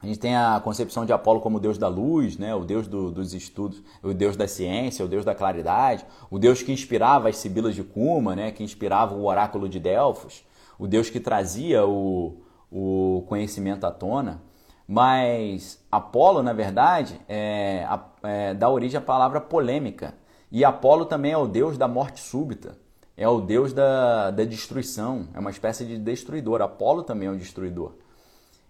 a 0.00 0.06
gente 0.06 0.18
tem 0.18 0.36
a 0.36 0.60
concepção 0.62 1.06
de 1.06 1.14
Apolo 1.14 1.40
como 1.40 1.58
deus 1.58 1.78
da 1.78 1.88
luz, 1.88 2.36
né? 2.36 2.54
o 2.54 2.62
deus 2.62 2.86
do, 2.86 3.10
dos 3.10 3.32
estudos, 3.32 3.82
o 4.02 4.12
deus 4.12 4.36
da 4.36 4.46
ciência, 4.46 5.02
o 5.02 5.08
deus 5.08 5.24
da 5.24 5.34
claridade, 5.34 6.04
o 6.30 6.38
deus 6.38 6.62
que 6.62 6.70
inspirava 6.70 7.30
as 7.30 7.38
sibilas 7.38 7.74
de 7.74 7.82
Cuma, 7.82 8.36
né? 8.36 8.52
que 8.52 8.62
inspirava 8.62 9.14
o 9.14 9.24
oráculo 9.24 9.66
de 9.66 9.80
Delfos, 9.80 10.44
o 10.78 10.86
deus 10.86 11.08
que 11.08 11.18
trazia 11.18 11.86
o, 11.86 12.36
o 12.70 13.24
conhecimento 13.26 13.86
à 13.86 13.90
tona. 13.90 14.46
Mas 14.90 15.84
Apolo, 15.92 16.42
na 16.42 16.54
verdade, 16.54 17.20
é, 17.28 17.86
é, 18.22 18.54
dá 18.54 18.70
origem 18.70 18.96
à 18.96 19.02
palavra 19.02 19.38
polêmica. 19.38 20.14
E 20.50 20.64
Apolo 20.64 21.04
também 21.04 21.32
é 21.32 21.36
o 21.36 21.46
deus 21.46 21.76
da 21.76 21.86
morte 21.86 22.20
súbita, 22.20 22.74
é 23.14 23.28
o 23.28 23.38
deus 23.38 23.74
da, 23.74 24.30
da 24.30 24.44
destruição, 24.44 25.28
é 25.34 25.38
uma 25.38 25.50
espécie 25.50 25.84
de 25.84 25.98
destruidor. 25.98 26.62
Apolo 26.62 27.02
também 27.02 27.28
é 27.28 27.30
um 27.30 27.36
destruidor. 27.36 27.92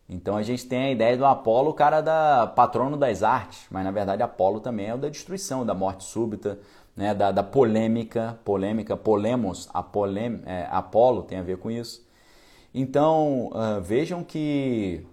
Então 0.08 0.36
a 0.36 0.42
gente 0.42 0.66
tem 0.66 0.86
a 0.86 0.90
ideia 0.90 1.16
do 1.16 1.24
Apolo, 1.24 1.70
o 1.70 1.74
cara 1.74 2.00
da 2.00 2.48
patrono 2.48 2.96
das 2.96 3.22
artes, 3.22 3.66
mas 3.70 3.84
na 3.84 3.92
verdade 3.92 4.20
Apolo 4.20 4.58
também 4.58 4.88
é 4.88 4.94
o 4.94 4.98
da 4.98 5.08
destruição, 5.08 5.64
da 5.64 5.74
morte 5.74 6.02
súbita, 6.02 6.58
né, 6.96 7.14
da, 7.14 7.30
da 7.30 7.44
polêmica, 7.44 8.40
polêmica, 8.44 8.96
polemos, 8.96 9.68
a 9.72 9.84
polem, 9.84 10.42
é, 10.46 10.66
Apolo 10.68 11.22
tem 11.22 11.38
a 11.38 11.42
ver 11.42 11.58
com 11.58 11.70
isso. 11.70 12.04
Então 12.74 13.50
uh, 13.52 13.80
vejam 13.80 14.24
que 14.24 15.06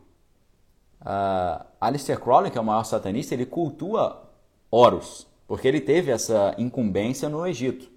uh, 1.06 1.65
Aleister 1.80 2.19
Crowley, 2.19 2.52
que 2.52 2.57
é 2.57 2.61
o 2.61 2.65
maior 2.65 2.84
satanista, 2.84 3.34
ele 3.34 3.45
cultua 3.45 4.23
Horus, 4.72 5.27
porque 5.48 5.68
ele 5.68 5.80
teve 5.80 6.11
essa 6.11 6.56
incumbência 6.57 7.30
no 7.30 7.45
Egito. 7.45 7.90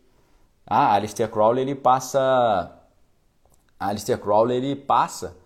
Ah, 0.66 0.94
Aleister 0.94 1.28
Crowley 1.28 1.62
ele 1.62 1.74
passa, 1.74 2.70
Aleister 3.80 4.18
Crowley 4.18 4.58
ele 4.58 4.76
passa 4.76 5.36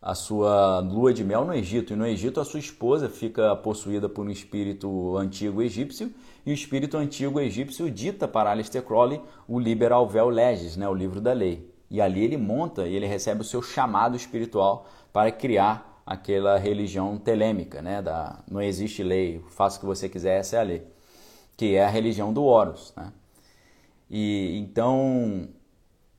a 0.00 0.14
sua 0.14 0.78
lua 0.78 1.12
de 1.12 1.24
mel 1.24 1.44
no 1.44 1.52
Egito. 1.52 1.92
E 1.92 1.96
no 1.96 2.06
Egito 2.06 2.40
a 2.40 2.44
sua 2.44 2.60
esposa 2.60 3.08
fica 3.08 3.56
possuída 3.56 4.08
por 4.08 4.24
um 4.24 4.30
espírito 4.30 5.16
antigo 5.16 5.60
egípcio 5.60 6.14
e 6.46 6.52
o 6.52 6.54
espírito 6.54 6.96
antigo 6.96 7.40
egípcio 7.40 7.90
dita 7.90 8.28
para 8.28 8.50
Aleister 8.50 8.82
Crowley 8.82 9.20
o 9.48 9.58
Liberal 9.58 10.08
Vel 10.08 10.28
Legis, 10.28 10.76
né, 10.76 10.88
o 10.88 10.94
livro 10.94 11.20
da 11.20 11.32
lei. 11.32 11.68
E 11.90 12.00
ali 12.00 12.22
ele 12.22 12.36
monta 12.36 12.86
e 12.86 12.94
ele 12.94 13.06
recebe 13.06 13.40
o 13.40 13.44
seu 13.44 13.60
chamado 13.60 14.16
espiritual 14.16 14.86
para 15.12 15.32
criar 15.32 15.97
aquela 16.08 16.56
religião 16.56 17.18
telêmica, 17.18 17.82
né, 17.82 18.00
da 18.00 18.42
não 18.50 18.62
existe 18.62 19.02
lei, 19.02 19.44
faça 19.50 19.76
o 19.76 19.80
que 19.80 19.86
você 19.86 20.08
quiser, 20.08 20.38
essa 20.38 20.56
é 20.56 20.60
a 20.60 20.62
lei, 20.62 20.86
que 21.54 21.76
é 21.76 21.84
a 21.84 21.88
religião 21.88 22.32
do 22.32 22.44
Horus, 22.44 22.94
né? 22.96 23.12
E 24.08 24.58
então 24.58 25.50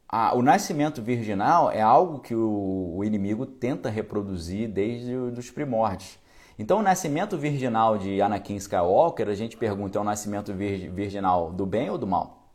a, 0.07 0.35
o 0.35 0.43
nascimento 0.43 1.01
virginal 1.01 1.71
é 1.71 1.81
algo 1.81 2.19
que 2.19 2.35
o, 2.35 2.97
o 2.97 3.03
inimigo 3.03 3.47
tenta 3.47 3.89
reproduzir 3.89 4.69
desde 4.69 5.15
os 5.15 5.49
primórdios. 5.49 6.19
Então, 6.59 6.79
o 6.79 6.83
nascimento 6.83 7.35
virginal 7.35 7.97
de 7.97 8.21
Anakin 8.21 8.57
Skywalker, 8.57 9.27
a 9.27 9.33
gente 9.33 9.57
pergunta, 9.57 9.97
é 9.97 10.01
o 10.01 10.03
nascimento 10.03 10.53
vir, 10.53 10.91
virginal 10.91 11.51
do 11.51 11.65
bem 11.65 11.89
ou 11.89 11.97
do 11.97 12.05
mal? 12.05 12.51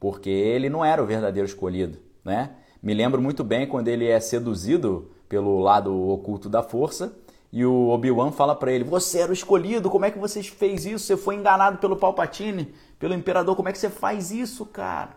Porque 0.00 0.30
ele 0.30 0.68
não 0.68 0.84
era 0.84 1.00
o 1.00 1.06
verdadeiro 1.06 1.46
escolhido, 1.46 1.98
né? 2.24 2.50
Me 2.82 2.94
lembro 2.94 3.22
muito 3.22 3.44
bem 3.44 3.66
quando 3.68 3.86
ele 3.86 4.08
é 4.08 4.18
seduzido 4.18 5.12
pelo 5.28 5.58
lado 5.60 5.94
oculto 6.10 6.48
da 6.48 6.62
força 6.62 7.12
e 7.52 7.64
o 7.64 7.88
Obi-Wan 7.88 8.32
fala 8.32 8.54
para 8.54 8.72
ele: 8.72 8.84
"Você 8.84 9.18
era 9.18 9.30
o 9.30 9.34
escolhido, 9.34 9.90
como 9.90 10.04
é 10.04 10.10
que 10.10 10.18
você 10.18 10.42
fez 10.42 10.84
isso? 10.84 11.04
Você 11.04 11.16
foi 11.16 11.34
enganado 11.34 11.78
pelo 11.78 11.96
Palpatine, 11.96 12.74
pelo 12.98 13.14
imperador, 13.14 13.56
como 13.56 13.68
é 13.68 13.72
que 13.72 13.78
você 13.78 13.90
faz 13.90 14.30
isso, 14.30 14.66
cara?" 14.66 15.16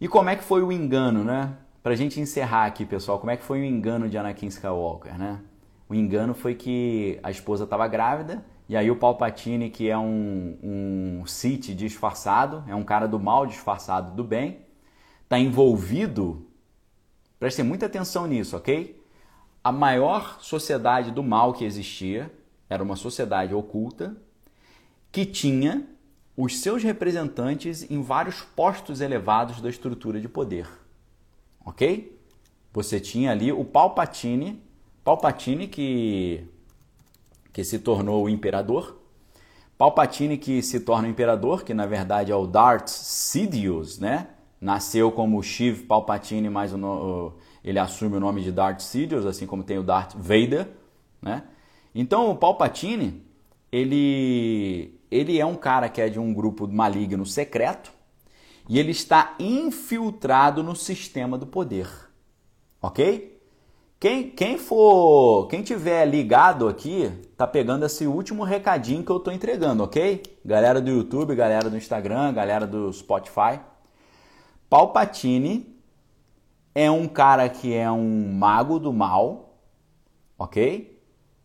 E 0.00 0.06
como 0.08 0.28
é 0.28 0.36
que 0.36 0.44
foi 0.44 0.62
o 0.62 0.70
engano, 0.70 1.24
né? 1.24 1.54
Pra 1.82 1.94
gente 1.94 2.20
encerrar 2.20 2.66
aqui, 2.66 2.84
pessoal, 2.84 3.18
como 3.18 3.30
é 3.30 3.36
que 3.36 3.44
foi 3.44 3.60
o 3.60 3.64
engano 3.64 4.08
de 4.08 4.18
Anakin 4.18 4.48
Skywalker, 4.48 5.18
né? 5.18 5.40
O 5.88 5.94
engano 5.94 6.34
foi 6.34 6.54
que 6.54 7.18
a 7.22 7.30
esposa 7.30 7.64
estava 7.64 7.86
grávida 7.86 8.44
e 8.68 8.76
aí 8.76 8.90
o 8.90 8.96
Palpatine, 8.96 9.70
que 9.70 9.88
é 9.88 9.96
um, 9.96 10.58
um 10.62 11.26
Sith 11.26 11.74
disfarçado, 11.74 12.64
é 12.66 12.74
um 12.74 12.82
cara 12.82 13.06
do 13.06 13.20
mal 13.20 13.46
disfarçado 13.46 14.14
do 14.14 14.24
bem, 14.24 14.58
está 15.22 15.38
envolvido. 15.38 16.44
Prestem 17.38 17.64
muita 17.64 17.86
atenção 17.86 18.26
nisso, 18.26 18.56
ok? 18.56 19.02
A 19.62 19.70
maior 19.70 20.38
sociedade 20.40 21.10
do 21.10 21.22
mal 21.22 21.52
que 21.52 21.64
existia 21.64 22.32
era 22.68 22.82
uma 22.82 22.96
sociedade 22.96 23.54
oculta 23.54 24.16
que 25.12 25.24
tinha 25.26 25.86
os 26.36 26.58
seus 26.58 26.82
representantes 26.82 27.90
em 27.90 28.02
vários 28.02 28.42
postos 28.42 29.00
elevados 29.00 29.60
da 29.60 29.68
estrutura 29.68 30.20
de 30.20 30.28
poder. 30.28 30.68
Ok? 31.64 32.16
Você 32.72 33.00
tinha 33.00 33.30
ali 33.30 33.50
o 33.50 33.64
Palpatine, 33.64 34.62
Palpatine 35.02 35.66
que, 35.66 36.46
que 37.52 37.64
se 37.64 37.78
tornou 37.78 38.24
o 38.24 38.28
imperador, 38.28 39.00
Palpatine 39.78 40.38
que 40.38 40.62
se 40.62 40.80
torna 40.80 41.08
o 41.08 41.10
imperador, 41.10 41.64
que 41.64 41.74
na 41.74 41.86
verdade 41.86 42.32
é 42.32 42.36
o 42.36 42.46
Darth 42.46 42.88
Sidious, 42.88 43.98
né? 43.98 44.28
Nasceu 44.60 45.12
como 45.12 45.42
Shiv 45.42 45.84
Palpatine, 45.84 46.48
mas 46.48 46.72
o, 46.72 47.32
ele 47.62 47.78
assume 47.78 48.16
o 48.16 48.20
nome 48.20 48.42
de 48.42 48.50
Darth 48.50 48.80
Sidious, 48.80 49.26
assim 49.26 49.46
como 49.46 49.62
tem 49.62 49.78
o 49.78 49.82
Darth 49.82 50.14
Vader, 50.16 50.68
né? 51.20 51.44
Então 51.94 52.30
o 52.30 52.36
Palpatine, 52.36 53.22
ele 53.70 54.94
ele 55.10 55.38
é 55.38 55.46
um 55.46 55.54
cara 55.54 55.88
que 55.88 56.00
é 56.00 56.08
de 56.08 56.18
um 56.18 56.34
grupo 56.34 56.66
maligno 56.66 57.24
secreto 57.24 57.92
e 58.68 58.78
ele 58.78 58.90
está 58.90 59.34
infiltrado 59.38 60.62
no 60.62 60.74
sistema 60.74 61.38
do 61.38 61.46
poder. 61.46 61.88
Ok? 62.82 63.36
Quem, 63.98 64.28
quem 64.30 64.58
for, 64.58 65.46
quem 65.48 65.62
tiver 65.62 66.04
ligado 66.04 66.68
aqui, 66.68 67.10
tá 67.34 67.46
pegando 67.46 67.86
esse 67.86 68.06
último 68.06 68.44
recadinho 68.44 69.02
que 69.02 69.10
eu 69.10 69.18
tô 69.18 69.30
entregando, 69.30 69.82
ok? 69.82 70.22
Galera 70.44 70.82
do 70.82 70.90
YouTube, 70.90 71.34
galera 71.34 71.70
do 71.70 71.76
Instagram, 71.76 72.34
galera 72.34 72.66
do 72.66 72.92
Spotify. 72.92 73.58
Palpatine 74.68 75.74
é 76.74 76.90
um 76.90 77.08
cara 77.08 77.48
que 77.48 77.72
é 77.72 77.90
um 77.90 78.32
mago 78.32 78.78
do 78.78 78.92
mal, 78.92 79.58
ok? 80.38 81.00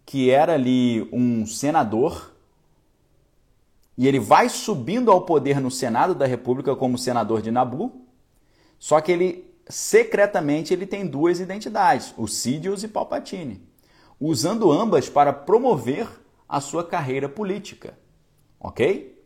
Que 0.05 0.29
era 0.29 0.53
ali 0.53 1.07
um 1.13 1.45
senador 1.45 2.31
e 3.97 4.07
ele 4.07 4.19
vai 4.19 4.49
subindo 4.49 5.11
ao 5.11 5.21
poder 5.21 5.59
no 5.59 5.69
Senado 5.69 6.15
da 6.15 6.25
República 6.25 6.75
como 6.75 6.97
senador 6.97 7.41
de 7.41 7.51
Nabu, 7.51 8.07
só 8.79 8.99
que 8.99 9.11
ele 9.11 9.53
secretamente 9.69 10.73
ele 10.73 10.87
tem 10.87 11.05
duas 11.05 11.39
identidades, 11.39 12.13
o 12.17 12.27
Sidious 12.27 12.83
e 12.83 12.87
Palpatine, 12.87 13.61
usando 14.19 14.71
ambas 14.71 15.07
para 15.07 15.31
promover 15.31 16.07
a 16.49 16.59
sua 16.59 16.83
carreira 16.83 17.29
política. 17.29 17.97
OK? 18.59 19.23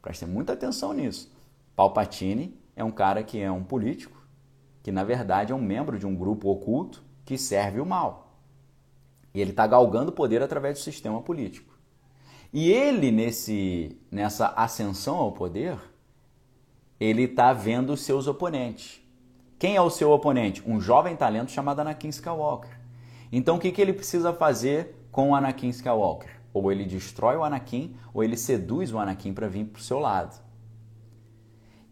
Prestem 0.00 0.28
muita 0.28 0.52
atenção 0.52 0.92
nisso. 0.92 1.30
Palpatine 1.74 2.56
é 2.74 2.82
um 2.82 2.90
cara 2.90 3.22
que 3.22 3.38
é 3.38 3.50
um 3.50 3.62
político, 3.62 4.20
que 4.82 4.90
na 4.90 5.04
verdade 5.04 5.52
é 5.52 5.54
um 5.54 5.60
membro 5.60 5.98
de 5.98 6.06
um 6.06 6.14
grupo 6.14 6.50
oculto 6.50 7.02
que 7.24 7.38
serve 7.38 7.80
o 7.80 7.86
mal. 7.86 8.36
E 9.34 9.40
ele 9.40 9.50
está 9.50 9.66
galgando 9.66 10.12
poder 10.12 10.42
através 10.42 10.78
do 10.78 10.82
sistema 10.82 11.20
político. 11.22 11.72
E 12.52 12.70
ele, 12.70 13.10
nesse, 13.10 13.98
nessa 14.10 14.48
ascensão 14.48 15.16
ao 15.16 15.32
poder, 15.32 15.78
ele 17.00 17.22
está 17.22 17.52
vendo 17.52 17.94
os 17.94 18.02
seus 18.02 18.26
oponentes. 18.26 19.00
Quem 19.58 19.76
é 19.76 19.80
o 19.80 19.88
seu 19.88 20.10
oponente? 20.10 20.62
Um 20.66 20.80
jovem 20.80 21.16
talento 21.16 21.50
chamado 21.50 21.80
Anakin 21.80 22.08
Skywalker. 22.08 22.78
Então 23.30 23.56
o 23.56 23.58
que, 23.58 23.72
que 23.72 23.80
ele 23.80 23.92
precisa 23.92 24.32
fazer 24.32 25.06
com 25.10 25.30
o 25.30 25.34
Anakin 25.34 25.68
Skywalker? 25.68 26.42
Ou 26.52 26.70
ele 26.70 26.84
destrói 26.84 27.36
o 27.36 27.44
Anakin, 27.44 27.96
ou 28.12 28.22
ele 28.22 28.36
seduz 28.36 28.92
o 28.92 28.98
Anakin 28.98 29.32
para 29.32 29.48
vir 29.48 29.64
para 29.64 29.80
o 29.80 29.82
seu 29.82 29.98
lado. 29.98 30.41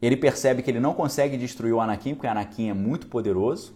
Ele 0.01 0.17
percebe 0.17 0.63
que 0.63 0.71
ele 0.71 0.81
não 0.81 0.95
consegue 0.95 1.37
destruir 1.37 1.75
o 1.75 1.81
Anakin, 1.81 2.15
porque 2.15 2.27
Anakin 2.27 2.71
é 2.71 2.75
muito 2.75 3.07
poderoso. 3.07 3.75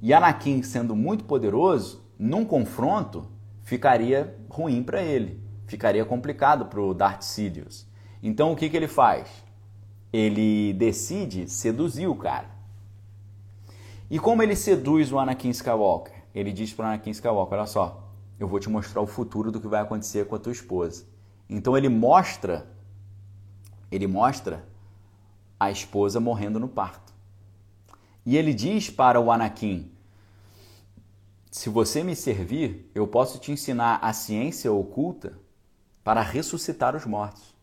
E 0.00 0.14
Anakin, 0.14 0.62
sendo 0.62 0.94
muito 0.94 1.24
poderoso, 1.24 2.04
num 2.18 2.44
confronto, 2.44 3.26
ficaria 3.64 4.38
ruim 4.48 4.82
para 4.82 5.02
ele. 5.02 5.42
Ficaria 5.66 6.04
complicado 6.04 6.66
para 6.66 6.80
o 6.80 6.94
Darth 6.94 7.22
Sidious. 7.22 7.86
Então 8.22 8.52
o 8.52 8.56
que, 8.56 8.68
que 8.68 8.76
ele 8.76 8.88
faz? 8.88 9.28
Ele 10.12 10.72
decide 10.72 11.48
seduzir 11.48 12.06
o 12.06 12.14
cara. 12.14 12.48
E 14.10 14.18
como 14.18 14.42
ele 14.42 14.56
seduz 14.56 15.12
o 15.12 15.18
Anakin 15.18 15.50
Skywalker? 15.50 16.14
Ele 16.34 16.52
diz 16.52 16.72
para 16.72 16.84
o 16.84 16.88
Anakin 16.88 17.10
Skywalker: 17.10 17.58
Olha 17.58 17.66
só, 17.66 18.08
eu 18.38 18.48
vou 18.48 18.58
te 18.58 18.70
mostrar 18.70 19.02
o 19.02 19.06
futuro 19.06 19.50
do 19.50 19.60
que 19.60 19.66
vai 19.66 19.82
acontecer 19.82 20.26
com 20.26 20.36
a 20.36 20.38
tua 20.38 20.52
esposa. 20.52 21.04
Então 21.50 21.76
ele 21.76 21.88
mostra, 21.88 22.66
ele 23.90 24.06
mostra 24.06 24.64
a 25.58 25.70
esposa 25.70 26.20
morrendo 26.20 26.60
no 26.60 26.68
parto. 26.68 27.12
E 28.24 28.36
ele 28.36 28.52
diz 28.52 28.90
para 28.90 29.20
o 29.20 29.30
Anakin: 29.30 29.90
Se 31.50 31.68
você 31.68 32.04
me 32.04 32.14
servir, 32.14 32.90
eu 32.94 33.06
posso 33.06 33.38
te 33.38 33.50
ensinar 33.50 33.98
a 34.02 34.12
ciência 34.12 34.72
oculta 34.72 35.38
para 36.04 36.22
ressuscitar 36.22 36.94
os 36.94 37.04
mortos. 37.06 37.54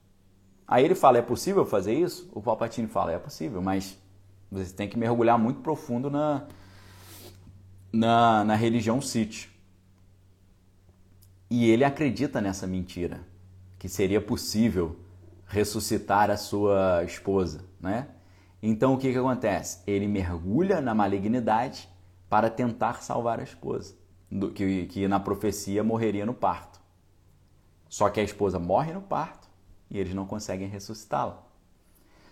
Aí 0.67 0.84
ele 0.84 0.95
fala: 0.95 1.17
É 1.17 1.22
possível 1.22 1.65
fazer 1.65 1.93
isso? 1.93 2.30
O 2.34 2.41
Palpatine 2.41 2.88
fala: 2.88 3.11
É 3.11 3.19
possível, 3.19 3.61
mas 3.61 3.97
você 4.51 4.73
tem 4.73 4.89
que 4.89 4.97
mergulhar 4.97 5.38
muito 5.38 5.61
profundo 5.61 6.09
na, 6.09 6.47
na, 7.91 8.43
na 8.43 8.55
religião 8.55 9.01
Sith. 9.01 9.49
E 11.49 11.69
ele 11.69 11.84
acredita 11.84 12.41
nessa 12.41 12.65
mentira, 12.65 13.22
que 13.77 13.88
seria 13.88 14.19
possível 14.19 14.99
ressuscitar 15.47 16.31
a 16.31 16.38
sua 16.38 17.03
esposa, 17.03 17.63
né? 17.85 18.09
Então 18.61 18.93
o 18.93 18.97
que, 18.97 19.11
que 19.11 19.17
acontece? 19.17 19.81
Ele 19.87 20.07
mergulha 20.07 20.81
na 20.81 20.93
malignidade 20.93 21.87
para 22.29 22.49
tentar 22.49 23.01
salvar 23.01 23.39
a 23.39 23.43
esposa, 23.43 23.95
do, 24.29 24.51
que, 24.51 24.87
que 24.87 25.07
na 25.07 25.19
profecia 25.19 25.83
morreria 25.83 26.25
no 26.25 26.33
parto. 26.33 26.81
Só 27.87 28.09
que 28.09 28.19
a 28.19 28.23
esposa 28.23 28.59
morre 28.59 28.91
no 28.91 29.01
parto 29.01 29.47
e 29.89 29.97
eles 29.97 30.13
não 30.13 30.25
conseguem 30.25 30.67
ressuscitá-la. 30.67 31.43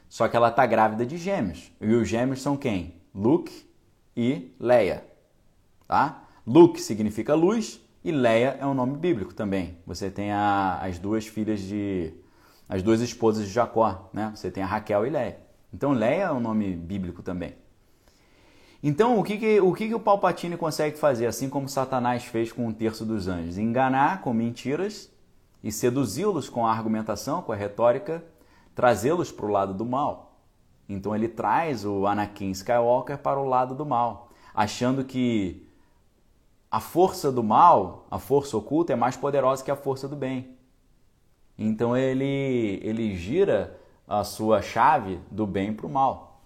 Só 0.09 0.27
que 0.27 0.35
ela 0.35 0.49
está 0.49 0.65
grávida 0.65 1.05
de 1.05 1.17
gêmeos. 1.17 1.71
E 1.79 1.93
os 1.93 2.07
gêmeos 2.07 2.41
são 2.41 2.57
quem? 2.57 3.01
Luke 3.15 3.67
e 4.15 4.53
Leia. 4.59 5.05
Tá? 5.87 6.23
Luke 6.45 6.81
significa 6.81 7.33
luz 7.33 7.79
e 8.03 8.11
Leia 8.11 8.57
é 8.59 8.65
um 8.65 8.73
nome 8.73 8.97
bíblico 8.97 9.33
também. 9.33 9.77
Você 9.85 10.11
tem 10.11 10.31
a, 10.31 10.79
as 10.81 10.99
duas 10.99 11.25
filhas 11.25 11.61
de. 11.61 12.13
As 12.73 12.81
duas 12.81 13.01
esposas 13.01 13.45
de 13.45 13.51
Jacó, 13.53 14.09
né? 14.11 14.31
Você 14.33 14.49
tem 14.49 14.63
a 14.63 14.65
Raquel 14.65 15.05
e 15.05 15.09
Leia. 15.11 15.37
Então 15.71 15.91
Leia 15.91 16.23
é 16.23 16.31
um 16.31 16.39
nome 16.39 16.75
bíblico 16.75 17.21
também. 17.21 17.53
Então, 18.81 19.19
o 19.19 19.23
que, 19.23 19.37
que, 19.37 19.61
o 19.61 19.71
que, 19.75 19.89
que 19.89 19.93
o 19.93 19.99
Palpatine 19.99 20.57
consegue 20.57 20.97
fazer, 20.97 21.27
assim 21.27 21.47
como 21.47 21.69
Satanás 21.69 22.25
fez 22.25 22.51
com 22.51 22.65
um 22.65 22.73
terço 22.73 23.05
dos 23.05 23.27
anjos? 23.27 23.59
Enganar 23.59 24.21
com 24.21 24.33
mentiras 24.33 25.11
e 25.63 25.71
seduzi-los 25.71 26.49
com 26.49 26.65
a 26.65 26.71
argumentação, 26.71 27.43
com 27.43 27.51
a 27.51 27.55
retórica 27.55 28.23
trazê-los 28.73 29.31
para 29.31 29.45
o 29.45 29.49
lado 29.49 29.75
do 29.75 29.85
mal. 29.85 30.39
Então 30.89 31.15
ele 31.15 31.27
traz 31.27 31.85
o 31.85 32.07
Anakin 32.07 32.49
Skywalker 32.49 33.19
para 33.19 33.39
o 33.39 33.45
lado 33.45 33.75
do 33.75 33.85
mal, 33.85 34.31
achando 34.51 35.03
que 35.03 35.63
a 36.71 36.79
força 36.79 37.31
do 37.31 37.43
mal, 37.43 38.07
a 38.09 38.17
força 38.17 38.57
oculta, 38.57 38.93
é 38.93 38.95
mais 38.95 39.15
poderosa 39.15 39.63
que 39.63 39.69
a 39.69 39.75
força 39.75 40.07
do 40.07 40.15
bem. 40.15 40.52
Então 41.57 41.95
ele, 41.95 42.79
ele 42.83 43.15
gira 43.15 43.79
a 44.07 44.23
sua 44.23 44.61
chave 44.61 45.19
do 45.29 45.45
bem 45.45 45.73
para 45.73 45.85
o 45.85 45.89
mal. 45.89 46.41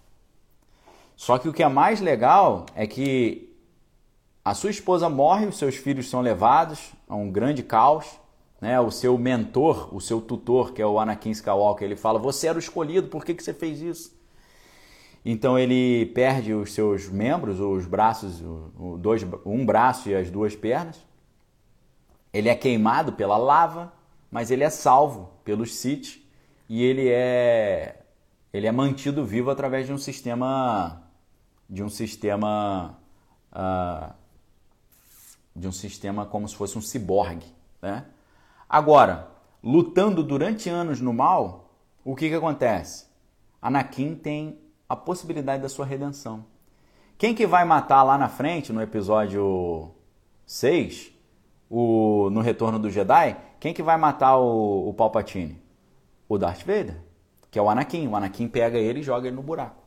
Só 1.16 1.38
que 1.38 1.48
o 1.48 1.52
que 1.52 1.62
é 1.62 1.68
mais 1.68 2.00
legal 2.00 2.66
é 2.74 2.86
que 2.86 3.56
a 4.44 4.54
sua 4.54 4.70
esposa 4.70 5.08
morre, 5.08 5.46
os 5.46 5.58
seus 5.58 5.76
filhos 5.76 6.08
são 6.08 6.20
levados 6.20 6.92
a 7.08 7.14
um 7.16 7.30
grande 7.30 7.62
caos 7.62 8.18
né, 8.60 8.80
o 8.80 8.90
seu 8.90 9.16
mentor, 9.16 9.94
o 9.94 10.00
seu 10.00 10.20
tutor, 10.20 10.72
que 10.72 10.82
é 10.82 10.86
o 10.86 10.98
Anakin 10.98 11.30
Skywalker, 11.30 11.86
ele 11.86 11.96
fala: 11.96 12.18
Você 12.18 12.48
era 12.48 12.56
o 12.56 12.58
escolhido, 12.58 13.08
por 13.08 13.24
que, 13.24 13.34
que 13.34 13.42
você 13.42 13.54
fez 13.54 13.80
isso? 13.80 14.18
Então 15.24 15.58
ele 15.58 16.06
perde 16.06 16.54
os 16.54 16.72
seus 16.72 17.08
membros, 17.08 17.60
os 17.60 17.86
braços, 17.86 18.42
dois, 18.98 19.26
um 19.44 19.64
braço 19.64 20.08
e 20.08 20.14
as 20.14 20.30
duas 20.30 20.56
pernas. 20.56 21.06
Ele 22.32 22.48
é 22.48 22.54
queimado 22.54 23.12
pela 23.12 23.36
lava, 23.36 23.92
mas 24.30 24.50
ele 24.50 24.64
é 24.64 24.70
salvo 24.70 25.30
pelos 25.44 25.74
Sith 25.74 26.22
e 26.68 26.82
ele 26.82 27.08
é 27.08 28.02
ele 28.52 28.66
é 28.66 28.72
mantido 28.72 29.24
vivo 29.24 29.50
através 29.50 29.86
de 29.86 29.92
um 29.92 29.98
sistema 29.98 31.02
de 31.68 31.82
um 31.82 31.88
sistema 31.88 32.98
uh, 33.52 34.12
de 35.54 35.66
um 35.66 35.72
sistema 35.72 36.24
como 36.24 36.48
se 36.48 36.54
fosse 36.54 36.78
um 36.78 36.80
ciborgue, 36.80 37.46
né? 37.82 38.06
Agora, 38.68 39.28
lutando 39.62 40.22
durante 40.22 40.68
anos 40.68 41.00
no 41.00 41.12
mal, 41.12 41.74
o 42.04 42.14
que, 42.14 42.28
que 42.28 42.34
acontece? 42.34 43.06
Anakin 43.60 44.14
tem 44.14 44.58
a 44.88 44.94
possibilidade 44.94 45.62
da 45.62 45.68
sua 45.68 45.84
redenção. 45.84 46.44
Quem 47.16 47.34
que 47.34 47.46
vai 47.46 47.64
matar 47.64 48.02
lá 48.04 48.16
na 48.16 48.28
frente, 48.28 48.72
no 48.72 48.80
episódio 48.80 49.90
6, 50.46 51.12
o, 51.70 52.30
no 52.30 52.40
Retorno 52.40 52.78
do 52.78 52.90
Jedi, 52.90 53.36
quem 53.60 53.74
que 53.74 53.82
vai 53.82 53.96
matar 53.96 54.36
o, 54.36 54.88
o 54.88 54.94
Palpatine? 54.94 55.60
O 56.28 56.38
Darth 56.38 56.60
Vader, 56.60 56.96
que 57.50 57.58
é 57.58 57.62
o 57.62 57.68
Anakin. 57.68 58.06
O 58.08 58.16
Anakin 58.16 58.48
pega 58.48 58.78
ele 58.78 59.00
e 59.00 59.02
joga 59.02 59.26
ele 59.26 59.36
no 59.36 59.42
buraco. 59.42 59.82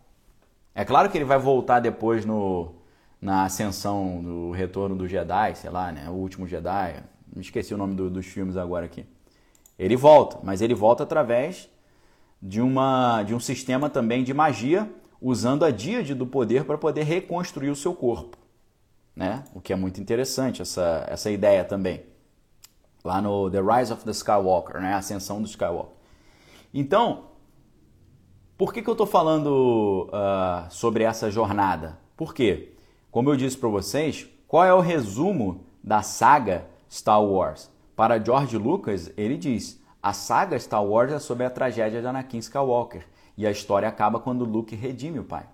É 0.73 0.85
claro 0.85 1.09
que 1.09 1.17
ele 1.17 1.25
vai 1.25 1.37
voltar 1.37 1.79
depois 1.79 2.25
no, 2.25 2.73
na 3.21 3.45
ascensão 3.45 4.21
do 4.21 4.51
Retorno 4.51 4.95
do 4.95 5.07
Jedi, 5.07 5.55
sei 5.55 5.69
lá, 5.69 5.91
né? 5.91 6.09
O 6.09 6.13
último 6.13 6.47
Jedi, 6.47 7.03
me 7.35 7.41
esqueci 7.41 7.73
o 7.73 7.77
nome 7.77 7.93
do, 7.93 8.09
dos 8.09 8.25
filmes 8.25 8.57
agora 8.57 8.85
aqui. 8.85 9.05
Ele 9.77 9.95
volta, 9.95 10.39
mas 10.43 10.61
ele 10.61 10.73
volta 10.73 11.03
através 11.03 11.69
de, 12.41 12.61
uma, 12.61 13.23
de 13.23 13.35
um 13.35 13.39
sistema 13.39 13.89
também 13.89 14.23
de 14.23 14.33
magia, 14.33 14.89
usando 15.21 15.63
a 15.63 15.71
díade 15.71 16.15
do 16.15 16.25
poder 16.25 16.63
para 16.63 16.77
poder 16.77 17.03
reconstruir 17.03 17.69
o 17.69 17.75
seu 17.75 17.93
corpo. 17.93 18.37
Né? 19.21 19.43
O 19.53 19.61
que 19.61 19.71
é 19.71 19.75
muito 19.75 20.01
interessante, 20.01 20.63
essa, 20.63 21.05
essa 21.07 21.29
ideia 21.29 21.63
também. 21.63 22.03
Lá 23.03 23.21
no 23.21 23.51
The 23.51 23.61
Rise 23.61 23.93
of 23.93 24.03
the 24.03 24.09
Skywalker, 24.09 24.81
né? 24.81 24.93
a 24.93 24.97
ascensão 24.97 25.39
do 25.39 25.47
Skywalker. 25.47 25.93
Então, 26.73 27.25
por 28.57 28.73
que, 28.73 28.81
que 28.81 28.89
eu 28.89 28.93
estou 28.93 29.05
falando 29.05 30.09
uh, 30.09 30.71
sobre 30.71 31.03
essa 31.03 31.29
jornada? 31.29 31.99
Por 32.17 32.33
quê? 32.33 32.73
Como 33.11 33.29
eu 33.29 33.35
disse 33.35 33.55
para 33.55 33.69
vocês, 33.69 34.27
qual 34.47 34.65
é 34.65 34.73
o 34.73 34.79
resumo 34.79 35.65
da 35.83 36.01
saga 36.01 36.65
Star 36.89 37.23
Wars. 37.23 37.69
Para 37.95 38.17
George 38.17 38.57
Lucas, 38.57 39.11
ele 39.15 39.37
diz: 39.37 39.79
a 40.01 40.13
saga 40.13 40.59
Star 40.59 40.83
Wars 40.83 41.11
é 41.11 41.19
sobre 41.19 41.45
a 41.45 41.49
tragédia 41.51 42.01
de 42.01 42.07
Anakin 42.07 42.39
Skywalker 42.39 43.05
e 43.37 43.45
a 43.45 43.51
história 43.51 43.87
acaba 43.87 44.19
quando 44.19 44.45
Luke 44.45 44.75
redime 44.75 45.19
o 45.19 45.23
pai. 45.23 45.45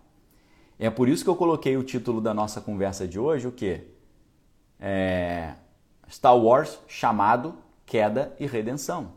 É 0.80 0.90
por 0.90 1.10
isso 1.10 1.24
que 1.24 1.30
eu 1.30 1.36
coloquei 1.36 1.76
o 1.76 1.84
título 1.84 2.22
da 2.22 2.34
nossa 2.34 2.62
conversa 2.62 3.08
de 3.08 3.20
hoje, 3.20 3.48
o 3.48 3.52
que? 3.52 3.82
É... 4.80 5.54
Star 6.10 6.38
Wars 6.38 6.80
chamado 6.88 7.56
Queda 7.86 8.36
e 8.40 8.46
Redenção. 8.46 9.14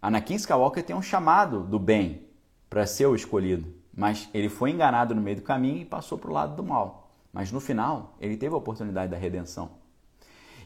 Anakin 0.00 0.34
Skywalker 0.34 0.84
tem 0.84 0.94
um 0.94 1.02
chamado 1.02 1.60
do 1.60 1.78
bem 1.78 2.22
para 2.70 2.86
ser 2.86 3.06
o 3.06 3.14
escolhido, 3.14 3.72
mas 3.94 4.28
ele 4.32 4.48
foi 4.48 4.70
enganado 4.70 5.14
no 5.14 5.20
meio 5.20 5.36
do 5.36 5.42
caminho 5.42 5.78
e 5.78 5.84
passou 5.84 6.16
para 6.16 6.30
o 6.30 6.34
lado 6.34 6.56
do 6.56 6.62
mal. 6.62 7.10
Mas 7.32 7.50
no 7.50 7.60
final, 7.60 8.16
ele 8.20 8.36
teve 8.36 8.54
a 8.54 8.58
oportunidade 8.58 9.10
da 9.10 9.16
redenção. 9.16 9.70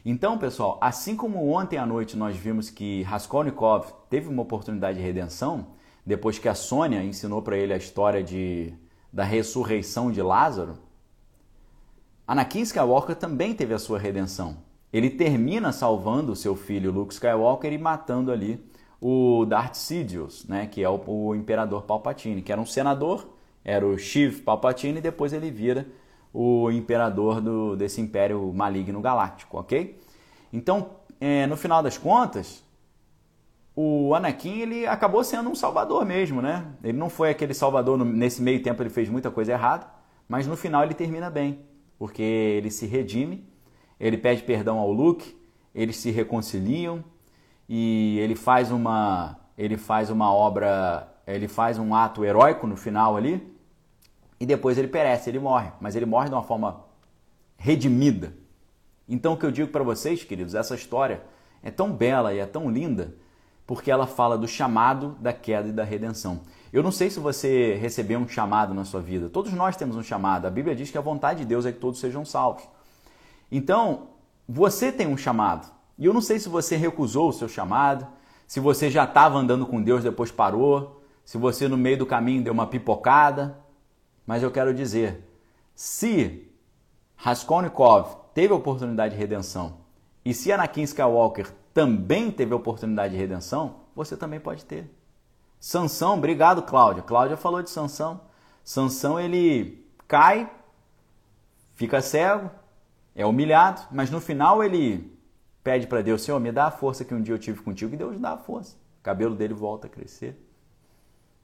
Então, 0.05 0.37
pessoal, 0.37 0.77
assim 0.79 1.15
como 1.15 1.51
ontem 1.51 1.77
à 1.77 1.85
noite 1.85 2.15
nós 2.15 2.35
vimos 2.35 2.69
que 2.69 3.01
Raskolnikov 3.03 3.91
teve 4.09 4.29
uma 4.29 4.41
oportunidade 4.41 4.97
de 4.97 5.03
redenção, 5.03 5.67
depois 6.05 6.39
que 6.39 6.47
a 6.47 6.55
Sônia 6.55 7.03
ensinou 7.03 7.41
para 7.41 7.57
ele 7.57 7.73
a 7.73 7.77
história 7.77 8.23
de, 8.23 8.73
da 9.11 9.23
ressurreição 9.23 10.11
de 10.11 10.21
Lázaro, 10.21 10.77
Anakin 12.27 12.61
Skywalker 12.61 13.15
também 13.15 13.53
teve 13.53 13.73
a 13.73 13.79
sua 13.79 13.97
redenção. 13.97 14.57
Ele 14.91 15.09
termina 15.09 15.71
salvando 15.71 16.35
seu 16.35 16.55
filho 16.55 16.91
Luke 16.91 17.13
Skywalker 17.13 17.71
e 17.71 17.77
matando 17.77 18.31
ali 18.31 18.63
o 18.99 19.45
Darth 19.45 19.75
Sidious, 19.75 20.45
né, 20.45 20.65
que 20.67 20.83
é 20.83 20.89
o, 20.89 21.01
o 21.05 21.35
imperador 21.35 21.83
Palpatine, 21.83 22.41
que 22.41 22.51
era 22.51 22.59
um 22.59 22.65
senador, 22.65 23.29
era 23.63 23.85
o 23.85 23.97
Shiv 23.97 24.41
Palpatine 24.41 24.97
e 24.97 25.01
depois 25.01 25.33
ele 25.33 25.51
vira 25.51 25.87
o 26.33 26.69
imperador 26.71 27.41
do, 27.41 27.75
desse 27.75 28.01
império 28.01 28.51
maligno 28.53 29.01
galáctico, 29.01 29.57
ok? 29.57 29.99
Então, 30.51 30.89
é, 31.19 31.47
no 31.47 31.57
final 31.57 31.81
das 31.81 31.97
contas, 31.97 32.63
o 33.79 34.15
Anakin 34.15 34.59
ele 34.59 34.87
acabou 34.87 35.23
sendo 35.23 35.51
um 35.51 35.53
salvador 35.53 36.03
mesmo, 36.03 36.41
né? 36.41 36.65
Ele 36.83 36.97
não 36.97 37.11
foi 37.11 37.29
aquele 37.29 37.53
salvador, 37.53 38.03
nesse 38.03 38.41
meio 38.41 38.63
tempo 38.63 38.81
ele 38.81 38.89
fez 38.89 39.07
muita 39.07 39.29
coisa 39.29 39.51
errada, 39.51 39.85
mas 40.27 40.47
no 40.47 40.57
final 40.57 40.83
ele 40.83 40.95
termina 40.95 41.29
bem, 41.29 41.59
porque 41.99 42.23
ele 42.23 42.71
se 42.71 42.87
redime, 42.87 43.47
ele 43.99 44.17
pede 44.17 44.41
perdão 44.41 44.79
ao 44.79 44.91
Luke, 44.91 45.37
eles 45.75 45.95
se 45.97 46.09
reconciliam 46.09 47.03
e 47.69 48.17
ele 48.17 48.35
faz 48.35 48.71
uma 48.71 49.37
ele 49.55 49.77
faz 49.77 50.09
uma 50.09 50.33
obra, 50.33 51.07
ele 51.27 51.47
faz 51.47 51.77
um 51.77 51.93
ato 51.93 52.25
heróico 52.25 52.65
no 52.65 52.75
final 52.75 53.15
ali, 53.15 53.47
e 54.39 54.45
depois 54.47 54.79
ele 54.79 54.87
perece, 54.87 55.29
ele 55.29 55.37
morre, 55.37 55.71
mas 55.79 55.95
ele 55.95 56.05
morre 56.07 56.29
de 56.29 56.33
uma 56.33 56.43
forma 56.43 56.83
redimida. 57.55 58.33
Então 59.07 59.33
o 59.33 59.37
que 59.37 59.45
eu 59.45 59.51
digo 59.51 59.69
para 59.69 59.83
vocês, 59.83 60.23
queridos, 60.23 60.55
essa 60.55 60.73
história 60.73 61.21
é 61.61 61.69
tão 61.69 61.91
bela 61.93 62.33
e 62.33 62.39
é 62.39 62.45
tão 62.47 62.71
linda 62.71 63.13
porque 63.67 63.91
ela 63.91 64.07
fala 64.07 64.37
do 64.37 64.47
chamado, 64.47 65.17
da 65.19 65.33
queda 65.33 65.67
e 65.67 65.73
da 65.73 65.83
redenção. 65.83 66.39
Eu 66.71 66.81
não 66.81 66.91
sei 66.91 67.09
se 67.09 67.19
você 67.19 67.75
recebeu 67.75 68.17
um 68.17 68.27
chamado 68.27 68.73
na 68.73 68.85
sua 68.85 69.01
vida. 69.01 69.27
Todos 69.27 69.51
nós 69.51 69.75
temos 69.75 69.97
um 69.97 70.03
chamado. 70.03 70.47
A 70.47 70.49
Bíblia 70.49 70.73
diz 70.73 70.89
que 70.89 70.97
a 70.97 71.01
vontade 71.01 71.39
de 71.39 71.45
Deus 71.45 71.65
é 71.65 71.71
que 71.73 71.79
todos 71.79 71.99
sejam 71.99 72.23
salvos. 72.23 72.63
Então, 73.51 74.07
você 74.47 74.89
tem 74.89 75.07
um 75.07 75.17
chamado. 75.17 75.69
E 75.99 76.05
eu 76.05 76.13
não 76.13 76.21
sei 76.21 76.39
se 76.39 76.47
você 76.47 76.77
recusou 76.77 77.29
o 77.29 77.33
seu 77.33 77.49
chamado, 77.49 78.07
se 78.47 78.61
você 78.61 78.89
já 78.89 79.03
estava 79.03 79.37
andando 79.37 79.65
com 79.65 79.81
Deus 79.81 80.03
depois 80.03 80.31
parou, 80.31 81.01
se 81.25 81.37
você 81.37 81.67
no 81.67 81.77
meio 81.77 81.97
do 81.97 82.05
caminho 82.05 82.43
deu 82.43 82.53
uma 82.53 82.67
pipocada. 82.67 83.57
Mas 84.25 84.43
eu 84.43 84.51
quero 84.51 84.73
dizer, 84.73 85.27
se 85.75 86.49
Raskolnikov 87.17 88.15
teve 88.33 88.53
a 88.53 88.55
oportunidade 88.55 89.13
de 89.13 89.19
redenção 89.19 89.79
e 90.23 90.33
se 90.33 90.51
Anakin 90.51 90.83
Skywalker 90.83 91.51
também 91.77 92.31
teve 92.31 92.55
oportunidade 92.55 93.13
de 93.13 93.19
redenção, 93.19 93.81
você 93.95 94.17
também 94.17 94.39
pode 94.39 94.65
ter. 94.65 94.89
Sansão, 95.59 96.17
obrigado 96.17 96.63
Cláudia. 96.63 97.03
Cláudia 97.03 97.37
falou 97.37 97.61
de 97.61 97.69
Sansão. 97.69 98.21
Sansão 98.63 99.19
ele 99.19 99.87
cai, 100.07 100.49
fica 101.75 102.01
cego, 102.01 102.49
é 103.13 103.23
humilhado, 103.27 103.83
mas 103.91 104.09
no 104.09 104.19
final 104.19 104.63
ele 104.63 105.15
pede 105.63 105.85
para 105.85 106.01
Deus, 106.01 106.23
Senhor, 106.23 106.39
me 106.39 106.51
dá 106.51 106.65
a 106.65 106.71
força 106.71 107.05
que 107.05 107.13
um 107.13 107.21
dia 107.21 107.35
eu 107.35 107.39
tive 107.39 107.61
contigo, 107.61 107.93
e 107.93 107.97
Deus 107.97 108.19
dá 108.19 108.31
a 108.31 108.37
força. 108.37 108.75
O 108.99 109.03
cabelo 109.03 109.35
dele 109.35 109.53
volta 109.53 109.85
a 109.85 109.89
crescer. 109.89 110.35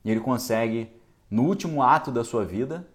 E 0.04 0.10
ele 0.10 0.20
consegue 0.20 0.90
no 1.30 1.44
último 1.44 1.84
ato 1.84 2.10
da 2.10 2.24
sua 2.24 2.44
vida, 2.44 2.88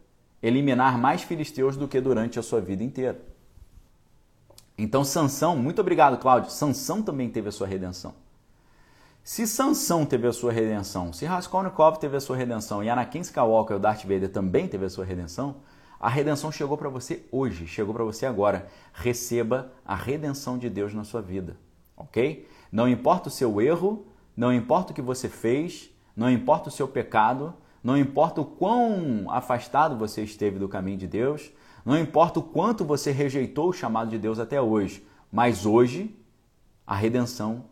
eliminar 0.42 0.98
mais 0.98 1.22
filisteus 1.22 1.76
do 1.76 1.86
que 1.86 2.00
durante 2.00 2.36
a 2.36 2.42
sua 2.42 2.60
vida 2.60 2.82
inteira. 2.82 3.27
Então 4.78 5.02
Sansão, 5.02 5.56
muito 5.56 5.80
obrigado, 5.80 6.18
Cláudio. 6.18 6.52
Sansão 6.52 7.02
também 7.02 7.28
teve 7.28 7.48
a 7.48 7.52
sua 7.52 7.66
redenção. 7.66 8.14
Se 9.24 9.44
Sansão 9.44 10.06
teve 10.06 10.28
a 10.28 10.32
sua 10.32 10.52
redenção, 10.52 11.12
se 11.12 11.26
Raskolnikov 11.26 11.98
teve 11.98 12.16
a 12.16 12.20
sua 12.20 12.36
redenção 12.36 12.82
e 12.82 12.88
Anakin 12.88 13.20
Skywalker, 13.20 13.76
o 13.76 13.80
Darth 13.80 14.02
Vader, 14.02 14.30
também 14.30 14.68
teve 14.68 14.86
a 14.86 14.88
sua 14.88 15.04
redenção, 15.04 15.56
a 16.00 16.08
redenção 16.08 16.52
chegou 16.52 16.78
para 16.78 16.88
você 16.88 17.26
hoje, 17.32 17.66
chegou 17.66 17.92
para 17.92 18.04
você 18.04 18.24
agora. 18.24 18.68
Receba 18.92 19.72
a 19.84 19.96
redenção 19.96 20.56
de 20.56 20.70
Deus 20.70 20.94
na 20.94 21.02
sua 21.02 21.20
vida, 21.20 21.56
ok? 21.96 22.48
Não 22.70 22.88
importa 22.88 23.28
o 23.28 23.32
seu 23.32 23.60
erro, 23.60 24.06
não 24.36 24.52
importa 24.52 24.92
o 24.92 24.94
que 24.94 25.02
você 25.02 25.28
fez, 25.28 25.90
não 26.16 26.30
importa 26.30 26.68
o 26.68 26.72
seu 26.72 26.86
pecado, 26.86 27.52
não 27.82 27.96
importa 27.96 28.40
o 28.40 28.44
quão 28.44 29.26
afastado 29.28 29.96
você 29.96 30.22
esteve 30.22 30.58
do 30.58 30.68
caminho 30.68 30.98
de 30.98 31.08
Deus, 31.08 31.50
não 31.88 31.98
importa 31.98 32.38
o 32.38 32.42
quanto 32.42 32.84
você 32.84 33.10
rejeitou 33.10 33.70
o 33.70 33.72
chamado 33.72 34.10
de 34.10 34.18
Deus 34.18 34.38
até 34.38 34.60
hoje, 34.60 35.02
mas 35.32 35.64
hoje 35.64 36.14
a 36.86 36.94
redenção 36.94 37.64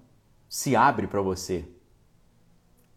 se 0.49 0.75
abre 0.75 1.07
para 1.07 1.21
você. 1.21 1.69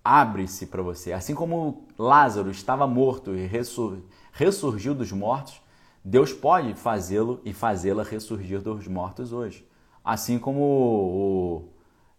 Abre-se 0.03 0.67
para 0.67 0.81
você. 0.81 1.11
Assim 1.11 1.35
como 1.35 1.87
Lázaro 1.97 2.49
estava 2.49 2.87
morto 2.87 3.35
e 3.35 3.45
ressurgiu 4.31 4.95
dos 4.95 5.11
mortos, 5.11 5.61
Deus 6.03 6.31
pode 6.31 6.73
fazê-lo 6.73 7.41
e 7.43 7.51
fazê-la 7.51 8.03
ressurgir 8.03 8.61
dos 8.61 8.87
mortos 8.87 9.33
hoje. 9.33 9.67
Assim 10.03 10.39
como 10.39 10.61
o, 10.61 11.57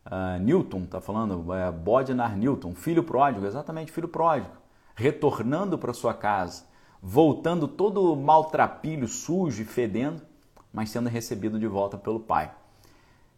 uh, 0.06 0.38
Newton 0.42 0.84
está 0.84 1.00
falando, 1.00 1.40
uh, 1.40 1.72
Bodnar 1.72 2.36
Newton, 2.36 2.74
filho 2.74 3.02
pródigo, 3.02 3.46
exatamente 3.46 3.90
filho 3.90 4.08
pródigo 4.08 4.60
retornando 5.00 5.78
para 5.78 5.94
sua 5.94 6.12
casa, 6.12 6.64
voltando 7.02 7.66
todo 7.66 8.14
maltrapilho, 8.14 9.08
sujo 9.08 9.62
e 9.62 9.64
fedendo, 9.64 10.22
mas 10.72 10.90
sendo 10.90 11.08
recebido 11.08 11.58
de 11.58 11.66
volta 11.66 11.96
pelo 11.96 12.20
Pai. 12.20 12.52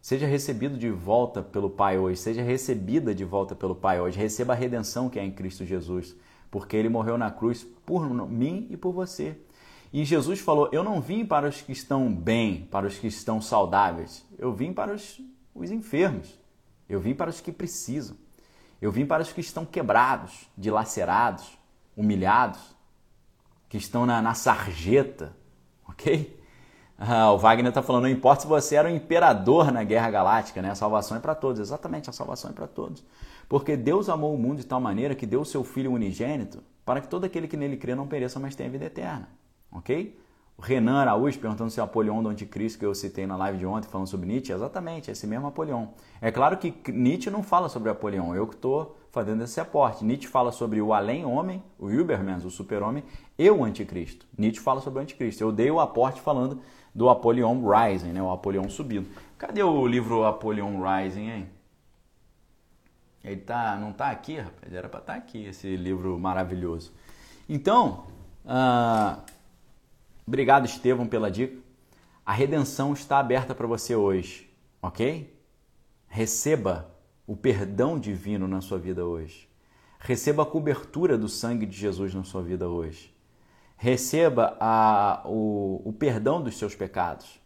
Seja 0.00 0.26
recebido 0.26 0.76
de 0.76 0.90
volta 0.90 1.42
pelo 1.42 1.70
Pai 1.70 1.96
hoje, 1.96 2.20
seja 2.20 2.42
recebida 2.42 3.14
de 3.14 3.24
volta 3.24 3.54
pelo 3.54 3.74
Pai 3.74 4.00
hoje, 4.00 4.18
receba 4.18 4.52
a 4.52 4.56
redenção 4.56 5.08
que 5.08 5.18
é 5.18 5.24
em 5.24 5.30
Cristo 5.30 5.64
Jesus, 5.64 6.16
porque 6.50 6.76
ele 6.76 6.88
morreu 6.88 7.16
na 7.16 7.30
cruz 7.30 7.64
por 7.86 8.08
mim 8.28 8.66
e 8.68 8.76
por 8.76 8.92
você. 8.92 9.38
E 9.92 10.04
Jesus 10.04 10.40
falou: 10.40 10.68
Eu 10.72 10.82
não 10.82 11.00
vim 11.00 11.24
para 11.24 11.48
os 11.48 11.60
que 11.60 11.70
estão 11.70 12.12
bem, 12.12 12.66
para 12.70 12.86
os 12.86 12.98
que 12.98 13.06
estão 13.06 13.40
saudáveis, 13.40 14.26
eu 14.38 14.52
vim 14.52 14.72
para 14.72 14.92
os, 14.92 15.20
os 15.54 15.70
enfermos, 15.70 16.36
eu 16.88 16.98
vim 16.98 17.14
para 17.14 17.30
os 17.30 17.40
que 17.40 17.52
precisam. 17.52 18.16
Eu 18.80 18.90
vim 18.90 19.06
para 19.06 19.22
os 19.22 19.32
que 19.32 19.40
estão 19.40 19.64
quebrados, 19.64 20.50
dilacerados, 20.58 21.56
humilhados, 21.96 22.71
que 23.72 23.78
estão 23.78 24.04
na, 24.04 24.20
na 24.20 24.34
sarjeta, 24.34 25.34
ok? 25.88 26.38
Ah, 26.98 27.32
o 27.32 27.38
Wagner 27.38 27.70
está 27.70 27.80
falando, 27.80 28.02
não 28.02 28.10
importa 28.10 28.42
se 28.42 28.46
você 28.46 28.76
era 28.76 28.86
o 28.86 28.94
imperador 28.94 29.72
na 29.72 29.82
Guerra 29.82 30.10
Galáctica, 30.10 30.60
né? 30.60 30.70
A 30.70 30.74
salvação 30.74 31.16
é 31.16 31.20
para 31.20 31.34
todos. 31.34 31.58
Exatamente, 31.58 32.10
a 32.10 32.12
salvação 32.12 32.50
é 32.50 32.52
para 32.52 32.66
todos. 32.66 33.02
Porque 33.48 33.74
Deus 33.74 34.10
amou 34.10 34.34
o 34.34 34.38
mundo 34.38 34.58
de 34.58 34.66
tal 34.66 34.78
maneira 34.78 35.14
que 35.14 35.24
deu 35.24 35.40
o 35.40 35.44
seu 35.46 35.64
Filho 35.64 35.90
unigênito 35.90 36.62
para 36.84 37.00
que 37.00 37.08
todo 37.08 37.24
aquele 37.24 37.48
que 37.48 37.56
nele 37.56 37.78
crê 37.78 37.94
não 37.94 38.06
pereça, 38.06 38.38
mas 38.38 38.54
tenha 38.54 38.68
vida 38.68 38.84
eterna, 38.84 39.26
ok? 39.72 40.20
O 40.58 40.60
Renan 40.60 41.00
Araújo 41.00 41.38
perguntando 41.38 41.70
se 41.70 41.80
é 41.80 41.82
o 41.82 41.86
Apolion 41.86 42.22
do 42.22 42.28
Anticristo 42.28 42.78
que 42.78 42.84
eu 42.84 42.94
citei 42.94 43.26
na 43.26 43.38
live 43.38 43.56
de 43.56 43.64
ontem 43.64 43.88
falando 43.88 44.06
sobre 44.06 44.26
Nietzsche. 44.26 44.52
Exatamente, 44.52 45.08
é 45.08 45.12
esse 45.12 45.26
mesmo 45.26 45.46
Apolion. 45.46 45.86
É 46.20 46.30
claro 46.30 46.58
que 46.58 46.74
Nietzsche 46.92 47.30
não 47.30 47.42
fala 47.42 47.70
sobre 47.70 47.88
Apolion, 47.88 48.34
eu 48.34 48.46
que 48.46 48.54
estou 48.54 48.98
fazendo 49.12 49.44
esse 49.44 49.60
aporte. 49.60 50.04
Nietzsche 50.04 50.26
fala 50.26 50.50
sobre 50.50 50.82
o 50.82 50.92
além-homem, 50.92 51.62
o 51.78 51.88
Übermensch, 51.88 52.44
o 52.44 52.50
super-homem, 52.50 53.04
e 53.38 53.48
o 53.48 53.62
anticristo. 53.62 54.26
Nietzsche 54.36 54.60
fala 54.60 54.80
sobre 54.80 54.98
o 54.98 55.02
anticristo. 55.02 55.44
Eu 55.44 55.52
dei 55.52 55.70
o 55.70 55.78
aporte 55.78 56.20
falando 56.20 56.60
do 56.92 57.08
Apolion 57.08 57.62
Rising, 57.62 58.12
né? 58.12 58.20
o 58.20 58.30
Apolion 58.30 58.68
subindo. 58.68 59.08
Cadê 59.38 59.62
o 59.62 59.86
livro 59.86 60.24
Apolion 60.24 60.82
Rising, 60.82 61.28
hein? 61.28 61.48
Ele 63.22 63.40
tá, 63.40 63.76
não 63.76 63.90
está 63.90 64.10
aqui, 64.10 64.38
rapaz. 64.38 64.72
Era 64.72 64.88
para 64.88 64.98
estar 64.98 65.12
tá 65.12 65.18
aqui 65.18 65.44
esse 65.44 65.76
livro 65.76 66.18
maravilhoso. 66.18 66.92
Então, 67.48 68.04
uh, 68.44 69.22
Obrigado, 70.26 70.66
Estevão, 70.66 71.06
pela 71.06 71.30
dica. 71.30 71.58
A 72.24 72.32
redenção 72.32 72.92
está 72.92 73.18
aberta 73.18 73.54
para 73.54 73.66
você 73.66 73.96
hoje, 73.96 74.48
ok? 74.80 75.36
Receba 76.08 76.91
o 77.26 77.36
perdão 77.36 77.98
divino 77.98 78.48
na 78.48 78.60
sua 78.60 78.78
vida 78.78 79.04
hoje. 79.04 79.48
Receba 79.98 80.42
a 80.42 80.46
cobertura 80.46 81.16
do 81.16 81.28
sangue 81.28 81.64
de 81.64 81.76
Jesus 81.76 82.14
na 82.14 82.24
sua 82.24 82.42
vida 82.42 82.68
hoje. 82.68 83.14
Receba 83.76 84.56
a, 84.60 85.22
o, 85.24 85.80
o 85.84 85.92
perdão 85.92 86.42
dos 86.42 86.56
seus 86.56 86.74
pecados. 86.74 87.40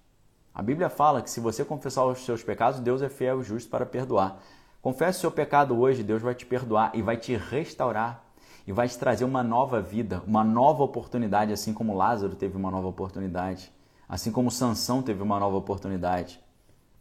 A 0.55 0.63
Bíblia 0.63 0.89
fala 0.89 1.21
que 1.21 1.31
se 1.31 1.41
você 1.41 1.65
confessar 1.65 2.07
os 2.07 2.25
seus 2.25 2.43
pecados, 2.43 2.81
Deus 2.81 3.03
é 3.03 3.09
fiel 3.09 3.41
e 3.41 3.45
justo 3.45 3.69
para 3.69 3.85
perdoar. 3.85 4.41
Confesse 4.81 5.19
o 5.19 5.21
seu 5.21 5.31
pecado 5.31 5.79
hoje, 5.79 6.03
Deus 6.03 6.23
vai 6.23 6.35
te 6.35 6.47
perdoar 6.47 6.93
e 6.95 7.03
vai 7.03 7.17
te 7.17 7.37
restaurar 7.37 8.25
e 8.67 8.73
vai 8.73 8.89
te 8.89 8.99
trazer 8.99 9.25
uma 9.25 9.43
nova 9.43 9.81
vida, 9.81 10.23
uma 10.27 10.43
nova 10.43 10.83
oportunidade, 10.83 11.53
assim 11.53 11.73
como 11.73 11.97
Lázaro 11.97 12.35
teve 12.35 12.57
uma 12.57 12.71
nova 12.71 12.89
oportunidade, 12.89 13.73
assim 14.09 14.33
como 14.33 14.51
Sansão 14.51 15.03
teve 15.03 15.23
uma 15.23 15.39
nova 15.39 15.57
oportunidade. 15.57 16.41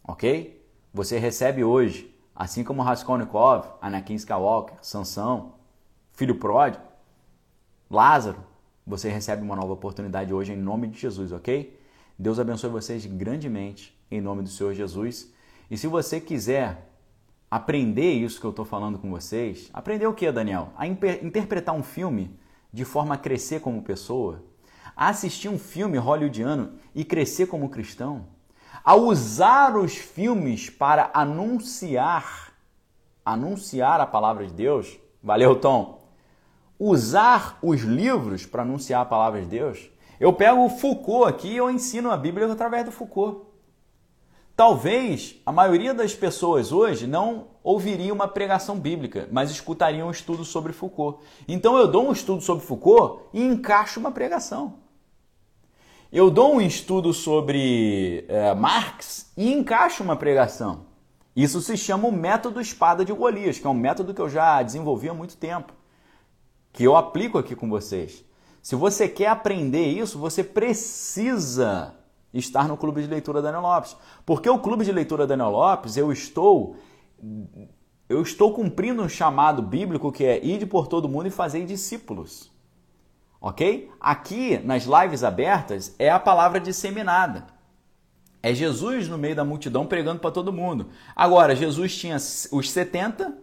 Ok? 0.02 0.64
Você 0.92 1.18
recebe 1.18 1.64
hoje, 1.64 2.15
assim 2.36 2.62
como 2.62 2.82
Raskolnikov, 2.82 3.66
Anakin 3.80 4.14
Skywalker, 4.14 4.76
Sansão, 4.82 5.54
filho 6.12 6.36
pródigo, 6.36 6.84
Lázaro, 7.90 8.38
você 8.86 9.08
recebe 9.08 9.42
uma 9.42 9.56
nova 9.56 9.72
oportunidade 9.72 10.32
hoje 10.32 10.52
em 10.52 10.56
nome 10.56 10.86
de 10.86 11.00
Jesus, 11.00 11.32
ok? 11.32 11.76
Deus 12.18 12.38
abençoe 12.38 12.70
vocês 12.70 13.04
grandemente 13.06 13.98
em 14.10 14.20
nome 14.20 14.42
do 14.42 14.48
Senhor 14.48 14.74
Jesus. 14.74 15.32
E 15.70 15.76
se 15.76 15.86
você 15.88 16.20
quiser 16.20 16.86
aprender 17.50 18.12
isso 18.12 18.40
que 18.40 18.46
eu 18.46 18.50
estou 18.50 18.64
falando 18.64 18.98
com 18.98 19.10
vocês. 19.10 19.70
Aprender 19.72 20.06
o 20.06 20.14
que, 20.14 20.30
Daniel? 20.30 20.70
A 20.76 20.86
interpretar 20.86 21.74
um 21.74 21.82
filme 21.82 22.38
de 22.72 22.84
forma 22.84 23.14
a 23.14 23.18
crescer 23.18 23.60
como 23.60 23.82
pessoa, 23.82 24.44
a 24.94 25.08
assistir 25.08 25.48
um 25.48 25.58
filme 25.58 25.96
hollywoodiano 25.96 26.74
e 26.94 27.04
crescer 27.04 27.46
como 27.46 27.68
cristão, 27.68 28.26
a 28.86 28.94
usar 28.94 29.76
os 29.76 29.96
filmes 29.96 30.70
para 30.70 31.10
anunciar, 31.12 32.52
anunciar 33.24 34.00
a 34.00 34.06
palavra 34.06 34.46
de 34.46 34.52
Deus. 34.52 34.96
Valeu, 35.20 35.56
Tom. 35.56 36.06
Usar 36.78 37.58
os 37.60 37.80
livros 37.80 38.46
para 38.46 38.62
anunciar 38.62 39.02
a 39.02 39.04
palavra 39.04 39.40
de 39.40 39.48
Deus. 39.48 39.90
Eu 40.20 40.32
pego 40.32 40.64
o 40.64 40.70
Foucault 40.70 41.28
aqui 41.28 41.48
e 41.48 41.56
eu 41.56 41.68
ensino 41.68 42.12
a 42.12 42.16
Bíblia 42.16 42.50
através 42.52 42.84
do 42.84 42.92
Foucault. 42.92 43.44
Talvez 44.54 45.34
a 45.44 45.50
maioria 45.50 45.92
das 45.92 46.14
pessoas 46.14 46.70
hoje 46.70 47.08
não 47.08 47.48
ouviria 47.64 48.14
uma 48.14 48.28
pregação 48.28 48.78
bíblica, 48.78 49.28
mas 49.32 49.50
escutariam 49.50 50.06
um 50.06 50.12
estudo 50.12 50.44
sobre 50.44 50.72
Foucault. 50.72 51.18
Então 51.48 51.76
eu 51.76 51.88
dou 51.88 52.08
um 52.08 52.12
estudo 52.12 52.40
sobre 52.40 52.64
Foucault 52.64 53.24
e 53.34 53.42
encaixo 53.42 53.98
uma 53.98 54.12
pregação. 54.12 54.85
Eu 56.12 56.30
dou 56.30 56.54
um 56.54 56.60
estudo 56.60 57.12
sobre 57.12 58.24
é, 58.28 58.54
Marx 58.54 59.32
e 59.36 59.52
encaixo 59.52 60.04
uma 60.04 60.14
pregação. 60.14 60.86
Isso 61.34 61.60
se 61.60 61.76
chama 61.76 62.06
o 62.06 62.12
método 62.12 62.60
espada 62.60 63.04
de 63.04 63.12
Golias, 63.12 63.58
que 63.58 63.66
é 63.66 63.70
um 63.70 63.74
método 63.74 64.14
que 64.14 64.20
eu 64.20 64.28
já 64.28 64.62
desenvolvi 64.62 65.08
há 65.08 65.14
muito 65.14 65.36
tempo, 65.36 65.72
que 66.72 66.84
eu 66.84 66.96
aplico 66.96 67.38
aqui 67.38 67.56
com 67.56 67.68
vocês. 67.68 68.24
Se 68.62 68.76
você 68.76 69.08
quer 69.08 69.28
aprender 69.28 69.84
isso, 69.84 70.16
você 70.18 70.44
precisa 70.44 71.94
estar 72.32 72.68
no 72.68 72.76
Clube 72.76 73.02
de 73.02 73.08
Leitura 73.08 73.42
Daniel 73.42 73.62
Lopes. 73.62 73.96
Porque 74.24 74.48
o 74.48 74.60
Clube 74.60 74.84
de 74.84 74.92
Leitura 74.92 75.26
Daniel 75.26 75.50
Lopes, 75.50 75.96
eu 75.96 76.12
estou 76.12 76.76
eu 78.08 78.22
estou 78.22 78.52
cumprindo 78.54 79.02
um 79.02 79.08
chamado 79.08 79.60
bíblico 79.60 80.12
que 80.12 80.24
é 80.24 80.44
ir 80.44 80.66
por 80.66 80.86
todo 80.86 81.08
mundo 81.08 81.26
e 81.26 81.30
fazer 81.30 81.64
discípulos. 81.64 82.54
OK? 83.46 83.88
Aqui 84.00 84.58
nas 84.58 84.86
lives 84.86 85.22
abertas 85.22 85.94
é 86.00 86.10
a 86.10 86.18
palavra 86.18 86.58
disseminada. 86.58 87.46
É 88.42 88.52
Jesus 88.52 89.06
no 89.06 89.16
meio 89.16 89.36
da 89.36 89.44
multidão 89.44 89.86
pregando 89.86 90.18
para 90.18 90.32
todo 90.32 90.52
mundo. 90.52 90.88
Agora, 91.14 91.54
Jesus 91.54 91.96
tinha 91.96 92.16
os 92.16 92.70
70, 92.72 93.38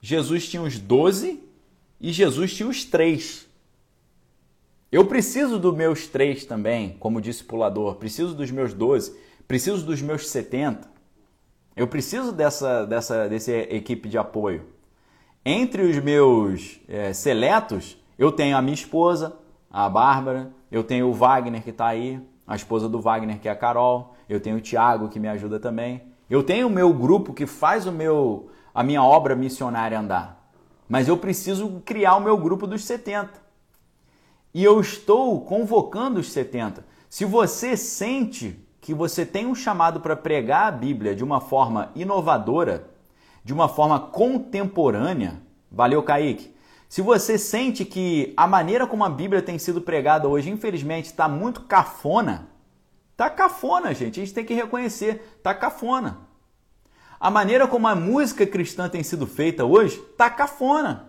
Jesus 0.00 0.48
tinha 0.48 0.60
os 0.60 0.76
12 0.76 1.40
e 2.00 2.12
Jesus 2.12 2.52
tinha 2.52 2.68
os 2.68 2.84
3. 2.84 3.46
Eu 4.90 5.04
preciso 5.06 5.56
dos 5.56 5.76
meus 5.76 6.08
três 6.08 6.44
também, 6.44 6.96
como 6.98 7.20
discipulador, 7.20 7.94
preciso 7.94 8.34
dos 8.34 8.50
meus 8.50 8.74
12, 8.74 9.16
preciso 9.46 9.86
dos 9.86 10.02
meus 10.02 10.28
70. 10.28 10.90
Eu 11.76 11.86
preciso 11.86 12.32
dessa, 12.32 12.84
dessa 12.84 13.28
desse 13.28 13.52
equipe 13.52 14.08
de 14.08 14.18
apoio. 14.18 14.66
Entre 15.44 15.82
os 15.82 16.02
meus 16.02 16.80
é, 16.88 17.12
seletos, 17.12 17.96
eu 18.18 18.32
tenho 18.32 18.56
a 18.56 18.62
minha 18.62 18.74
esposa, 18.74 19.36
a 19.70 19.88
Bárbara, 19.88 20.50
eu 20.70 20.82
tenho 20.82 21.06
o 21.06 21.14
Wagner 21.14 21.62
que 21.62 21.70
está 21.70 21.86
aí, 21.86 22.20
a 22.46 22.56
esposa 22.56 22.88
do 22.88 23.00
Wagner 23.00 23.38
que 23.38 23.48
é 23.48 23.52
a 23.52 23.56
Carol, 23.56 24.14
eu 24.28 24.40
tenho 24.40 24.56
o 24.56 24.60
Tiago 24.60 25.08
que 25.08 25.20
me 25.20 25.28
ajuda 25.28 25.60
também. 25.60 26.02
Eu 26.28 26.42
tenho 26.42 26.66
o 26.66 26.70
meu 26.70 26.92
grupo 26.92 27.32
que 27.32 27.46
faz 27.46 27.86
o 27.86 27.92
meu 27.92 28.50
a 28.74 28.82
minha 28.82 29.02
obra 29.02 29.34
missionária 29.34 29.98
andar. 29.98 30.50
Mas 30.88 31.08
eu 31.08 31.16
preciso 31.16 31.82
criar 31.84 32.16
o 32.16 32.20
meu 32.20 32.36
grupo 32.36 32.66
dos 32.66 32.84
70 32.84 33.30
e 34.52 34.64
eu 34.64 34.80
estou 34.80 35.40
convocando 35.42 36.20
os 36.20 36.30
70. 36.32 36.84
Se 37.08 37.24
você 37.24 37.76
sente 37.76 38.58
que 38.80 38.94
você 38.94 39.24
tem 39.24 39.46
um 39.46 39.54
chamado 39.54 40.00
para 40.00 40.16
pregar 40.16 40.68
a 40.68 40.70
Bíblia 40.70 41.14
de 41.14 41.22
uma 41.22 41.40
forma 41.40 41.90
inovadora, 41.94 42.88
de 43.44 43.52
uma 43.52 43.68
forma 43.68 44.00
contemporânea, 44.00 45.40
valeu, 45.70 46.02
Kaique. 46.02 46.54
Se 46.88 47.02
você 47.02 47.36
sente 47.36 47.84
que 47.84 48.32
a 48.34 48.46
maneira 48.46 48.86
como 48.86 49.04
a 49.04 49.10
Bíblia 49.10 49.42
tem 49.42 49.58
sido 49.58 49.80
pregada 49.80 50.26
hoje, 50.26 50.48
infelizmente, 50.48 51.06
está 51.06 51.28
muito 51.28 51.60
cafona, 51.62 52.48
tá 53.14 53.28
cafona, 53.28 53.92
gente. 53.92 54.18
A 54.18 54.24
gente 54.24 54.34
tem 54.34 54.44
que 54.44 54.54
reconhecer, 54.54 55.38
tá 55.42 55.54
cafona. 55.54 56.18
A 57.20 57.30
maneira 57.30 57.66
como 57.66 57.86
a 57.86 57.94
música 57.94 58.46
cristã 58.46 58.88
tem 58.88 59.02
sido 59.02 59.26
feita 59.26 59.64
hoje, 59.64 59.98
tá 60.16 60.30
cafona. 60.30 61.07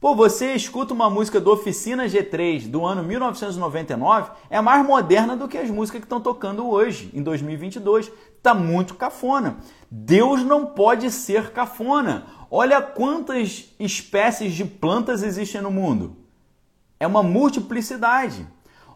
Pô, 0.00 0.14
você 0.14 0.54
escuta 0.54 0.94
uma 0.94 1.10
música 1.10 1.38
do 1.38 1.52
Oficina 1.52 2.06
G3 2.06 2.66
do 2.70 2.86
ano 2.86 3.02
1999, 3.02 4.30
é 4.48 4.58
mais 4.58 4.86
moderna 4.86 5.36
do 5.36 5.46
que 5.46 5.58
as 5.58 5.68
músicas 5.68 6.00
que 6.00 6.06
estão 6.06 6.22
tocando 6.22 6.66
hoje, 6.66 7.10
em 7.12 7.22
2022. 7.22 8.10
Tá 8.42 8.54
muito 8.54 8.94
cafona. 8.94 9.58
Deus 9.90 10.42
não 10.42 10.64
pode 10.64 11.10
ser 11.10 11.52
cafona. 11.52 12.24
Olha 12.50 12.80
quantas 12.80 13.74
espécies 13.78 14.54
de 14.54 14.64
plantas 14.64 15.22
existem 15.22 15.60
no 15.60 15.70
mundo. 15.70 16.16
É 16.98 17.06
uma 17.06 17.22
multiplicidade. 17.22 18.46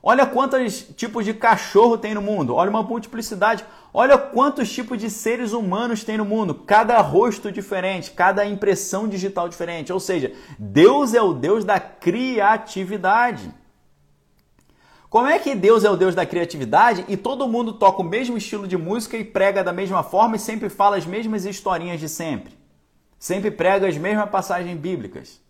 Olha 0.06 0.26
quantos 0.26 0.82
tipos 0.94 1.24
de 1.24 1.32
cachorro 1.32 1.96
tem 1.96 2.12
no 2.12 2.20
mundo. 2.20 2.54
Olha 2.54 2.68
uma 2.68 2.82
multiplicidade. 2.82 3.64
Olha 3.90 4.18
quantos 4.18 4.70
tipos 4.70 4.98
de 4.98 5.08
seres 5.08 5.52
humanos 5.52 6.04
tem 6.04 6.18
no 6.18 6.26
mundo. 6.26 6.54
Cada 6.54 7.00
rosto 7.00 7.50
diferente, 7.50 8.10
cada 8.10 8.44
impressão 8.44 9.08
digital 9.08 9.48
diferente. 9.48 9.90
Ou 9.90 9.98
seja, 9.98 10.30
Deus 10.58 11.14
é 11.14 11.22
o 11.22 11.32
Deus 11.32 11.64
da 11.64 11.80
criatividade. 11.80 13.50
Como 15.08 15.26
é 15.26 15.38
que 15.38 15.54
Deus 15.54 15.84
é 15.84 15.90
o 15.90 15.96
Deus 15.96 16.14
da 16.14 16.26
criatividade 16.26 17.06
e 17.08 17.16
todo 17.16 17.48
mundo 17.48 17.72
toca 17.72 18.02
o 18.02 18.04
mesmo 18.04 18.36
estilo 18.36 18.68
de 18.68 18.76
música 18.76 19.16
e 19.16 19.24
prega 19.24 19.64
da 19.64 19.72
mesma 19.72 20.02
forma 20.02 20.36
e 20.36 20.38
sempre 20.38 20.68
fala 20.68 20.98
as 20.98 21.06
mesmas 21.06 21.46
historinhas 21.46 21.98
de 21.98 22.10
sempre? 22.10 22.58
Sempre 23.18 23.50
prega 23.50 23.88
as 23.88 23.96
mesmas 23.96 24.28
passagens 24.28 24.78
bíblicas. 24.78 25.40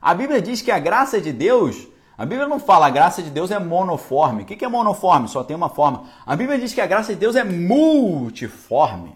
A 0.00 0.14
Bíblia 0.14 0.40
diz 0.40 0.62
que 0.62 0.70
a 0.70 0.78
graça 0.78 1.20
de 1.20 1.32
Deus 1.32 1.88
a 2.18 2.24
Bíblia 2.24 2.48
não 2.48 2.58
fala 2.58 2.86
a 2.86 2.90
graça 2.90 3.22
de 3.22 3.30
Deus 3.30 3.50
é 3.50 3.58
monoforme. 3.58 4.42
O 4.42 4.46
que 4.46 4.64
é 4.64 4.68
monoforme? 4.68 5.28
Só 5.28 5.44
tem 5.44 5.54
uma 5.54 5.68
forma. 5.68 6.04
A 6.24 6.34
Bíblia 6.34 6.58
diz 6.58 6.72
que 6.72 6.80
a 6.80 6.86
graça 6.86 7.12
de 7.12 7.20
Deus 7.20 7.36
é 7.36 7.44
multiforme. 7.44 9.14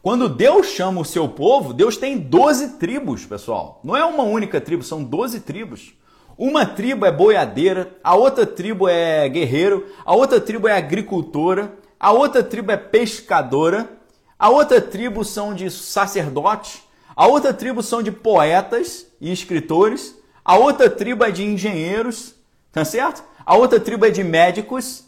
Quando 0.00 0.28
Deus 0.28 0.68
chama 0.68 1.00
o 1.00 1.04
seu 1.04 1.28
povo, 1.28 1.72
Deus 1.72 1.96
tem 1.96 2.16
12 2.16 2.78
tribos, 2.78 3.26
pessoal. 3.26 3.80
Não 3.82 3.96
é 3.96 4.04
uma 4.04 4.22
única 4.22 4.60
tribo, 4.60 4.84
são 4.84 5.02
12 5.02 5.40
tribos. 5.40 5.92
Uma 6.36 6.64
tribo 6.64 7.04
é 7.04 7.10
boiadeira, 7.10 7.92
a 8.02 8.14
outra 8.14 8.46
tribo 8.46 8.88
é 8.88 9.28
guerreiro, 9.28 9.86
a 10.04 10.14
outra 10.14 10.40
tribo 10.40 10.68
é 10.68 10.76
agricultora, 10.76 11.74
a 11.98 12.12
outra 12.12 12.44
tribo 12.44 12.70
é 12.70 12.76
pescadora, 12.76 13.90
a 14.38 14.48
outra 14.48 14.80
tribo 14.80 15.24
são 15.24 15.52
de 15.52 15.68
sacerdotes, 15.68 16.80
a 17.16 17.26
outra 17.26 17.52
tribo 17.52 17.82
são 17.82 18.00
de 18.00 18.12
poetas 18.12 19.08
e 19.20 19.32
escritores, 19.32 20.16
a 20.48 20.56
outra 20.56 20.88
tribo 20.88 21.22
é 21.24 21.30
de 21.30 21.44
engenheiros, 21.44 22.34
tá 22.72 22.82
certo? 22.82 23.22
A 23.44 23.54
outra 23.54 23.78
tribo 23.78 24.06
é 24.06 24.10
de 24.10 24.24
médicos. 24.24 25.04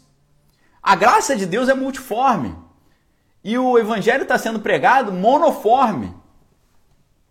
A 0.83 0.95
graça 0.95 1.35
de 1.35 1.47
Deus 1.47 1.67
é 1.67 1.73
multiforme. 1.73 2.55
E 3.43 3.57
o 3.57 3.75
evangelho 3.75 4.21
está 4.21 4.37
sendo 4.37 4.59
pregado 4.59 5.11
monoforme. 5.11 6.13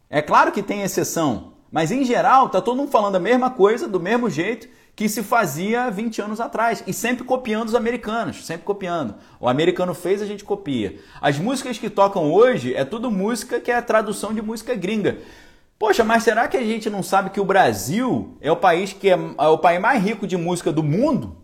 É 0.08 0.20
claro 0.20 0.50
que 0.50 0.60
tem 0.60 0.82
exceção, 0.82 1.52
mas 1.70 1.92
em 1.92 2.04
geral 2.04 2.46
está 2.46 2.60
todo 2.60 2.78
mundo 2.78 2.90
falando 2.90 3.14
a 3.14 3.20
mesma 3.20 3.48
coisa, 3.48 3.86
do 3.86 4.00
mesmo 4.00 4.28
jeito 4.28 4.68
que 4.96 5.08
se 5.08 5.22
fazia 5.22 5.88
20 5.88 6.20
anos 6.20 6.40
atrás. 6.40 6.82
E 6.88 6.92
sempre 6.92 7.22
copiando 7.22 7.68
os 7.68 7.76
americanos, 7.76 8.44
sempre 8.44 8.66
copiando. 8.66 9.14
O 9.38 9.48
americano 9.48 9.94
fez, 9.94 10.20
a 10.20 10.26
gente 10.26 10.42
copia. 10.42 10.98
As 11.20 11.38
músicas 11.38 11.78
que 11.78 11.88
tocam 11.88 12.32
hoje 12.32 12.74
é 12.74 12.84
tudo 12.84 13.08
música 13.08 13.60
que 13.60 13.70
é 13.70 13.76
a 13.76 13.82
tradução 13.82 14.34
de 14.34 14.42
música 14.42 14.74
gringa. 14.74 15.18
Poxa, 15.80 16.04
mas 16.04 16.24
será 16.24 16.46
que 16.46 16.58
a 16.58 16.62
gente 16.62 16.90
não 16.90 17.02
sabe 17.02 17.30
que 17.30 17.40
o 17.40 17.44
Brasil 17.44 18.36
é 18.42 18.52
o 18.52 18.56
país 18.56 18.92
que 18.92 19.08
é, 19.08 19.14
é, 19.14 19.46
o 19.48 19.56
país 19.56 19.80
mais 19.80 20.04
rico 20.04 20.26
de 20.26 20.36
música 20.36 20.70
do 20.70 20.82
mundo? 20.82 21.38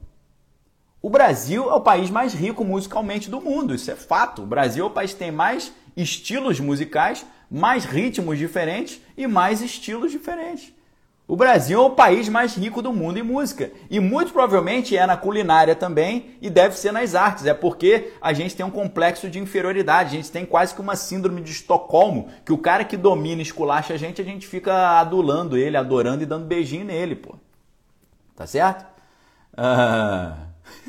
O 1.00 1.08
Brasil 1.08 1.70
é 1.70 1.72
o 1.72 1.80
país 1.80 2.10
mais 2.10 2.34
rico 2.34 2.62
musicalmente 2.62 3.30
do 3.30 3.40
mundo, 3.40 3.74
isso 3.74 3.90
é 3.90 3.96
fato. 3.96 4.42
O 4.42 4.46
Brasil 4.46 4.84
é 4.84 4.88
o 4.88 4.90
país 4.90 5.14
que 5.14 5.18
tem 5.20 5.30
mais 5.30 5.72
estilos 5.96 6.60
musicais, 6.60 7.24
mais 7.50 7.86
ritmos 7.86 8.36
diferentes 8.36 9.00
e 9.16 9.26
mais 9.26 9.62
estilos 9.62 10.12
diferentes. 10.12 10.70
O 11.28 11.34
Brasil 11.34 11.80
é 11.80 11.82
o 11.82 11.90
país 11.90 12.28
mais 12.28 12.54
rico 12.54 12.80
do 12.80 12.92
mundo 12.92 13.18
em 13.18 13.22
música 13.22 13.72
e 13.90 13.98
muito 13.98 14.32
provavelmente 14.32 14.96
é 14.96 15.04
na 15.04 15.16
culinária 15.16 15.74
também 15.74 16.36
e 16.40 16.48
deve 16.48 16.78
ser 16.78 16.92
nas 16.92 17.16
artes. 17.16 17.46
É 17.46 17.54
porque 17.54 18.12
a 18.20 18.32
gente 18.32 18.54
tem 18.54 18.64
um 18.64 18.70
complexo 18.70 19.28
de 19.28 19.40
inferioridade, 19.40 20.10
a 20.10 20.16
gente 20.20 20.30
tem 20.30 20.46
quase 20.46 20.72
que 20.72 20.80
uma 20.80 20.94
síndrome 20.94 21.42
de 21.42 21.50
Estocolmo, 21.50 22.28
que 22.44 22.52
o 22.52 22.58
cara 22.58 22.84
que 22.84 22.96
domina 22.96 23.42
esculacha 23.42 23.94
a 23.94 23.96
gente, 23.96 24.20
a 24.20 24.24
gente 24.24 24.46
fica 24.46 25.00
adulando 25.00 25.56
ele, 25.56 25.76
adorando 25.76 26.22
e 26.22 26.26
dando 26.26 26.46
beijinho 26.46 26.84
nele, 26.84 27.16
pô. 27.16 27.34
Tá 28.36 28.46
certo? 28.46 28.86
Ah... 29.56 30.36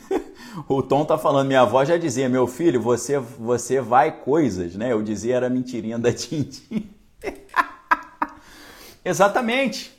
o 0.70 0.84
Tom 0.84 1.04
tá 1.04 1.18
falando, 1.18 1.48
minha 1.48 1.62
avó 1.62 1.84
já 1.84 1.98
dizia, 1.98 2.30
meu 2.30 2.46
filho, 2.46 2.80
você 2.80 3.18
você 3.18 3.82
vai 3.82 4.12
coisas, 4.12 4.76
né? 4.76 4.92
Eu 4.92 5.02
dizia 5.02 5.38
era 5.38 5.50
mentirinha 5.50 5.98
da 5.98 6.14
Tintin. 6.14 6.88
Exatamente. 9.04 9.97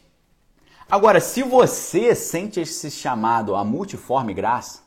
Agora, 0.90 1.20
se 1.20 1.42
você 1.42 2.14
sente 2.14 2.60
esse 2.60 2.90
chamado 2.90 3.54
a 3.54 3.62
multiforme 3.62 4.32
graça, 4.32 4.80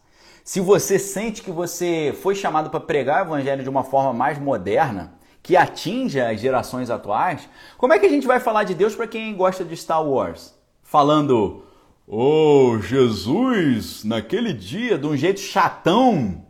se 0.44 0.60
você 0.60 0.98
sente 0.98 1.44
que 1.44 1.52
você 1.52 2.18
foi 2.24 2.34
chamado 2.34 2.72
para 2.72 2.80
pregar 2.80 3.22
o 3.22 3.28
evangelho 3.28 3.62
de 3.62 3.70
uma 3.70 3.84
forma 3.84 4.12
mais 4.12 4.40
moderna, 4.40 5.14
que 5.44 5.56
atinja 5.56 6.32
as 6.32 6.42
gerações 6.42 6.90
atuais, 6.90 7.48
como 7.78 7.94
é 7.94 8.00
que 8.00 8.08
a 8.08 8.10
gente 8.10 8.26
vai 8.26 8.40
falar 8.40 8.64
de 8.64 8.74
Deus 8.74 8.96
para 8.96 9.06
quem 9.06 9.36
gosta 9.36 9.64
de 9.64 9.78
Star 9.78 10.04
Wars? 10.04 10.56
Falando, 10.82 11.66
oh, 12.08 12.80
Jesus, 12.80 14.04
naquele 14.04 14.54
dia, 14.54 14.98
de 14.98 15.06
um 15.06 15.16
jeito 15.16 15.40
chatão. 15.40 16.44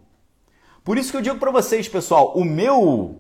Por 0.81 0.97
isso 0.97 1.11
que 1.11 1.17
eu 1.17 1.21
digo 1.21 1.37
para 1.37 1.51
vocês, 1.51 1.89
pessoal, 1.89 2.31
o 2.37 2.45
meu, 2.45 3.19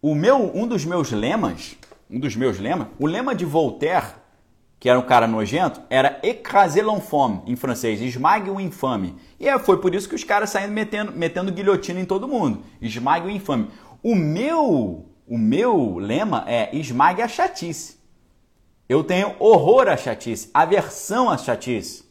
o 0.00 0.14
meu, 0.14 0.56
um 0.56 0.68
dos 0.68 0.84
meus 0.84 1.10
lemas, 1.10 1.76
um 2.08 2.20
dos 2.20 2.36
meus 2.36 2.60
lemas, 2.60 2.86
o 2.96 3.06
lema 3.06 3.34
de 3.34 3.44
Voltaire 3.44 4.27
que 4.80 4.88
era 4.88 4.98
um 4.98 5.02
cara 5.02 5.26
nojento, 5.26 5.80
era 5.90 6.20
écraser 6.22 6.86
l'enfant, 6.86 7.42
em 7.46 7.56
francês, 7.56 8.00
esmague 8.00 8.48
o 8.48 8.60
infame. 8.60 9.16
E 9.40 9.48
é, 9.48 9.58
foi 9.58 9.80
por 9.80 9.94
isso 9.94 10.08
que 10.08 10.14
os 10.14 10.24
caras 10.24 10.50
saíram 10.50 10.72
metendo, 10.72 11.12
metendo 11.12 11.52
guilhotina 11.52 12.00
em 12.00 12.04
todo 12.04 12.28
mundo. 12.28 12.62
Esmague 12.80 13.26
o 13.26 13.30
infame. 13.30 13.68
O 14.02 14.14
meu, 14.14 15.06
o 15.26 15.36
meu 15.36 15.98
lema 15.98 16.44
é 16.46 16.74
esmague 16.76 17.22
a 17.22 17.28
chatice. 17.28 17.98
Eu 18.88 19.02
tenho 19.02 19.34
horror 19.38 19.88
à 19.88 19.96
chatice, 19.96 20.48
aversão 20.54 21.28
à 21.28 21.36
chatice. 21.36 22.08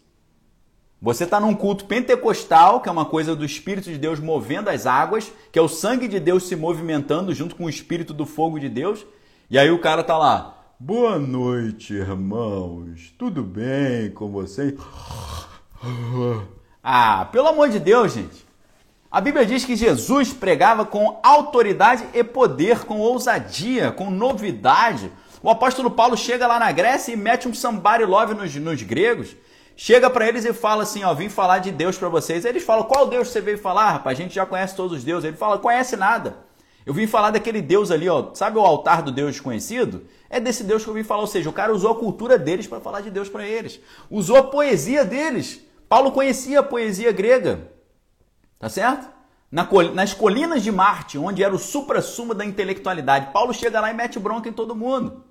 Você 1.01 1.23
está 1.23 1.39
num 1.39 1.53
culto 1.53 1.85
pentecostal, 1.85 2.81
que 2.81 2.89
é 2.89 2.91
uma 2.91 3.05
coisa 3.05 3.35
do 3.35 3.45
Espírito 3.45 3.89
de 3.89 3.97
Deus 3.97 4.19
movendo 4.19 4.67
as 4.67 4.85
águas, 4.85 5.31
que 5.51 5.59
é 5.59 5.61
o 5.61 5.67
sangue 5.67 6.07
de 6.07 6.19
Deus 6.19 6.47
se 6.47 6.55
movimentando 6.55 7.33
junto 7.33 7.55
com 7.55 7.65
o 7.65 7.69
Espírito 7.69 8.13
do 8.13 8.25
fogo 8.25 8.59
de 8.59 8.67
Deus, 8.67 9.05
e 9.49 9.57
aí 9.57 9.69
o 9.69 9.79
cara 9.79 10.03
tá 10.03 10.17
lá, 10.17 10.56
Boa 10.79 11.17
noite, 11.17 11.95
irmãos. 11.95 13.11
Tudo 13.17 13.41
bem 13.41 14.11
com 14.11 14.29
vocês? 14.29 14.75
Ah, 16.89 17.25
pelo 17.31 17.47
amor 17.49 17.67
de 17.69 17.79
Deus, 17.79 18.13
gente. 18.13 18.47
A 19.11 19.19
Bíblia 19.19 19.45
diz 19.45 19.65
que 19.65 19.75
Jesus 19.75 20.31
pregava 20.31 20.85
com 20.85 21.19
autoridade 21.21 22.05
e 22.13 22.23
poder, 22.23 22.85
com 22.85 22.99
ousadia, 22.99 23.91
com 23.91 24.09
novidade. 24.09 25.11
O 25.43 25.49
apóstolo 25.49 25.91
Paulo 25.91 26.15
chega 26.15 26.47
lá 26.47 26.57
na 26.57 26.71
Grécia 26.71 27.11
e 27.11 27.17
mete 27.17 27.47
um 27.47 27.53
somebody 27.53 28.05
love 28.05 28.35
nos, 28.35 28.55
nos 28.55 28.81
gregos. 28.83 29.35
Chega 29.75 30.09
para 30.09 30.27
eles 30.27 30.45
e 30.45 30.53
fala 30.53 30.83
assim, 30.83 31.03
ó, 31.03 31.13
vim 31.13 31.27
falar 31.27 31.59
de 31.59 31.71
Deus 31.71 31.97
para 31.97 32.07
vocês. 32.07 32.45
Eles 32.45 32.63
falam, 32.63 32.85
qual 32.85 33.07
Deus 33.07 33.27
você 33.27 33.41
veio 33.41 33.57
falar, 33.57 33.91
rapaz? 33.91 34.17
A 34.17 34.21
gente 34.21 34.35
já 34.35 34.45
conhece 34.45 34.75
todos 34.75 34.97
os 34.97 35.03
deuses. 35.03 35.25
Ele 35.25 35.37
fala, 35.37 35.57
conhece 35.57 35.97
nada. 35.97 36.46
Eu 36.87 36.93
vim 36.93 37.05
falar 37.05 37.31
daquele 37.31 37.61
Deus 37.61 37.91
ali, 37.91 38.07
ó. 38.07 38.33
Sabe 38.33 38.57
o 38.57 38.61
altar 38.61 39.01
do 39.01 39.11
Deus 39.11 39.33
desconhecido? 39.33 40.05
É 40.29 40.39
desse 40.39 40.63
Deus 40.63 40.85
que 40.85 40.89
eu 40.89 40.93
vim 40.93 41.03
falar. 41.03 41.19
Ou 41.19 41.27
seja, 41.27 41.49
o 41.49 41.53
cara 41.53 41.73
usou 41.73 41.91
a 41.91 41.99
cultura 41.99 42.39
deles 42.39 42.65
para 42.65 42.79
falar 42.79 43.01
de 43.01 43.11
Deus 43.11 43.27
para 43.27 43.45
eles. 43.45 43.81
Usou 44.09 44.37
a 44.37 44.43
poesia 44.43 45.03
deles. 45.03 45.59
Paulo 45.89 46.13
conhecia 46.13 46.61
a 46.61 46.63
poesia 46.63 47.11
grega. 47.11 47.69
Tá 48.57 48.69
certo? 48.69 49.05
Na, 49.51 49.67
nas 49.93 50.13
colinas 50.13 50.63
de 50.63 50.71
Marte, 50.71 51.17
onde 51.17 51.43
era 51.43 51.53
o 51.53 51.59
supra-sumo 51.59 52.33
da 52.33 52.45
intelectualidade. 52.45 53.33
Paulo 53.33 53.53
chega 53.53 53.81
lá 53.81 53.91
e 53.91 53.93
mete 53.93 54.17
bronca 54.17 54.47
em 54.47 54.53
todo 54.53 54.73
mundo. 54.73 55.25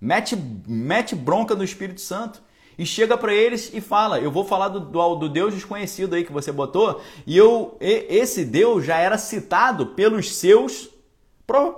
Mete, 0.00 0.36
mete 0.68 1.16
bronca 1.16 1.56
no 1.56 1.64
Espírito 1.64 2.00
Santo 2.00 2.40
e 2.78 2.84
chega 2.84 3.16
para 3.16 3.34
eles 3.34 3.70
e 3.72 3.80
fala: 3.80 4.18
Eu 4.20 4.30
vou 4.30 4.44
falar 4.44 4.68
do, 4.68 4.80
do, 4.80 5.14
do, 5.14 5.28
Deus 5.28 5.54
desconhecido 5.54 6.14
aí 6.14 6.24
que 6.24 6.32
você 6.32 6.52
botou, 6.52 7.00
e 7.26 7.36
eu 7.36 7.76
esse 7.80 8.44
Deus 8.44 8.84
já 8.84 8.98
era 8.98 9.18
citado 9.18 9.86
pelos 9.86 10.34
seus 10.36 10.88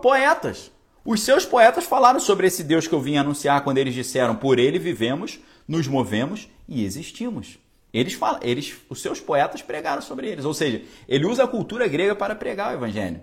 poetas. 0.03 0.71
Os 1.05 1.23
seus 1.23 1.45
poetas 1.45 1.85
falaram 1.85 2.21
sobre 2.21 2.47
esse 2.47 2.63
Deus 2.63 2.87
que 2.87 2.95
eu 2.95 3.01
vim 3.01 3.17
anunciar 3.17 3.63
quando 3.63 3.79
eles 3.79 3.95
disseram: 3.95 4.37
Por 4.37 4.59
ele 4.59 4.79
vivemos, 4.79 5.39
nos 5.67 5.87
movemos 5.87 6.49
e 6.69 6.85
existimos. 6.85 7.59
Eles 7.93 8.13
falam, 8.13 8.39
eles, 8.43 8.77
os 8.91 9.01
seus 9.01 9.19
poetas 9.19 9.63
pregaram 9.63 10.03
sobre 10.03 10.29
eles, 10.29 10.45
ou 10.45 10.53
seja, 10.53 10.83
ele 11.09 11.25
usa 11.25 11.45
a 11.45 11.49
cultura 11.49 11.89
grega 11.89 12.15
para 12.15 12.35
pregar 12.35 12.71
o 12.71 12.75
evangelho. 12.75 13.21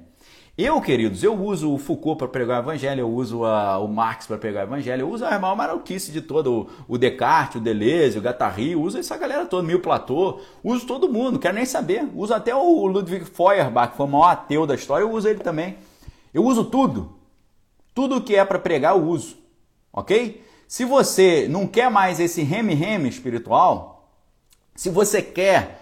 Eu, 0.58 0.80
queridos, 0.80 1.22
eu 1.22 1.34
uso 1.34 1.74
o 1.74 1.78
Foucault 1.78 2.18
para 2.18 2.30
pregar 2.30 2.62
o 2.62 2.64
evangelho, 2.64 3.02
eu 3.02 3.10
uso 3.10 3.44
a, 3.44 3.78
o 3.78 3.90
Marx 3.90 4.26
para 4.26 4.38
pregar 4.38 4.64
o 4.64 4.70
evangelho, 4.70 5.02
eu 5.02 5.10
uso 5.10 5.26
a 5.26 5.38
maior 5.38 5.54
maluquice 5.54 6.14
de 6.14 6.22
todo, 6.22 6.70
o, 6.88 6.94
o 6.94 6.98
Descartes, 6.98 7.58
o 7.58 7.60
Deleuze, 7.60 8.18
o 8.18 8.22
Guattari, 8.22 8.74
uso 8.74 8.98
essa 8.98 9.18
galera 9.18 9.46
toda, 9.46 9.68
Mil 9.68 9.82
Platô, 9.82 10.40
uso 10.64 10.88
todo 10.88 11.12
mundo, 11.12 11.40
quero 11.40 11.56
nem 11.56 11.66
saber. 11.66 12.10
Uso 12.16 12.34
até 12.34 12.56
o 12.56 12.88
Ludwig 12.88 13.26
Feuerbach, 13.26 13.92
que 13.92 13.98
foi 13.98 14.06
o 14.06 14.10
maior 14.10 14.30
ateu 14.30 14.66
da 14.66 14.76
história, 14.76 15.04
eu 15.04 15.12
uso 15.12 15.28
ele 15.28 15.40
também. 15.40 15.76
Eu 16.34 16.46
uso 16.46 16.64
tudo. 16.64 17.14
Tudo 17.94 18.22
que 18.22 18.38
é 18.38 18.46
para 18.46 18.58
pregar, 18.58 18.96
eu 18.96 19.04
uso. 19.04 19.36
Ok? 19.92 20.42
Se 20.70 20.86
você 20.86 21.48
não 21.50 21.68
quer 21.68 21.92
mais 21.92 22.18
esse 22.18 22.42
reme-reme 22.44 23.10
espiritual, 23.10 24.10
se 24.74 24.90
você 24.90 25.22
quer 25.22 25.82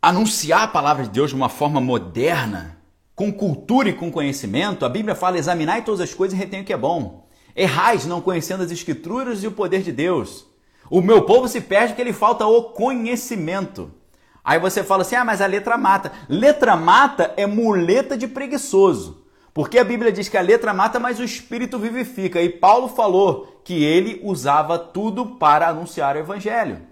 anunciar 0.00 0.62
a 0.62 0.68
palavra 0.68 1.02
de 1.02 1.10
Deus 1.10 1.30
de 1.30 1.36
uma 1.36 1.48
forma 1.48 1.80
moderna, 1.80 2.83
com 3.14 3.32
cultura 3.32 3.88
e 3.88 3.94
com 3.94 4.10
conhecimento, 4.10 4.84
a 4.84 4.88
Bíblia 4.88 5.14
fala: 5.14 5.38
examinai 5.38 5.82
todas 5.82 6.00
as 6.00 6.14
coisas 6.14 6.38
e 6.38 6.40
retém 6.40 6.62
o 6.62 6.64
que 6.64 6.72
é 6.72 6.76
bom. 6.76 7.28
Errais 7.54 8.04
não 8.04 8.20
conhecendo 8.20 8.64
as 8.64 8.70
Escrituras 8.70 9.42
e 9.42 9.46
o 9.46 9.52
poder 9.52 9.82
de 9.82 9.92
Deus. 9.92 10.46
O 10.90 11.00
meu 11.00 11.22
povo 11.22 11.48
se 11.48 11.60
perde 11.60 11.88
porque 11.88 12.04
lhe 12.04 12.12
falta 12.12 12.46
o 12.46 12.64
conhecimento. 12.64 13.92
Aí 14.42 14.58
você 14.58 14.82
fala 14.82 15.02
assim: 15.02 15.14
ah, 15.14 15.24
mas 15.24 15.40
a 15.40 15.46
letra 15.46 15.78
mata. 15.78 16.12
Letra 16.28 16.76
mata 16.76 17.32
é 17.36 17.46
muleta 17.46 18.16
de 18.16 18.26
preguiçoso. 18.26 19.24
Porque 19.54 19.78
a 19.78 19.84
Bíblia 19.84 20.10
diz 20.10 20.28
que 20.28 20.36
a 20.36 20.42
letra 20.42 20.74
mata, 20.74 20.98
mas 20.98 21.20
o 21.20 21.24
espírito 21.24 21.78
vivifica. 21.78 22.42
E 22.42 22.48
Paulo 22.48 22.88
falou 22.88 23.60
que 23.62 23.84
ele 23.84 24.20
usava 24.24 24.76
tudo 24.76 25.36
para 25.36 25.68
anunciar 25.68 26.16
o 26.16 26.18
evangelho. 26.18 26.82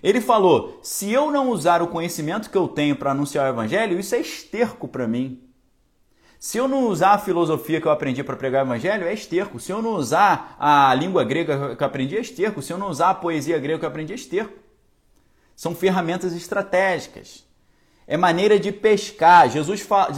Ele 0.00 0.20
falou: 0.20 0.78
se 0.82 1.12
eu 1.12 1.32
não 1.32 1.50
usar 1.50 1.82
o 1.82 1.88
conhecimento 1.88 2.48
que 2.48 2.56
eu 2.56 2.68
tenho 2.68 2.94
para 2.94 3.10
anunciar 3.10 3.46
o 3.46 3.52
evangelho, 3.52 3.98
isso 3.98 4.14
é 4.14 4.20
esterco 4.20 4.86
para 4.86 5.08
mim. 5.08 5.51
Se 6.42 6.58
eu 6.58 6.66
não 6.66 6.88
usar 6.88 7.10
a 7.10 7.18
filosofia 7.18 7.80
que 7.80 7.86
eu 7.86 7.92
aprendi 7.92 8.24
para 8.24 8.34
pregar 8.34 8.64
o 8.64 8.66
evangelho, 8.66 9.06
é 9.06 9.14
esterco. 9.14 9.60
Se 9.60 9.70
eu 9.70 9.80
não 9.80 9.90
usar 9.90 10.56
a 10.58 10.92
língua 10.92 11.22
grega 11.22 11.76
que 11.76 11.80
eu 11.80 11.86
aprendi, 11.86 12.16
é 12.16 12.20
esterco. 12.20 12.60
Se 12.60 12.72
eu 12.72 12.78
não 12.78 12.88
usar 12.88 13.10
a 13.10 13.14
poesia 13.14 13.60
grega 13.60 13.78
que 13.78 13.84
eu 13.84 13.88
aprendi, 13.88 14.12
é 14.12 14.16
esterco. 14.16 14.52
São 15.54 15.72
ferramentas 15.72 16.32
estratégicas. 16.32 17.46
É 18.08 18.16
maneira 18.16 18.58
de 18.58 18.72
pescar. 18.72 19.48
Jesus 19.50 19.82
fala, 19.82 20.12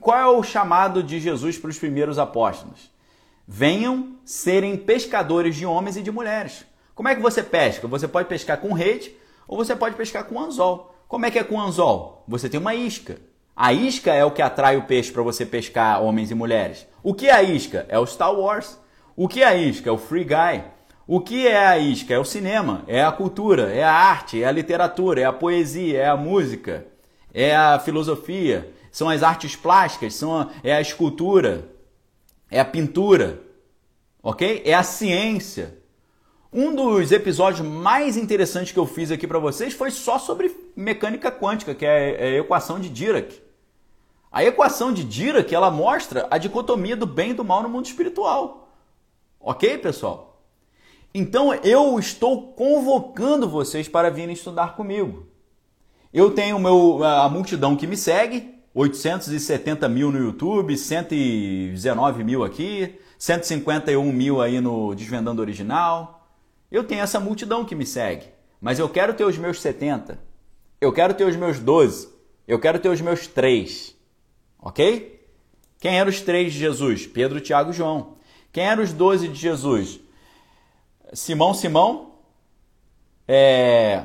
qual 0.00 0.18
é 0.18 0.26
o 0.26 0.42
chamado 0.42 1.04
de 1.04 1.20
Jesus 1.20 1.56
para 1.56 1.70
os 1.70 1.78
primeiros 1.78 2.18
apóstolos? 2.18 2.90
Venham 3.46 4.16
serem 4.24 4.76
pescadores 4.76 5.54
de 5.54 5.64
homens 5.64 5.96
e 5.96 6.02
de 6.02 6.10
mulheres. 6.10 6.64
Como 6.96 7.08
é 7.08 7.14
que 7.14 7.22
você 7.22 7.44
pesca? 7.44 7.86
Você 7.86 8.08
pode 8.08 8.26
pescar 8.26 8.58
com 8.58 8.72
rede 8.72 9.14
ou 9.46 9.56
você 9.56 9.76
pode 9.76 9.94
pescar 9.94 10.24
com 10.24 10.40
anzol. 10.40 10.92
Como 11.06 11.26
é 11.26 11.30
que 11.30 11.38
é 11.38 11.44
com 11.44 11.60
anzol? 11.60 12.24
Você 12.26 12.48
tem 12.48 12.58
uma 12.58 12.74
isca. 12.74 13.29
A 13.54 13.72
isca 13.72 14.12
é 14.12 14.24
o 14.24 14.30
que 14.30 14.42
atrai 14.42 14.76
o 14.76 14.84
peixe 14.84 15.12
para 15.12 15.22
você 15.22 15.44
pescar 15.44 16.02
homens 16.02 16.30
e 16.30 16.34
mulheres. 16.34 16.86
O 17.02 17.14
que 17.14 17.28
é 17.28 17.32
a 17.32 17.42
isca? 17.42 17.86
É 17.88 17.98
o 17.98 18.06
Star 18.06 18.32
Wars. 18.32 18.78
O 19.16 19.28
que 19.28 19.42
é 19.42 19.46
a 19.46 19.56
isca? 19.56 19.88
É 19.88 19.92
o 19.92 19.98
Free 19.98 20.24
Guy. 20.24 20.64
O 21.06 21.20
que 21.20 21.46
é 21.46 21.66
a 21.66 21.76
isca? 21.76 22.14
É 22.14 22.18
o 22.18 22.24
cinema, 22.24 22.84
é 22.86 23.02
a 23.02 23.10
cultura, 23.10 23.74
é 23.74 23.82
a 23.82 23.92
arte, 23.92 24.42
é 24.42 24.46
a 24.46 24.52
literatura, 24.52 25.20
é 25.20 25.24
a 25.24 25.32
poesia, 25.32 25.98
é 25.98 26.08
a 26.08 26.16
música, 26.16 26.86
é 27.34 27.54
a 27.54 27.80
filosofia, 27.80 28.72
são 28.92 29.08
as 29.08 29.24
artes 29.24 29.56
plásticas, 29.56 30.14
são 30.14 30.38
a, 30.38 30.50
é 30.62 30.72
a 30.72 30.80
escultura, 30.80 31.68
é 32.48 32.60
a 32.60 32.64
pintura, 32.64 33.40
ok? 34.22 34.62
É 34.64 34.72
a 34.72 34.84
ciência. 34.84 35.78
Um 36.52 36.74
dos 36.74 37.10
episódios 37.10 37.66
mais 37.66 38.16
interessantes 38.16 38.72
que 38.72 38.78
eu 38.78 38.86
fiz 38.86 39.10
aqui 39.10 39.26
para 39.26 39.40
vocês 39.40 39.74
foi 39.74 39.90
só 39.90 40.16
sobre 40.16 40.48
mecânica 40.76 41.30
quântica, 41.30 41.74
que 41.74 41.84
é 41.84 42.36
a 42.36 42.38
equação 42.38 42.78
de 42.78 42.88
Dirac. 42.88 43.40
A 44.30 44.44
equação 44.44 44.92
de 44.92 45.02
Dirac, 45.02 45.52
ela 45.52 45.70
mostra 45.70 46.26
a 46.30 46.38
dicotomia 46.38 46.96
do 46.96 47.06
bem 47.06 47.30
e 47.30 47.34
do 47.34 47.44
mal 47.44 47.62
no 47.62 47.68
mundo 47.68 47.86
espiritual. 47.86 48.68
Ok, 49.40 49.78
pessoal? 49.78 50.42
Então 51.12 51.52
eu 51.54 51.98
estou 51.98 52.52
convocando 52.52 53.48
vocês 53.48 53.88
para 53.88 54.10
virem 54.10 54.34
estudar 54.34 54.76
comigo. 54.76 55.26
Eu 56.12 56.30
tenho 56.32 56.58
meu, 56.58 57.02
a 57.04 57.28
multidão 57.28 57.76
que 57.76 57.86
me 57.86 57.96
segue, 57.96 58.54
870 58.74 59.88
mil 59.88 60.12
no 60.12 60.18
YouTube, 60.18 60.76
119 60.76 62.22
mil 62.22 62.44
aqui, 62.44 62.98
151 63.18 64.12
mil 64.12 64.40
aí 64.40 64.60
no 64.60 64.94
Desvendando 64.94 65.42
Original. 65.42 66.28
Eu 66.70 66.84
tenho 66.84 67.02
essa 67.02 67.18
multidão 67.18 67.64
que 67.64 67.74
me 67.74 67.84
segue, 67.84 68.26
mas 68.60 68.78
eu 68.78 68.88
quero 68.88 69.14
ter 69.14 69.24
os 69.24 69.36
meus 69.36 69.60
70, 69.60 70.18
eu 70.80 70.92
quero 70.92 71.14
ter 71.14 71.24
os 71.24 71.36
meus 71.36 71.58
12, 71.58 72.08
eu 72.48 72.58
quero 72.58 72.78
ter 72.78 72.88
os 72.88 73.00
meus 73.00 73.26
3. 73.26 73.94
Ok? 74.58 75.20
Quem 75.80 75.98
eram 75.98 76.10
os 76.10 76.20
três 76.20 76.52
de 76.52 76.58
Jesus? 76.58 77.06
Pedro, 77.06 77.40
Tiago 77.40 77.70
e 77.70 77.74
João. 77.74 78.16
Quem 78.52 78.64
eram 78.64 78.82
os 78.82 78.92
doze 78.92 79.28
de 79.28 79.38
Jesus? 79.38 79.98
Simão, 81.14 81.54
Simão. 81.54 82.12
É... 83.26 84.04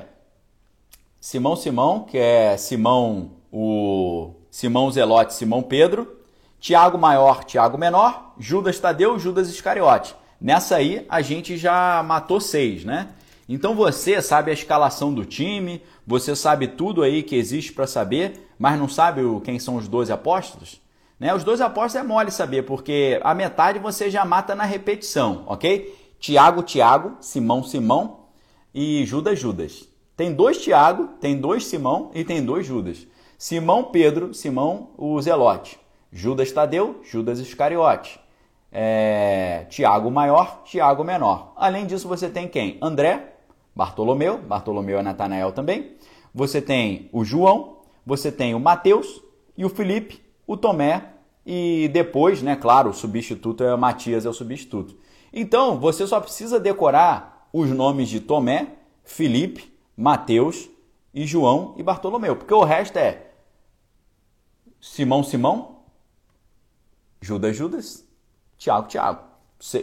Simão, 1.19 1.56
Simão, 1.56 2.03
que 2.03 2.18
é 2.18 2.56
Simão, 2.56 3.31
o 3.52 4.35
Simão 4.49 4.89
Zelote, 4.89 5.34
Simão 5.34 5.61
Pedro. 5.61 6.19
Tiago 6.60 6.97
maior, 6.97 7.43
Tiago 7.43 7.77
menor. 7.77 8.34
Judas 8.39 8.80
Tadeu, 8.80 9.19
Judas 9.19 9.49
Iscariote. 9.49 10.15
Nessa 10.39 10.77
aí 10.77 11.06
a 11.10 11.22
gente 11.22 11.57
já 11.57 12.02
matou 12.03 12.39
seis, 12.39 12.85
né? 12.85 13.10
Então 13.49 13.76
você 13.76 14.22
sabe 14.22 14.49
a 14.49 14.53
escalação 14.53 15.14
do 15.14 15.26
time, 15.26 15.81
você 16.06 16.36
sabe 16.36 16.68
tudo 16.68 17.02
aí 17.02 17.23
que 17.23 17.36
existe 17.36 17.73
para 17.73 17.88
saber, 17.88 18.49
mas 18.60 18.77
não 18.80 18.88
sabe 18.88 19.22
quem 19.44 19.57
são 19.60 19.76
os 19.76 19.88
12 19.88 20.11
apóstolos? 20.11 20.82
Né? 21.19 21.34
Os 21.34 21.44
12 21.44 21.64
apóstolos 21.64 21.95
é 21.95 22.07
mole 22.07 22.32
saber, 22.32 22.64
porque 22.64 23.19
a 23.23 23.34
metade 23.34 23.80
você 23.80 24.10
já 24.10 24.23
mata 24.23 24.53
na 24.53 24.65
repetição, 24.65 25.44
ok? 25.48 25.95
Tiago, 26.19 26.64
Tiago, 26.64 27.18
Simão, 27.19 27.64
Simão 27.64 28.26
e 28.73 29.06
Judas, 29.06 29.40
Judas. 29.40 29.88
Tem 30.15 30.34
dois 30.34 30.61
Tiago, 30.61 31.10
tem 31.19 31.38
dois 31.40 31.65
Simão 31.65 32.11
e 32.14 32.23
tem 32.23 32.44
dois 32.44 32.65
Judas. 32.65 33.06
Simão, 33.38 33.86
Pedro, 33.86 34.34
Simão, 34.34 34.91
o 34.98 35.22
Zelote. 35.22 35.80
Judas 36.11 36.52
Tadeu, 36.52 37.02
Judas 37.03 37.40
Iscariote. 37.40 38.19
é, 38.72 39.65
Tiago 39.69 40.11
maior, 40.11 40.64
Tiago 40.65 41.03
menor. 41.03 41.53
Além 41.56 41.86
disso, 41.86 42.07
você 42.07 42.30
tem 42.30 42.48
quem? 42.48 42.77
André, 42.82 43.34
Bartolomeu, 43.76 44.38
Bartolomeu 44.38 44.99
é 44.99 45.03
Natanael 45.03 45.52
também. 45.52 45.97
Você 46.34 46.61
tem 46.61 47.10
o 47.11 47.26
João, 47.26 47.81
você 48.06 48.31
tem 48.31 48.56
o 48.56 48.60
Mateus 48.60 49.22
e 49.57 49.65
o 49.65 49.69
Felipe, 49.69 50.22
o 50.47 50.56
Tomé 50.56 51.14
e 51.45 51.89
depois, 51.93 52.41
né, 52.41 52.56
claro, 52.56 52.89
o 52.89 52.93
substituto 52.93 53.64
é 53.64 53.73
o 53.73 53.77
Matias, 53.77 54.26
é 54.26 54.30
o 54.30 54.34
substituto. 54.34 54.97
Então, 55.31 55.80
você 55.80 56.07
só 56.07 56.19
precisa 56.19 56.60
decorar 56.60 57.47
os 57.52 57.69
nomes 57.69 58.10
de 58.10 58.19
Tomé, 58.19 58.76
Felipe, 59.03 59.73
Mateus 59.95 60.69
e 61.14 61.26
João 61.26 61.76
e 61.77 61.84
Bartolomeu, 61.84 62.35
porque 62.35 62.53
o 62.53 62.64
resto 62.64 62.97
é 62.97 63.31
Simão, 64.80 65.23
Simão, 65.23 65.80
Judas, 67.22 67.56
Judas, 67.56 68.07
Tiago, 68.57 68.88
Tiago. 68.88 69.23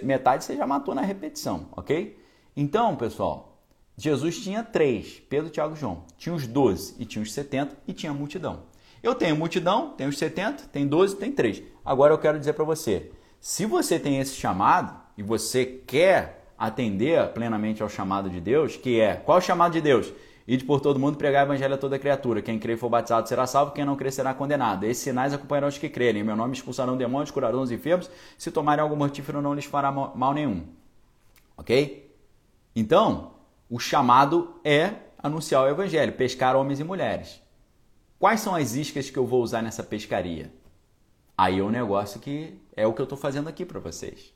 Metade 0.02 0.44
você 0.44 0.56
já 0.56 0.66
matou 0.66 0.94
na 0.94 1.02
repetição, 1.02 1.66
ok? 1.73 2.19
Então, 2.56 2.94
pessoal, 2.94 3.51
Jesus 3.97 4.39
tinha 4.43 4.62
três, 4.62 5.23
Pedro, 5.28 5.51
Tiago 5.51 5.74
e 5.74 5.78
João. 5.78 6.05
Tinha 6.16 6.35
os 6.35 6.47
doze 6.47 6.94
e 6.98 7.05
tinha 7.05 7.23
os 7.23 7.32
setenta 7.32 7.77
e 7.86 7.93
tinha 7.93 8.10
a 8.10 8.14
multidão. 8.14 8.64
Eu 9.02 9.14
tenho 9.14 9.36
multidão, 9.36 9.90
tenho 9.97 10.10
os 10.10 10.16
70, 10.16 10.69
tem 10.69 10.86
12, 10.86 11.16
tem 11.16 11.32
3. 11.32 11.62
Agora 11.85 12.14
eu 12.14 12.19
quero 12.19 12.39
dizer 12.39 12.52
para 12.52 12.64
você, 12.64 13.10
se 13.40 13.66
você 13.66 13.98
tem 13.98 14.20
esse 14.20 14.36
chamado 14.36 14.97
e 15.19 15.23
você 15.23 15.66
quer 15.66 16.47
atender 16.56 17.28
plenamente 17.31 17.82
ao 17.82 17.89
chamado 17.89 18.31
de 18.31 18.40
Deus, 18.40 18.77
que 18.77 19.01
é, 19.01 19.16
qual 19.16 19.39
é 19.39 19.40
o 19.40 19.44
chamado 19.44 19.73
de 19.73 19.81
Deus? 19.81 20.12
Ide 20.47 20.64
por 20.64 20.81
todo 20.81 21.01
mundo 21.01 21.16
pregar 21.16 21.44
o 21.44 21.48
evangelho 21.48 21.74
a 21.74 21.78
toda 21.78 21.98
criatura. 21.98 22.40
Quem 22.40 22.59
crer 22.59 22.77
e 22.77 22.78
for 22.78 22.89
batizado 22.89 23.28
será 23.28 23.47
salvo, 23.47 23.73
quem 23.73 23.85
não 23.85 23.97
crer 23.97 24.12
será 24.12 24.32
condenado. 24.32 24.85
Esses 24.85 25.02
sinais 25.02 25.32
acompanharão 25.32 25.69
os 25.69 25.78
que 25.78 25.89
crerem. 25.89 26.23
Em 26.23 26.24
meu 26.24 26.36
nome 26.36 26.55
expulsarão 26.55 26.97
demônios, 26.97 27.31
curarão 27.32 27.62
os 27.62 27.73
enfermos. 27.73 28.09
Se 28.39 28.51
tomarem 28.51 28.82
algum 28.82 28.97
mortífero, 28.97 29.43
não 29.43 29.55
lhes 29.55 29.64
fará 29.64 29.90
mal 29.90 30.35
nenhum. 30.35 30.64
Ok? 31.56 32.12
Então, 32.74 33.31
o 33.73 33.78
chamado 33.78 34.61
é 34.62 34.97
anunciar 35.16 35.62
o 35.62 35.66
evangelho, 35.66 36.12
pescar 36.12 36.55
homens 36.55 36.78
e 36.78 36.85
mulheres. 36.85 37.43
Quais 38.19 38.40
são 38.40 38.55
as 38.55 38.74
iscas 38.74 39.09
que 39.09 39.19
eu 39.19 39.24
vou 39.24 39.43
usar 39.43 39.62
nessa 39.62 39.82
pescaria? 39.82 40.53
Aí 41.35 41.59
é 41.59 41.62
um 41.62 41.70
negócio 41.70 42.20
que 42.20 42.61
é 42.77 42.86
o 42.86 42.93
que 42.93 43.01
eu 43.01 43.05
estou 43.05 43.16
fazendo 43.16 43.49
aqui 43.49 43.65
para 43.65 43.81
vocês. 43.81 44.35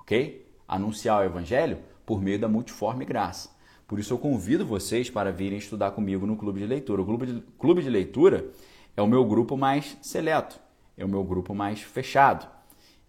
Ok? 0.00 0.50
Anunciar 0.66 1.20
o 1.20 1.24
evangelho 1.24 1.76
por 2.06 2.22
meio 2.22 2.38
da 2.38 2.48
multiforme 2.48 3.04
graça. 3.04 3.50
Por 3.86 3.98
isso 3.98 4.14
eu 4.14 4.18
convido 4.18 4.64
vocês 4.64 5.10
para 5.10 5.30
virem 5.30 5.58
estudar 5.58 5.90
comigo 5.90 6.24
no 6.24 6.34
clube 6.34 6.60
de 6.60 6.66
leitura. 6.66 7.02
O 7.02 7.04
clube 7.04 7.26
de, 7.26 7.40
clube 7.58 7.82
de 7.82 7.90
leitura 7.90 8.50
é 8.96 9.02
o 9.02 9.06
meu 9.06 9.26
grupo 9.26 9.58
mais 9.58 9.94
seleto, 10.00 10.58
é 10.96 11.04
o 11.04 11.08
meu 11.08 11.22
grupo 11.22 11.54
mais 11.54 11.82
fechado, 11.82 12.48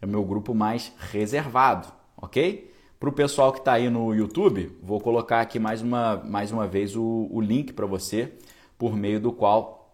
é 0.02 0.06
o 0.06 0.10
meu 0.10 0.26
grupo 0.26 0.54
mais 0.54 0.92
reservado, 0.98 1.88
ok? 2.18 2.75
Para 3.00 3.10
o 3.10 3.12
pessoal 3.12 3.52
que 3.52 3.60
está 3.60 3.74
aí 3.74 3.90
no 3.90 4.14
YouTube, 4.14 4.72
vou 4.82 5.02
colocar 5.02 5.42
aqui 5.42 5.60
mais 5.60 5.82
uma, 5.82 6.16
mais 6.24 6.52
uma 6.52 6.66
vez 6.66 6.96
o, 6.96 7.28
o 7.30 7.42
link 7.42 7.74
para 7.74 7.86
você, 7.86 8.32
por 8.78 8.96
meio 8.96 9.20
do 9.20 9.34
qual 9.34 9.94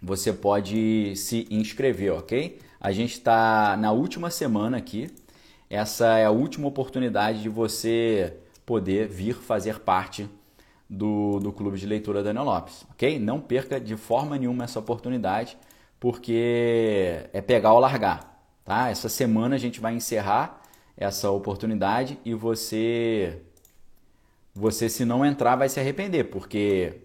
você 0.00 0.32
pode 0.32 1.16
se 1.16 1.48
inscrever, 1.50 2.12
ok? 2.12 2.60
A 2.80 2.92
gente 2.92 3.14
está 3.14 3.76
na 3.76 3.90
última 3.90 4.30
semana 4.30 4.76
aqui. 4.76 5.10
Essa 5.68 6.18
é 6.18 6.26
a 6.26 6.30
última 6.30 6.68
oportunidade 6.68 7.42
de 7.42 7.48
você 7.48 8.36
poder 8.64 9.08
vir 9.08 9.34
fazer 9.34 9.80
parte 9.80 10.28
do, 10.88 11.40
do 11.40 11.52
Clube 11.52 11.76
de 11.76 11.86
Leitura 11.86 12.22
Daniel 12.22 12.44
Lopes, 12.44 12.86
ok? 12.92 13.18
Não 13.18 13.40
perca 13.40 13.80
de 13.80 13.96
forma 13.96 14.38
nenhuma 14.38 14.62
essa 14.62 14.78
oportunidade, 14.78 15.58
porque 15.98 17.28
é 17.32 17.40
pegar 17.42 17.72
ou 17.72 17.80
largar, 17.80 18.40
tá? 18.64 18.88
Essa 18.88 19.08
semana 19.08 19.56
a 19.56 19.58
gente 19.58 19.80
vai 19.80 19.94
encerrar 19.94 20.57
essa 20.98 21.30
oportunidade 21.30 22.18
e 22.24 22.34
você, 22.34 23.40
você 24.54 24.88
se 24.88 25.04
não 25.04 25.24
entrar 25.24 25.54
vai 25.54 25.68
se 25.68 25.78
arrepender, 25.78 26.24
porque 26.24 27.02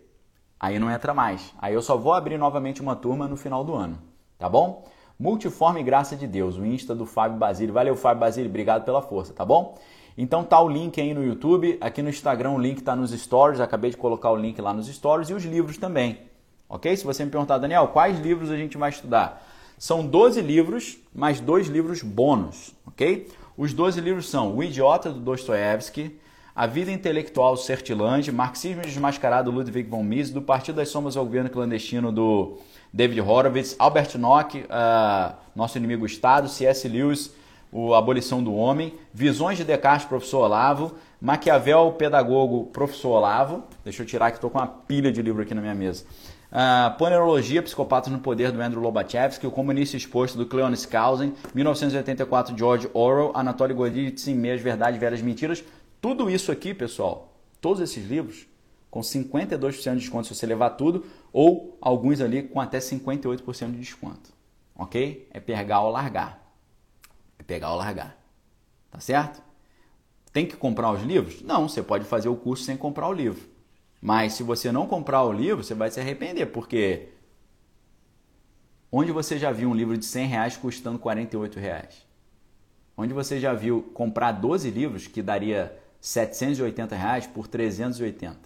aí 0.60 0.80
não 0.80 0.90
entra 0.90 1.14
mais. 1.14 1.54
Aí 1.60 1.74
eu 1.74 1.82
só 1.82 1.96
vou 1.96 2.12
abrir 2.12 2.38
novamente 2.38 2.82
uma 2.82 2.96
turma 2.96 3.28
no 3.28 3.38
final 3.38 3.64
do 3.64 3.76
ano, 3.76 4.00
tá 4.40 4.50
bom? 4.50 4.84
Multiforme 5.20 5.84
Graça 5.84 6.16
de 6.16 6.26
Deus, 6.26 6.58
o 6.58 6.66
Insta 6.66 6.96
do 6.96 7.06
Fábio 7.06 7.38
Basílio. 7.38 7.74
Valeu, 7.74 7.96
Fábio 7.96 8.22
Basílio, 8.22 8.50
obrigado 8.50 8.84
pela 8.84 9.02
força, 9.02 9.32
tá 9.32 9.46
bom? 9.46 9.78
Então 10.18 10.44
tá 10.44 10.60
o 10.60 10.68
link 10.68 11.00
aí 11.00 11.14
no 11.14 11.24
YouTube, 11.24 11.78
aqui 11.80 12.02
no 12.02 12.10
Instagram 12.10 12.52
o 12.52 12.60
link 12.60 12.80
está 12.80 12.96
nos 12.96 13.12
stories, 13.12 13.60
acabei 13.60 13.92
de 13.92 13.98
colocar 13.98 14.32
o 14.32 14.36
link 14.36 14.60
lá 14.60 14.74
nos 14.74 14.88
stories 14.88 15.30
e 15.30 15.34
os 15.34 15.44
livros 15.44 15.78
também. 15.78 16.20
Ok? 16.68 16.96
Se 16.98 17.06
você 17.06 17.24
me 17.24 17.30
perguntar, 17.30 17.60
Daniel, 17.60 17.88
quais 17.90 18.20
livros 18.20 18.50
a 18.50 18.58
gente 18.58 18.78
vai 18.78 18.90
estudar? 18.90 19.44
São 19.78 20.06
12 20.06 20.42
livros, 20.42 20.98
mais 21.14 21.40
dois 21.40 21.68
livros 21.68 22.02
bônus, 22.02 22.74
ok? 22.88 23.28
Os 23.56 23.72
12 23.72 24.02
livros 24.02 24.30
são 24.30 24.56
O 24.56 24.64
Idiota, 24.64 25.12
do 25.12 25.20
Dostoiévski, 25.20 26.20
A 26.56 26.66
Vida 26.66 26.92
Intelectual, 26.92 27.56
Sertilange, 27.56 28.32
Marxismo 28.32 28.82
Desmascarado, 28.82 29.52
Ludwig 29.52 29.88
von 29.88 30.02
Mises, 30.02 30.34
Do 30.34 30.42
Partido 30.42 30.78
das 30.78 30.90
Sombras 30.90 31.16
ao 31.16 31.24
Governo 31.24 31.52
Clandestino, 31.52 32.12
do 32.12 32.58
David 32.92 33.22
Horowitz, 33.22 33.76
Albert 33.78 34.18
Nock, 34.18 34.58
uh, 34.58 35.36
Nosso 35.56 35.78
Inimigo 35.78 36.04
Estado, 36.04 36.50
C.S. 36.50 36.88
Lewis, 36.88 37.32
o 37.72 37.94
Abolição 37.94 38.42
do 38.42 38.56
Homem, 38.56 38.96
Visões 39.14 39.60
de 39.60 39.64
Descartes, 39.64 40.08
professor 40.08 40.46
Olavo, 40.46 40.96
Maquiavel, 41.22 41.92
Pedagogo, 41.92 42.66
professor 42.74 43.18
Olavo. 43.18 43.64
Deixa 43.84 44.02
eu 44.02 44.06
tirar 44.08 44.32
que 44.32 44.38
estou 44.38 44.50
com 44.50 44.58
uma 44.58 44.68
pilha 44.68 45.12
de 45.12 45.22
livro 45.22 45.44
aqui 45.44 45.54
na 45.54 45.62
minha 45.62 45.76
mesa. 45.76 46.06
Uh, 46.54 46.96
Panerologia, 47.00 47.64
Psicopatas 47.64 48.14
no 48.14 48.20
Poder, 48.20 48.52
do 48.52 48.62
Andrew 48.62 48.80
Lobachevsky, 48.80 49.48
O 49.48 49.52
Comunista 49.52 49.98
Exposto, 49.98 50.38
do 50.38 50.46
Cleon 50.46 50.72
Skousen, 50.74 51.34
1984, 51.54 52.56
George 52.56 52.88
Orwell, 52.94 53.32
Anatoly 53.34 53.74
Golitsyn, 53.74 54.36
Meias 54.36 54.62
Verdades, 54.62 55.00
Velhas 55.00 55.22
Mentiras. 55.22 55.64
Tudo 56.00 56.30
isso 56.30 56.52
aqui, 56.52 56.74
pessoal, 56.74 57.34
todos 57.60 57.82
esses 57.82 58.08
livros, 58.08 58.46
com 58.92 59.02
52% 59.02 59.94
de 59.94 60.00
desconto 60.02 60.28
se 60.28 60.36
você 60.36 60.46
levar 60.46 60.70
tudo, 60.72 61.04
ou 61.32 61.76
alguns 61.82 62.22
ali 62.22 62.44
com 62.44 62.62
até 62.62 62.78
58% 62.78 63.72
de 63.72 63.80
desconto. 63.80 64.30
Ok? 64.76 65.28
É 65.32 65.40
pegar 65.40 65.82
ou 65.82 65.90
largar 65.90 66.44
pegar 67.44 67.72
ou 67.72 67.78
largar. 67.78 68.18
Tá 68.90 69.00
certo? 69.00 69.42
Tem 70.32 70.46
que 70.46 70.56
comprar 70.56 70.92
os 70.92 71.04
livros? 71.04 71.42
Não, 71.42 71.68
você 71.68 71.84
pode 71.84 72.06
fazer 72.06 72.30
o 72.30 72.36
curso 72.36 72.64
sem 72.64 72.76
comprar 72.76 73.08
o 73.08 73.14
livro. 73.14 73.42
Mas 74.04 74.34
se 74.34 74.44
você 74.44 74.70
não 74.70 74.86
comprar 74.86 75.24
o 75.24 75.32
livro, 75.32 75.64
você 75.64 75.74
vai 75.74 75.90
se 75.90 75.98
arrepender, 75.98 76.48
porque 76.48 77.08
onde 78.92 79.14
você 79.14 79.40
já 79.40 79.50
viu 79.50 79.70
um 79.70 79.74
livro 79.74 79.98
de 79.98 80.04
100 80.04 80.28
reais 80.28 80.58
custando 80.58 81.00
48 81.00 81.58
reais? 81.58 82.06
Onde 82.98 83.14
você 83.14 83.40
já 83.40 83.54
viu 83.54 83.82
comprar 83.94 84.34
12 84.34 84.70
livros 84.72 85.08
que 85.08 85.22
daria 85.22 85.74
780 86.02 86.94
reais 86.98 87.28
por 87.28 87.48
380? 87.48 88.38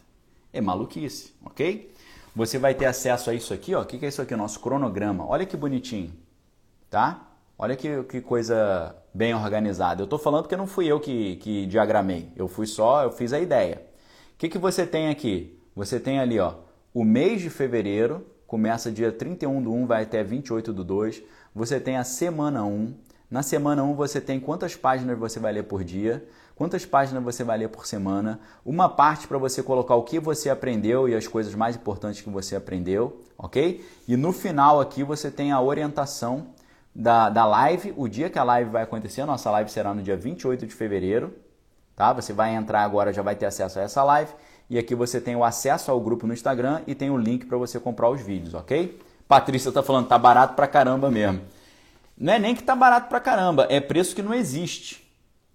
É 0.54 0.62
maluquice, 0.62 1.34
ok? 1.44 1.92
Você 2.36 2.60
vai 2.60 2.76
ter 2.76 2.86
acesso 2.86 3.32
a 3.32 3.34
isso 3.34 3.52
aqui, 3.52 3.74
ó. 3.74 3.82
O 3.82 3.86
que 3.86 4.06
é 4.06 4.10
isso 4.10 4.22
aqui? 4.22 4.36
Nosso 4.36 4.60
cronograma. 4.60 5.28
Olha 5.28 5.44
que 5.44 5.58
bonitinho, 5.58 6.14
tá? 6.88 7.32
Olha 7.58 7.76
que, 7.76 8.04
que 8.04 8.22
coisa 8.22 8.96
bem 9.12 9.34
organizada. 9.34 10.04
Eu 10.04 10.06
estou 10.06 10.20
falando 10.20 10.44
porque 10.44 10.56
não 10.56 10.68
fui 10.68 10.86
eu 10.86 11.00
que, 11.00 11.38
que 11.38 11.66
diagramei. 11.66 12.32
Eu 12.36 12.48
fui 12.48 12.68
só, 12.68 13.02
eu 13.02 13.12
fiz 13.12 13.34
a 13.34 13.40
ideia. 13.40 13.87
O 14.38 14.40
que, 14.40 14.50
que 14.50 14.60
você 14.60 14.86
tem 14.86 15.10
aqui? 15.10 15.60
Você 15.76 16.00
tem 16.00 16.20
ali, 16.20 16.40
ó, 16.40 16.54
o 16.94 17.04
mês 17.04 17.42
de 17.42 17.50
fevereiro, 17.50 18.24
começa 18.46 18.92
dia 18.92 19.12
31 19.12 19.64
do 19.64 19.74
1, 19.74 19.88
vai 19.88 20.04
até 20.04 20.24
28 20.24 20.72
do 20.72 20.84
2. 20.84 21.24
Você 21.56 21.80
tem 21.80 21.98
a 21.98 22.04
semana 22.04 22.64
1. 22.64 22.94
Na 23.32 23.42
semana 23.42 23.84
1 23.84 23.96
você 23.96 24.22
tem 24.22 24.40
quantas 24.40 24.76
páginas 24.76 25.18
você 25.18 25.40
vai 25.40 25.54
ler 25.54 25.64
por 25.64 25.84
dia, 25.84 26.24
quantas 26.54 26.86
páginas 26.86 27.24
você 27.24 27.44
vai 27.44 27.58
ler 27.58 27.70
por 27.70 27.88
semana, 27.88 28.40
uma 28.64 28.88
parte 28.88 29.28
para 29.28 29.40
você 29.40 29.64
colocar 29.64 29.96
o 29.96 30.04
que 30.04 30.20
você 30.20 30.52
aprendeu 30.52 31.10
e 31.10 31.16
as 31.16 31.28
coisas 31.28 31.56
mais 31.56 31.76
importantes 31.76 32.22
que 32.22 32.30
você 32.30 32.56
aprendeu, 32.56 33.24
ok? 33.40 33.84
E 34.08 34.16
no 34.16 34.32
final 34.32 34.80
aqui 34.80 35.04
você 35.04 35.32
tem 35.32 35.52
a 35.52 35.60
orientação 35.60 36.50
da, 36.94 37.28
da 37.32 37.44
live, 37.44 37.92
o 37.98 38.08
dia 38.08 38.30
que 38.30 38.38
a 38.38 38.44
live 38.44 38.70
vai 38.70 38.84
acontecer, 38.84 39.22
a 39.22 39.26
nossa 39.26 39.50
live 39.50 39.72
será 39.72 39.96
no 39.96 40.04
dia 40.04 40.16
28 40.16 40.68
de 40.68 40.76
fevereiro, 40.76 41.34
tá? 41.98 42.14
Você 42.14 42.32
vai 42.32 42.56
entrar 42.56 42.84
agora, 42.84 43.12
já 43.12 43.24
vai 43.24 43.36
ter 43.36 43.48
acesso 43.48 43.80
a 43.80 43.82
essa 43.82 44.04
live, 44.04 44.32
e 44.70 44.78
aqui 44.78 44.94
você 44.94 45.20
tem 45.20 45.36
o 45.36 45.44
acesso 45.44 45.90
ao 45.90 46.00
grupo 46.00 46.28
no 46.28 46.34
Instagram 46.34 46.82
e 46.86 46.94
tem 46.94 47.10
o 47.10 47.18
link 47.18 47.48
para 47.48 47.58
você 47.58 47.80
comprar 47.80 48.10
os 48.10 48.22
vídeos, 48.22 48.54
ok? 48.54 48.98
Patrícia 49.28 49.72
tá 49.72 49.82
falando, 49.82 50.08
tá 50.08 50.18
barato 50.18 50.54
pra 50.54 50.68
caramba 50.68 51.10
mesmo. 51.10 51.42
Não 52.16 52.34
é 52.34 52.40
nem 52.40 52.56
que 52.56 52.64
tá 52.64 52.76
barato 52.76 53.10
pra 53.10 53.20
caramba, 53.20 53.66
é 53.70 53.82
preço 53.82 54.16
que 54.16 54.22
não 54.22 54.34
existe. 54.34 55.06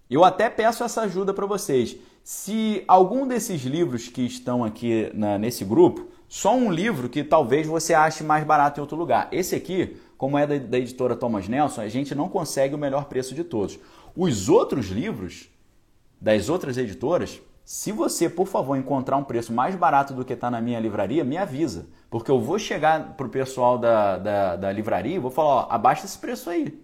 Eu 0.09 0.23
até 0.23 0.49
peço 0.49 0.83
essa 0.83 1.01
ajuda 1.01 1.33
para 1.33 1.45
vocês. 1.45 1.95
Se 2.23 2.83
algum 2.87 3.25
desses 3.25 3.61
livros 3.63 4.09
que 4.09 4.21
estão 4.21 4.65
aqui 4.65 5.09
na, 5.13 5.37
nesse 5.37 5.63
grupo, 5.63 6.07
só 6.27 6.53
um 6.55 6.71
livro 6.71 7.07
que 7.07 7.23
talvez 7.23 7.65
você 7.65 7.93
ache 7.93 8.23
mais 8.23 8.43
barato 8.43 8.79
em 8.79 8.81
outro 8.81 8.97
lugar. 8.97 9.29
Esse 9.31 9.55
aqui, 9.55 9.97
como 10.17 10.37
é 10.37 10.45
da, 10.45 10.57
da 10.57 10.77
editora 10.77 11.15
Thomas 11.15 11.47
Nelson, 11.47 11.81
a 11.81 11.87
gente 11.87 12.13
não 12.13 12.27
consegue 12.27 12.75
o 12.75 12.77
melhor 12.77 13.05
preço 13.05 13.33
de 13.33 13.43
todos. 13.43 13.79
Os 14.15 14.49
outros 14.49 14.87
livros 14.87 15.52
das 16.23 16.47
outras 16.47 16.77
editoras, 16.77 17.41
se 17.65 17.91
você, 17.91 18.29
por 18.29 18.47
favor, 18.47 18.77
encontrar 18.77 19.17
um 19.17 19.25
preço 19.25 19.51
mais 19.51 19.75
barato 19.75 20.13
do 20.13 20.23
que 20.23 20.31
está 20.31 20.49
na 20.49 20.61
minha 20.61 20.79
livraria, 20.79 21.21
me 21.21 21.37
avisa. 21.37 21.87
Porque 22.09 22.31
eu 22.31 22.39
vou 22.39 22.57
chegar 22.57 23.17
para 23.17 23.25
o 23.25 23.29
pessoal 23.29 23.77
da, 23.77 24.17
da, 24.17 24.55
da 24.55 24.71
livraria 24.71 25.17
e 25.17 25.19
vou 25.19 25.29
falar, 25.29 25.49
ó, 25.49 25.67
abaixa 25.69 26.05
esse 26.05 26.17
preço 26.17 26.49
aí. 26.49 26.81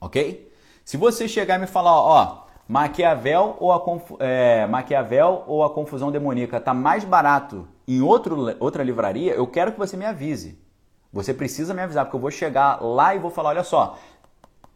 Ok? 0.00 0.52
Se 0.84 0.96
você 0.96 1.28
chegar 1.28 1.58
e 1.58 1.60
me 1.60 1.68
falar, 1.68 1.94
ó, 1.94 2.46
Maquiavel 2.66 3.56
ou 3.60 3.72
a, 3.72 3.80
é, 4.18 4.66
Maquiavel 4.66 5.44
ou 5.46 5.62
a 5.62 5.70
Confusão 5.70 6.10
Demoníaca 6.10 6.56
está 6.56 6.74
mais 6.74 7.04
barato 7.04 7.68
em 7.86 8.02
outro, 8.02 8.56
outra 8.58 8.82
livraria, 8.82 9.32
eu 9.32 9.46
quero 9.46 9.70
que 9.70 9.78
você 9.78 9.96
me 9.96 10.04
avise. 10.04 10.60
Você 11.12 11.32
precisa 11.32 11.72
me 11.72 11.82
avisar, 11.82 12.04
porque 12.04 12.16
eu 12.16 12.20
vou 12.20 12.32
chegar 12.32 12.82
lá 12.82 13.14
e 13.14 13.20
vou 13.20 13.30
falar, 13.30 13.50
olha 13.50 13.64
só, 13.64 13.96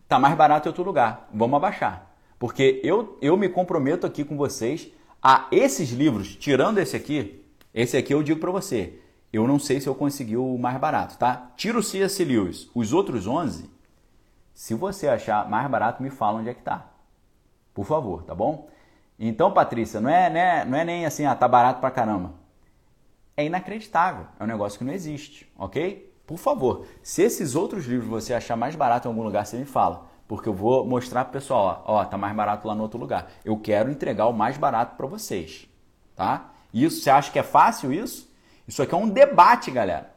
tá 0.06 0.16
mais 0.16 0.36
barato 0.36 0.68
em 0.68 0.70
outro 0.70 0.84
lugar, 0.84 1.28
vamos 1.34 1.56
abaixar. 1.56 2.11
Porque 2.42 2.80
eu, 2.82 3.16
eu 3.22 3.36
me 3.36 3.48
comprometo 3.48 4.04
aqui 4.04 4.24
com 4.24 4.36
vocês 4.36 4.90
a 5.22 5.46
esses 5.52 5.90
livros, 5.90 6.34
tirando 6.34 6.78
esse 6.78 6.96
aqui, 6.96 7.40
esse 7.72 7.96
aqui 7.96 8.12
eu 8.12 8.20
digo 8.20 8.40
para 8.40 8.50
você, 8.50 8.98
eu 9.32 9.46
não 9.46 9.60
sei 9.60 9.80
se 9.80 9.88
eu 9.88 9.94
consegui 9.94 10.36
o 10.36 10.58
mais 10.58 10.76
barato, 10.76 11.16
tá? 11.16 11.52
Tira 11.56 11.78
o 11.78 11.82
C.S. 11.84 12.24
Lewis, 12.24 12.68
os 12.74 12.92
outros 12.92 13.28
11, 13.28 13.70
se 14.52 14.74
você 14.74 15.06
achar 15.06 15.48
mais 15.48 15.70
barato, 15.70 16.02
me 16.02 16.10
fala 16.10 16.40
onde 16.40 16.48
é 16.48 16.54
que 16.54 16.64
tá. 16.64 16.90
Por 17.72 17.86
favor, 17.86 18.24
tá 18.24 18.34
bom? 18.34 18.68
Então, 19.16 19.52
Patrícia, 19.52 20.00
não 20.00 20.10
é, 20.10 20.28
né, 20.28 20.64
não 20.64 20.76
é 20.76 20.84
nem 20.84 21.06
assim, 21.06 21.24
ah, 21.24 21.36
tá 21.36 21.46
barato 21.46 21.78
pra 21.78 21.92
caramba. 21.92 22.34
É 23.36 23.46
inacreditável, 23.46 24.26
é 24.40 24.42
um 24.42 24.48
negócio 24.48 24.80
que 24.80 24.84
não 24.84 24.92
existe, 24.92 25.48
ok? 25.56 26.12
Por 26.26 26.38
favor, 26.38 26.86
se 27.04 27.22
esses 27.22 27.54
outros 27.54 27.86
livros 27.86 28.08
você 28.08 28.34
achar 28.34 28.56
mais 28.56 28.74
barato 28.74 29.06
em 29.06 29.12
algum 29.12 29.22
lugar, 29.22 29.46
você 29.46 29.56
me 29.56 29.64
fala. 29.64 30.10
Porque 30.32 30.48
eu 30.48 30.54
vou 30.54 30.86
mostrar 30.86 31.26
pro 31.26 31.34
pessoal, 31.34 31.84
ó, 31.86 31.96
ó, 32.00 32.04
tá 32.06 32.16
mais 32.16 32.34
barato 32.34 32.66
lá 32.66 32.74
no 32.74 32.82
outro 32.82 32.98
lugar. 32.98 33.30
Eu 33.44 33.58
quero 33.58 33.90
entregar 33.90 34.28
o 34.28 34.32
mais 34.32 34.56
barato 34.56 34.96
para 34.96 35.06
vocês, 35.06 35.68
tá? 36.16 36.52
Isso, 36.72 37.02
você 37.02 37.10
acha 37.10 37.30
que 37.30 37.38
é 37.38 37.42
fácil 37.42 37.92
isso? 37.92 38.32
Isso 38.66 38.82
aqui 38.82 38.94
é 38.94 38.96
um 38.96 39.10
debate, 39.10 39.70
galera. 39.70 40.16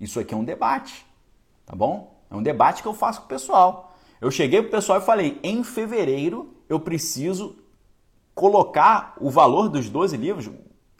Isso 0.00 0.18
aqui 0.18 0.34
é 0.34 0.36
um 0.36 0.42
debate, 0.42 1.06
tá 1.64 1.76
bom? 1.76 2.20
É 2.28 2.34
um 2.34 2.42
debate 2.42 2.82
que 2.82 2.88
eu 2.88 2.94
faço 2.94 3.20
com 3.20 3.26
o 3.26 3.28
pessoal. 3.28 3.94
Eu 4.20 4.28
cheguei 4.28 4.60
pro 4.60 4.72
pessoal 4.72 4.98
e 4.98 5.02
falei, 5.02 5.38
em 5.40 5.62
fevereiro 5.62 6.52
eu 6.68 6.80
preciso 6.80 7.56
colocar 8.34 9.14
o 9.20 9.30
valor 9.30 9.68
dos 9.68 9.88
12 9.88 10.16
livros, 10.16 10.50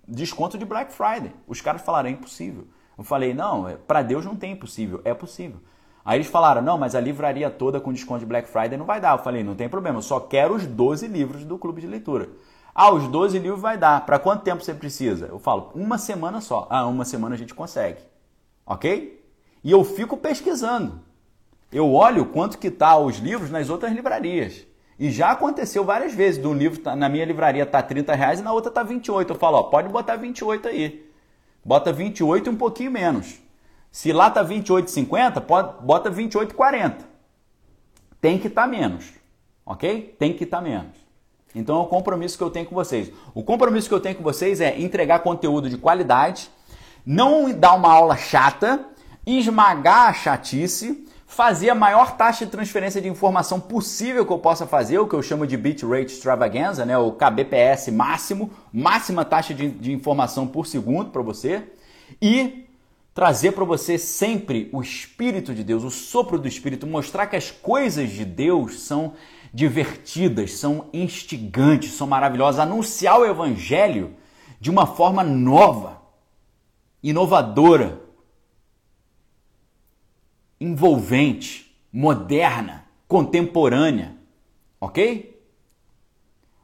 desconto 0.06 0.56
de 0.56 0.64
Black 0.64 0.92
Friday. 0.92 1.34
Os 1.48 1.60
caras 1.60 1.82
falaram, 1.82 2.08
é 2.08 2.12
impossível. 2.12 2.68
Eu 2.96 3.02
falei, 3.02 3.34
não, 3.34 3.68
é, 3.68 3.74
para 3.74 4.00
Deus 4.00 4.24
não 4.24 4.36
tem 4.36 4.52
impossível, 4.52 5.00
é 5.04 5.12
possível. 5.12 5.60
Aí 6.04 6.18
eles 6.18 6.26
falaram, 6.26 6.60
não, 6.60 6.76
mas 6.76 6.94
a 6.94 7.00
livraria 7.00 7.48
toda 7.50 7.80
com 7.80 7.92
desconto 7.92 8.20
de 8.20 8.26
Black 8.26 8.46
Friday 8.48 8.76
não 8.76 8.84
vai 8.84 9.00
dar. 9.00 9.16
Eu 9.16 9.22
falei, 9.22 9.42
não 9.42 9.54
tem 9.54 9.68
problema, 9.68 9.98
eu 9.98 10.02
só 10.02 10.20
quero 10.20 10.54
os 10.54 10.66
12 10.66 11.06
livros 11.06 11.44
do 11.44 11.56
clube 11.56 11.80
de 11.80 11.86
leitura. 11.86 12.28
Ah, 12.74 12.92
os 12.92 13.08
12 13.08 13.38
livros 13.38 13.60
vai 13.60 13.78
dar. 13.78 14.04
Para 14.04 14.18
quanto 14.18 14.42
tempo 14.42 14.62
você 14.62 14.74
precisa? 14.74 15.26
Eu 15.26 15.38
falo, 15.38 15.70
uma 15.74 15.96
semana 15.96 16.40
só. 16.40 16.66
Ah, 16.68 16.86
uma 16.86 17.04
semana 17.04 17.34
a 17.34 17.38
gente 17.38 17.54
consegue. 17.54 18.00
Ok? 18.66 19.24
E 19.62 19.70
eu 19.70 19.82
fico 19.84 20.16
pesquisando. 20.16 21.00
Eu 21.72 21.92
olho 21.92 22.26
quanto 22.26 22.58
que 22.58 22.70
tá 22.70 22.98
os 22.98 23.18
livros 23.18 23.50
nas 23.50 23.70
outras 23.70 23.92
livrarias. 23.92 24.66
E 24.98 25.10
já 25.10 25.30
aconteceu 25.30 25.84
várias 25.84 26.12
vezes 26.14 26.40
do 26.40 26.52
livro 26.52 26.80
tá, 26.80 26.94
na 26.94 27.08
minha 27.08 27.24
livraria 27.24 27.64
tá 27.64 27.82
30 27.82 28.14
reais 28.14 28.40
e 28.40 28.42
na 28.42 28.52
outra 28.52 28.70
tá 28.70 28.82
28. 28.82 29.32
Eu 29.32 29.38
falo, 29.38 29.58
ó, 29.58 29.62
pode 29.64 29.88
botar 29.88 30.16
28 30.16 30.68
aí. 30.68 31.10
Bota 31.64 31.92
28 31.92 32.48
e 32.48 32.50
um 32.50 32.56
pouquinho 32.56 32.90
menos. 32.90 33.40
Se 33.94 34.12
lá 34.12 34.28
tá 34.28 34.44
28,50, 34.44 35.40
pode 35.42 35.84
bota 35.84 36.10
28,40. 36.10 36.96
Tem 38.20 38.36
que 38.40 38.48
estar 38.48 38.62
tá 38.62 38.66
menos, 38.66 39.12
ok? 39.64 40.16
Tem 40.18 40.32
que 40.32 40.42
estar 40.42 40.56
tá 40.56 40.62
menos. 40.64 40.96
Então 41.54 41.76
é 41.76 41.78
o 41.78 41.86
compromisso 41.86 42.36
que 42.36 42.42
eu 42.42 42.50
tenho 42.50 42.66
com 42.66 42.74
vocês. 42.74 43.12
O 43.32 43.44
compromisso 43.44 43.88
que 43.88 43.94
eu 43.94 44.00
tenho 44.00 44.16
com 44.16 44.24
vocês 44.24 44.60
é 44.60 44.80
entregar 44.80 45.20
conteúdo 45.20 45.70
de 45.70 45.78
qualidade, 45.78 46.50
não 47.06 47.52
dar 47.52 47.74
uma 47.74 47.92
aula 47.92 48.16
chata, 48.16 48.84
esmagar 49.24 50.08
a 50.08 50.12
chatice, 50.12 51.06
fazer 51.24 51.70
a 51.70 51.74
maior 51.76 52.16
taxa 52.16 52.44
de 52.44 52.50
transferência 52.50 53.00
de 53.00 53.08
informação 53.08 53.60
possível 53.60 54.26
que 54.26 54.32
eu 54.32 54.40
possa 54.40 54.66
fazer, 54.66 54.98
o 54.98 55.06
que 55.06 55.14
eu 55.14 55.22
chamo 55.22 55.46
de 55.46 55.56
bitrate 55.56 56.14
extravaganza, 56.14 56.84
né, 56.84 56.98
o 56.98 57.12
kbps 57.12 57.92
máximo, 57.92 58.50
máxima 58.72 59.24
taxa 59.24 59.54
de, 59.54 59.70
de 59.70 59.92
informação 59.92 60.48
por 60.48 60.66
segundo 60.66 61.10
para 61.10 61.22
você, 61.22 61.62
e 62.20 62.63
trazer 63.14 63.52
para 63.52 63.64
você 63.64 63.96
sempre 63.96 64.68
o 64.72 64.82
Espírito 64.82 65.54
de 65.54 65.62
Deus, 65.62 65.84
o 65.84 65.90
sopro 65.90 66.38
do 66.38 66.48
Espírito, 66.48 66.84
mostrar 66.84 67.28
que 67.28 67.36
as 67.36 67.50
coisas 67.50 68.10
de 68.10 68.24
Deus 68.24 68.80
são 68.80 69.14
divertidas, 69.52 70.54
são 70.54 70.90
instigantes, 70.92 71.92
são 71.92 72.08
maravilhosas, 72.08 72.58
anunciar 72.58 73.20
o 73.20 73.24
Evangelho 73.24 74.16
de 74.60 74.68
uma 74.68 74.84
forma 74.84 75.22
nova, 75.22 76.02
inovadora, 77.00 78.02
envolvente, 80.60 81.72
moderna, 81.92 82.84
contemporânea, 83.06 84.16
ok? 84.80 85.33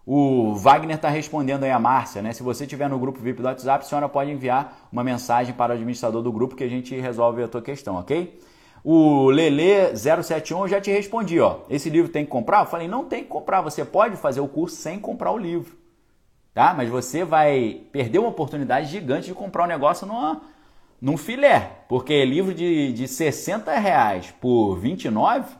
O 0.06 0.54
Wagner 0.54 0.96
está 0.96 1.08
respondendo 1.08 1.64
aí 1.64 1.70
a 1.70 1.78
Márcia, 1.78 2.22
né? 2.22 2.32
Se 2.32 2.42
você 2.42 2.64
estiver 2.64 2.88
no 2.88 2.98
grupo 2.98 3.20
VIP 3.20 3.42
do 3.42 3.46
WhatsApp, 3.46 3.84
a 3.84 3.88
senhora 3.88 4.08
pode 4.08 4.30
enviar 4.30 4.88
uma 4.90 5.04
mensagem 5.04 5.54
para 5.54 5.72
o 5.72 5.74
administrador 5.74 6.22
do 6.22 6.32
grupo 6.32 6.56
que 6.56 6.64
a 6.64 6.68
gente 6.68 6.98
resolve 6.98 7.42
a 7.42 7.48
tua 7.48 7.62
questão, 7.62 7.96
ok? 7.96 8.40
O 8.82 9.28
Lele 9.28 9.94
071 9.94 10.60
eu 10.60 10.68
já 10.68 10.80
te 10.80 10.90
respondi, 10.90 11.38
ó. 11.38 11.58
Esse 11.68 11.90
livro 11.90 12.10
tem 12.10 12.24
que 12.24 12.30
comprar? 12.30 12.60
Eu 12.60 12.66
falei, 12.66 12.88
não 12.88 13.04
tem 13.04 13.22
que 13.22 13.28
comprar. 13.28 13.60
Você 13.60 13.84
pode 13.84 14.16
fazer 14.16 14.40
o 14.40 14.48
curso 14.48 14.76
sem 14.76 14.98
comprar 14.98 15.32
o 15.32 15.38
livro, 15.38 15.76
tá? 16.54 16.72
Mas 16.72 16.88
você 16.88 17.22
vai 17.22 17.82
perder 17.92 18.18
uma 18.18 18.28
oportunidade 18.28 18.90
gigante 18.90 19.26
de 19.26 19.34
comprar 19.34 19.64
um 19.64 19.68
negócio 19.68 20.06
numa, 20.06 20.40
num 21.00 21.18
filé, 21.18 21.84
porque 21.88 22.24
livro 22.24 22.54
de, 22.54 22.92
de 22.94 23.06
60 23.06 23.70
reais 23.78 24.32
por 24.40 24.76
29, 24.76 25.54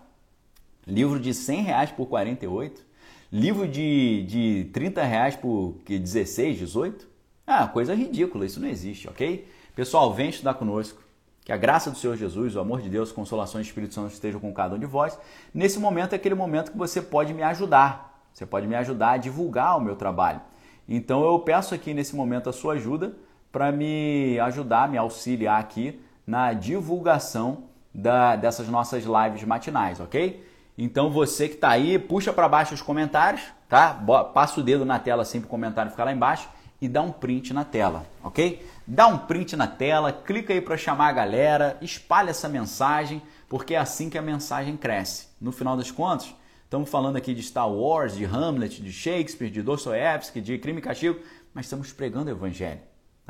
livro 0.86 1.20
de 1.20 1.34
100 1.34 1.62
reais 1.62 1.90
por 1.92 2.06
48, 2.06 2.89
livro 3.32 3.66
de, 3.68 4.24
de 4.24 4.70
30 4.72 5.02
reais 5.02 5.36
por 5.36 5.76
16, 5.86 6.58
18, 6.58 7.08
ah, 7.46 7.66
coisa 7.66 7.94
ridícula, 7.94 8.46
isso 8.46 8.60
não 8.60 8.68
existe, 8.68 9.08
ok? 9.08 9.46
Pessoal, 9.74 10.12
vem 10.12 10.30
estudar 10.30 10.54
conosco. 10.54 11.00
Que 11.44 11.52
a 11.52 11.56
graça 11.56 11.90
do 11.90 11.96
Senhor 11.96 12.16
Jesus, 12.16 12.54
o 12.54 12.60
amor 12.60 12.80
de 12.80 12.88
Deus, 12.88 13.10
a 13.10 13.14
consolação 13.14 13.60
do 13.60 13.64
Espírito 13.64 13.94
Santo 13.94 14.12
estejam 14.12 14.40
com 14.40 14.52
cada 14.52 14.74
um 14.74 14.78
de 14.78 14.86
vós. 14.86 15.18
Nesse 15.52 15.78
momento 15.78 16.12
é 16.12 16.16
aquele 16.16 16.34
momento 16.34 16.70
que 16.70 16.78
você 16.78 17.00
pode 17.00 17.32
me 17.32 17.42
ajudar. 17.42 18.24
Você 18.32 18.46
pode 18.46 18.66
me 18.66 18.74
ajudar 18.76 19.12
a 19.12 19.16
divulgar 19.16 19.76
o 19.76 19.80
meu 19.80 19.96
trabalho. 19.96 20.40
Então 20.88 21.24
eu 21.24 21.38
peço 21.40 21.74
aqui 21.74 21.94
nesse 21.94 22.14
momento 22.14 22.48
a 22.48 22.52
sua 22.52 22.74
ajuda 22.74 23.16
para 23.50 23.72
me 23.72 24.38
ajudar, 24.40 24.88
me 24.88 24.98
auxiliar 24.98 25.58
aqui 25.58 26.00
na 26.26 26.52
divulgação 26.52 27.64
da, 27.92 28.36
dessas 28.36 28.68
nossas 28.68 29.04
lives 29.04 29.42
matinais, 29.44 29.98
ok? 29.98 30.44
Então 30.82 31.10
você 31.10 31.46
que 31.46 31.56
está 31.56 31.68
aí, 31.68 31.98
puxa 31.98 32.32
para 32.32 32.48
baixo 32.48 32.72
os 32.72 32.80
comentários, 32.80 33.42
tá? 33.68 33.92
Passa 34.32 34.60
o 34.60 34.62
dedo 34.62 34.86
na 34.86 34.98
tela 34.98 35.26
sempre 35.26 35.46
o 35.46 35.50
comentário 35.50 35.90
ficar 35.90 36.04
lá 36.04 36.12
embaixo 36.12 36.48
e 36.80 36.88
dá 36.88 37.02
um 37.02 37.12
print 37.12 37.52
na 37.52 37.64
tela, 37.64 38.06
ok? 38.24 38.66
Dá 38.86 39.06
um 39.06 39.18
print 39.18 39.56
na 39.56 39.66
tela, 39.66 40.10
clica 40.10 40.54
aí 40.54 40.60
para 40.62 40.78
chamar 40.78 41.08
a 41.08 41.12
galera, 41.12 41.76
espalha 41.82 42.30
essa 42.30 42.48
mensagem, 42.48 43.20
porque 43.46 43.74
é 43.74 43.78
assim 43.78 44.08
que 44.08 44.16
a 44.16 44.22
mensagem 44.22 44.74
cresce. 44.74 45.28
No 45.38 45.52
final 45.52 45.76
das 45.76 45.90
contas, 45.90 46.34
estamos 46.64 46.88
falando 46.88 47.16
aqui 47.16 47.34
de 47.34 47.42
Star 47.42 47.70
Wars, 47.70 48.16
de 48.16 48.24
Hamlet, 48.24 48.80
de 48.80 48.90
Shakespeare, 48.90 49.50
de 49.50 49.60
Dostoevsky, 49.60 50.40
de 50.40 50.56
Crime 50.56 50.78
e 50.78 50.82
Castigo, 50.82 51.20
mas 51.52 51.66
estamos 51.66 51.92
pregando 51.92 52.30
o 52.30 52.34
Evangelho 52.34 52.80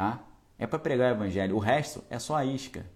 tá? 0.01 0.19
É 0.59 0.67
para 0.67 0.79
pregar 0.79 1.13
o 1.13 1.17
evangelho. 1.17 1.57
O 1.57 1.59
resto 1.59 2.03
é 2.09 2.19
só 2.19 2.37
a 2.37 2.45
isca. 2.45 2.87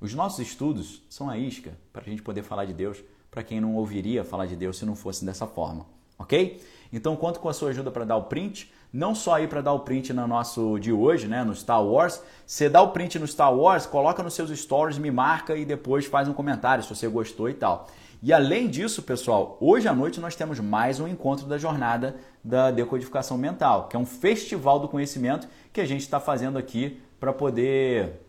Os 0.00 0.14
nossos 0.14 0.38
estudos 0.38 1.02
são 1.10 1.28
a 1.28 1.36
isca 1.36 1.76
para 1.92 2.02
a 2.02 2.04
gente 2.04 2.22
poder 2.22 2.44
falar 2.44 2.64
de 2.64 2.72
Deus 2.72 3.02
para 3.34 3.42
quem 3.42 3.60
não 3.60 3.74
ouviria 3.74 4.22
falar 4.22 4.46
de 4.46 4.54
Deus 4.54 4.78
se 4.78 4.86
não 4.86 4.94
fosse 4.94 5.24
dessa 5.24 5.44
forma, 5.44 5.84
ok? 6.16 6.62
Então 6.92 7.16
conto 7.16 7.40
com 7.40 7.48
a 7.48 7.52
sua 7.52 7.70
ajuda 7.70 7.90
para 7.90 8.04
dar 8.04 8.16
o 8.16 8.22
print, 8.22 8.72
não 8.92 9.12
só 9.12 9.34
aí 9.34 9.48
para 9.48 9.60
dar 9.60 9.72
o 9.72 9.80
print 9.80 10.12
no 10.12 10.24
nosso 10.28 10.78
de 10.78 10.92
hoje, 10.92 11.26
né, 11.26 11.42
no 11.42 11.52
Star 11.52 11.84
Wars. 11.84 12.22
Você 12.46 12.68
dá 12.68 12.80
o 12.80 12.92
print 12.92 13.18
no 13.18 13.26
Star 13.26 13.52
Wars, 13.52 13.86
coloca 13.86 14.22
nos 14.22 14.34
seus 14.34 14.56
stories, 14.56 14.98
me 14.98 15.10
marca 15.10 15.56
e 15.56 15.64
depois 15.64 16.06
faz 16.06 16.28
um 16.28 16.32
comentário 16.32 16.84
se 16.84 16.94
você 16.94 17.08
gostou 17.08 17.50
e 17.50 17.54
tal. 17.54 17.88
E 18.22 18.32
além 18.32 18.68
disso, 18.68 19.02
pessoal, 19.02 19.58
hoje 19.60 19.88
à 19.88 19.92
noite 19.92 20.20
nós 20.20 20.36
temos 20.36 20.60
mais 20.60 21.00
um 21.00 21.08
encontro 21.08 21.44
da 21.44 21.58
jornada 21.58 22.14
da 22.44 22.70
decodificação 22.70 23.36
mental, 23.36 23.88
que 23.88 23.96
é 23.96 23.98
um 23.98 24.06
festival 24.06 24.78
do 24.78 24.86
conhecimento 24.86 25.48
que 25.72 25.80
a 25.80 25.86
gente 25.86 26.02
está 26.02 26.20
fazendo 26.20 26.56
aqui 26.56 27.02
para 27.18 27.32
poder 27.32 28.20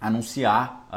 anunciar, 0.00 0.88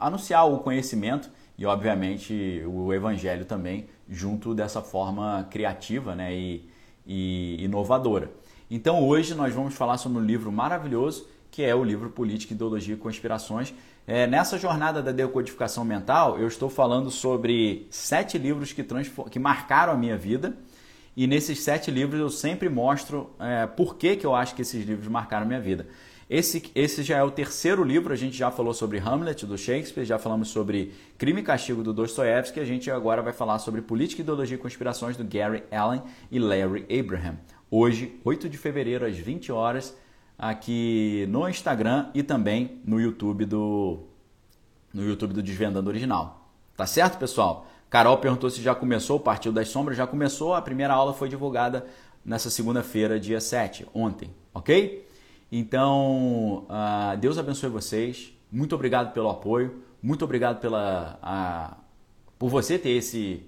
anunciar 0.00 0.50
o 0.50 0.60
conhecimento 0.60 1.36
e, 1.58 1.66
obviamente, 1.66 2.62
o 2.66 2.92
evangelho 2.92 3.44
também, 3.44 3.86
junto 4.08 4.54
dessa 4.54 4.80
forma 4.80 5.46
criativa 5.50 6.14
né, 6.14 6.32
e, 6.32 6.68
e 7.04 7.64
inovadora. 7.64 8.30
Então, 8.70 9.06
hoje 9.06 9.34
nós 9.34 9.52
vamos 9.52 9.74
falar 9.74 9.98
sobre 9.98 10.18
um 10.18 10.24
livro 10.24 10.52
maravilhoso 10.52 11.26
que 11.50 11.62
é 11.62 11.74
o 11.74 11.82
livro 11.82 12.10
Política, 12.10 12.54
Ideologia 12.54 12.94
e 12.94 12.96
Conspirações, 12.96 13.74
é, 14.06 14.26
nessa 14.26 14.58
jornada 14.58 15.02
da 15.02 15.12
decodificação 15.12 15.84
mental, 15.84 16.38
eu 16.38 16.48
estou 16.48 16.70
falando 16.70 17.10
sobre 17.10 17.86
sete 17.90 18.38
livros 18.38 18.72
que, 18.72 18.82
que 19.30 19.38
marcaram 19.38 19.92
a 19.92 19.96
minha 19.96 20.16
vida. 20.16 20.56
E 21.16 21.26
nesses 21.26 21.60
sete 21.60 21.90
livros 21.90 22.20
eu 22.20 22.30
sempre 22.30 22.68
mostro 22.68 23.30
é, 23.40 23.66
por 23.66 23.96
que, 23.96 24.16
que 24.16 24.24
eu 24.24 24.34
acho 24.34 24.54
que 24.54 24.62
esses 24.62 24.86
livros 24.86 25.08
marcaram 25.08 25.44
a 25.44 25.48
minha 25.48 25.60
vida. 25.60 25.86
Esse, 26.28 26.70
esse 26.74 27.02
já 27.02 27.16
é 27.16 27.22
o 27.22 27.30
terceiro 27.30 27.82
livro, 27.82 28.12
a 28.12 28.16
gente 28.16 28.36
já 28.36 28.50
falou 28.50 28.74
sobre 28.74 28.98
Hamlet, 28.98 29.46
do 29.46 29.56
Shakespeare, 29.56 30.04
já 30.04 30.18
falamos 30.18 30.48
sobre 30.48 30.92
Crime 31.16 31.40
e 31.40 31.44
Castigo, 31.44 31.82
do 31.82 31.94
Dostoiévski, 31.94 32.60
a 32.60 32.66
gente 32.66 32.90
agora 32.90 33.22
vai 33.22 33.32
falar 33.32 33.58
sobre 33.58 33.80
Política, 33.80 34.20
Ideologia 34.20 34.56
e 34.56 34.60
Conspirações, 34.60 35.16
do 35.16 35.24
Gary 35.24 35.64
Allen 35.70 36.02
e 36.30 36.38
Larry 36.38 36.86
Abraham. 37.00 37.38
Hoje, 37.70 38.20
8 38.22 38.46
de 38.46 38.58
fevereiro, 38.58 39.06
às 39.06 39.16
20 39.16 39.50
horas, 39.50 39.96
aqui 40.38 41.24
no 41.30 41.48
Instagram 41.48 42.10
e 42.12 42.22
também 42.22 42.78
no 42.84 43.00
YouTube 43.00 43.46
do, 43.46 44.00
no 44.92 45.08
YouTube 45.08 45.32
do 45.32 45.42
Desvendando 45.42 45.88
Original. 45.88 46.52
Tá 46.76 46.86
certo, 46.86 47.16
pessoal? 47.16 47.66
Carol 47.88 48.18
perguntou 48.18 48.50
se 48.50 48.60
já 48.60 48.74
começou 48.74 49.16
o 49.16 49.20
Partido 49.20 49.54
das 49.54 49.68
Sombras. 49.68 49.96
Já 49.96 50.06
começou, 50.06 50.52
a 50.52 50.60
primeira 50.60 50.92
aula 50.92 51.14
foi 51.14 51.30
divulgada 51.30 51.86
nessa 52.22 52.50
segunda-feira, 52.50 53.18
dia 53.18 53.40
7, 53.40 53.86
ontem, 53.94 54.30
ok? 54.52 55.07
Então, 55.50 56.66
uh, 56.68 57.16
Deus 57.18 57.38
abençoe 57.38 57.70
vocês. 57.70 58.32
Muito 58.50 58.74
obrigado 58.74 59.12
pelo 59.12 59.30
apoio. 59.30 59.82
Muito 60.02 60.24
obrigado 60.24 60.60
pela, 60.60 61.18
uh, 61.22 61.76
por 62.38 62.48
você 62.48 62.78
ter 62.78 62.90
esse, 62.90 63.42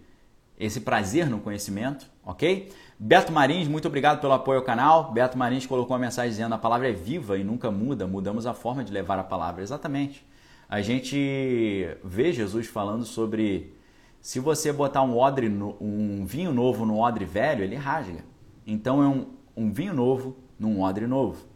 esse 0.59 0.81
prazer 0.81 1.28
no 1.28 1.40
conhecimento, 1.40 2.10
ok? 2.24 2.70
Beto 2.98 3.32
Marins, 3.32 3.68
muito 3.68 3.86
obrigado 3.86 4.20
pelo 4.20 4.32
apoio 4.32 4.59
ao 4.59 4.64
canal. 4.64 5.12
Beto 5.12 5.39
Marins 5.39 5.66
colocou 5.66 5.94
uma 5.94 6.02
mensagem 6.02 6.31
dizendo 6.31 6.55
a 6.55 6.59
palavra 6.59 6.89
é 6.89 6.93
viva 6.93 7.39
e 7.39 7.44
nunca 7.44 7.70
muda, 7.70 8.06
mudamos 8.06 8.47
a 8.47 8.52
forma 8.52 8.82
de 8.82 8.93
levar 8.93 9.18
a 9.18 9.24
palavra. 9.24 9.62
Exatamente. 9.62 10.27
A 10.68 10.81
gente 10.81 11.89
vê 12.05 12.32
Jesus 12.32 12.66
falando 12.66 13.05
sobre 13.05 13.74
se 14.20 14.39
você 14.39 14.72
botar 14.72 15.02
um 15.02 15.16
odre, 15.16 15.48
um 15.48 16.24
vinho 16.27 16.52
novo 16.52 16.85
no 16.85 16.98
odre 16.98 17.24
velho, 17.24 17.64
ele 17.64 17.74
rasga. 17.74 18.24
Então 18.66 19.02
é 19.02 19.09
um, 19.09 19.27
um 19.56 19.72
vinho 19.72 19.94
novo 19.94 20.36
num 20.59 20.82
odre 20.82 21.06
novo. 21.06 21.49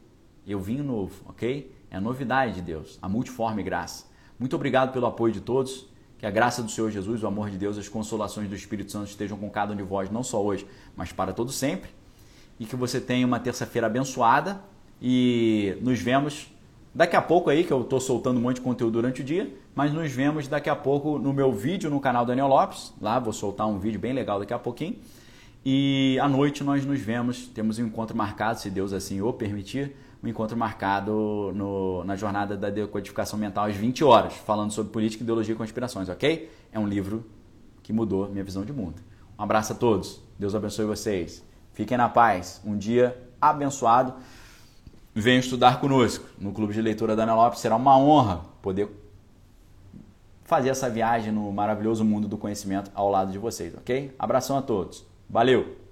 E 0.47 0.55
o 0.55 0.61
vinho 0.61 0.85
novo, 0.85 1.15
ok? 1.27 1.75
É 1.91 1.97
a 1.97 2.01
novidade 2.01 2.55
de 2.55 2.63
Deus, 2.63 2.99
a 3.01 3.09
multiforme 3.09 3.63
graça. 3.63 4.07
Muito 4.39 4.55
obrigado 4.57 4.93
pelo 4.93 5.07
apoio 5.07 5.33
de 5.33 5.41
todos. 5.41 5.87
Que 6.19 6.27
a 6.27 6.31
graça 6.31 6.63
do 6.63 6.71
Senhor 6.71 6.91
Jesus, 6.91 7.23
o 7.23 7.27
amor 7.27 7.51
de 7.51 7.59
Deus, 7.59 7.77
as 7.77 7.89
consolações 7.89 8.49
do 8.49 8.55
Espírito 8.55 8.91
Santo 8.91 9.09
estejam 9.09 9.37
com 9.37 9.51
cada 9.51 9.73
um 9.73 9.77
de 9.77 9.83
vós, 9.83 10.11
não 10.11 10.23
só 10.23 10.43
hoje, 10.43 10.67
mas 10.97 11.13
para 11.13 11.33
todo 11.33 11.53
sempre. 11.53 11.91
E 12.59 12.65
que 12.65 12.77
você 12.77 13.01
tenha 13.01 13.27
uma 13.27 13.39
terça-feira 13.39 13.89
abençoada. 13.89 14.61
E 15.03 15.77
nos 15.83 16.01
vemos 16.01 16.47
daqui 16.95 17.17
a 17.17 17.23
pouco 17.23 17.51
aí, 17.51 17.65
que 17.65 17.73
eu 17.73 17.83
estou 17.83 18.01
soltando 18.01 18.39
um 18.39 18.43
monte 18.43 18.57
de 18.57 18.63
conteúdo 18.63 18.95
durante 18.95 19.21
o 19.21 19.25
dia. 19.25 19.53
Mas 19.75 19.93
nos 19.93 20.11
vemos 20.13 20.49
daqui 20.49 20.71
a 20.71 20.77
pouco 20.77 21.19
no 21.19 21.33
meu 21.33 21.53
vídeo 21.53 21.91
no 21.91 22.01
canal 22.01 22.25
Daniel 22.25 22.47
Lopes. 22.47 22.95
Lá 23.01 23.19
vou 23.19 23.33
soltar 23.33 23.67
um 23.67 23.79
vídeo 23.79 24.01
bem 24.01 24.13
legal 24.13 24.39
daqui 24.39 24.55
a 24.55 24.59
pouquinho. 24.59 24.97
E 25.65 26.19
à 26.21 26.29
noite 26.29 26.63
nós 26.63 26.85
nos 26.85 27.01
vemos, 27.01 27.47
temos 27.49 27.79
um 27.79 27.87
encontro 27.87 28.17
marcado, 28.17 28.61
se 28.61 28.71
Deus 28.71 28.93
assim 28.93 29.21
o 29.21 29.33
permitir, 29.33 29.97
um 30.25 30.29
encontro 30.29 30.57
marcado 30.57 31.53
no, 31.55 32.03
na 32.05 32.17
jornada 32.17 32.57
da 32.57 32.71
decodificação 32.71 33.39
mental 33.39 33.67
às 33.67 33.77
20 33.77 34.03
horas, 34.03 34.33
falando 34.33 34.73
sobre 34.73 34.91
política, 34.91 35.23
ideologia 35.23 35.55
e 35.55 35.57
conspirações, 35.57 36.09
ok? 36.09 36.51
É 36.73 36.79
um 36.79 36.89
livro 36.89 37.25
que 37.83 37.93
mudou 37.93 38.29
minha 38.31 38.43
visão 38.43 38.65
de 38.65 38.73
mundo. 38.73 39.03
Um 39.39 39.43
abraço 39.43 39.75
a 39.75 39.77
todos, 39.77 40.23
Deus 40.39 40.55
abençoe 40.55 40.87
vocês. 40.87 41.45
Fiquem 41.75 41.99
na 41.99 42.09
paz, 42.09 42.61
um 42.65 42.77
dia 42.77 43.17
abençoado. 43.39 44.15
Venham 45.15 45.41
estudar 45.41 45.79
conosco 45.79 46.25
no 46.39 46.53
Clube 46.53 46.73
de 46.73 46.81
Leitura 46.81 47.15
da 47.15 47.25
Ana 47.25 47.35
Lopes, 47.35 47.61
será 47.61 47.77
uma 47.77 47.99
honra 47.99 48.47
poder 48.63 48.89
fazer 50.45 50.71
essa 50.71 50.89
viagem 50.89 51.33
no 51.33 51.53
maravilhoso 51.53 52.03
mundo 52.03 52.27
do 52.27 52.39
conhecimento 52.39 52.91
ao 52.95 53.11
lado 53.11 53.31
de 53.31 53.39
vocês, 53.39 53.75
ok? 53.75 54.15
Abração 54.19 54.57
a 54.57 54.63
todos. 54.63 55.05
Valeu! 55.29 55.84